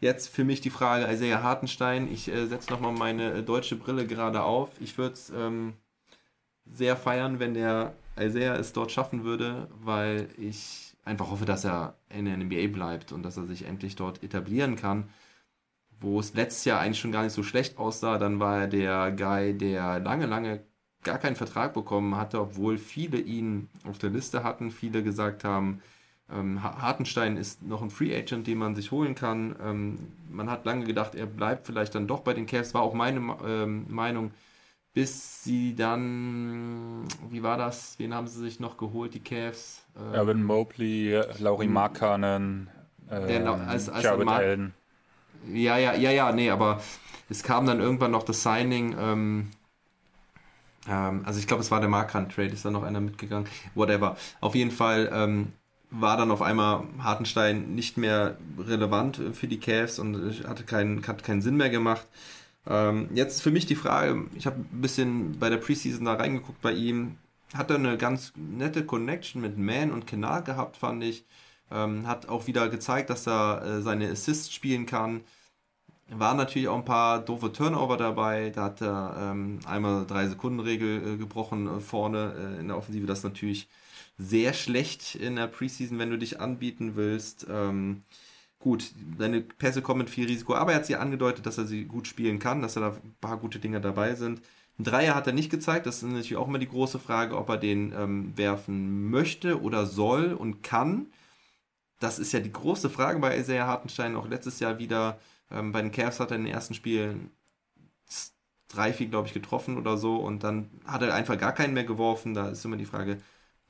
Jetzt 0.00 0.28
für 0.28 0.44
mich 0.44 0.60
die 0.60 0.70
Frage, 0.70 1.10
Isaiah 1.10 1.42
Hartenstein. 1.42 2.12
Ich 2.12 2.28
äh, 2.28 2.46
setze 2.46 2.70
nochmal 2.70 2.92
meine 2.92 3.32
äh, 3.32 3.42
deutsche 3.42 3.76
Brille 3.76 4.06
gerade 4.06 4.42
auf. 4.42 4.70
Ich 4.80 4.98
würde 4.98 5.18
ähm, 5.34 5.74
sehr 6.70 6.96
feiern, 6.96 7.38
wenn 7.38 7.54
der 7.54 7.94
Isaiah 8.18 8.56
es 8.56 8.72
dort 8.72 8.92
schaffen 8.92 9.24
würde, 9.24 9.68
weil 9.82 10.28
ich 10.38 10.94
einfach 11.04 11.30
hoffe, 11.30 11.44
dass 11.44 11.64
er 11.64 11.96
in 12.08 12.24
der 12.24 12.36
NBA 12.36 12.68
bleibt 12.68 13.12
und 13.12 13.22
dass 13.22 13.36
er 13.36 13.46
sich 13.46 13.64
endlich 13.64 13.96
dort 13.96 14.22
etablieren 14.22 14.76
kann. 14.76 15.08
Wo 16.00 16.20
es 16.20 16.34
letztes 16.34 16.64
Jahr 16.64 16.80
eigentlich 16.80 16.98
schon 16.98 17.12
gar 17.12 17.22
nicht 17.22 17.32
so 17.32 17.42
schlecht 17.42 17.78
aussah, 17.78 18.18
dann 18.18 18.40
war 18.40 18.60
er 18.60 18.66
der 18.66 19.12
Guy, 19.12 19.56
der 19.56 20.00
lange, 20.00 20.26
lange 20.26 20.62
gar 21.02 21.18
keinen 21.18 21.36
Vertrag 21.36 21.72
bekommen 21.72 22.16
hatte, 22.16 22.40
obwohl 22.40 22.78
viele 22.78 23.18
ihn 23.18 23.68
auf 23.84 23.98
der 23.98 24.10
Liste 24.10 24.44
hatten, 24.44 24.70
viele 24.70 25.02
gesagt 25.02 25.44
haben, 25.44 25.80
ähm, 26.30 26.62
Hartenstein 26.62 27.36
ist 27.36 27.62
noch 27.62 27.82
ein 27.82 27.90
Free 27.90 28.14
Agent, 28.14 28.46
den 28.48 28.58
man 28.58 28.74
sich 28.74 28.90
holen 28.90 29.14
kann. 29.14 29.54
Ähm, 29.62 29.98
man 30.28 30.50
hat 30.50 30.64
lange 30.64 30.84
gedacht, 30.84 31.14
er 31.14 31.26
bleibt 31.26 31.66
vielleicht 31.66 31.94
dann 31.94 32.08
doch 32.08 32.20
bei 32.20 32.34
den 32.34 32.46
Cavs, 32.46 32.74
war 32.74 32.82
auch 32.82 32.94
meine 32.94 33.36
ähm, 33.46 33.86
Meinung 33.88 34.32
bis 34.96 35.44
sie 35.44 35.74
dann, 35.74 37.06
wie 37.28 37.42
war 37.42 37.58
das? 37.58 37.98
Wen 37.98 38.14
haben 38.14 38.26
sie 38.26 38.40
sich 38.40 38.60
noch 38.60 38.78
geholt, 38.78 39.12
die 39.12 39.20
Cavs? 39.20 39.82
Ähm, 39.94 40.14
Evan 40.14 40.42
Mobley, 40.42 41.20
Laurie 41.38 41.66
hm. 41.66 41.72
Markanen, 41.74 42.70
äh, 43.10 43.36
als, 43.42 43.90
als 43.90 44.04
Jared 44.04 44.26
Allen. 44.26 44.72
Ja, 45.52 45.76
ja, 45.76 45.94
ja, 45.94 46.10
ja, 46.12 46.32
nee, 46.32 46.48
aber 46.48 46.80
es 47.28 47.42
kam 47.42 47.66
dann 47.66 47.78
irgendwann 47.78 48.10
noch 48.10 48.22
das 48.22 48.42
Signing, 48.42 48.96
ähm, 48.98 49.50
ähm, 50.88 51.24
also 51.26 51.40
ich 51.40 51.46
glaube, 51.46 51.62
es 51.62 51.70
war 51.70 51.80
der 51.80 51.90
Markan-Trade, 51.90 52.48
ist 52.48 52.64
da 52.64 52.70
noch 52.70 52.82
einer 52.82 53.02
mitgegangen, 53.02 53.46
whatever. 53.74 54.16
Auf 54.40 54.54
jeden 54.54 54.70
Fall 54.70 55.10
ähm, 55.12 55.52
war 55.90 56.16
dann 56.16 56.30
auf 56.30 56.40
einmal 56.40 56.84
Hartenstein 57.00 57.74
nicht 57.74 57.98
mehr 57.98 58.38
relevant 58.58 59.20
für 59.34 59.46
die 59.46 59.60
Cavs 59.60 59.98
und 59.98 60.42
hatte 60.48 60.64
keinen, 60.64 61.06
hat 61.06 61.22
keinen 61.22 61.42
Sinn 61.42 61.58
mehr 61.58 61.68
gemacht. 61.68 62.06
Ähm, 62.68 63.08
jetzt 63.14 63.42
für 63.42 63.50
mich 63.50 63.66
die 63.66 63.76
Frage, 63.76 64.26
ich 64.34 64.46
habe 64.46 64.56
ein 64.58 64.80
bisschen 64.80 65.38
bei 65.38 65.50
der 65.50 65.58
Preseason 65.58 66.04
da 66.04 66.14
reingeguckt 66.14 66.60
bei 66.60 66.72
ihm, 66.72 67.16
hat 67.54 67.70
er 67.70 67.76
eine 67.76 67.96
ganz 67.96 68.32
nette 68.36 68.84
Connection 68.84 69.40
mit 69.40 69.56
Man 69.56 69.92
und 69.92 70.06
Kenal 70.06 70.42
gehabt, 70.42 70.76
fand 70.76 71.04
ich. 71.04 71.24
Ähm, 71.70 72.06
hat 72.06 72.28
auch 72.28 72.46
wieder 72.46 72.68
gezeigt, 72.68 73.10
dass 73.10 73.26
er 73.26 73.62
äh, 73.62 73.82
seine 73.82 74.10
Assists 74.10 74.52
spielen 74.52 74.86
kann. 74.86 75.22
Waren 76.08 76.36
natürlich 76.36 76.68
auch 76.68 76.76
ein 76.76 76.84
paar 76.84 77.20
doofe 77.24 77.52
Turnover 77.52 77.96
dabei. 77.96 78.50
Da 78.50 78.64
hat 78.64 78.80
er 78.80 79.16
ähm, 79.32 79.58
einmal 79.66 80.06
drei 80.06 80.28
Sekunden 80.28 80.60
Regel 80.60 81.14
äh, 81.14 81.16
gebrochen 81.16 81.66
äh, 81.66 81.80
vorne 81.80 82.56
äh, 82.56 82.60
in 82.60 82.68
der 82.68 82.76
Offensive. 82.76 83.06
Das 83.06 83.18
ist 83.18 83.24
natürlich 83.24 83.68
sehr 84.18 84.52
schlecht 84.54 85.16
in 85.16 85.36
der 85.36 85.48
Preseason, 85.48 85.98
wenn 85.98 86.10
du 86.10 86.18
dich 86.18 86.40
anbieten 86.40 86.92
willst. 86.94 87.46
Ähm, 87.50 88.02
gut, 88.66 88.90
seine 89.16 89.42
Pässe 89.42 89.80
kommen 89.80 89.98
mit 89.98 90.10
viel 90.10 90.26
Risiko, 90.26 90.56
aber 90.56 90.72
er 90.72 90.78
hat 90.78 90.86
sie 90.86 90.96
angedeutet, 90.96 91.46
dass 91.46 91.56
er 91.56 91.66
sie 91.66 91.84
gut 91.84 92.08
spielen 92.08 92.40
kann, 92.40 92.62
dass 92.62 92.74
da 92.74 92.88
ein 92.88 93.14
paar 93.20 93.36
gute 93.36 93.60
Dinge 93.60 93.80
dabei 93.80 94.16
sind. 94.16 94.42
Ein 94.76 94.82
Dreier 94.82 95.14
hat 95.14 95.28
er 95.28 95.32
nicht 95.32 95.50
gezeigt, 95.50 95.86
das 95.86 95.98
ist 95.98 96.02
natürlich 96.02 96.34
auch 96.34 96.48
immer 96.48 96.58
die 96.58 96.68
große 96.68 96.98
Frage, 96.98 97.36
ob 97.36 97.48
er 97.48 97.58
den 97.58 97.92
ähm, 97.96 98.36
werfen 98.36 99.08
möchte 99.08 99.62
oder 99.62 99.86
soll 99.86 100.32
und 100.32 100.64
kann. 100.64 101.06
Das 102.00 102.18
ist 102.18 102.32
ja 102.32 102.40
die 102.40 102.52
große 102.52 102.90
Frage 102.90 103.20
bei 103.20 103.38
Isaiah 103.38 103.68
Hartenstein, 103.68 104.16
auch 104.16 104.26
letztes 104.26 104.58
Jahr 104.58 104.80
wieder. 104.80 105.20
Ähm, 105.48 105.70
bei 105.70 105.80
den 105.80 105.92
Cavs 105.92 106.18
hat 106.18 106.32
er 106.32 106.36
in 106.36 106.46
den 106.46 106.52
ersten 106.52 106.74
Spielen 106.74 107.30
drei, 108.66 108.92
vier, 108.92 109.06
glaube 109.06 109.28
ich, 109.28 109.34
getroffen 109.34 109.78
oder 109.78 109.96
so 109.96 110.16
und 110.16 110.42
dann 110.42 110.70
hat 110.84 111.02
er 111.02 111.14
einfach 111.14 111.38
gar 111.38 111.52
keinen 111.52 111.72
mehr 111.72 111.84
geworfen. 111.84 112.34
Da 112.34 112.48
ist 112.48 112.64
immer 112.64 112.76
die 112.76 112.84
Frage, 112.84 113.18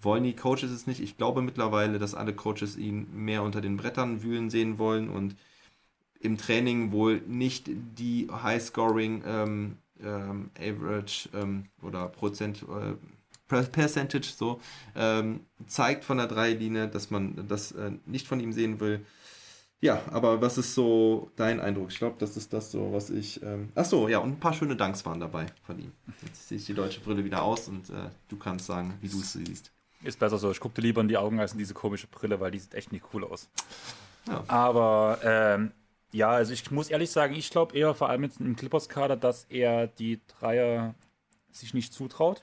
wollen 0.00 0.24
die 0.24 0.36
Coaches 0.36 0.70
es 0.70 0.86
nicht. 0.86 1.00
Ich 1.00 1.16
glaube 1.16 1.42
mittlerweile, 1.42 1.98
dass 1.98 2.14
alle 2.14 2.34
Coaches 2.34 2.76
ihn 2.76 3.06
mehr 3.12 3.42
unter 3.42 3.60
den 3.60 3.76
Brettern 3.76 4.22
wühlen 4.22 4.50
sehen 4.50 4.78
wollen 4.78 5.08
und 5.08 5.36
im 6.20 6.38
Training 6.38 6.92
wohl 6.92 7.20
nicht 7.26 7.68
die 7.68 8.28
High-Scoring 8.30 9.22
ähm, 9.26 9.76
ähm, 10.02 10.50
Average 10.58 11.28
ähm, 11.34 11.66
oder 11.82 12.08
Prozent 12.08 12.62
äh, 12.62 12.94
Percentage 13.48 14.26
so 14.36 14.60
ähm, 14.96 15.40
zeigt 15.68 16.04
von 16.04 16.18
der 16.18 16.26
Dreilinie, 16.26 16.88
dass 16.88 17.10
man 17.10 17.46
das 17.48 17.72
äh, 17.72 17.92
nicht 18.04 18.26
von 18.26 18.40
ihm 18.40 18.52
sehen 18.52 18.80
will. 18.80 19.04
Ja, 19.80 20.02
aber 20.10 20.40
was 20.40 20.58
ist 20.58 20.74
so 20.74 21.30
dein 21.36 21.60
Eindruck? 21.60 21.90
Ich 21.90 21.98
glaube, 21.98 22.16
das 22.18 22.36
ist 22.36 22.52
das 22.52 22.72
so, 22.72 22.92
was 22.92 23.10
ich. 23.10 23.42
Ähm, 23.42 23.70
ach 23.74 23.84
so, 23.84 24.08
ja, 24.08 24.18
und 24.18 24.30
ein 24.30 24.40
paar 24.40 24.54
schöne 24.54 24.74
Danks 24.74 25.04
waren 25.04 25.20
dabei 25.20 25.46
von 25.64 25.78
ihm. 25.78 25.92
Jetzt 26.24 26.48
sehe 26.48 26.58
ich 26.58 26.66
die 26.66 26.74
deutsche 26.74 27.00
Brille 27.00 27.24
wieder 27.24 27.42
aus 27.42 27.68
und 27.68 27.90
äh, 27.90 28.10
du 28.28 28.36
kannst 28.36 28.66
sagen, 28.66 28.94
wie 29.00 29.08
du 29.08 29.20
es 29.20 29.34
siehst. 29.34 29.75
Ist 30.06 30.20
besser 30.20 30.38
so. 30.38 30.50
Ich 30.52 30.60
gucke 30.60 30.76
dir 30.76 30.82
lieber 30.82 31.00
in 31.00 31.08
die 31.08 31.16
Augen 31.16 31.40
als 31.40 31.52
in 31.52 31.58
diese 31.58 31.74
komische 31.74 32.06
Brille, 32.06 32.38
weil 32.38 32.52
die 32.52 32.60
sieht 32.60 32.74
echt 32.74 32.92
nicht 32.92 33.04
cool 33.12 33.24
aus. 33.24 33.48
Ja. 34.28 34.44
Aber 34.46 35.18
ähm, 35.24 35.72
ja, 36.12 36.30
also 36.30 36.52
ich 36.52 36.70
muss 36.70 36.90
ehrlich 36.90 37.10
sagen, 37.10 37.34
ich 37.34 37.50
glaube 37.50 37.76
eher 37.76 37.92
vor 37.94 38.08
allem 38.08 38.22
jetzt 38.22 38.40
im 38.40 38.54
Clippers-Kader, 38.54 39.16
dass 39.16 39.44
er 39.48 39.88
die 39.88 40.20
Dreier 40.28 40.94
sich 41.50 41.74
nicht 41.74 41.92
zutraut. 41.92 42.42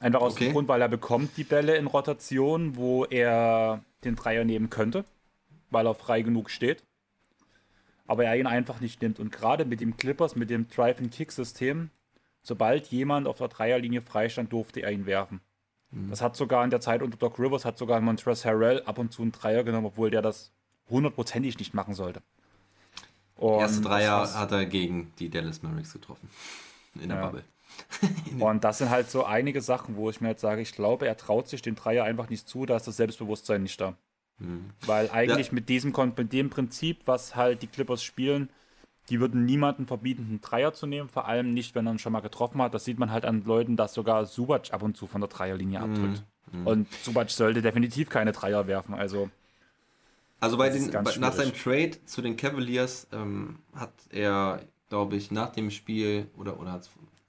Einfach 0.00 0.20
aus 0.20 0.32
okay. 0.32 0.46
dem 0.46 0.54
Grund, 0.54 0.68
weil 0.68 0.82
er 0.82 0.88
bekommt 0.88 1.36
die 1.36 1.44
Bälle 1.44 1.76
in 1.76 1.86
Rotation, 1.86 2.74
wo 2.74 3.04
er 3.04 3.84
den 4.02 4.16
Dreier 4.16 4.44
nehmen 4.44 4.68
könnte, 4.68 5.04
weil 5.70 5.86
er 5.86 5.94
frei 5.94 6.22
genug 6.22 6.50
steht. 6.50 6.82
Aber 8.08 8.24
er 8.24 8.36
ihn 8.36 8.48
einfach 8.48 8.80
nicht 8.80 9.00
nimmt. 9.00 9.20
Und 9.20 9.30
gerade 9.30 9.64
mit 9.64 9.80
dem 9.80 9.96
Clippers, 9.96 10.34
mit 10.34 10.50
dem 10.50 10.68
Drive-and-Kick-System, 10.68 11.90
sobald 12.42 12.88
jemand 12.88 13.28
auf 13.28 13.38
der 13.38 13.46
Dreierlinie 13.46 14.02
freistand, 14.02 14.52
durfte 14.52 14.80
er 14.80 14.90
ihn 14.90 15.06
werfen. 15.06 15.40
Mhm. 15.92 16.10
Das 16.10 16.20
hat 16.20 16.36
sogar 16.36 16.64
in 16.64 16.70
der 16.70 16.80
Zeit 16.80 17.02
unter 17.02 17.16
Doc 17.16 17.38
Rivers 17.38 17.64
hat 17.64 17.78
sogar 17.78 18.00
Montrezl 18.00 18.48
Harrell 18.48 18.82
ab 18.82 18.98
und 18.98 19.12
zu 19.12 19.22
einen 19.22 19.32
Dreier 19.32 19.62
genommen, 19.62 19.86
obwohl 19.86 20.10
der 20.10 20.22
das 20.22 20.50
hundertprozentig 20.90 21.58
nicht 21.58 21.74
machen 21.74 21.94
sollte. 21.94 22.22
Und 23.36 23.60
Erste 23.60 23.80
Dreier 23.82 24.34
hat 24.34 24.52
er 24.52 24.66
gegen 24.66 25.12
die 25.18 25.28
Dallas 25.28 25.62
Mavericks 25.62 25.92
getroffen. 25.92 26.28
In 27.00 27.08
der 27.08 27.18
ja. 27.18 27.26
Bubble. 27.26 27.44
Und 28.38 28.64
das 28.64 28.78
sind 28.78 28.90
halt 28.90 29.10
so 29.10 29.24
einige 29.24 29.62
Sachen, 29.62 29.96
wo 29.96 30.10
ich 30.10 30.20
mir 30.20 30.28
jetzt 30.28 30.42
sage, 30.42 30.60
ich 30.60 30.72
glaube, 30.72 31.06
er 31.06 31.16
traut 31.16 31.48
sich 31.48 31.62
den 31.62 31.74
Dreier 31.74 32.04
einfach 32.04 32.28
nicht 32.28 32.48
zu, 32.48 32.66
da 32.66 32.76
ist 32.76 32.86
das 32.86 32.96
Selbstbewusstsein 32.98 33.62
nicht 33.62 33.80
da. 33.80 33.96
Mhm. 34.38 34.70
Weil 34.86 35.10
eigentlich 35.10 35.48
ja. 35.48 35.54
mit 35.54 35.68
diesem 35.68 35.92
mit 36.16 36.32
dem 36.32 36.50
Prinzip, 36.50 37.00
was 37.06 37.34
halt 37.34 37.62
die 37.62 37.66
Clippers 37.66 38.02
spielen, 38.02 38.50
die 39.08 39.20
würden 39.20 39.44
niemanden 39.44 39.86
verbieten, 39.86 40.26
einen 40.28 40.40
Dreier 40.40 40.72
zu 40.72 40.86
nehmen, 40.86 41.08
vor 41.08 41.26
allem 41.26 41.52
nicht, 41.52 41.74
wenn 41.74 41.86
er 41.86 41.92
ihn 41.92 41.98
schon 41.98 42.12
mal 42.12 42.20
getroffen 42.20 42.62
hat. 42.62 42.72
Das 42.74 42.84
sieht 42.84 42.98
man 42.98 43.10
halt 43.10 43.24
an 43.24 43.44
Leuten, 43.44 43.76
dass 43.76 43.94
sogar 43.94 44.26
Subac 44.26 44.72
ab 44.72 44.82
und 44.82 44.96
zu 44.96 45.06
von 45.06 45.20
der 45.20 45.28
Dreierlinie 45.28 45.80
mhm. 45.80 45.84
abtritt. 45.84 46.24
Mhm. 46.52 46.66
Und 46.66 46.92
Subac 47.02 47.30
sollte 47.30 47.62
definitiv 47.62 48.08
keine 48.08 48.32
Dreier 48.32 48.66
werfen. 48.66 48.94
Also, 48.94 49.30
also 50.40 50.56
bei 50.56 50.70
den, 50.70 50.90
bei, 50.90 51.16
nach 51.18 51.32
seinem 51.32 51.54
Trade 51.54 52.04
zu 52.04 52.22
den 52.22 52.36
Cavaliers 52.36 53.06
ähm, 53.12 53.58
hat 53.74 53.92
er, 54.10 54.60
glaube 54.88 55.16
ich, 55.16 55.30
nach 55.30 55.50
dem 55.50 55.70
Spiel 55.70 56.26
oder 56.36 56.58
oder 56.60 56.80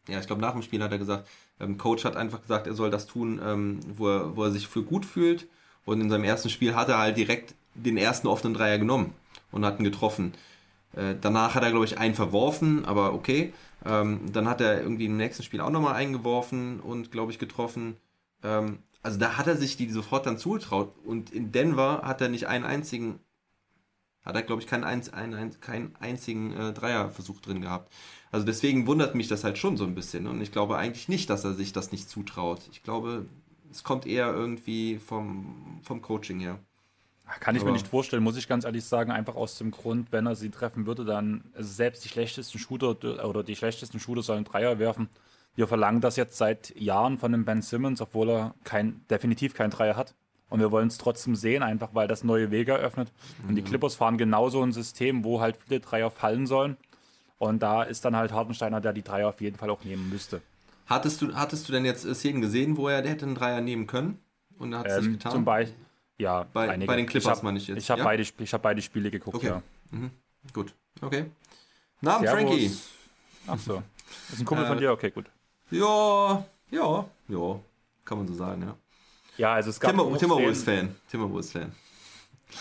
ja, 0.08 0.20
ich 0.20 0.28
glaube 0.28 0.42
nach 0.42 0.52
dem 0.52 0.62
Spiel 0.62 0.84
hat 0.84 0.92
er 0.92 0.98
gesagt, 0.98 1.30
ähm, 1.60 1.78
Coach 1.78 2.04
hat 2.06 2.16
einfach 2.16 2.42
gesagt, 2.42 2.68
er 2.68 2.74
soll 2.74 2.90
das 2.90 3.08
tun, 3.08 3.40
ähm, 3.44 3.80
wo, 3.96 4.10
er, 4.10 4.36
wo 4.36 4.44
er 4.44 4.52
sich 4.52 4.68
für 4.68 4.84
gut 4.84 5.06
fühlt. 5.06 5.48
Und 5.86 6.02
in 6.02 6.10
seinem 6.10 6.24
ersten 6.24 6.50
Spiel 6.50 6.76
hat 6.76 6.90
er 6.90 6.98
halt 6.98 7.18
direkt 7.18 7.56
den 7.76 7.98
ersten 7.98 8.28
offenen 8.28 8.54
Dreier 8.54 8.78
genommen 8.78 9.14
und 9.52 9.66
hat 9.66 9.80
ihn 9.80 9.84
getroffen. 9.84 10.34
Äh, 10.96 11.16
danach 11.20 11.56
hat 11.56 11.64
er, 11.64 11.72
glaube 11.72 11.86
ich, 11.86 11.98
einen 11.98 12.16
verworfen, 12.16 12.86
aber 12.86 13.14
okay. 13.14 13.54
Ähm, 13.86 14.32
dann 14.32 14.48
hat 14.48 14.62
er 14.62 14.82
irgendwie 14.82 15.06
im 15.06 15.18
nächsten 15.18 15.44
Spiel 15.44 15.62
auch 15.62 15.70
nochmal 15.70 15.96
eingeworfen 15.96 16.80
und, 16.80 17.12
glaube 17.12 17.32
ich, 17.32 17.40
getroffen. 17.40 17.98
Ähm, 18.44 18.80
also 19.02 19.20
da 19.20 19.38
hat 19.38 19.48
er 19.48 19.58
sich 19.58 19.76
die 19.78 19.90
sofort 19.90 20.26
dann 20.26 20.38
zugetraut. 20.38 20.94
Und 21.04 21.32
in 21.32 21.52
Denver 21.52 22.02
hat 22.04 22.22
er 22.22 22.30
nicht 22.30 22.48
einen 22.48 22.64
einzigen, 22.64 23.20
hat 24.24 24.36
er, 24.36 24.44
glaube 24.44 24.62
ich, 24.62 24.68
keinen, 24.68 24.86
ein, 24.86 25.04
ein, 25.14 25.60
keinen 25.60 25.96
einzigen 25.98 26.54
äh, 26.54 26.74
Dreierversuch 26.74 27.42
drin 27.42 27.62
gehabt. 27.62 27.92
Also 28.32 28.46
deswegen 28.46 28.88
wundert 28.88 29.16
mich 29.16 29.28
das 29.28 29.44
halt 29.44 29.58
schon 29.58 29.76
so 29.78 29.84
ein 29.84 29.96
bisschen. 29.96 30.28
Und 30.28 30.42
ich 30.42 30.52
glaube 30.52 30.78
eigentlich 30.78 31.10
nicht, 31.10 31.30
dass 31.30 31.44
er 31.44 31.54
sich 31.54 31.74
das 31.74 31.92
nicht 31.92 32.10
zutraut. 32.10 32.62
Ich 32.72 32.84
glaube, 32.84 33.26
es 33.70 33.84
kommt 33.84 34.06
eher 34.06 34.34
irgendwie 34.34 34.98
vom, 35.00 35.80
vom 35.84 36.02
Coaching 36.02 36.40
her. 36.40 36.60
Kann 37.40 37.56
ich 37.56 37.62
Aber 37.62 37.72
mir 37.72 37.78
nicht 37.78 37.88
vorstellen, 37.88 38.22
muss 38.22 38.38
ich 38.38 38.48
ganz 38.48 38.66
ehrlich 38.66 38.84
sagen, 38.84 39.12
einfach 39.12 39.36
aus 39.36 39.58
dem 39.58 39.72
Grund, 39.72 40.12
wenn 40.12 40.26
er 40.26 40.36
sie 40.36 40.50
treffen 40.50 40.86
würde, 40.86 41.06
dann 41.06 41.44
also 41.56 41.72
selbst 41.72 42.04
die 42.04 42.10
schlechtesten 42.10 42.60
Shooter 42.60 43.26
oder 43.26 43.44
die 43.44 43.56
schlechtesten 43.56 44.00
Shooter 44.00 44.22
sollen 44.22 44.44
Dreier 44.44 44.78
werfen. 44.78 45.10
Wir 45.56 45.68
verlangen 45.68 46.02
das 46.02 46.16
jetzt 46.16 46.38
seit 46.38 46.76
Jahren 46.80 47.18
von 47.18 47.32
dem 47.32 47.46
Ben 47.46 47.62
Simmons, 47.62 48.02
obwohl 48.02 48.30
er 48.30 48.56
kein, 48.64 49.06
definitiv 49.10 49.54
keinen 49.54 49.70
Dreier 49.70 49.96
hat. 49.96 50.16
Und 50.50 50.60
wir 50.60 50.72
wollen 50.72 50.88
es 50.88 50.98
trotzdem 50.98 51.36
sehen, 51.36 51.64
einfach 51.64 51.90
weil 51.94 52.08
das 52.08 52.24
neue 52.24 52.52
Wege 52.52 52.74
eröffnet. 52.74 53.12
Mhm. 53.42 53.50
Und 53.50 53.56
die 53.56 53.62
mhm. 53.62 53.66
Clippers 53.66 53.96
fahren 53.96 54.18
genauso 54.18 54.62
ein 54.62 54.72
System, 54.72 55.24
wo 55.24 55.42
halt 55.42 55.58
viele 55.58 55.80
Dreier 55.80 56.12
fallen 56.12 56.46
sollen. 56.46 56.78
Und 57.40 57.64
da 57.64 57.84
ist 57.84 58.06
dann 58.06 58.16
halt 58.16 58.32
Hartensteiner, 58.32 58.80
der 58.80 58.94
die 58.94 59.02
Dreier 59.02 59.30
auf 59.30 59.42
jeden 59.42 59.58
Fall 59.58 59.70
auch 59.70 59.84
nehmen 59.84 60.10
müsste. 60.10 60.42
Hattest 60.86 61.22
du, 61.22 61.34
hattest 61.34 61.68
du 61.68 61.74
denn 61.74 61.86
jetzt 61.86 62.04
Szenen 62.04 62.42
gesehen, 62.42 62.78
wo 62.78 62.88
er 62.88 63.02
der 63.02 63.12
hätte 63.12 63.26
einen 63.26 63.36
Dreier 63.36 63.62
nehmen 63.62 63.88
können? 63.88 64.20
Und 64.60 64.74
er 64.74 64.80
hat 64.80 64.88
es 64.88 64.98
ähm, 64.98 65.04
nicht 65.06 65.14
getan? 65.20 65.32
Zum 65.32 65.46
Beispiel, 65.46 65.76
ja, 66.18 66.44
bei, 66.54 66.70
einige. 66.70 66.88
bei 66.88 66.96
den 66.96 67.06
Clippers 67.06 67.44
meine 67.44 67.58
ich 67.58 67.68
jetzt. 67.68 67.78
Ich 67.78 67.90
habe 67.90 68.00
ja? 68.00 68.06
beide, 68.06 68.24
hab 68.24 68.62
beide 68.62 68.82
Spiele 68.82 69.12
geguckt, 69.12 69.36
okay. 69.36 69.48
ja. 69.48 69.64
Mhm. 69.92 70.12
Gut, 70.54 70.74
okay. 71.02 71.26
Namen 72.02 72.28
Frankie. 72.28 72.72
Ach 73.48 73.60
so. 73.60 73.84
Das 74.30 74.34
ist 74.34 74.42
ein 74.42 74.46
Kumpel 74.46 74.66
äh, 74.66 74.68
von 74.68 74.78
dir, 74.78 74.92
okay, 74.92 75.10
gut. 75.10 75.26
Ja, 75.72 76.46
ja, 76.70 77.06
ja. 77.28 77.60
Kann 78.06 78.18
man 78.18 78.28
so 78.28 78.34
sagen, 78.34 78.62
ja. 78.62 78.76
Ja, 79.38 79.54
also 79.54 79.70
es 79.70 79.80
gab. 79.80 79.92
Timber, 79.92 80.18
Timberwolves-Fan. 80.18 80.96
Timberwolves-Fan. 81.10 81.72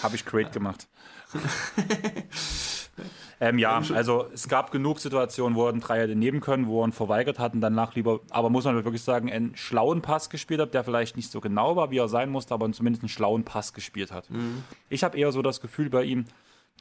Habe 0.03 0.17
ich 0.17 0.25
great 0.25 0.53
gemacht. 0.53 0.89
ähm, 3.41 3.59
ja, 3.59 3.83
also 3.95 4.27
es 4.33 4.49
gab 4.49 4.71
genug 4.71 5.01
Situationen, 5.01 5.57
wo 5.57 5.67
er 5.67 5.73
einen 5.73 5.81
Dreier 5.81 6.07
nehmen 6.09 6.41
können, 6.41 6.67
wo 6.67 6.83
er 6.83 6.89
ihn 6.89 6.93
verweigert 6.93 7.39
hat 7.39 7.55
und 7.55 7.61
danach 7.61 7.95
lieber, 7.95 8.21
aber 8.31 8.51
muss 8.51 8.65
man 8.65 8.75
wirklich 8.75 9.03
sagen, 9.03 9.31
einen 9.31 9.57
schlauen 9.57 10.03
Pass 10.03 10.31
gespielt 10.31 10.61
hat, 10.61 10.75
der 10.75 10.85
vielleicht 10.85 11.17
nicht 11.17 11.31
so 11.31 11.41
genau 11.41 11.77
war, 11.77 11.91
wie 11.91 11.99
er 11.99 12.09
sein 12.09 12.31
musste, 12.31 12.55
aber 12.55 12.71
zumindest 12.73 13.03
einen 13.03 13.09
schlauen 13.09 13.45
Pass 13.45 13.73
gespielt 13.73 14.13
hat. 14.13 14.31
Mhm. 14.31 14.63
Ich 14.89 15.05
habe 15.05 15.19
eher 15.19 15.33
so 15.33 15.43
das 15.43 15.61
Gefühl 15.61 15.91
bei 15.91 16.05
ihm, 16.05 16.27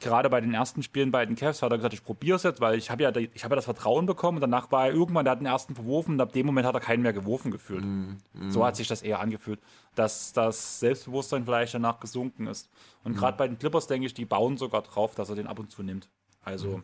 gerade 0.02 0.30
bei 0.30 0.42
den 0.42 0.54
ersten 0.54 0.84
Spielen 0.84 1.12
bei 1.12 1.26
den 1.26 1.36
Cavs 1.36 1.62
hat 1.62 1.72
er 1.72 1.78
gesagt, 1.78 1.94
ich 1.94 2.04
probiere 2.04 2.36
es 2.36 2.44
jetzt, 2.44 2.60
weil 2.60 2.78
ich 2.78 2.90
habe 2.90 3.04
ja, 3.04 3.16
ich 3.16 3.44
habe 3.44 3.54
ja 3.54 3.56
das 3.56 3.66
Vertrauen 3.66 4.06
bekommen 4.06 4.38
und 4.38 4.42
danach 4.42 4.72
war 4.72 4.88
er 4.88 4.94
irgendwann, 4.94 5.24
der 5.24 5.32
hat 5.32 5.40
den 5.40 5.46
ersten 5.46 5.76
verworfen 5.76 6.16
und 6.16 6.22
ab 6.22 6.34
dem 6.34 6.46
Moment 6.46 6.68
hat 6.68 6.76
er 6.76 6.82
keinen 6.82 7.04
mehr 7.04 7.14
geworfen 7.14 7.52
gefühlt. 7.52 7.86
Mm, 7.86 8.18
mm. 8.34 8.50
So 8.52 8.66
hat 8.66 8.76
sich 8.76 8.88
das 8.88 9.02
eher 9.02 9.20
angefühlt, 9.20 9.62
dass 9.96 10.34
das 10.34 10.80
Selbstbewusstsein 10.80 11.46
vielleicht 11.46 11.74
danach 11.74 12.00
gesunken 12.00 12.48
ist. 12.48 12.70
Und 13.04 13.14
mm. 13.14 13.16
gerade 13.16 13.38
bei 13.38 13.48
den 13.48 13.58
Clippers 13.58 13.88
denke 13.88 14.08
ich, 14.08 14.14
die 14.14 14.26
bauen 14.26 14.58
sogar 14.58 14.82
drauf, 14.82 15.16
dass 15.16 15.30
er 15.30 15.36
den 15.36 15.48
ab 15.48 15.60
und 15.60 15.72
zu 15.72 15.84
nimmt. 15.84 16.10
Also 16.44 16.78
mhm. 16.78 16.84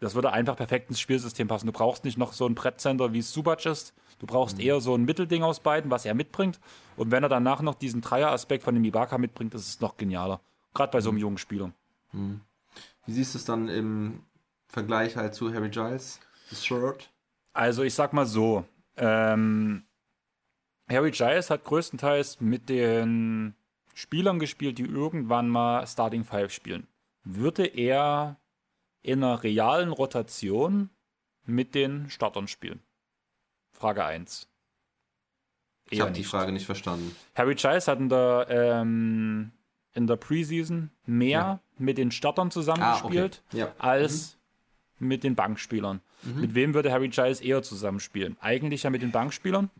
das 0.00 0.14
würde 0.14 0.32
einfach 0.32 0.56
perfekt 0.56 0.88
ins 0.88 1.00
Spielsystem 1.00 1.48
passen. 1.48 1.66
Du 1.66 1.72
brauchst 1.72 2.04
nicht 2.04 2.18
noch 2.18 2.32
so 2.32 2.46
einen 2.46 2.54
Brettcenter, 2.54 3.12
wie 3.12 3.18
es 3.18 3.32
Subac 3.32 3.66
ist. 3.66 3.94
Du 4.20 4.26
brauchst 4.26 4.58
mhm. 4.58 4.64
eher 4.64 4.80
so 4.80 4.94
ein 4.94 5.04
Mittelding 5.04 5.42
aus 5.42 5.60
beiden, 5.60 5.90
was 5.90 6.04
er 6.04 6.14
mitbringt. 6.14 6.60
Und 6.96 7.10
wenn 7.10 7.24
er 7.24 7.28
danach 7.28 7.60
noch 7.62 7.74
diesen 7.74 8.00
Dreier-Aspekt 8.00 8.62
von 8.62 8.74
dem 8.74 8.84
Ibaka 8.84 9.18
mitbringt, 9.18 9.54
ist 9.54 9.66
es 9.66 9.80
noch 9.80 9.96
genialer. 9.96 10.40
Gerade 10.74 10.92
bei 10.92 11.00
so 11.00 11.10
einem 11.10 11.16
mhm. 11.16 11.22
jungen 11.22 11.38
Spieler. 11.38 11.72
Wie 13.06 13.12
siehst 13.12 13.34
du 13.34 13.38
es 13.38 13.44
dann 13.44 13.68
im 13.68 14.22
Vergleich 14.68 15.16
halt 15.16 15.34
zu 15.34 15.52
Harry 15.52 15.70
Giles, 15.70 16.20
das 16.50 16.64
Shirt? 16.64 17.10
Also 17.52 17.82
ich 17.82 17.94
sag 17.94 18.12
mal 18.12 18.26
so, 18.26 18.64
ähm, 18.96 19.84
Harry 20.88 21.10
Giles 21.10 21.50
hat 21.50 21.64
größtenteils 21.64 22.40
mit 22.40 22.68
den 22.68 23.54
Spielern 23.94 24.38
gespielt, 24.38 24.78
die 24.78 24.84
irgendwann 24.84 25.48
mal 25.48 25.86
Starting 25.86 26.24
Five 26.24 26.52
spielen. 26.52 26.86
Würde 27.24 27.66
er 27.66 28.40
in 29.02 29.22
einer 29.22 29.42
realen 29.42 29.90
Rotation 29.90 30.90
mit 31.44 31.74
den 31.74 32.08
Startern 32.08 32.48
spielen? 32.48 32.82
Frage 33.72 34.04
1. 34.04 34.48
Ich 35.90 36.00
habe 36.00 36.12
die 36.12 36.24
Frage 36.24 36.52
nicht 36.52 36.66
verstanden. 36.66 37.14
Harry 37.34 37.54
Giles 37.54 37.88
hat 37.88 37.98
in 37.98 38.08
der 38.08 38.46
ähm, 38.48 39.52
in 39.94 40.06
der 40.06 40.16
Preseason 40.16 40.90
mehr 41.04 41.30
ja. 41.30 41.60
Mit 41.82 41.98
den 41.98 42.10
Startern 42.10 42.50
zusammengespielt, 42.50 43.42
ah, 43.42 43.48
okay. 43.50 43.58
ja. 43.58 43.74
als 43.78 44.38
mhm. 44.98 45.08
mit 45.08 45.24
den 45.24 45.34
Bankspielern. 45.34 46.00
Mhm. 46.22 46.40
Mit 46.40 46.54
wem 46.54 46.74
würde 46.74 46.92
Harry 46.92 47.08
Giles 47.08 47.40
eher 47.40 47.62
zusammenspielen? 47.62 48.36
Eigentlich 48.40 48.84
ja 48.84 48.90
mit 48.90 49.02
den 49.02 49.10
Bankspielern. 49.10 49.70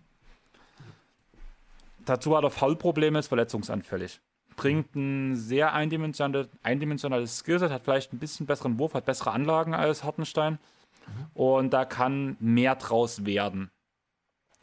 Dazu 2.05 2.37
hat 2.37 2.45
er 2.45 2.51
Foulprobleme, 2.51 3.19
ist 3.19 3.29
verletzungsanfällig. 3.29 4.21
Bringt 4.57 4.95
ein 4.97 5.37
sehr 5.37 5.73
eindimensionales, 5.73 6.49
eindimensionales 6.63 7.39
Skillset, 7.39 7.71
hat 7.71 7.85
vielleicht 7.85 8.13
ein 8.13 8.19
bisschen 8.19 8.47
besseren 8.47 8.79
Wurf, 8.79 8.95
hat 8.95 9.07
bessere 9.07 9.31
Anlagen 9.31 9.73
als 9.73 10.05
Hartenstein. 10.05 10.59
Mhm. 11.07 11.27
Und 11.35 11.71
da 11.73 11.85
kann 11.85 12.37
mehr 12.41 12.75
draus 12.75 13.25
werden. 13.25 13.71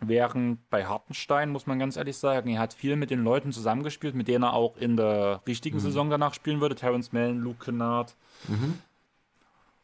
Während 0.01 0.69
bei 0.69 0.85
Hartenstein, 0.85 1.49
muss 1.49 1.67
man 1.67 1.77
ganz 1.77 1.97
ehrlich 1.97 2.15
sagen, 2.15 2.49
er 2.49 2.61
hat 2.61 2.73
viel 2.73 2.95
mit 2.95 3.09
den 3.09 3.21
Leuten 3.21 3.51
zusammengespielt, 3.51 4.15
mit 4.15 4.29
denen 4.29 4.43
er 4.43 4.53
auch 4.53 4.77
in 4.77 4.95
der 4.95 5.41
richtigen 5.45 5.77
mhm. 5.77 5.81
Saison 5.81 6.09
danach 6.09 6.33
spielen 6.33 6.61
würde. 6.61 6.75
Terence 6.75 7.11
Mann, 7.11 7.39
Luke 7.39 7.65
Kennard 7.65 8.15
mhm. 8.47 8.75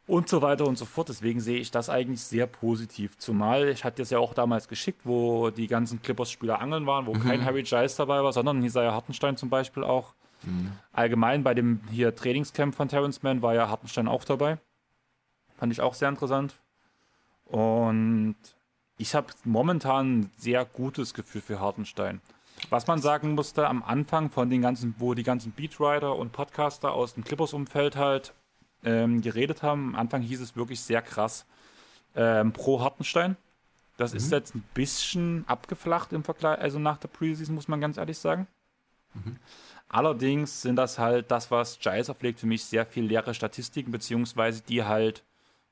und 0.06 0.30
so 0.30 0.40
weiter 0.40 0.66
und 0.66 0.78
so 0.78 0.86
fort. 0.86 1.10
Deswegen 1.10 1.40
sehe 1.40 1.58
ich 1.58 1.70
das 1.70 1.90
eigentlich 1.90 2.22
sehr 2.22 2.46
positiv. 2.46 3.18
Zumal 3.18 3.68
ich 3.68 3.84
hatte 3.84 4.00
es 4.00 4.08
ja 4.08 4.18
auch 4.18 4.32
damals 4.32 4.68
geschickt, 4.68 5.02
wo 5.04 5.50
die 5.50 5.66
ganzen 5.66 6.00
Clippers-Spieler 6.00 6.60
angeln 6.60 6.86
waren, 6.86 7.04
wo 7.04 7.12
mhm. 7.12 7.20
kein 7.20 7.44
Harry 7.44 7.62
Giles 7.62 7.96
dabei 7.96 8.22
war, 8.22 8.32
sondern 8.32 8.62
Isaiah 8.62 8.92
Hartenstein 8.92 9.36
zum 9.36 9.50
Beispiel 9.50 9.84
auch. 9.84 10.14
Mhm. 10.44 10.72
Allgemein 10.92 11.42
bei 11.42 11.52
dem 11.52 11.80
hier 11.90 12.14
Trainingscamp 12.14 12.74
von 12.74 12.88
Terence 12.88 13.22
Mann 13.22 13.42
war 13.42 13.54
ja 13.54 13.68
Hartenstein 13.68 14.08
auch 14.08 14.24
dabei. 14.24 14.56
Fand 15.58 15.72
ich 15.72 15.82
auch 15.82 15.92
sehr 15.92 16.08
interessant. 16.08 16.54
Und 17.44 18.36
ich 18.98 19.14
habe 19.14 19.28
momentan 19.44 20.20
ein 20.20 20.30
sehr 20.36 20.64
gutes 20.64 21.14
Gefühl 21.14 21.40
für 21.40 21.60
Hartenstein. 21.60 22.20
Was 22.70 22.86
man 22.86 23.00
sagen 23.00 23.34
musste, 23.34 23.68
am 23.68 23.82
Anfang 23.82 24.30
von 24.30 24.48
den 24.48 24.62
ganzen, 24.62 24.94
wo 24.98 25.14
die 25.14 25.22
ganzen 25.22 25.52
Beatwriter 25.52 26.16
und 26.16 26.32
Podcaster 26.32 26.92
aus 26.92 27.14
dem 27.14 27.24
Clippers-Umfeld 27.24 27.96
halt 27.96 28.32
ähm, 28.84 29.20
geredet 29.20 29.62
haben, 29.62 29.90
am 29.90 30.00
Anfang 30.00 30.22
hieß 30.22 30.40
es 30.40 30.56
wirklich 30.56 30.80
sehr 30.80 31.02
krass 31.02 31.44
ähm, 32.14 32.52
pro 32.52 32.80
Hartenstein. 32.80 33.36
Das 33.98 34.12
mhm. 34.12 34.16
ist 34.18 34.32
jetzt 34.32 34.54
ein 34.54 34.64
bisschen 34.74 35.44
abgeflacht 35.46 36.12
im 36.12 36.24
Vergleich, 36.24 36.58
also 36.58 36.78
nach 36.78 36.96
der 36.96 37.08
Preseason, 37.08 37.54
muss 37.54 37.68
man 37.68 37.80
ganz 37.80 37.98
ehrlich 37.98 38.18
sagen. 38.18 38.46
Mhm. 39.14 39.36
Allerdings 39.88 40.62
sind 40.62 40.76
das 40.76 40.98
halt 40.98 41.30
das, 41.30 41.50
was 41.50 41.78
Giles 41.78 42.10
auflegt, 42.10 42.40
für 42.40 42.46
mich 42.46 42.64
sehr 42.64 42.86
viel 42.86 43.04
leere 43.04 43.34
Statistiken, 43.34 43.92
beziehungsweise 43.92 44.62
die 44.62 44.84
halt 44.84 45.22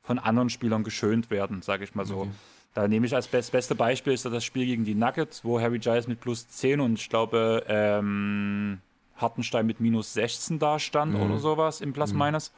von 0.03 0.19
anderen 0.19 0.51
Spielern 0.51 0.85
geschönt 0.85 1.31
werden, 1.31 1.63
sage 1.63 1.85
ich 1.85 1.95
mal 1.95 2.07
so. 2.07 2.27
Mhm. 2.27 2.35
Da 2.75 2.89
nehme 2.89 3.07
ich 3.07 3.15
als 3.15 3.29
best, 3.29 3.53
beste 3.53 3.75
Beispiel 3.77 4.13
ist 4.13 4.25
das 4.25 4.45
Spiel 4.45 4.67
gegen 4.67 4.85
die 4.85 4.97
Nuggets, 4.97 5.45
wo 5.45 5.61
Harry 5.61 5.79
Giles 5.79 6.09
mit 6.09 6.21
plus 6.21 6.49
10 6.49 6.81
und 6.81 6.99
ich 6.99 7.09
glaube 7.09 7.65
ähm, 7.69 8.81
Hartenstein 9.17 9.65
mit 9.65 9.79
minus 9.81 10.13
16 10.15 10.59
da 10.59 10.81
stand 10.81 11.15
mhm. 11.15 11.23
oder 11.23 11.39
sowas 11.39 11.81
im 11.81 11.93
Plus 11.93 12.13
mhm. 12.13 12.19
Minus. 12.19 12.53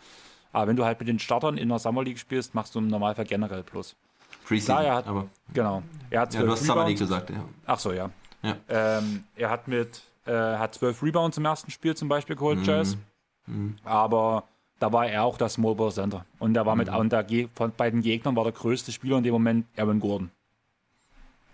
Aber 0.52 0.68
wenn 0.68 0.76
du 0.76 0.86
halt 0.86 0.98
mit 0.98 1.08
den 1.08 1.18
Startern 1.18 1.58
in 1.58 1.68
der 1.68 1.78
Summer 1.78 2.02
League 2.02 2.18
spielst, 2.18 2.54
machst 2.54 2.74
du 2.74 2.78
im 2.78 2.88
Normalfall 2.88 3.26
generell 3.26 3.62
Plus. 3.62 3.94
Preseason, 4.46 4.86
hat, 4.86 5.06
aber 5.06 5.26
genau. 5.52 5.82
Er 6.08 6.22
hat 6.22 6.32
ja, 6.34 6.42
du 6.42 6.50
hast 6.50 6.64
Summer 6.64 6.86
League 6.86 6.98
gesagt, 6.98 7.30
ja. 7.30 7.44
Ach 7.66 7.78
so, 7.78 7.92
ja. 7.92 8.10
ja. 8.42 8.56
Ähm, 8.68 9.24
er 9.34 9.50
hat 9.50 9.68
mit 9.68 10.02
äh, 10.24 10.32
hat 10.32 10.74
zwölf 10.74 11.02
Rebounds 11.02 11.36
im 11.36 11.44
ersten 11.44 11.70
Spiel 11.70 11.94
zum 11.94 12.08
Beispiel 12.08 12.36
geholt, 12.36 12.60
mhm. 12.60 12.62
Giles. 12.62 12.96
Mhm. 13.46 13.76
Aber 13.84 14.44
da 14.78 14.92
war 14.92 15.06
er 15.06 15.22
auch 15.24 15.38
das 15.38 15.54
Small 15.54 15.74
Ball 15.74 15.92
Center. 15.92 16.24
Und 16.38 16.54
der 16.54 16.66
war 16.66 16.74
mhm. 16.74 16.80
mit 16.80 16.88
und 16.90 17.12
der, 17.12 17.26
von 17.54 17.72
beiden 17.72 18.02
Gegnern 18.02 18.36
war 18.36 18.44
der 18.44 18.52
größte 18.52 18.92
Spieler 18.92 19.18
in 19.18 19.24
dem 19.24 19.32
Moment 19.32 19.66
Aaron 19.76 20.00
Gordon. 20.00 20.30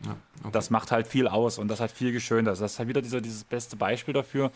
Ja, 0.05 0.17
okay. 0.41 0.51
Das 0.53 0.71
macht 0.71 0.91
halt 0.91 1.07
viel 1.07 1.29
aus 1.29 1.59
und 1.59 1.69
das 1.69 1.81
hat 1.81 1.93
viel 1.93 2.13
geschönt. 2.13 2.49
Also 2.49 2.63
das 2.63 2.73
ist 2.73 2.79
halt 2.79 2.89
wieder 2.89 3.03
dieser, 3.03 3.21
dieses 3.21 3.45
beste 3.45 3.77
Beispiel 3.77 4.15
dafür. 4.15 4.51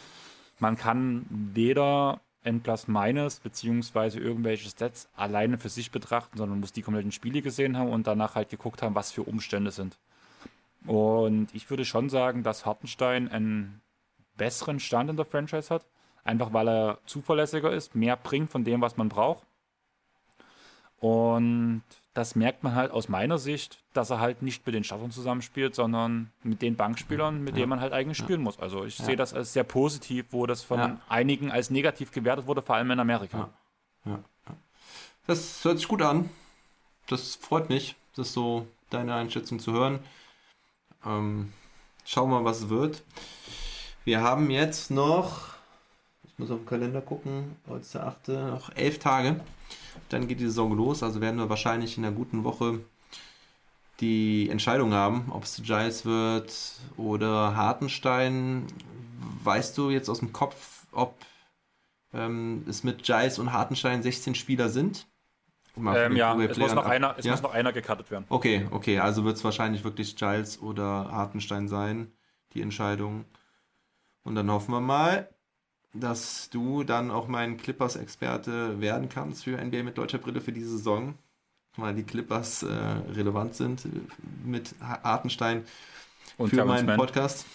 Man 0.58 0.76
kann 0.76 1.26
weder 1.30 2.20
N 2.42 2.60
plus 2.60 2.88
minus 2.88 3.40
beziehungsweise 3.40 4.18
irgendwelche 4.18 4.68
Stats 4.68 5.08
alleine 5.14 5.58
für 5.58 5.68
sich 5.68 5.90
betrachten, 5.90 6.38
sondern 6.38 6.60
muss 6.60 6.72
die 6.72 6.82
kompletten 6.82 7.12
Spiele 7.12 7.42
gesehen 7.42 7.76
haben 7.76 7.90
und 7.90 8.06
danach 8.06 8.34
halt 8.34 8.50
geguckt 8.50 8.82
haben, 8.82 8.94
was 8.94 9.12
für 9.12 9.22
Umstände 9.22 9.70
sind. 9.70 9.98
Und 10.86 11.48
ich 11.52 11.68
würde 11.70 11.84
schon 11.84 12.08
sagen, 12.08 12.42
dass 12.42 12.64
Hartenstein 12.64 13.28
einen 13.28 13.80
besseren 14.36 14.80
Stand 14.80 15.10
in 15.10 15.16
der 15.16 15.26
Franchise 15.26 15.74
hat. 15.74 15.84
Einfach 16.26 16.52
weil 16.52 16.68
er 16.68 16.98
zuverlässiger 17.06 17.70
ist, 17.72 17.94
mehr 17.94 18.16
bringt 18.16 18.50
von 18.50 18.64
dem, 18.64 18.80
was 18.80 18.96
man 18.96 19.08
braucht. 19.08 19.44
Und 20.98 21.82
das 22.14 22.34
merkt 22.34 22.62
man 22.62 22.74
halt 22.74 22.90
aus 22.90 23.08
meiner 23.08 23.38
Sicht, 23.38 23.78
dass 23.92 24.10
er 24.10 24.20
halt 24.20 24.40
nicht 24.42 24.64
mit 24.64 24.74
den 24.74 24.84
Startern 24.84 25.10
zusammenspielt, 25.10 25.74
sondern 25.74 26.32
mit 26.42 26.62
den 26.62 26.74
Bankspielern, 26.74 27.44
mit 27.44 27.54
ja. 27.54 27.60
denen 27.60 27.70
man 27.70 27.80
halt 27.80 27.92
eigentlich 27.92 28.16
spielen 28.16 28.40
muss. 28.40 28.58
Also 28.58 28.84
ich 28.84 28.98
ja. 28.98 29.04
sehe 29.04 29.16
das 29.16 29.34
als 29.34 29.52
sehr 29.52 29.64
positiv, 29.64 30.26
wo 30.30 30.46
das 30.46 30.62
von 30.62 30.78
ja. 30.78 31.00
einigen 31.08 31.50
als 31.50 31.70
negativ 31.70 32.10
gewertet 32.12 32.46
wurde, 32.46 32.62
vor 32.62 32.76
allem 32.76 32.90
in 32.90 33.00
Amerika. 33.00 33.50
Das 35.26 35.64
hört 35.64 35.78
sich 35.78 35.88
gut 35.88 36.02
an. 36.02 36.30
Das 37.08 37.36
freut 37.36 37.68
mich, 37.68 37.96
das 38.16 38.32
so 38.32 38.66
deine 38.90 39.14
Einschätzung 39.14 39.58
zu 39.58 39.72
hören. 39.72 39.98
Ähm, 41.04 41.52
schauen 42.04 42.30
wir 42.30 42.40
mal, 42.40 42.44
was 42.44 42.60
es 42.62 42.68
wird. 42.68 43.02
Wir 44.04 44.22
haben 44.22 44.50
jetzt 44.50 44.90
noch, 44.90 45.55
ich 46.36 46.40
muss 46.40 46.50
auf 46.50 46.58
den 46.58 46.66
Kalender 46.66 47.00
gucken, 47.00 47.56
heute 47.66 47.80
ist 47.80 47.94
der 47.94 48.06
8. 48.06 48.28
noch 48.28 48.76
elf 48.76 48.98
Tage. 48.98 49.40
Dann 50.10 50.28
geht 50.28 50.38
die 50.38 50.44
Saison 50.44 50.76
los, 50.76 51.02
also 51.02 51.22
werden 51.22 51.38
wir 51.38 51.48
wahrscheinlich 51.48 51.96
in 51.96 52.04
einer 52.04 52.14
guten 52.14 52.44
Woche 52.44 52.80
die 54.00 54.50
Entscheidung 54.50 54.92
haben, 54.92 55.30
ob 55.30 55.44
es 55.44 55.62
Giles 55.64 56.04
wird 56.04 56.54
oder 56.98 57.56
Hartenstein. 57.56 58.66
Weißt 59.44 59.78
du 59.78 59.88
jetzt 59.88 60.10
aus 60.10 60.18
dem 60.18 60.34
Kopf, 60.34 60.86
ob 60.92 61.16
ähm, 62.12 62.66
es 62.68 62.84
mit 62.84 63.02
Giles 63.02 63.38
und 63.38 63.54
Hartenstein 63.54 64.02
16 64.02 64.34
Spieler 64.34 64.68
sind? 64.68 65.06
Ähm, 65.78 66.16
ja, 66.16 66.38
es, 66.38 66.58
muss 66.58 66.74
noch, 66.74 66.84
einer, 66.84 67.14
es 67.16 67.24
ja? 67.24 67.30
muss 67.30 67.40
noch 67.40 67.54
einer 67.54 67.72
gecuttet 67.72 68.10
werden. 68.10 68.26
Okay, 68.28 68.68
okay, 68.72 68.98
also 68.98 69.24
wird 69.24 69.36
es 69.36 69.44
wahrscheinlich 69.44 69.84
wirklich 69.84 70.16
Giles 70.16 70.60
oder 70.60 71.10
Hartenstein 71.10 71.66
sein, 71.66 72.12
die 72.52 72.60
Entscheidung. 72.60 73.24
Und 74.22 74.34
dann 74.34 74.50
hoffen 74.50 74.72
wir 74.72 74.80
mal, 74.82 75.30
dass 76.00 76.50
du 76.50 76.84
dann 76.84 77.10
auch 77.10 77.28
mein 77.28 77.56
Clippers-Experte 77.56 78.80
werden 78.80 79.08
kannst 79.08 79.44
für 79.44 79.56
NBA 79.62 79.82
mit 79.82 79.98
deutscher 79.98 80.18
Brille 80.18 80.40
für 80.40 80.52
diese 80.52 80.70
Saison, 80.70 81.14
weil 81.76 81.94
die 81.94 82.02
Clippers 82.02 82.62
äh, 82.62 82.72
relevant 83.14 83.54
sind 83.54 83.82
mit 84.44 84.74
Hartenstein 84.80 85.64
und 86.36 86.50
für 86.50 86.56
Terrence 86.56 86.74
meinen 86.74 86.86
Mann. 86.86 86.96
Podcast 86.96 87.46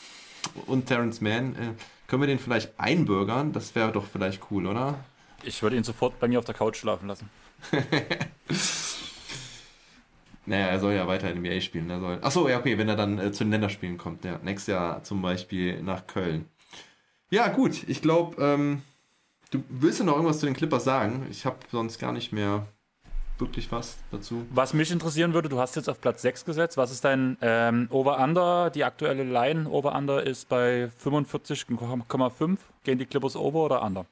und 0.66 0.86
Terrence 0.86 1.22
Mann. 1.22 1.56
Äh, 1.56 1.74
können 2.08 2.24
wir 2.24 2.28
den 2.28 2.40
vielleicht 2.40 2.78
einbürgern? 2.78 3.54
Das 3.54 3.74
wäre 3.76 3.92
doch 3.92 4.06
vielleicht 4.06 4.52
cool, 4.52 4.68
oder? 4.68 5.04
Ich 5.44 5.64
würde 5.64 5.78
ihn 5.78 5.84
sofort 5.84 6.20
bei 6.20 6.28
mir 6.28 6.40
auf 6.40 6.46
der 6.46 6.56
Couch 6.56 6.78
schlafen 6.78 7.08
lassen. 7.08 7.30
naja, 10.46 10.68
er 10.68 10.80
soll 10.80 10.94
ja 10.94 11.08
weiter 11.08 11.32
in 11.32 11.40
NBA 11.40 11.62
spielen. 11.62 11.90
Er 11.90 12.00
soll... 12.00 12.20
Achso, 12.22 12.48
ja, 12.50 12.60
okay, 12.60 12.78
wenn 12.78 12.90
er 12.90 12.96
dann 12.96 13.18
äh, 13.18 13.32
zu 13.32 13.44
den 13.44 13.52
Länderspielen 13.52 13.98
kommt. 13.98 14.26
Ja, 14.26 14.40
nächstes 14.44 14.74
Jahr 14.74 15.04
zum 15.04 15.22
Beispiel 15.22 15.82
nach 15.82 16.06
Köln. 16.08 16.46
Ja, 17.32 17.48
gut. 17.48 17.88
Ich 17.88 18.02
glaube, 18.02 18.42
ähm, 18.44 18.82
du 19.52 19.64
willst 19.70 20.00
ja 20.00 20.06
noch 20.06 20.16
irgendwas 20.16 20.40
zu 20.40 20.46
den 20.46 20.54
Clippers 20.54 20.84
sagen. 20.84 21.26
Ich 21.32 21.46
habe 21.46 21.58
sonst 21.72 21.98
gar 21.98 22.12
nicht 22.12 22.34
mehr 22.34 22.68
wirklich 23.40 23.72
was 23.72 23.98
dazu. 24.12 24.46
Was 24.52 24.74
mich 24.74 24.92
interessieren 24.92 25.34
würde, 25.34 25.50
du 25.50 25.58
hast 25.58 25.76
jetzt 25.76 25.90
auf 25.90 26.00
Platz 26.02 26.22
6 26.22 26.46
gesetzt. 26.46 26.78
Was 26.78 26.92
ist 26.92 27.06
dein 27.06 27.38
ähm, 27.42 27.88
Over-Under? 27.90 28.70
Die 28.70 28.84
aktuelle 28.84 29.24
Line 29.24 29.68
Over-Under 29.68 30.24
ist 30.24 30.50
bei 30.50 30.92
45,5. 31.04 32.58
Gehen 32.84 33.00
die 33.00 33.06
Clippers 33.06 33.36
over 33.36 33.66
oder 33.66 33.82
under? 33.82 34.06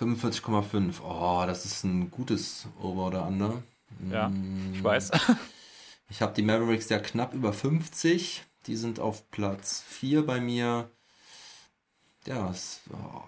45,5. 0.00 0.94
Oh, 1.06 1.44
das 1.46 1.66
ist 1.66 1.84
ein 1.84 2.10
gutes 2.10 2.66
Over 2.80 3.08
oder 3.08 3.26
Under. 3.26 3.62
Ja, 4.10 4.32
ich 4.72 4.82
weiß. 4.82 5.12
Ich 6.08 6.22
habe 6.22 6.32
die 6.34 6.42
Mavericks 6.42 6.88
ja 6.88 6.98
knapp 6.98 7.34
über 7.34 7.52
50. 7.52 8.44
Die 8.66 8.76
sind 8.76 9.00
auf 9.00 9.28
Platz 9.32 9.82
4 9.88 10.24
bei 10.24 10.40
mir. 10.40 10.88
Ja, 12.26 12.50
es, 12.50 12.80
oh. 12.92 13.22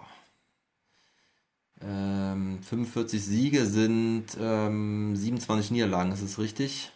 ähm, 1.81 2.61
45 2.61 3.23
Siege 3.23 3.65
sind 3.65 4.25
ähm, 4.37 5.15
27 5.15 5.71
Niederlagen, 5.71 6.11
ist 6.11 6.21
es 6.21 6.37
richtig? 6.37 6.91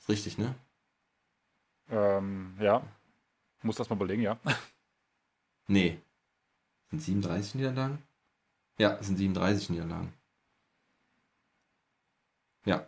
Ist 0.00 0.08
richtig, 0.08 0.36
ne? 0.36 0.56
Ähm, 1.90 2.56
ja. 2.60 2.82
Muss 3.62 3.76
das 3.76 3.88
mal 3.88 3.96
überlegen, 3.96 4.22
ja. 4.22 4.38
Nee. 5.68 6.00
Sind 6.90 7.00
37 7.00 7.54
Niederlagen? 7.54 8.02
Ja, 8.78 9.00
sind 9.00 9.16
37 9.16 9.70
Niederlagen. 9.70 10.12
Ja. 12.64 12.86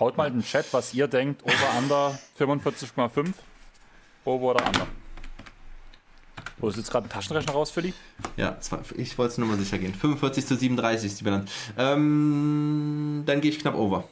Haut 0.00 0.16
mal 0.16 0.26
in 0.26 0.34
den 0.34 0.42
Chat, 0.42 0.72
was 0.72 0.92
ihr 0.94 1.06
denkt. 1.06 1.44
Over 1.44 1.78
Under 1.78 2.18
45,5. 2.38 3.34
Over 4.24 4.50
oder 4.50 4.66
Under? 4.66 4.86
Holst 6.60 6.76
du 6.76 6.80
jetzt 6.80 6.90
gerade 6.90 7.04
einen 7.04 7.12
Taschenrechner 7.12 7.52
raus, 7.52 7.70
Philly? 7.70 7.92
Ja, 8.36 8.56
ich 8.96 9.18
wollte 9.18 9.32
es 9.32 9.38
nur 9.38 9.48
mal 9.48 9.58
sicher 9.58 9.78
gehen. 9.78 9.94
45 9.94 10.46
zu 10.46 10.56
37 10.56 11.06
ist 11.06 11.20
die 11.20 11.24
Bilanz. 11.24 11.50
Ähm, 11.76 13.24
dann 13.26 13.40
gehe 13.40 13.50
ich 13.50 13.58
knapp 13.58 13.74
over. 13.74 14.08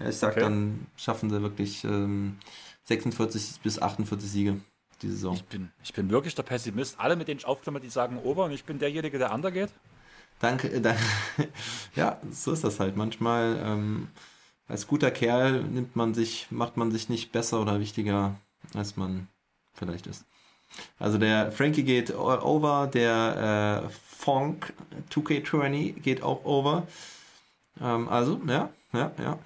Ja, 0.00 0.08
ich 0.08 0.16
sag, 0.16 0.32
okay. 0.32 0.40
dann 0.40 0.86
schaffen 0.96 1.28
sie 1.28 1.42
wirklich 1.42 1.84
ähm, 1.84 2.38
46 2.84 3.60
bis 3.62 3.80
48 3.80 4.30
Siege 4.30 4.60
die 5.02 5.08
Saison. 5.08 5.34
Ich 5.34 5.44
bin, 5.44 5.70
ich 5.82 5.92
bin 5.92 6.10
wirklich 6.10 6.34
der 6.34 6.44
Pessimist. 6.44 6.98
Alle, 6.98 7.16
mit 7.16 7.28
denen 7.28 7.40
ich 7.40 7.46
aufklammer, 7.46 7.80
die 7.80 7.90
sagen 7.90 8.18
over 8.24 8.44
und 8.44 8.52
ich 8.52 8.64
bin 8.64 8.78
derjenige, 8.78 9.18
der 9.18 9.32
under 9.34 9.50
geht. 9.50 9.70
Danke, 10.40 10.68
äh, 10.68 10.80
danke. 10.80 11.02
ja, 11.94 12.18
so 12.30 12.52
ist 12.52 12.64
das 12.64 12.80
halt. 12.80 12.96
Manchmal 12.96 13.60
ähm, 13.62 14.08
als 14.68 14.86
guter 14.86 15.10
Kerl 15.10 15.62
nimmt 15.62 15.94
man 15.94 16.14
sich, 16.14 16.46
macht 16.50 16.76
man 16.76 16.90
sich 16.90 17.08
nicht 17.08 17.32
besser 17.32 17.60
oder 17.60 17.80
wichtiger 17.80 18.40
als 18.76 18.96
man 18.96 19.28
vielleicht 19.74 20.06
ist. 20.06 20.24
Also 20.98 21.18
der 21.18 21.52
Frankie 21.52 21.84
geht 21.84 22.14
over, 22.14 22.88
der 22.92 23.84
äh, 23.84 23.88
Funk 23.90 24.72
2K20 25.10 26.00
geht 26.00 26.22
auch 26.22 26.44
over. 26.44 26.86
Ähm, 27.80 28.08
also, 28.08 28.40
ja, 28.46 28.70
ja, 28.92 29.12
ja. 29.18 29.38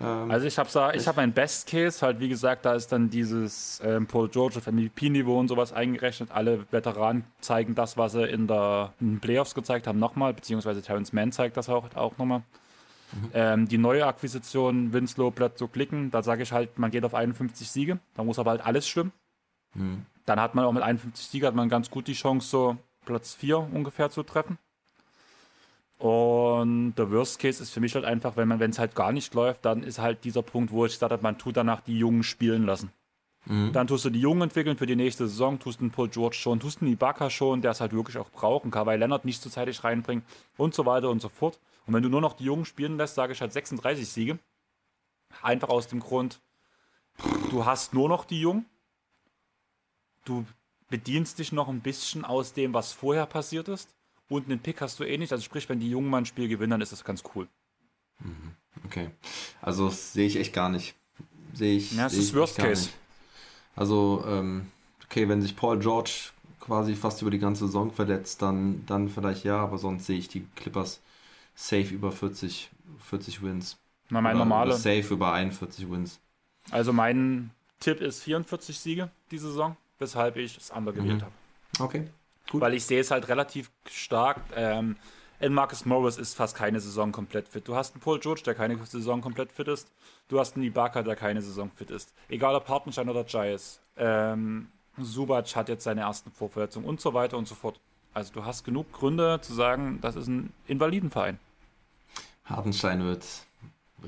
Ähm, 0.00 0.30
also 0.30 0.46
ich 0.46 0.58
habe 0.58 0.96
ich 0.96 1.06
hab 1.06 1.16
mein 1.16 1.32
Best 1.32 1.68
Case, 1.68 2.04
halt 2.04 2.18
wie 2.20 2.28
gesagt, 2.28 2.64
da 2.64 2.74
ist 2.74 2.90
dann 2.90 3.10
dieses 3.10 3.80
ähm, 3.84 4.06
Paul 4.06 4.28
George 4.28 4.58
auf 4.58 4.66
MVP-Niveau 4.66 5.38
und 5.38 5.48
sowas 5.48 5.72
eingerechnet. 5.72 6.30
Alle 6.32 6.66
Veteranen 6.70 7.24
zeigen 7.40 7.74
das, 7.74 7.96
was 7.96 8.12
sie 8.12 8.24
in, 8.24 8.46
der, 8.46 8.92
in 9.00 9.14
den 9.14 9.20
Playoffs 9.20 9.54
gezeigt 9.54 9.86
haben, 9.86 9.98
nochmal, 9.98 10.34
beziehungsweise 10.34 10.82
Terrence 10.82 11.12
Mann 11.12 11.32
zeigt 11.32 11.56
das 11.56 11.68
auch, 11.68 11.94
auch 11.94 12.18
nochmal. 12.18 12.42
Mhm. 13.14 13.30
Ähm, 13.32 13.68
die 13.68 13.78
neue 13.78 14.06
Akquisition 14.06 14.92
Winslow 14.92 15.30
Bledsoe 15.30 15.68
klicken, 15.68 16.10
da 16.10 16.22
sage 16.22 16.42
ich 16.42 16.52
halt, 16.52 16.78
man 16.78 16.90
geht 16.90 17.04
auf 17.04 17.14
51 17.14 17.70
Siege, 17.70 17.98
da 18.14 18.24
muss 18.24 18.38
aber 18.38 18.50
halt 18.50 18.66
alles 18.66 18.88
stimmen. 18.88 19.12
Mhm. 19.74 20.06
Dann 20.26 20.40
hat 20.40 20.54
man 20.54 20.64
auch 20.64 20.72
mit 20.72 20.82
51 20.82 21.26
Siegen 21.26 21.46
hat 21.46 21.54
man 21.54 21.68
ganz 21.68 21.90
gut 21.90 22.06
die 22.06 22.14
Chance, 22.14 22.48
so 22.48 22.76
Platz 23.04 23.34
4 23.34 23.58
ungefähr 23.58 24.10
zu 24.10 24.22
treffen. 24.22 24.58
Und 25.98 26.94
der 26.96 27.10
Worst 27.10 27.38
Case 27.38 27.62
ist 27.62 27.70
für 27.70 27.80
mich 27.80 27.94
halt 27.94 28.04
einfach, 28.04 28.36
wenn 28.36 28.48
man, 28.48 28.58
wenn 28.58 28.70
es 28.70 28.78
halt 28.78 28.94
gar 28.94 29.12
nicht 29.12 29.32
läuft, 29.34 29.64
dann 29.64 29.82
ist 29.82 29.98
halt 29.98 30.24
dieser 30.24 30.42
Punkt, 30.42 30.72
wo 30.72 30.84
ich 30.86 30.92
gesagt 30.92 31.12
habe, 31.12 31.22
man 31.22 31.38
tut 31.38 31.56
danach 31.56 31.80
die 31.80 31.98
Jungen 31.98 32.22
spielen 32.22 32.64
lassen. 32.64 32.90
Mhm. 33.46 33.72
Dann 33.72 33.86
tust 33.86 34.04
du 34.04 34.10
die 34.10 34.20
Jungen 34.20 34.42
entwickeln 34.42 34.76
für 34.76 34.86
die 34.86 34.96
nächste 34.96 35.28
Saison, 35.28 35.58
tust 35.58 35.80
den 35.80 35.90
Paul 35.90 36.08
George 36.08 36.36
schon, 36.36 36.60
tust 36.60 36.80
den 36.80 36.88
Ibaka 36.88 37.30
schon, 37.30 37.62
der 37.62 37.72
es 37.72 37.80
halt 37.80 37.92
wirklich 37.92 38.18
auch 38.18 38.30
braucht, 38.30 38.64
und 38.64 38.70
Kawhi 38.70 38.96
Leonard 38.96 39.24
nicht 39.24 39.42
zu 39.42 39.50
zeitig 39.50 39.84
reinbringen 39.84 40.24
und 40.56 40.74
so 40.74 40.86
weiter 40.86 41.10
und 41.10 41.20
so 41.20 41.28
fort. 41.28 41.58
Und 41.86 41.94
wenn 41.94 42.02
du 42.02 42.08
nur 42.08 42.20
noch 42.20 42.34
die 42.34 42.44
Jungen 42.44 42.64
spielen 42.64 42.96
lässt, 42.96 43.14
sage 43.14 43.32
ich 43.32 43.40
halt 43.40 43.52
36 43.52 44.08
Siege. 44.08 44.38
Einfach 45.42 45.68
aus 45.68 45.88
dem 45.88 46.00
Grund, 46.00 46.40
du 47.50 47.64
hast 47.64 47.92
nur 47.92 48.08
noch 48.08 48.24
die 48.24 48.40
Jungen. 48.40 48.66
Du 50.24 50.46
bedienst 50.88 51.38
dich 51.38 51.52
noch 51.52 51.68
ein 51.68 51.80
bisschen 51.80 52.24
aus 52.24 52.52
dem, 52.52 52.72
was 52.72 52.92
vorher 52.92 53.26
passiert 53.26 53.68
ist. 53.68 53.94
Und 54.28 54.46
einen 54.46 54.60
Pick 54.60 54.80
hast 54.80 54.98
du 55.00 55.04
eh 55.04 55.18
nicht. 55.18 55.32
Also 55.32 55.44
sprich, 55.44 55.68
wenn 55.68 55.80
die 55.80 55.90
Jungen 55.90 56.08
mal 56.08 56.18
ein 56.18 56.26
Spiel 56.26 56.48
gewinnen, 56.48 56.70
dann 56.70 56.80
ist 56.80 56.92
das 56.92 57.04
ganz 57.04 57.22
cool. 57.34 57.48
Mhm. 58.20 58.54
Okay. 58.84 59.10
Also 59.60 59.90
sehe 59.90 60.26
ich 60.26 60.36
echt 60.36 60.52
gar 60.52 60.68
nicht. 60.68 60.94
Sehe 61.52 61.76
ich. 61.76 61.92
Ja, 61.92 62.06
es 62.06 62.14
ist 62.14 62.34
Worst 62.34 62.56
Case. 62.56 62.84
Nicht. 62.86 62.94
Also, 63.76 64.24
ähm, 64.26 64.70
okay, 65.04 65.28
wenn 65.28 65.42
sich 65.42 65.56
Paul 65.56 65.78
George 65.78 66.30
quasi 66.60 66.94
fast 66.94 67.20
über 67.22 67.30
die 67.30 67.38
ganze 67.38 67.66
Saison 67.66 67.92
verletzt, 67.92 68.40
dann, 68.40 68.84
dann 68.86 69.08
vielleicht 69.08 69.44
ja, 69.44 69.58
aber 69.58 69.78
sonst 69.78 70.06
sehe 70.06 70.18
ich 70.18 70.28
die 70.28 70.46
Clippers 70.56 71.00
safe 71.54 71.94
über 71.94 72.12
40, 72.12 72.70
40 72.98 73.42
Wins. 73.42 73.78
Na, 74.10 74.20
mein 74.20 74.36
normale. 74.36 74.74
Safe 74.74 75.14
über 75.14 75.32
41 75.32 75.90
Wins. 75.90 76.20
Also 76.70 76.92
mein 76.92 77.50
Tipp 77.80 78.00
ist 78.00 78.22
44 78.22 78.78
Siege 78.78 79.10
diese 79.30 79.48
Saison, 79.48 79.76
weshalb 79.98 80.36
ich 80.36 80.56
das 80.56 80.70
andere 80.70 80.96
gewählt 80.96 81.20
mhm. 81.20 81.22
habe. 81.22 81.32
Okay. 81.80 82.08
Gut. 82.50 82.60
Weil 82.60 82.74
ich 82.74 82.84
sehe 82.84 83.00
es 83.00 83.10
halt 83.10 83.28
relativ 83.28 83.70
stark. 83.90 84.40
Ähm, 84.54 84.96
ein 85.40 85.52
Marcus 85.52 85.84
Morris 85.84 86.16
ist 86.16 86.34
fast 86.34 86.56
keine 86.56 86.80
Saison 86.80 87.12
komplett 87.12 87.48
fit. 87.48 87.66
Du 87.66 87.74
hast 87.74 87.94
einen 87.94 88.00
Paul 88.00 88.20
George, 88.20 88.42
der 88.44 88.54
keine 88.54 88.76
Saison 88.84 89.20
komplett 89.20 89.52
fit 89.52 89.68
ist. 89.68 89.90
Du 90.28 90.38
hast 90.38 90.56
einen 90.56 90.64
Ibaka, 90.64 91.02
der 91.02 91.16
keine 91.16 91.42
Saison 91.42 91.70
fit 91.74 91.90
ist. 91.90 92.14
Egal 92.28 92.54
ob 92.54 92.68
Hartenstein 92.68 93.08
oder 93.08 93.24
Giles. 93.24 93.80
Ähm, 93.96 94.68
Subac 94.98 95.56
hat 95.56 95.68
jetzt 95.68 95.84
seine 95.84 96.02
ersten 96.02 96.30
Vorverletzungen 96.30 96.88
und 96.88 97.00
so 97.00 97.14
weiter 97.14 97.36
und 97.36 97.48
so 97.48 97.54
fort. 97.54 97.80
Also 98.14 98.32
du 98.32 98.44
hast 98.44 98.64
genug 98.64 98.92
Gründe 98.92 99.40
zu 99.42 99.52
sagen, 99.52 99.98
das 100.00 100.14
ist 100.14 100.28
ein 100.28 100.52
Invalidenverein. 100.68 101.38
Hartenstein 102.44 103.04
wird 103.04 103.26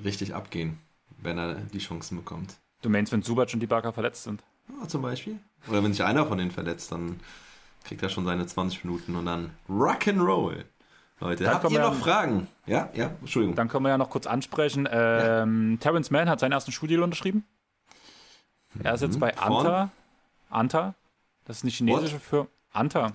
richtig 0.05 0.35
abgehen, 0.35 0.79
wenn 1.19 1.39
er 1.39 1.55
die 1.55 1.79
Chancen 1.79 2.17
bekommt. 2.17 2.55
Du 2.83 2.89
meinst, 2.89 3.11
wenn 3.13 3.23
Subac 3.23 3.53
und 3.53 3.63
Ibaka 3.63 3.91
verletzt 3.91 4.23
sind? 4.23 4.43
Ja, 4.69 4.87
zum 4.87 5.03
Beispiel. 5.03 5.39
Oder 5.69 5.83
wenn 5.83 5.93
sich 5.93 6.05
einer 6.05 6.25
von 6.27 6.39
denen 6.39 6.53
verletzt, 6.53 6.93
dann 6.93 7.19
kriegt 7.85 8.03
er 8.03 8.09
schon 8.09 8.25
seine 8.25 8.47
20 8.47 8.85
Minuten 8.85 9.17
und 9.17 9.27
dann 9.27 9.51
Rock'n'Roll. 9.69 10.65
Leute, 11.19 11.45
dann 11.45 11.55
habt 11.55 11.71
ihr 11.71 11.81
noch 11.81 11.95
ja, 11.95 11.99
Fragen? 11.99 12.47
Ja, 12.67 12.91
ja, 12.95 13.11
Entschuldigung. 13.21 13.57
Dann 13.57 13.69
können 13.69 13.85
wir 13.85 13.89
ja 13.89 13.99
noch 13.99 14.11
kurz 14.11 14.27
ansprechen. 14.27 14.87
Ähm, 14.91 15.73
ja. 15.73 15.77
Terrence 15.79 16.11
Mann 16.11 16.29
hat 16.29 16.41
seinen 16.41 16.53
ersten 16.53 16.73
Studiel 16.73 17.03
unterschrieben. 17.03 17.45
Er 18.83 18.95
ist 18.95 19.01
jetzt 19.01 19.17
mhm. 19.17 19.21
bei 19.21 19.37
Anta. 19.39 19.91
Anta. 20.51 20.95
Das 21.47 21.59
ist 21.59 21.63
eine 21.65 21.73
chinesische 21.73 22.21
Firma. 22.21 22.49
Anta. 22.73 23.13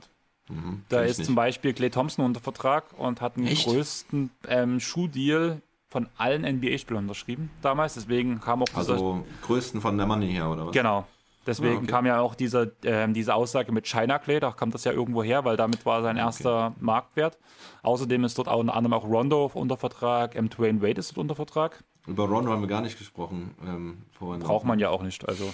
Mhm, 0.50 0.84
da 0.90 1.02
ist 1.02 1.24
zum 1.24 1.36
Beispiel 1.36 1.74
Clay 1.74 1.90
Thompson 1.90 2.26
unter 2.26 2.40
Vertrag 2.40 2.86
und 2.98 3.22
hat 3.22 3.38
den 3.38 3.48
Echt? 3.48 3.66
größten 3.66 4.32
ähm, 4.48 4.80
Schuhdeal 4.80 5.62
von 5.90 6.08
allen 6.18 6.44
NBA-Spielern 6.44 7.04
unterschrieben 7.04 7.52
damals. 7.62 7.94
Deswegen 7.96 8.40
kam 8.40 8.64
auch 8.64 8.74
Also 8.74 9.26
größten 9.44 9.82
von 9.82 9.98
der 9.98 10.08
Money 10.08 10.32
her, 10.32 10.50
oder 10.50 10.68
was? 10.68 10.74
Genau. 10.74 11.06
Deswegen 11.46 11.74
ah, 11.74 11.78
okay. 11.80 11.88
kam 11.88 12.06
ja 12.06 12.20
auch 12.20 12.36
diese, 12.36 12.76
äh, 12.84 13.12
diese 13.12 13.34
Aussage 13.34 13.72
mit 13.72 13.88
China 13.88 14.20
Clay, 14.20 14.40
da 14.40 14.52
kam 14.52 14.70
das 14.70 14.84
ja 14.84 14.92
irgendwo 14.92 15.24
her, 15.24 15.44
weil 15.44 15.58
damit 15.58 15.86
war 15.88 16.04
sein 16.04 16.16
erster 16.18 16.68
okay. 16.68 16.76
Marktwert. 16.80 17.38
Außerdem 17.82 18.24
ist 18.26 18.38
dort 18.38 18.48
auch 18.48 18.60
unter 18.60 18.76
anderem 18.76 18.94
auch 18.94 19.04
Rondo 19.04 19.50
unter 19.54 19.76
Vertrag, 19.76 20.36
M. 20.36 20.50
Dwayne 20.50 20.82
Wade 20.82 21.00
ist 21.00 21.10
dort 21.10 21.18
unter 21.18 21.36
Vertrag. 21.36 21.84
Über 22.06 22.26
Rondo 22.28 22.52
haben 22.52 22.62
wir 22.62 22.68
gar 22.68 22.82
nicht 22.82 22.98
gesprochen 22.98 23.56
ähm, 23.66 24.04
vorhin. 24.12 24.44
Braucht 24.44 24.66
man 24.66 24.78
ja 24.78 24.90
auch 24.90 25.02
nicht, 25.02 25.28
also. 25.28 25.52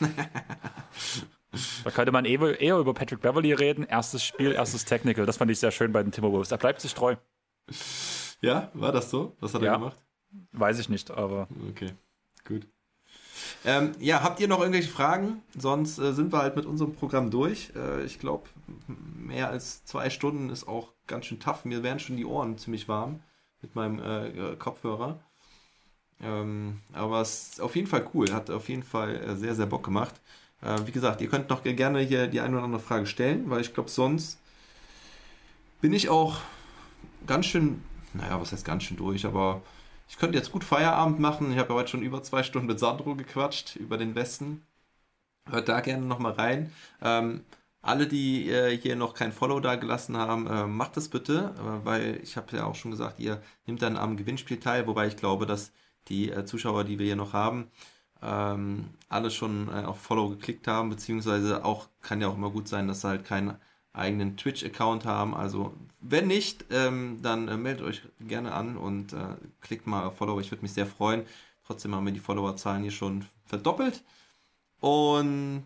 da 1.84 1.90
könnte 1.90 2.12
man 2.12 2.24
eher 2.24 2.78
über 2.78 2.94
Patrick 2.94 3.20
Beverly 3.20 3.52
reden. 3.52 3.84
Erstes 3.84 4.24
Spiel, 4.24 4.52
erstes 4.52 4.84
Technical. 4.84 5.26
Das 5.26 5.36
fand 5.36 5.50
ich 5.50 5.58
sehr 5.58 5.70
schön 5.70 5.92
bei 5.92 6.02
den 6.02 6.12
Timberwolves. 6.12 6.50
Er 6.50 6.58
bleibt 6.58 6.80
sich 6.80 6.94
treu. 6.94 7.16
Ja, 8.40 8.70
war 8.74 8.92
das 8.92 9.10
so? 9.10 9.36
Was 9.40 9.54
hat 9.54 9.62
ja. 9.62 9.72
er 9.72 9.78
gemacht? 9.78 9.98
Weiß 10.52 10.78
ich 10.78 10.88
nicht, 10.88 11.10
aber. 11.10 11.48
Okay, 11.70 11.92
gut. 12.46 12.66
Ähm, 13.64 13.92
ja, 13.98 14.22
habt 14.22 14.40
ihr 14.40 14.48
noch 14.48 14.60
irgendwelche 14.60 14.90
Fragen? 14.90 15.42
Sonst 15.56 15.98
äh, 15.98 16.12
sind 16.12 16.32
wir 16.32 16.38
halt 16.38 16.56
mit 16.56 16.66
unserem 16.66 16.94
Programm 16.94 17.30
durch. 17.30 17.72
Äh, 17.74 18.04
ich 18.04 18.18
glaube, 18.18 18.48
mehr 18.86 19.48
als 19.48 19.84
zwei 19.84 20.10
Stunden 20.10 20.50
ist 20.50 20.68
auch 20.68 20.92
ganz 21.06 21.26
schön 21.26 21.40
tough. 21.40 21.64
Mir 21.64 21.82
werden 21.82 21.98
schon 21.98 22.16
die 22.16 22.26
Ohren 22.26 22.58
ziemlich 22.58 22.88
warm 22.88 23.20
mit 23.62 23.74
meinem 23.74 23.98
äh, 23.98 24.56
Kopfhörer. 24.56 25.18
Ähm, 26.22 26.80
aber 26.92 27.20
es 27.20 27.52
ist 27.52 27.60
auf 27.60 27.76
jeden 27.76 27.88
Fall 27.88 28.08
cool. 28.14 28.32
Hat 28.32 28.50
auf 28.50 28.68
jeden 28.68 28.82
Fall 28.82 29.16
äh, 29.16 29.36
sehr, 29.36 29.54
sehr 29.54 29.66
Bock 29.66 29.84
gemacht. 29.84 30.14
Äh, 30.64 30.86
wie 30.86 30.92
gesagt, 30.92 31.20
ihr 31.20 31.28
könnt 31.28 31.50
noch 31.50 31.62
gerne 31.62 32.00
hier 32.00 32.26
die 32.26 32.40
eine 32.40 32.56
oder 32.56 32.64
andere 32.64 32.82
Frage 32.82 33.06
stellen, 33.06 33.50
weil 33.50 33.60
ich 33.60 33.74
glaube, 33.74 33.90
sonst 33.90 34.38
bin 35.80 35.92
ich 35.92 36.08
auch 36.08 36.38
ganz 37.26 37.46
schön, 37.46 37.82
naja, 38.14 38.40
was 38.40 38.52
heißt 38.52 38.64
ganz 38.64 38.84
schön 38.84 38.96
durch, 38.96 39.26
aber 39.26 39.62
ich 40.08 40.18
könnte 40.18 40.36
jetzt 40.36 40.52
gut 40.52 40.64
Feierabend 40.64 41.18
machen. 41.18 41.52
Ich 41.52 41.58
habe 41.58 41.70
ja 41.70 41.80
heute 41.80 41.90
schon 41.90 42.02
über 42.02 42.22
zwei 42.22 42.42
Stunden 42.42 42.68
mit 42.68 42.78
Sandro 42.78 43.14
gequatscht 43.14 43.76
über 43.76 43.96
den 43.98 44.14
Westen. 44.14 44.62
Hört 45.50 45.68
da 45.68 45.80
gerne 45.80 46.06
nochmal 46.06 46.32
rein. 46.32 46.72
Ähm, 47.02 47.44
alle, 47.82 48.06
die 48.06 48.48
äh, 48.48 48.76
hier 48.76 48.96
noch 48.96 49.14
kein 49.14 49.32
Follow 49.32 49.60
da 49.60 49.76
gelassen 49.76 50.16
haben, 50.16 50.46
äh, 50.46 50.66
macht 50.66 50.96
das 50.96 51.08
bitte, 51.08 51.54
äh, 51.58 51.84
weil 51.84 52.20
ich 52.22 52.36
habe 52.36 52.56
ja 52.56 52.64
auch 52.64 52.74
schon 52.74 52.90
gesagt, 52.90 53.20
ihr 53.20 53.42
nehmt 53.66 53.82
dann 53.82 53.96
am 53.98 54.16
Gewinnspiel 54.16 54.58
teil, 54.58 54.86
wobei 54.86 55.06
ich 55.06 55.16
glaube, 55.16 55.44
dass 55.44 55.70
die 56.08 56.30
äh, 56.30 56.46
Zuschauer, 56.46 56.84
die 56.84 56.98
wir 56.98 57.06
hier 57.06 57.16
noch 57.16 57.34
haben, 57.34 57.70
ähm, 58.24 58.86
alle 59.08 59.30
schon 59.30 59.68
äh, 59.68 59.84
auf 59.84 60.00
Follow 60.00 60.30
geklickt 60.30 60.66
haben, 60.66 60.90
beziehungsweise 60.90 61.64
auch 61.64 61.88
kann 62.02 62.20
ja 62.20 62.28
auch 62.28 62.36
immer 62.36 62.50
gut 62.50 62.68
sein, 62.68 62.88
dass 62.88 63.02
sie 63.02 63.08
halt 63.08 63.24
keinen 63.24 63.56
eigenen 63.92 64.36
Twitch-Account 64.36 65.04
haben. 65.04 65.34
Also 65.34 65.74
wenn 66.00 66.26
nicht, 66.26 66.66
ähm, 66.70 67.20
dann 67.22 67.48
äh, 67.48 67.56
meldet 67.56 67.86
euch 67.86 68.02
gerne 68.20 68.52
an 68.52 68.76
und 68.76 69.12
äh, 69.12 69.36
klickt 69.60 69.86
mal 69.86 70.04
auf 70.06 70.16
Follow. 70.16 70.40
Ich 70.40 70.50
würde 70.50 70.62
mich 70.62 70.72
sehr 70.72 70.86
freuen. 70.86 71.24
Trotzdem 71.66 71.94
haben 71.94 72.04
wir 72.04 72.12
die 72.12 72.20
Followerzahlen 72.20 72.82
hier 72.82 72.90
schon 72.90 73.24
verdoppelt. 73.46 74.02
Und 74.80 75.64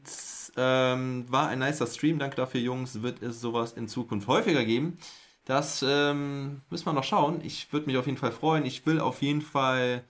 ähm, 0.57 1.25
war 1.29 1.49
ein 1.49 1.59
nicer 1.59 1.87
Stream. 1.87 2.19
Danke 2.19 2.37
dafür, 2.37 2.61
Jungs. 2.61 3.03
Wird 3.03 3.23
es 3.23 3.41
sowas 3.41 3.73
in 3.73 3.89
Zukunft 3.89 4.29
häufiger 4.29 4.65
geben? 4.65 4.99
Das 5.45 5.85
ähm, 5.87 6.61
müssen 6.71 6.87
wir 6.87 6.93
noch 6.93 7.05
schauen. 7.05 7.41
Ich 7.43 7.73
würde 7.73 7.87
mich 7.87 7.97
auf 7.97 8.07
jeden 8.07 8.19
Fall 8.19 8.33
freuen. 8.33 8.65
Ich 8.67 8.87
will 8.87 9.01
auf 9.01 9.23
jeden 9.23 9.43
Fall 9.43 10.05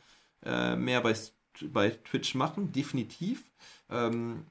äh, 0.44 0.76
mehr 0.76 1.00
bei, 1.00 1.14
bei 1.72 1.90
Twitch 1.90 2.34
machen, 2.34 2.72
definitiv. 2.72 3.44
Ähm, 3.90 4.44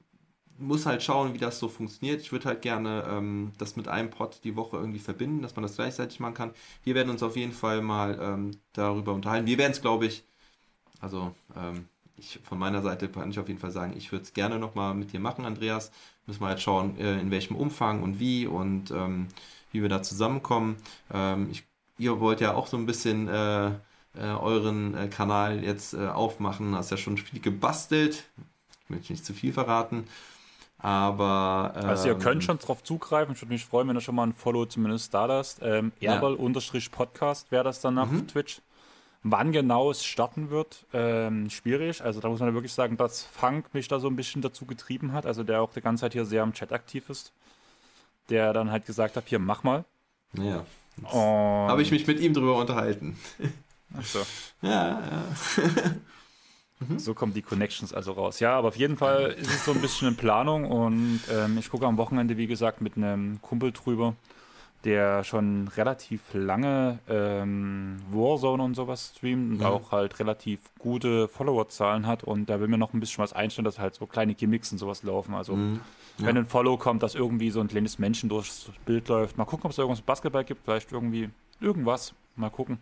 muss 0.58 0.86
halt 0.86 1.02
schauen, 1.02 1.34
wie 1.34 1.38
das 1.38 1.58
so 1.60 1.68
funktioniert. 1.68 2.20
Ich 2.20 2.32
würde 2.32 2.46
halt 2.46 2.62
gerne 2.62 3.04
ähm, 3.08 3.52
das 3.58 3.76
mit 3.76 3.88
einem 3.88 4.10
Pod 4.10 4.40
die 4.44 4.56
Woche 4.56 4.76
irgendwie 4.76 4.98
verbinden, 4.98 5.40
dass 5.42 5.54
man 5.54 5.62
das 5.62 5.76
gleichzeitig 5.76 6.20
machen 6.20 6.34
kann. 6.34 6.50
Wir 6.82 6.94
werden 6.94 7.10
uns 7.10 7.22
auf 7.22 7.36
jeden 7.36 7.52
Fall 7.52 7.80
mal 7.80 8.18
ähm, 8.20 8.50
darüber 8.72 9.12
unterhalten. 9.14 9.46
Wir 9.46 9.58
werden 9.58 9.72
es, 9.72 9.80
glaube 9.80 10.06
ich, 10.06 10.24
also 11.00 11.32
ähm, 11.56 11.86
ich, 12.16 12.40
von 12.42 12.58
meiner 12.58 12.82
Seite 12.82 13.08
kann 13.08 13.30
ich 13.30 13.38
auf 13.38 13.48
jeden 13.48 13.60
Fall 13.60 13.70
sagen, 13.70 13.94
ich 13.96 14.10
würde 14.12 14.24
es 14.24 14.32
gerne 14.32 14.58
nochmal 14.58 14.94
mit 14.94 15.12
dir 15.12 15.20
machen, 15.20 15.44
Andreas. 15.44 15.92
Müssen 16.26 16.40
wir 16.40 16.48
halt 16.48 16.60
schauen, 16.60 16.98
äh, 16.98 17.20
in 17.20 17.30
welchem 17.30 17.56
Umfang 17.56 18.02
und 18.02 18.18
wie 18.18 18.46
und 18.46 18.90
ähm, 18.90 19.28
wie 19.72 19.82
wir 19.82 19.88
da 19.88 20.02
zusammenkommen. 20.02 20.76
Ähm, 21.12 21.48
ich, 21.50 21.64
ihr 21.98 22.20
wollt 22.20 22.40
ja 22.40 22.54
auch 22.54 22.66
so 22.66 22.76
ein 22.76 22.86
bisschen 22.86 23.28
äh, 23.28 23.70
äh, 24.16 24.24
euren 24.24 24.96
äh, 24.96 25.08
Kanal 25.08 25.62
jetzt 25.62 25.94
äh, 25.94 26.06
aufmachen. 26.06 26.74
Hast 26.74 26.90
ja 26.90 26.96
schon 26.96 27.18
viel 27.18 27.40
gebastelt. 27.40 28.24
Ich 28.84 28.90
möchte 28.90 29.12
nicht 29.12 29.24
zu 29.24 29.32
viel 29.32 29.52
verraten. 29.52 30.06
Aber. 30.78 31.74
Ähm, 31.76 31.88
also, 31.88 32.08
ihr 32.08 32.14
könnt 32.14 32.36
ähm, 32.36 32.40
schon 32.42 32.58
drauf 32.58 32.82
zugreifen. 32.82 33.34
Ich 33.34 33.42
würde 33.42 33.52
mich 33.52 33.64
freuen, 33.64 33.88
wenn 33.88 33.96
ihr 33.96 34.00
schon 34.00 34.14
mal 34.14 34.26
ein 34.26 34.32
Follow 34.32 34.64
zumindest 34.66 35.12
da 35.12 35.26
lasst. 35.26 35.60
Ähm, 35.62 35.92
Erbel-Podcast 36.00 37.50
wäre 37.50 37.64
das 37.64 37.80
dann 37.80 37.98
auf 37.98 38.10
mhm. 38.10 38.28
Twitch. 38.28 38.60
Wann 39.24 39.50
genau 39.50 39.90
es 39.90 40.04
starten 40.04 40.50
wird, 40.50 40.86
ähm, 40.92 41.50
schwierig. 41.50 42.02
Also, 42.04 42.20
da 42.20 42.28
muss 42.28 42.38
man 42.38 42.54
wirklich 42.54 42.72
sagen, 42.72 42.96
dass 42.96 43.24
Funk 43.24 43.74
mich 43.74 43.88
da 43.88 43.98
so 43.98 44.06
ein 44.06 44.14
bisschen 44.14 44.42
dazu 44.42 44.64
getrieben 44.64 45.12
hat. 45.12 45.26
Also, 45.26 45.42
der 45.42 45.60
auch 45.60 45.72
die 45.72 45.80
ganze 45.80 46.02
Zeit 46.02 46.12
hier 46.12 46.24
sehr 46.24 46.44
am 46.44 46.52
Chat 46.52 46.72
aktiv 46.72 47.10
ist. 47.10 47.32
Der 48.30 48.52
dann 48.52 48.70
halt 48.70 48.86
gesagt 48.86 49.16
hat: 49.16 49.24
Hier, 49.26 49.40
mach 49.40 49.64
mal. 49.64 49.84
Ja. 50.34 50.64
Habe 51.12 51.82
ich 51.82 51.90
mich 51.90 52.06
mit 52.06 52.20
ihm 52.20 52.34
drüber 52.34 52.56
unterhalten. 52.56 53.18
Ach 53.96 54.04
so. 54.04 54.20
Ja, 54.62 55.00
ja. 55.00 55.24
Mhm. 56.80 56.98
So 56.98 57.14
kommen 57.14 57.34
die 57.34 57.42
Connections 57.42 57.92
also 57.92 58.12
raus. 58.12 58.40
Ja, 58.40 58.56
aber 58.56 58.68
auf 58.68 58.76
jeden 58.76 58.96
Fall 58.96 59.32
ist 59.32 59.50
es 59.50 59.64
so 59.64 59.72
ein 59.72 59.80
bisschen 59.80 60.08
in 60.08 60.16
Planung 60.16 60.70
und 60.70 61.20
ähm, 61.30 61.58
ich 61.58 61.70
gucke 61.70 61.86
am 61.86 61.96
Wochenende, 61.96 62.36
wie 62.36 62.46
gesagt, 62.46 62.80
mit 62.80 62.96
einem 62.96 63.42
Kumpel 63.42 63.72
drüber, 63.72 64.14
der 64.84 65.24
schon 65.24 65.66
relativ 65.76 66.20
lange 66.34 67.00
ähm, 67.08 67.96
Warzone 68.12 68.62
und 68.62 68.74
sowas 68.74 69.12
streamt 69.16 69.50
und 69.52 69.58
mhm. 69.58 69.66
auch 69.66 69.90
halt 69.90 70.20
relativ 70.20 70.60
gute 70.78 71.26
Followerzahlen 71.26 72.06
hat 72.06 72.22
und 72.22 72.48
da 72.48 72.60
will 72.60 72.68
mir 72.68 72.78
noch 72.78 72.94
ein 72.94 73.00
bisschen 73.00 73.24
was 73.24 73.32
einstellen, 73.32 73.64
dass 73.64 73.80
halt 73.80 73.96
so 73.96 74.06
kleine 74.06 74.34
Gimmicks 74.34 74.70
und 74.70 74.78
sowas 74.78 75.02
laufen. 75.02 75.34
Also 75.34 75.56
mhm. 75.56 75.80
ja. 76.18 76.26
wenn 76.26 76.36
ein 76.36 76.46
Follow 76.46 76.76
kommt, 76.76 77.02
dass 77.02 77.16
irgendwie 77.16 77.50
so 77.50 77.60
ein 77.60 77.66
kleines 77.66 77.98
Menschen 77.98 78.28
durchs 78.28 78.70
Bild 78.86 79.08
läuft. 79.08 79.36
Mal 79.36 79.46
gucken, 79.46 79.64
ob 79.64 79.72
es 79.72 79.78
irgendwas 79.78 80.02
Basketball 80.02 80.44
gibt, 80.44 80.64
vielleicht 80.64 80.92
irgendwie 80.92 81.28
irgendwas. 81.60 82.14
Mal 82.36 82.50
gucken. 82.50 82.78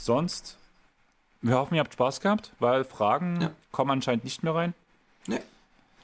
Sonst 0.00 0.56
wir 1.42 1.56
hoffen, 1.56 1.74
ihr 1.74 1.80
habt 1.80 1.92
Spaß 1.92 2.20
gehabt, 2.20 2.52
weil 2.58 2.84
Fragen 2.84 3.40
ja. 3.40 3.50
kommen 3.70 3.90
anscheinend 3.90 4.24
nicht 4.24 4.42
mehr 4.42 4.54
rein. 4.54 4.74
Nee. 5.26 5.40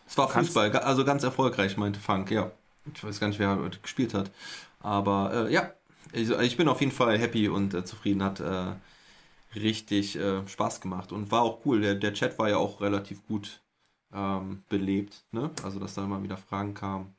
Es 0.06 0.16
war 0.16 0.28
Fußball, 0.28 0.70
also 0.78 1.04
ganz 1.04 1.24
erfolgreich, 1.24 1.76
meinte 1.76 1.98
Funk, 1.98 2.30
ja. 2.30 2.50
Ich 2.94 3.02
weiß 3.02 3.20
gar 3.20 3.28
nicht, 3.28 3.38
wer 3.38 3.56
heute 3.56 3.80
gespielt 3.80 4.14
hat. 4.14 4.30
Aber 4.80 5.48
äh, 5.48 5.52
ja, 5.52 5.72
also 6.14 6.38
ich 6.40 6.56
bin 6.56 6.68
auf 6.68 6.80
jeden 6.80 6.92
Fall 6.92 7.18
happy 7.18 7.48
und 7.48 7.74
äh, 7.74 7.84
zufrieden. 7.84 8.22
Hat 8.22 8.40
äh, 8.40 8.74
richtig 9.54 10.16
äh, 10.16 10.46
Spaß 10.46 10.80
gemacht 10.80 11.10
und 11.10 11.30
war 11.30 11.42
auch 11.42 11.60
cool. 11.64 11.80
Der, 11.80 11.94
der 11.94 12.14
Chat 12.14 12.38
war 12.38 12.48
ja 12.48 12.58
auch 12.58 12.80
relativ 12.80 13.26
gut 13.26 13.60
ähm, 14.14 14.62
belebt, 14.68 15.24
ne? 15.32 15.50
Also, 15.64 15.80
dass 15.80 15.94
da 15.94 16.04
immer 16.04 16.22
wieder 16.22 16.36
Fragen 16.36 16.74
kamen. 16.74 17.16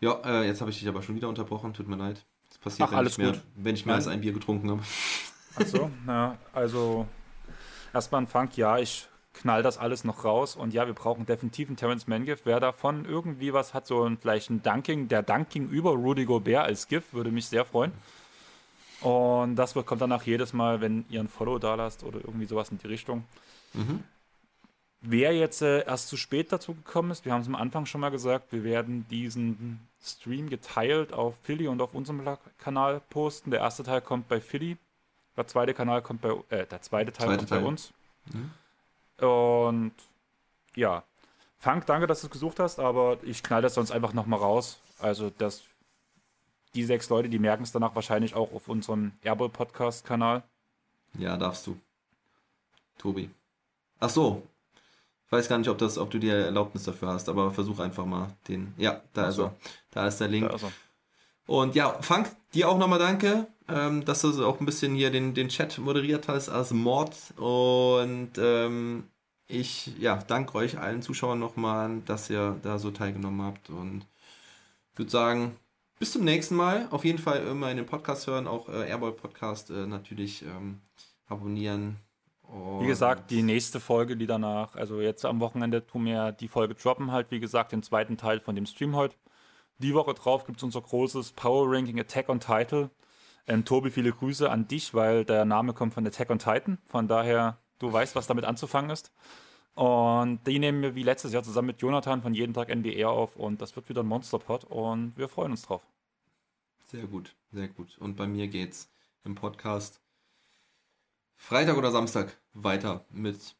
Ja, 0.00 0.20
äh, 0.24 0.46
jetzt 0.46 0.60
habe 0.60 0.70
ich 0.70 0.78
dich 0.78 0.88
aber 0.88 1.02
schon 1.02 1.16
wieder 1.16 1.28
unterbrochen, 1.28 1.72
tut 1.72 1.88
mir 1.88 1.96
leid. 1.96 2.24
Das 2.48 2.58
passiert, 2.58 2.90
Ach, 2.92 2.98
wenn, 2.98 3.06
ich 3.06 3.18
mehr, 3.18 3.34
wenn 3.54 3.74
ich 3.74 3.86
mehr 3.86 3.94
als 3.94 4.08
ein 4.08 4.20
Bier 4.20 4.32
getrunken 4.32 4.70
habe. 4.70 4.82
Achso, 5.58 5.90
ja, 6.06 6.38
also 6.52 7.06
erstmal 7.92 8.22
ein 8.22 8.26
Funk, 8.26 8.56
ja, 8.56 8.78
ich 8.78 9.08
knall 9.34 9.62
das 9.62 9.78
alles 9.78 10.04
noch 10.04 10.24
raus 10.24 10.56
und 10.56 10.74
ja, 10.74 10.86
wir 10.86 10.94
brauchen 10.94 11.26
definitiv 11.26 11.68
einen 11.68 11.76
Terence 11.76 12.06
Mann-GIF. 12.06 12.40
Wer 12.44 12.60
davon 12.60 13.04
irgendwie 13.04 13.52
was 13.52 13.74
hat, 13.74 13.86
so 13.86 14.04
ein, 14.04 14.18
vielleicht 14.18 14.50
ein 14.50 14.62
Dunking, 14.62 15.08
der 15.08 15.22
Dunking 15.22 15.68
über 15.68 15.90
Rudy 15.90 16.24
Gobert 16.24 16.64
als 16.64 16.88
GIF, 16.88 17.12
würde 17.12 17.30
mich 17.30 17.46
sehr 17.46 17.64
freuen. 17.64 17.92
Und 19.00 19.56
das 19.56 19.74
kommt 19.74 20.00
danach 20.00 20.24
jedes 20.24 20.52
Mal, 20.52 20.80
wenn 20.80 21.04
ihr 21.08 21.20
ein 21.20 21.28
Follow 21.28 21.58
da 21.58 21.76
lasst 21.76 22.02
oder 22.02 22.18
irgendwie 22.18 22.46
sowas 22.46 22.70
in 22.70 22.78
die 22.78 22.88
Richtung. 22.88 23.24
Mhm. 23.74 24.02
wer 25.02 25.34
jetzt 25.34 25.60
äh, 25.60 25.84
erst 25.84 26.08
zu 26.08 26.16
spät 26.16 26.50
dazu 26.50 26.74
gekommen 26.74 27.10
ist, 27.10 27.26
wir 27.26 27.32
haben 27.32 27.42
es 27.42 27.46
am 27.46 27.54
Anfang 27.54 27.84
schon 27.84 28.00
mal 28.00 28.08
gesagt, 28.08 28.50
wir 28.50 28.64
werden 28.64 29.06
diesen 29.10 29.86
Stream 30.02 30.48
geteilt 30.48 31.12
auf 31.12 31.36
Philly 31.42 31.68
und 31.68 31.82
auf 31.82 31.94
unserem 31.94 32.22
Kanal 32.58 33.02
posten. 33.10 33.50
Der 33.50 33.60
erste 33.60 33.82
Teil 33.82 34.00
kommt 34.00 34.26
bei 34.26 34.40
Philly, 34.40 34.78
der 35.38 35.46
zweite 35.46 35.74
Kanal 35.74 36.02
kommt 36.02 36.20
bei 36.20 36.30
äh, 36.50 36.66
der 36.66 36.82
zweite 36.82 37.12
Teil 37.12 37.26
Zweite 37.26 37.38
kommt 37.38 37.48
Teil. 37.48 37.60
bei 37.60 37.66
uns. 37.66 37.92
Mhm. 38.32 39.26
Und 39.26 39.92
ja, 40.74 41.02
Frank, 41.58 41.86
danke, 41.86 42.06
dass 42.06 42.20
du 42.20 42.26
es 42.28 42.30
gesucht 42.30 42.60
hast, 42.60 42.78
aber 42.78 43.18
ich 43.22 43.42
knall 43.42 43.62
das 43.62 43.74
sonst 43.74 43.90
einfach 43.90 44.12
nochmal 44.12 44.38
raus. 44.38 44.78
Also, 45.00 45.30
dass 45.30 45.64
die 46.74 46.84
sechs 46.84 47.08
Leute, 47.08 47.28
die 47.28 47.38
merken 47.38 47.64
es 47.64 47.72
danach 47.72 47.94
wahrscheinlich 47.94 48.34
auch 48.34 48.52
auf 48.52 48.68
unserem 48.68 49.12
Airball-Podcast-Kanal. 49.22 50.42
Ja, 51.18 51.36
darfst 51.36 51.66
du. 51.66 51.80
Tobi. 52.98 53.30
Ach 53.98 54.10
so. 54.10 54.42
Ich 55.26 55.32
weiß 55.32 55.48
gar 55.48 55.58
nicht, 55.58 55.68
ob, 55.68 55.78
das, 55.78 55.98
ob 55.98 56.10
du 56.10 56.18
die 56.18 56.28
Erlaubnis 56.28 56.84
dafür 56.84 57.08
hast, 57.08 57.28
aber 57.28 57.50
versuch 57.50 57.78
einfach 57.80 58.06
mal 58.06 58.28
den. 58.46 58.72
Ja, 58.76 59.02
da 59.12 59.24
Ach 59.24 59.28
ist 59.28 59.36
so. 59.36 59.42
er. 59.44 59.56
Da 59.90 60.06
ist 60.06 60.18
der 60.18 60.28
Link. 60.28 60.50
Also, 60.50 60.70
Und 61.48 61.74
ja, 61.74 61.96
Frank, 62.02 62.30
dir 62.52 62.68
auch 62.68 62.76
nochmal 62.76 62.98
danke, 62.98 63.46
ähm, 63.68 64.04
dass 64.04 64.20
du 64.20 64.30
so 64.32 64.46
auch 64.46 64.60
ein 64.60 64.66
bisschen 64.66 64.94
hier 64.94 65.10
den, 65.10 65.32
den 65.32 65.48
Chat 65.48 65.78
moderiert 65.78 66.28
hast 66.28 66.50
als 66.50 66.72
Mord. 66.72 67.16
Und 67.36 68.32
ähm, 68.36 69.04
ich 69.46 69.98
ja, 69.98 70.22
danke 70.26 70.56
euch 70.56 70.78
allen 70.78 71.00
Zuschauern 71.00 71.38
nochmal, 71.38 72.02
dass 72.04 72.28
ihr 72.28 72.58
da 72.62 72.78
so 72.78 72.90
teilgenommen 72.90 73.40
habt. 73.40 73.70
Und 73.70 74.04
würde 74.94 75.10
sagen, 75.10 75.56
bis 75.98 76.12
zum 76.12 76.22
nächsten 76.22 76.54
Mal. 76.54 76.86
Auf 76.90 77.06
jeden 77.06 77.18
Fall 77.18 77.46
immer 77.46 77.70
in 77.70 77.78
den 77.78 77.86
Podcast 77.86 78.26
hören, 78.26 78.46
auch 78.46 78.68
äh, 78.68 78.86
Airball 78.86 79.12
Podcast 79.12 79.70
äh, 79.70 79.86
natürlich 79.86 80.42
ähm, 80.42 80.82
abonnieren. 81.28 81.96
Und 82.42 82.82
wie 82.82 82.88
gesagt, 82.88 83.30
die 83.30 83.42
nächste 83.42 83.80
Folge, 83.80 84.18
die 84.18 84.26
danach, 84.26 84.76
also 84.76 85.00
jetzt 85.00 85.24
am 85.24 85.40
Wochenende 85.40 85.86
tun 85.86 86.04
wir 86.04 86.32
die 86.32 86.48
Folge 86.48 86.74
droppen, 86.74 87.10
halt, 87.10 87.30
wie 87.30 87.40
gesagt, 87.40 87.72
den 87.72 87.82
zweiten 87.82 88.18
Teil 88.18 88.38
von 88.38 88.54
dem 88.54 88.66
Stream 88.66 88.94
heute. 88.94 89.16
Die 89.78 89.94
Woche 89.94 90.14
drauf 90.14 90.44
gibt 90.44 90.58
es 90.58 90.64
unser 90.64 90.80
großes 90.80 91.32
Power 91.32 91.70
Ranking 91.70 92.00
Attack 92.00 92.28
on 92.28 92.40
Title. 92.40 92.90
Ähm, 93.46 93.64
Tobi, 93.64 93.90
viele 93.90 94.12
Grüße 94.12 94.50
an 94.50 94.66
dich, 94.66 94.92
weil 94.92 95.24
der 95.24 95.44
Name 95.44 95.72
kommt 95.72 95.94
von 95.94 96.06
Attack 96.06 96.30
on 96.30 96.38
Titan. 96.38 96.78
Von 96.86 97.06
daher, 97.06 97.58
du 97.78 97.92
weißt, 97.92 98.16
was 98.16 98.26
damit 98.26 98.44
anzufangen 98.44 98.90
ist. 98.90 99.12
Und 99.74 100.44
die 100.48 100.58
nehmen 100.58 100.82
wir 100.82 100.96
wie 100.96 101.04
letztes 101.04 101.32
Jahr 101.32 101.44
zusammen 101.44 101.68
mit 101.68 101.80
Jonathan 101.80 102.20
von 102.20 102.34
Jeden 102.34 102.52
Tag 102.52 102.74
NBA 102.74 103.06
auf 103.06 103.36
und 103.36 103.62
das 103.62 103.76
wird 103.76 103.88
wieder 103.88 104.02
ein 104.02 104.08
Monsterpod 104.08 104.64
und 104.64 105.16
wir 105.16 105.28
freuen 105.28 105.52
uns 105.52 105.62
drauf. 105.62 105.86
Sehr 106.88 107.06
gut, 107.06 107.36
sehr 107.52 107.68
gut. 107.68 107.96
Und 107.98 108.16
bei 108.16 108.26
mir 108.26 108.48
geht's 108.48 108.90
im 109.22 109.36
Podcast 109.36 110.00
Freitag 111.36 111.76
oder 111.76 111.92
Samstag 111.92 112.36
weiter 112.54 113.04
mit 113.10 113.54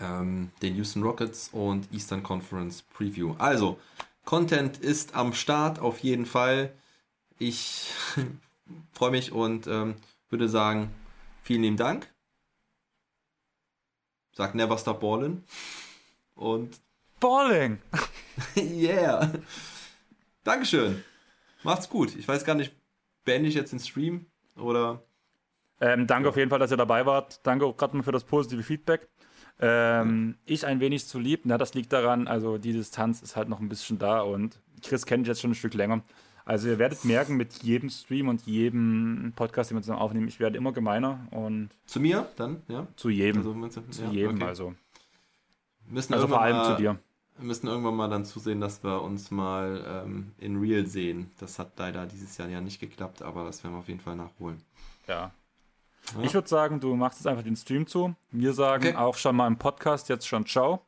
ähm, 0.00 0.52
den 0.62 0.76
Houston 0.76 1.02
Rockets 1.02 1.48
und 1.48 1.92
Eastern 1.92 2.22
Conference 2.22 2.82
Preview. 2.82 3.34
Also, 3.38 3.80
Content 4.24 4.78
ist 4.78 5.14
am 5.14 5.32
Start 5.32 5.78
auf 5.78 5.98
jeden 6.00 6.26
Fall. 6.26 6.72
Ich 7.38 7.90
freue 8.92 9.10
mich 9.10 9.32
und 9.32 9.66
ähm, 9.66 9.96
würde 10.28 10.48
sagen, 10.48 10.90
vielen 11.42 11.62
lieben 11.62 11.76
Dank. 11.76 12.12
Sag 14.34 14.54
never 14.54 14.78
stop 14.78 15.00
ballin'. 15.00 15.44
Und 16.34 16.80
Balling! 17.20 17.78
yeah. 18.56 19.30
Dankeschön. 20.42 21.04
Macht's 21.62 21.88
gut. 21.88 22.16
Ich 22.16 22.26
weiß 22.26 22.44
gar 22.44 22.56
nicht, 22.56 22.74
beende 23.24 23.48
ich 23.48 23.54
jetzt 23.54 23.72
den 23.72 23.78
Stream 23.78 24.26
oder. 24.56 25.04
Ähm, 25.80 26.06
danke 26.08 26.28
auf 26.28 26.36
jeden 26.36 26.50
Fall, 26.50 26.58
dass 26.58 26.72
ihr 26.72 26.76
dabei 26.76 27.06
wart. 27.06 27.40
Danke 27.46 27.64
auch 27.64 27.76
gerade 27.76 27.96
mal 27.96 28.02
für 28.02 28.10
das 28.10 28.24
positive 28.24 28.62
Feedback. 28.62 29.08
Ähm, 29.60 30.36
ich 30.44 30.66
ein 30.66 30.80
wenig 30.80 31.06
zu 31.06 31.18
lieb. 31.18 31.42
Na, 31.44 31.58
das 31.58 31.74
liegt 31.74 31.92
daran, 31.92 32.26
also 32.28 32.58
die 32.58 32.72
Distanz 32.72 33.22
ist 33.22 33.36
halt 33.36 33.48
noch 33.48 33.60
ein 33.60 33.68
bisschen 33.68 33.98
da 33.98 34.20
und 34.22 34.58
Chris 34.82 35.06
kennt 35.06 35.22
ich 35.22 35.28
jetzt 35.28 35.40
schon 35.40 35.52
ein 35.52 35.56
Stück 35.56 35.74
länger. 35.74 36.02
Also 36.44 36.68
ihr 36.68 36.78
werdet 36.80 37.04
merken, 37.04 37.36
mit 37.36 37.62
jedem 37.62 37.88
Stream 37.88 38.26
und 38.28 38.42
jedem 38.42 39.32
Podcast, 39.36 39.70
den 39.70 39.76
wir 39.78 39.82
zusammen 39.82 40.00
aufnehmen, 40.00 40.26
ich 40.26 40.40
werde 40.40 40.56
immer 40.58 40.72
gemeiner 40.72 41.20
und 41.30 41.70
Zu 41.86 42.00
mir 42.00 42.28
dann, 42.36 42.62
ja? 42.66 42.88
zu 42.96 43.10
jedem. 43.10 43.38
Also, 43.46 43.54
du- 43.54 43.90
zu 43.90 44.02
ja, 44.02 44.10
jedem, 44.10 44.36
okay. 44.36 44.44
also. 44.46 44.74
Müssen 45.86 46.14
Also 46.14 46.26
vor 46.26 46.40
allem 46.40 46.56
mal, 46.56 46.74
zu 46.76 46.82
dir. 46.82 46.98
Wir 47.38 47.46
müssen 47.46 47.66
irgendwann 47.68 47.94
mal 47.94 48.08
dann 48.08 48.24
zusehen, 48.24 48.60
dass 48.60 48.82
wir 48.82 49.02
uns 49.02 49.30
mal 49.30 49.84
ähm, 50.04 50.32
in 50.38 50.58
Real 50.58 50.86
sehen. 50.86 51.30
Das 51.38 51.58
hat 51.60 51.72
leider 51.78 52.06
dieses 52.06 52.36
Jahr 52.38 52.48
ja 52.48 52.60
nicht 52.60 52.80
geklappt, 52.80 53.22
aber 53.22 53.44
das 53.44 53.62
werden 53.62 53.74
wir 53.74 53.78
auf 53.78 53.88
jeden 53.88 54.00
Fall 54.00 54.16
nachholen. 54.16 54.58
Ja. 55.06 55.30
Ja. 56.16 56.22
Ich 56.24 56.34
würde 56.34 56.48
sagen, 56.48 56.80
du 56.80 56.94
machst 56.94 57.18
jetzt 57.20 57.26
einfach 57.26 57.44
den 57.44 57.56
Stream 57.56 57.86
zu. 57.86 58.14
Wir 58.30 58.52
sagen 58.52 58.88
Okay. 58.88 58.96
auch 58.96 59.16
schon 59.16 59.36
mal 59.36 59.46
im 59.46 59.56
Podcast 59.56 60.08
jetzt 60.08 60.26
schon 60.26 60.46
Ciao. 60.46 60.82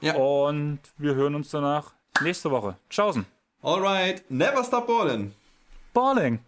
Ja. 0.00 0.14
Und 0.14 0.78
wir 0.96 1.14
hören 1.14 1.34
uns 1.34 1.50
danach 1.50 1.92
nächste 2.22 2.50
Woche. 2.50 2.76
Tschaußen. 2.90 3.26
Alright, 3.62 4.22
never 4.30 4.62
stop 4.62 4.88
ballin'. 4.88 5.32
Balling. 5.92 6.38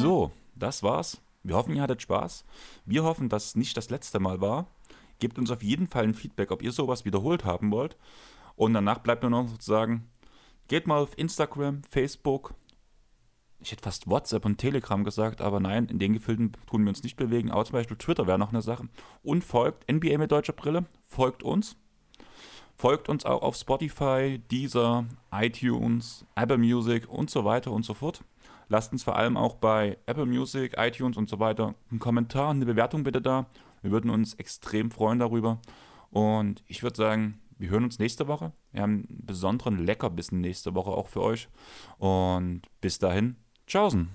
So, 0.00 0.30
das 0.56 0.82
war's. 0.82 1.20
Wir 1.42 1.56
hoffen, 1.56 1.74
ihr 1.74 1.82
hattet 1.82 2.02
Spaß. 2.02 2.44
Wir 2.86 3.04
hoffen, 3.04 3.28
dass 3.28 3.46
es 3.46 3.56
nicht 3.56 3.76
das 3.76 3.90
letzte 3.90 4.18
Mal 4.20 4.40
war. 4.40 4.66
Gebt 5.18 5.38
uns 5.38 5.50
auf 5.50 5.62
jeden 5.62 5.88
Fall 5.88 6.04
ein 6.04 6.14
Feedback, 6.14 6.50
ob 6.50 6.62
ihr 6.62 6.72
sowas 6.72 7.04
wiederholt 7.04 7.44
haben 7.44 7.70
wollt. 7.70 7.96
Und 8.56 8.74
danach 8.74 8.98
bleibt 8.98 9.22
nur 9.22 9.30
noch 9.30 9.46
zu 9.58 9.70
sagen, 9.70 10.08
geht 10.68 10.86
mal 10.86 10.98
auf 10.98 11.16
Instagram, 11.18 11.82
Facebook, 11.88 12.54
ich 13.64 13.72
hätte 13.72 13.82
fast 13.82 14.08
WhatsApp 14.08 14.44
und 14.44 14.58
Telegram 14.58 15.04
gesagt, 15.04 15.40
aber 15.40 15.58
nein, 15.58 15.86
in 15.86 15.98
den 15.98 16.12
Gefilden 16.12 16.52
tun 16.66 16.82
wir 16.84 16.90
uns 16.90 17.02
nicht 17.02 17.16
bewegen. 17.16 17.50
Aber 17.50 17.64
zum 17.64 17.72
Beispiel 17.72 17.96
Twitter 17.96 18.26
wäre 18.26 18.38
noch 18.38 18.50
eine 18.50 18.62
Sache. 18.62 18.88
Und 19.22 19.42
folgt 19.42 19.90
NBA 19.90 20.18
mit 20.18 20.30
deutscher 20.30 20.52
Brille, 20.52 20.84
folgt 21.06 21.42
uns. 21.42 21.76
Folgt 22.76 23.08
uns 23.08 23.24
auch 23.24 23.42
auf 23.42 23.56
Spotify, 23.56 24.40
Deezer, 24.50 25.06
iTunes, 25.32 26.26
Apple 26.34 26.58
Music 26.58 27.08
und 27.08 27.30
so 27.30 27.44
weiter 27.44 27.70
und 27.72 27.84
so 27.84 27.94
fort. 27.94 28.22
Lasst 28.68 28.92
uns 28.92 29.04
vor 29.04 29.16
allem 29.16 29.36
auch 29.36 29.54
bei 29.54 29.96
Apple 30.06 30.26
Music, 30.26 30.74
iTunes 30.76 31.16
und 31.16 31.28
so 31.28 31.38
weiter 31.38 31.74
einen 31.90 32.00
Kommentar, 32.00 32.50
eine 32.50 32.66
Bewertung 32.66 33.04
bitte 33.04 33.22
da. 33.22 33.46
Wir 33.84 33.90
würden 33.90 34.08
uns 34.10 34.32
extrem 34.34 34.90
freuen 34.90 35.18
darüber. 35.18 35.60
Und 36.08 36.64
ich 36.66 36.82
würde 36.82 36.96
sagen, 36.96 37.38
wir 37.58 37.68
hören 37.68 37.84
uns 37.84 37.98
nächste 37.98 38.26
Woche. 38.26 38.52
Wir 38.72 38.80
haben 38.80 39.06
einen 39.10 39.26
besonderen 39.26 39.78
Leckerbissen 39.78 40.40
nächste 40.40 40.74
Woche 40.74 40.90
auch 40.90 41.06
für 41.06 41.20
euch. 41.20 41.48
Und 41.98 42.62
bis 42.80 42.98
dahin, 42.98 43.36
tschaußen. 43.66 44.08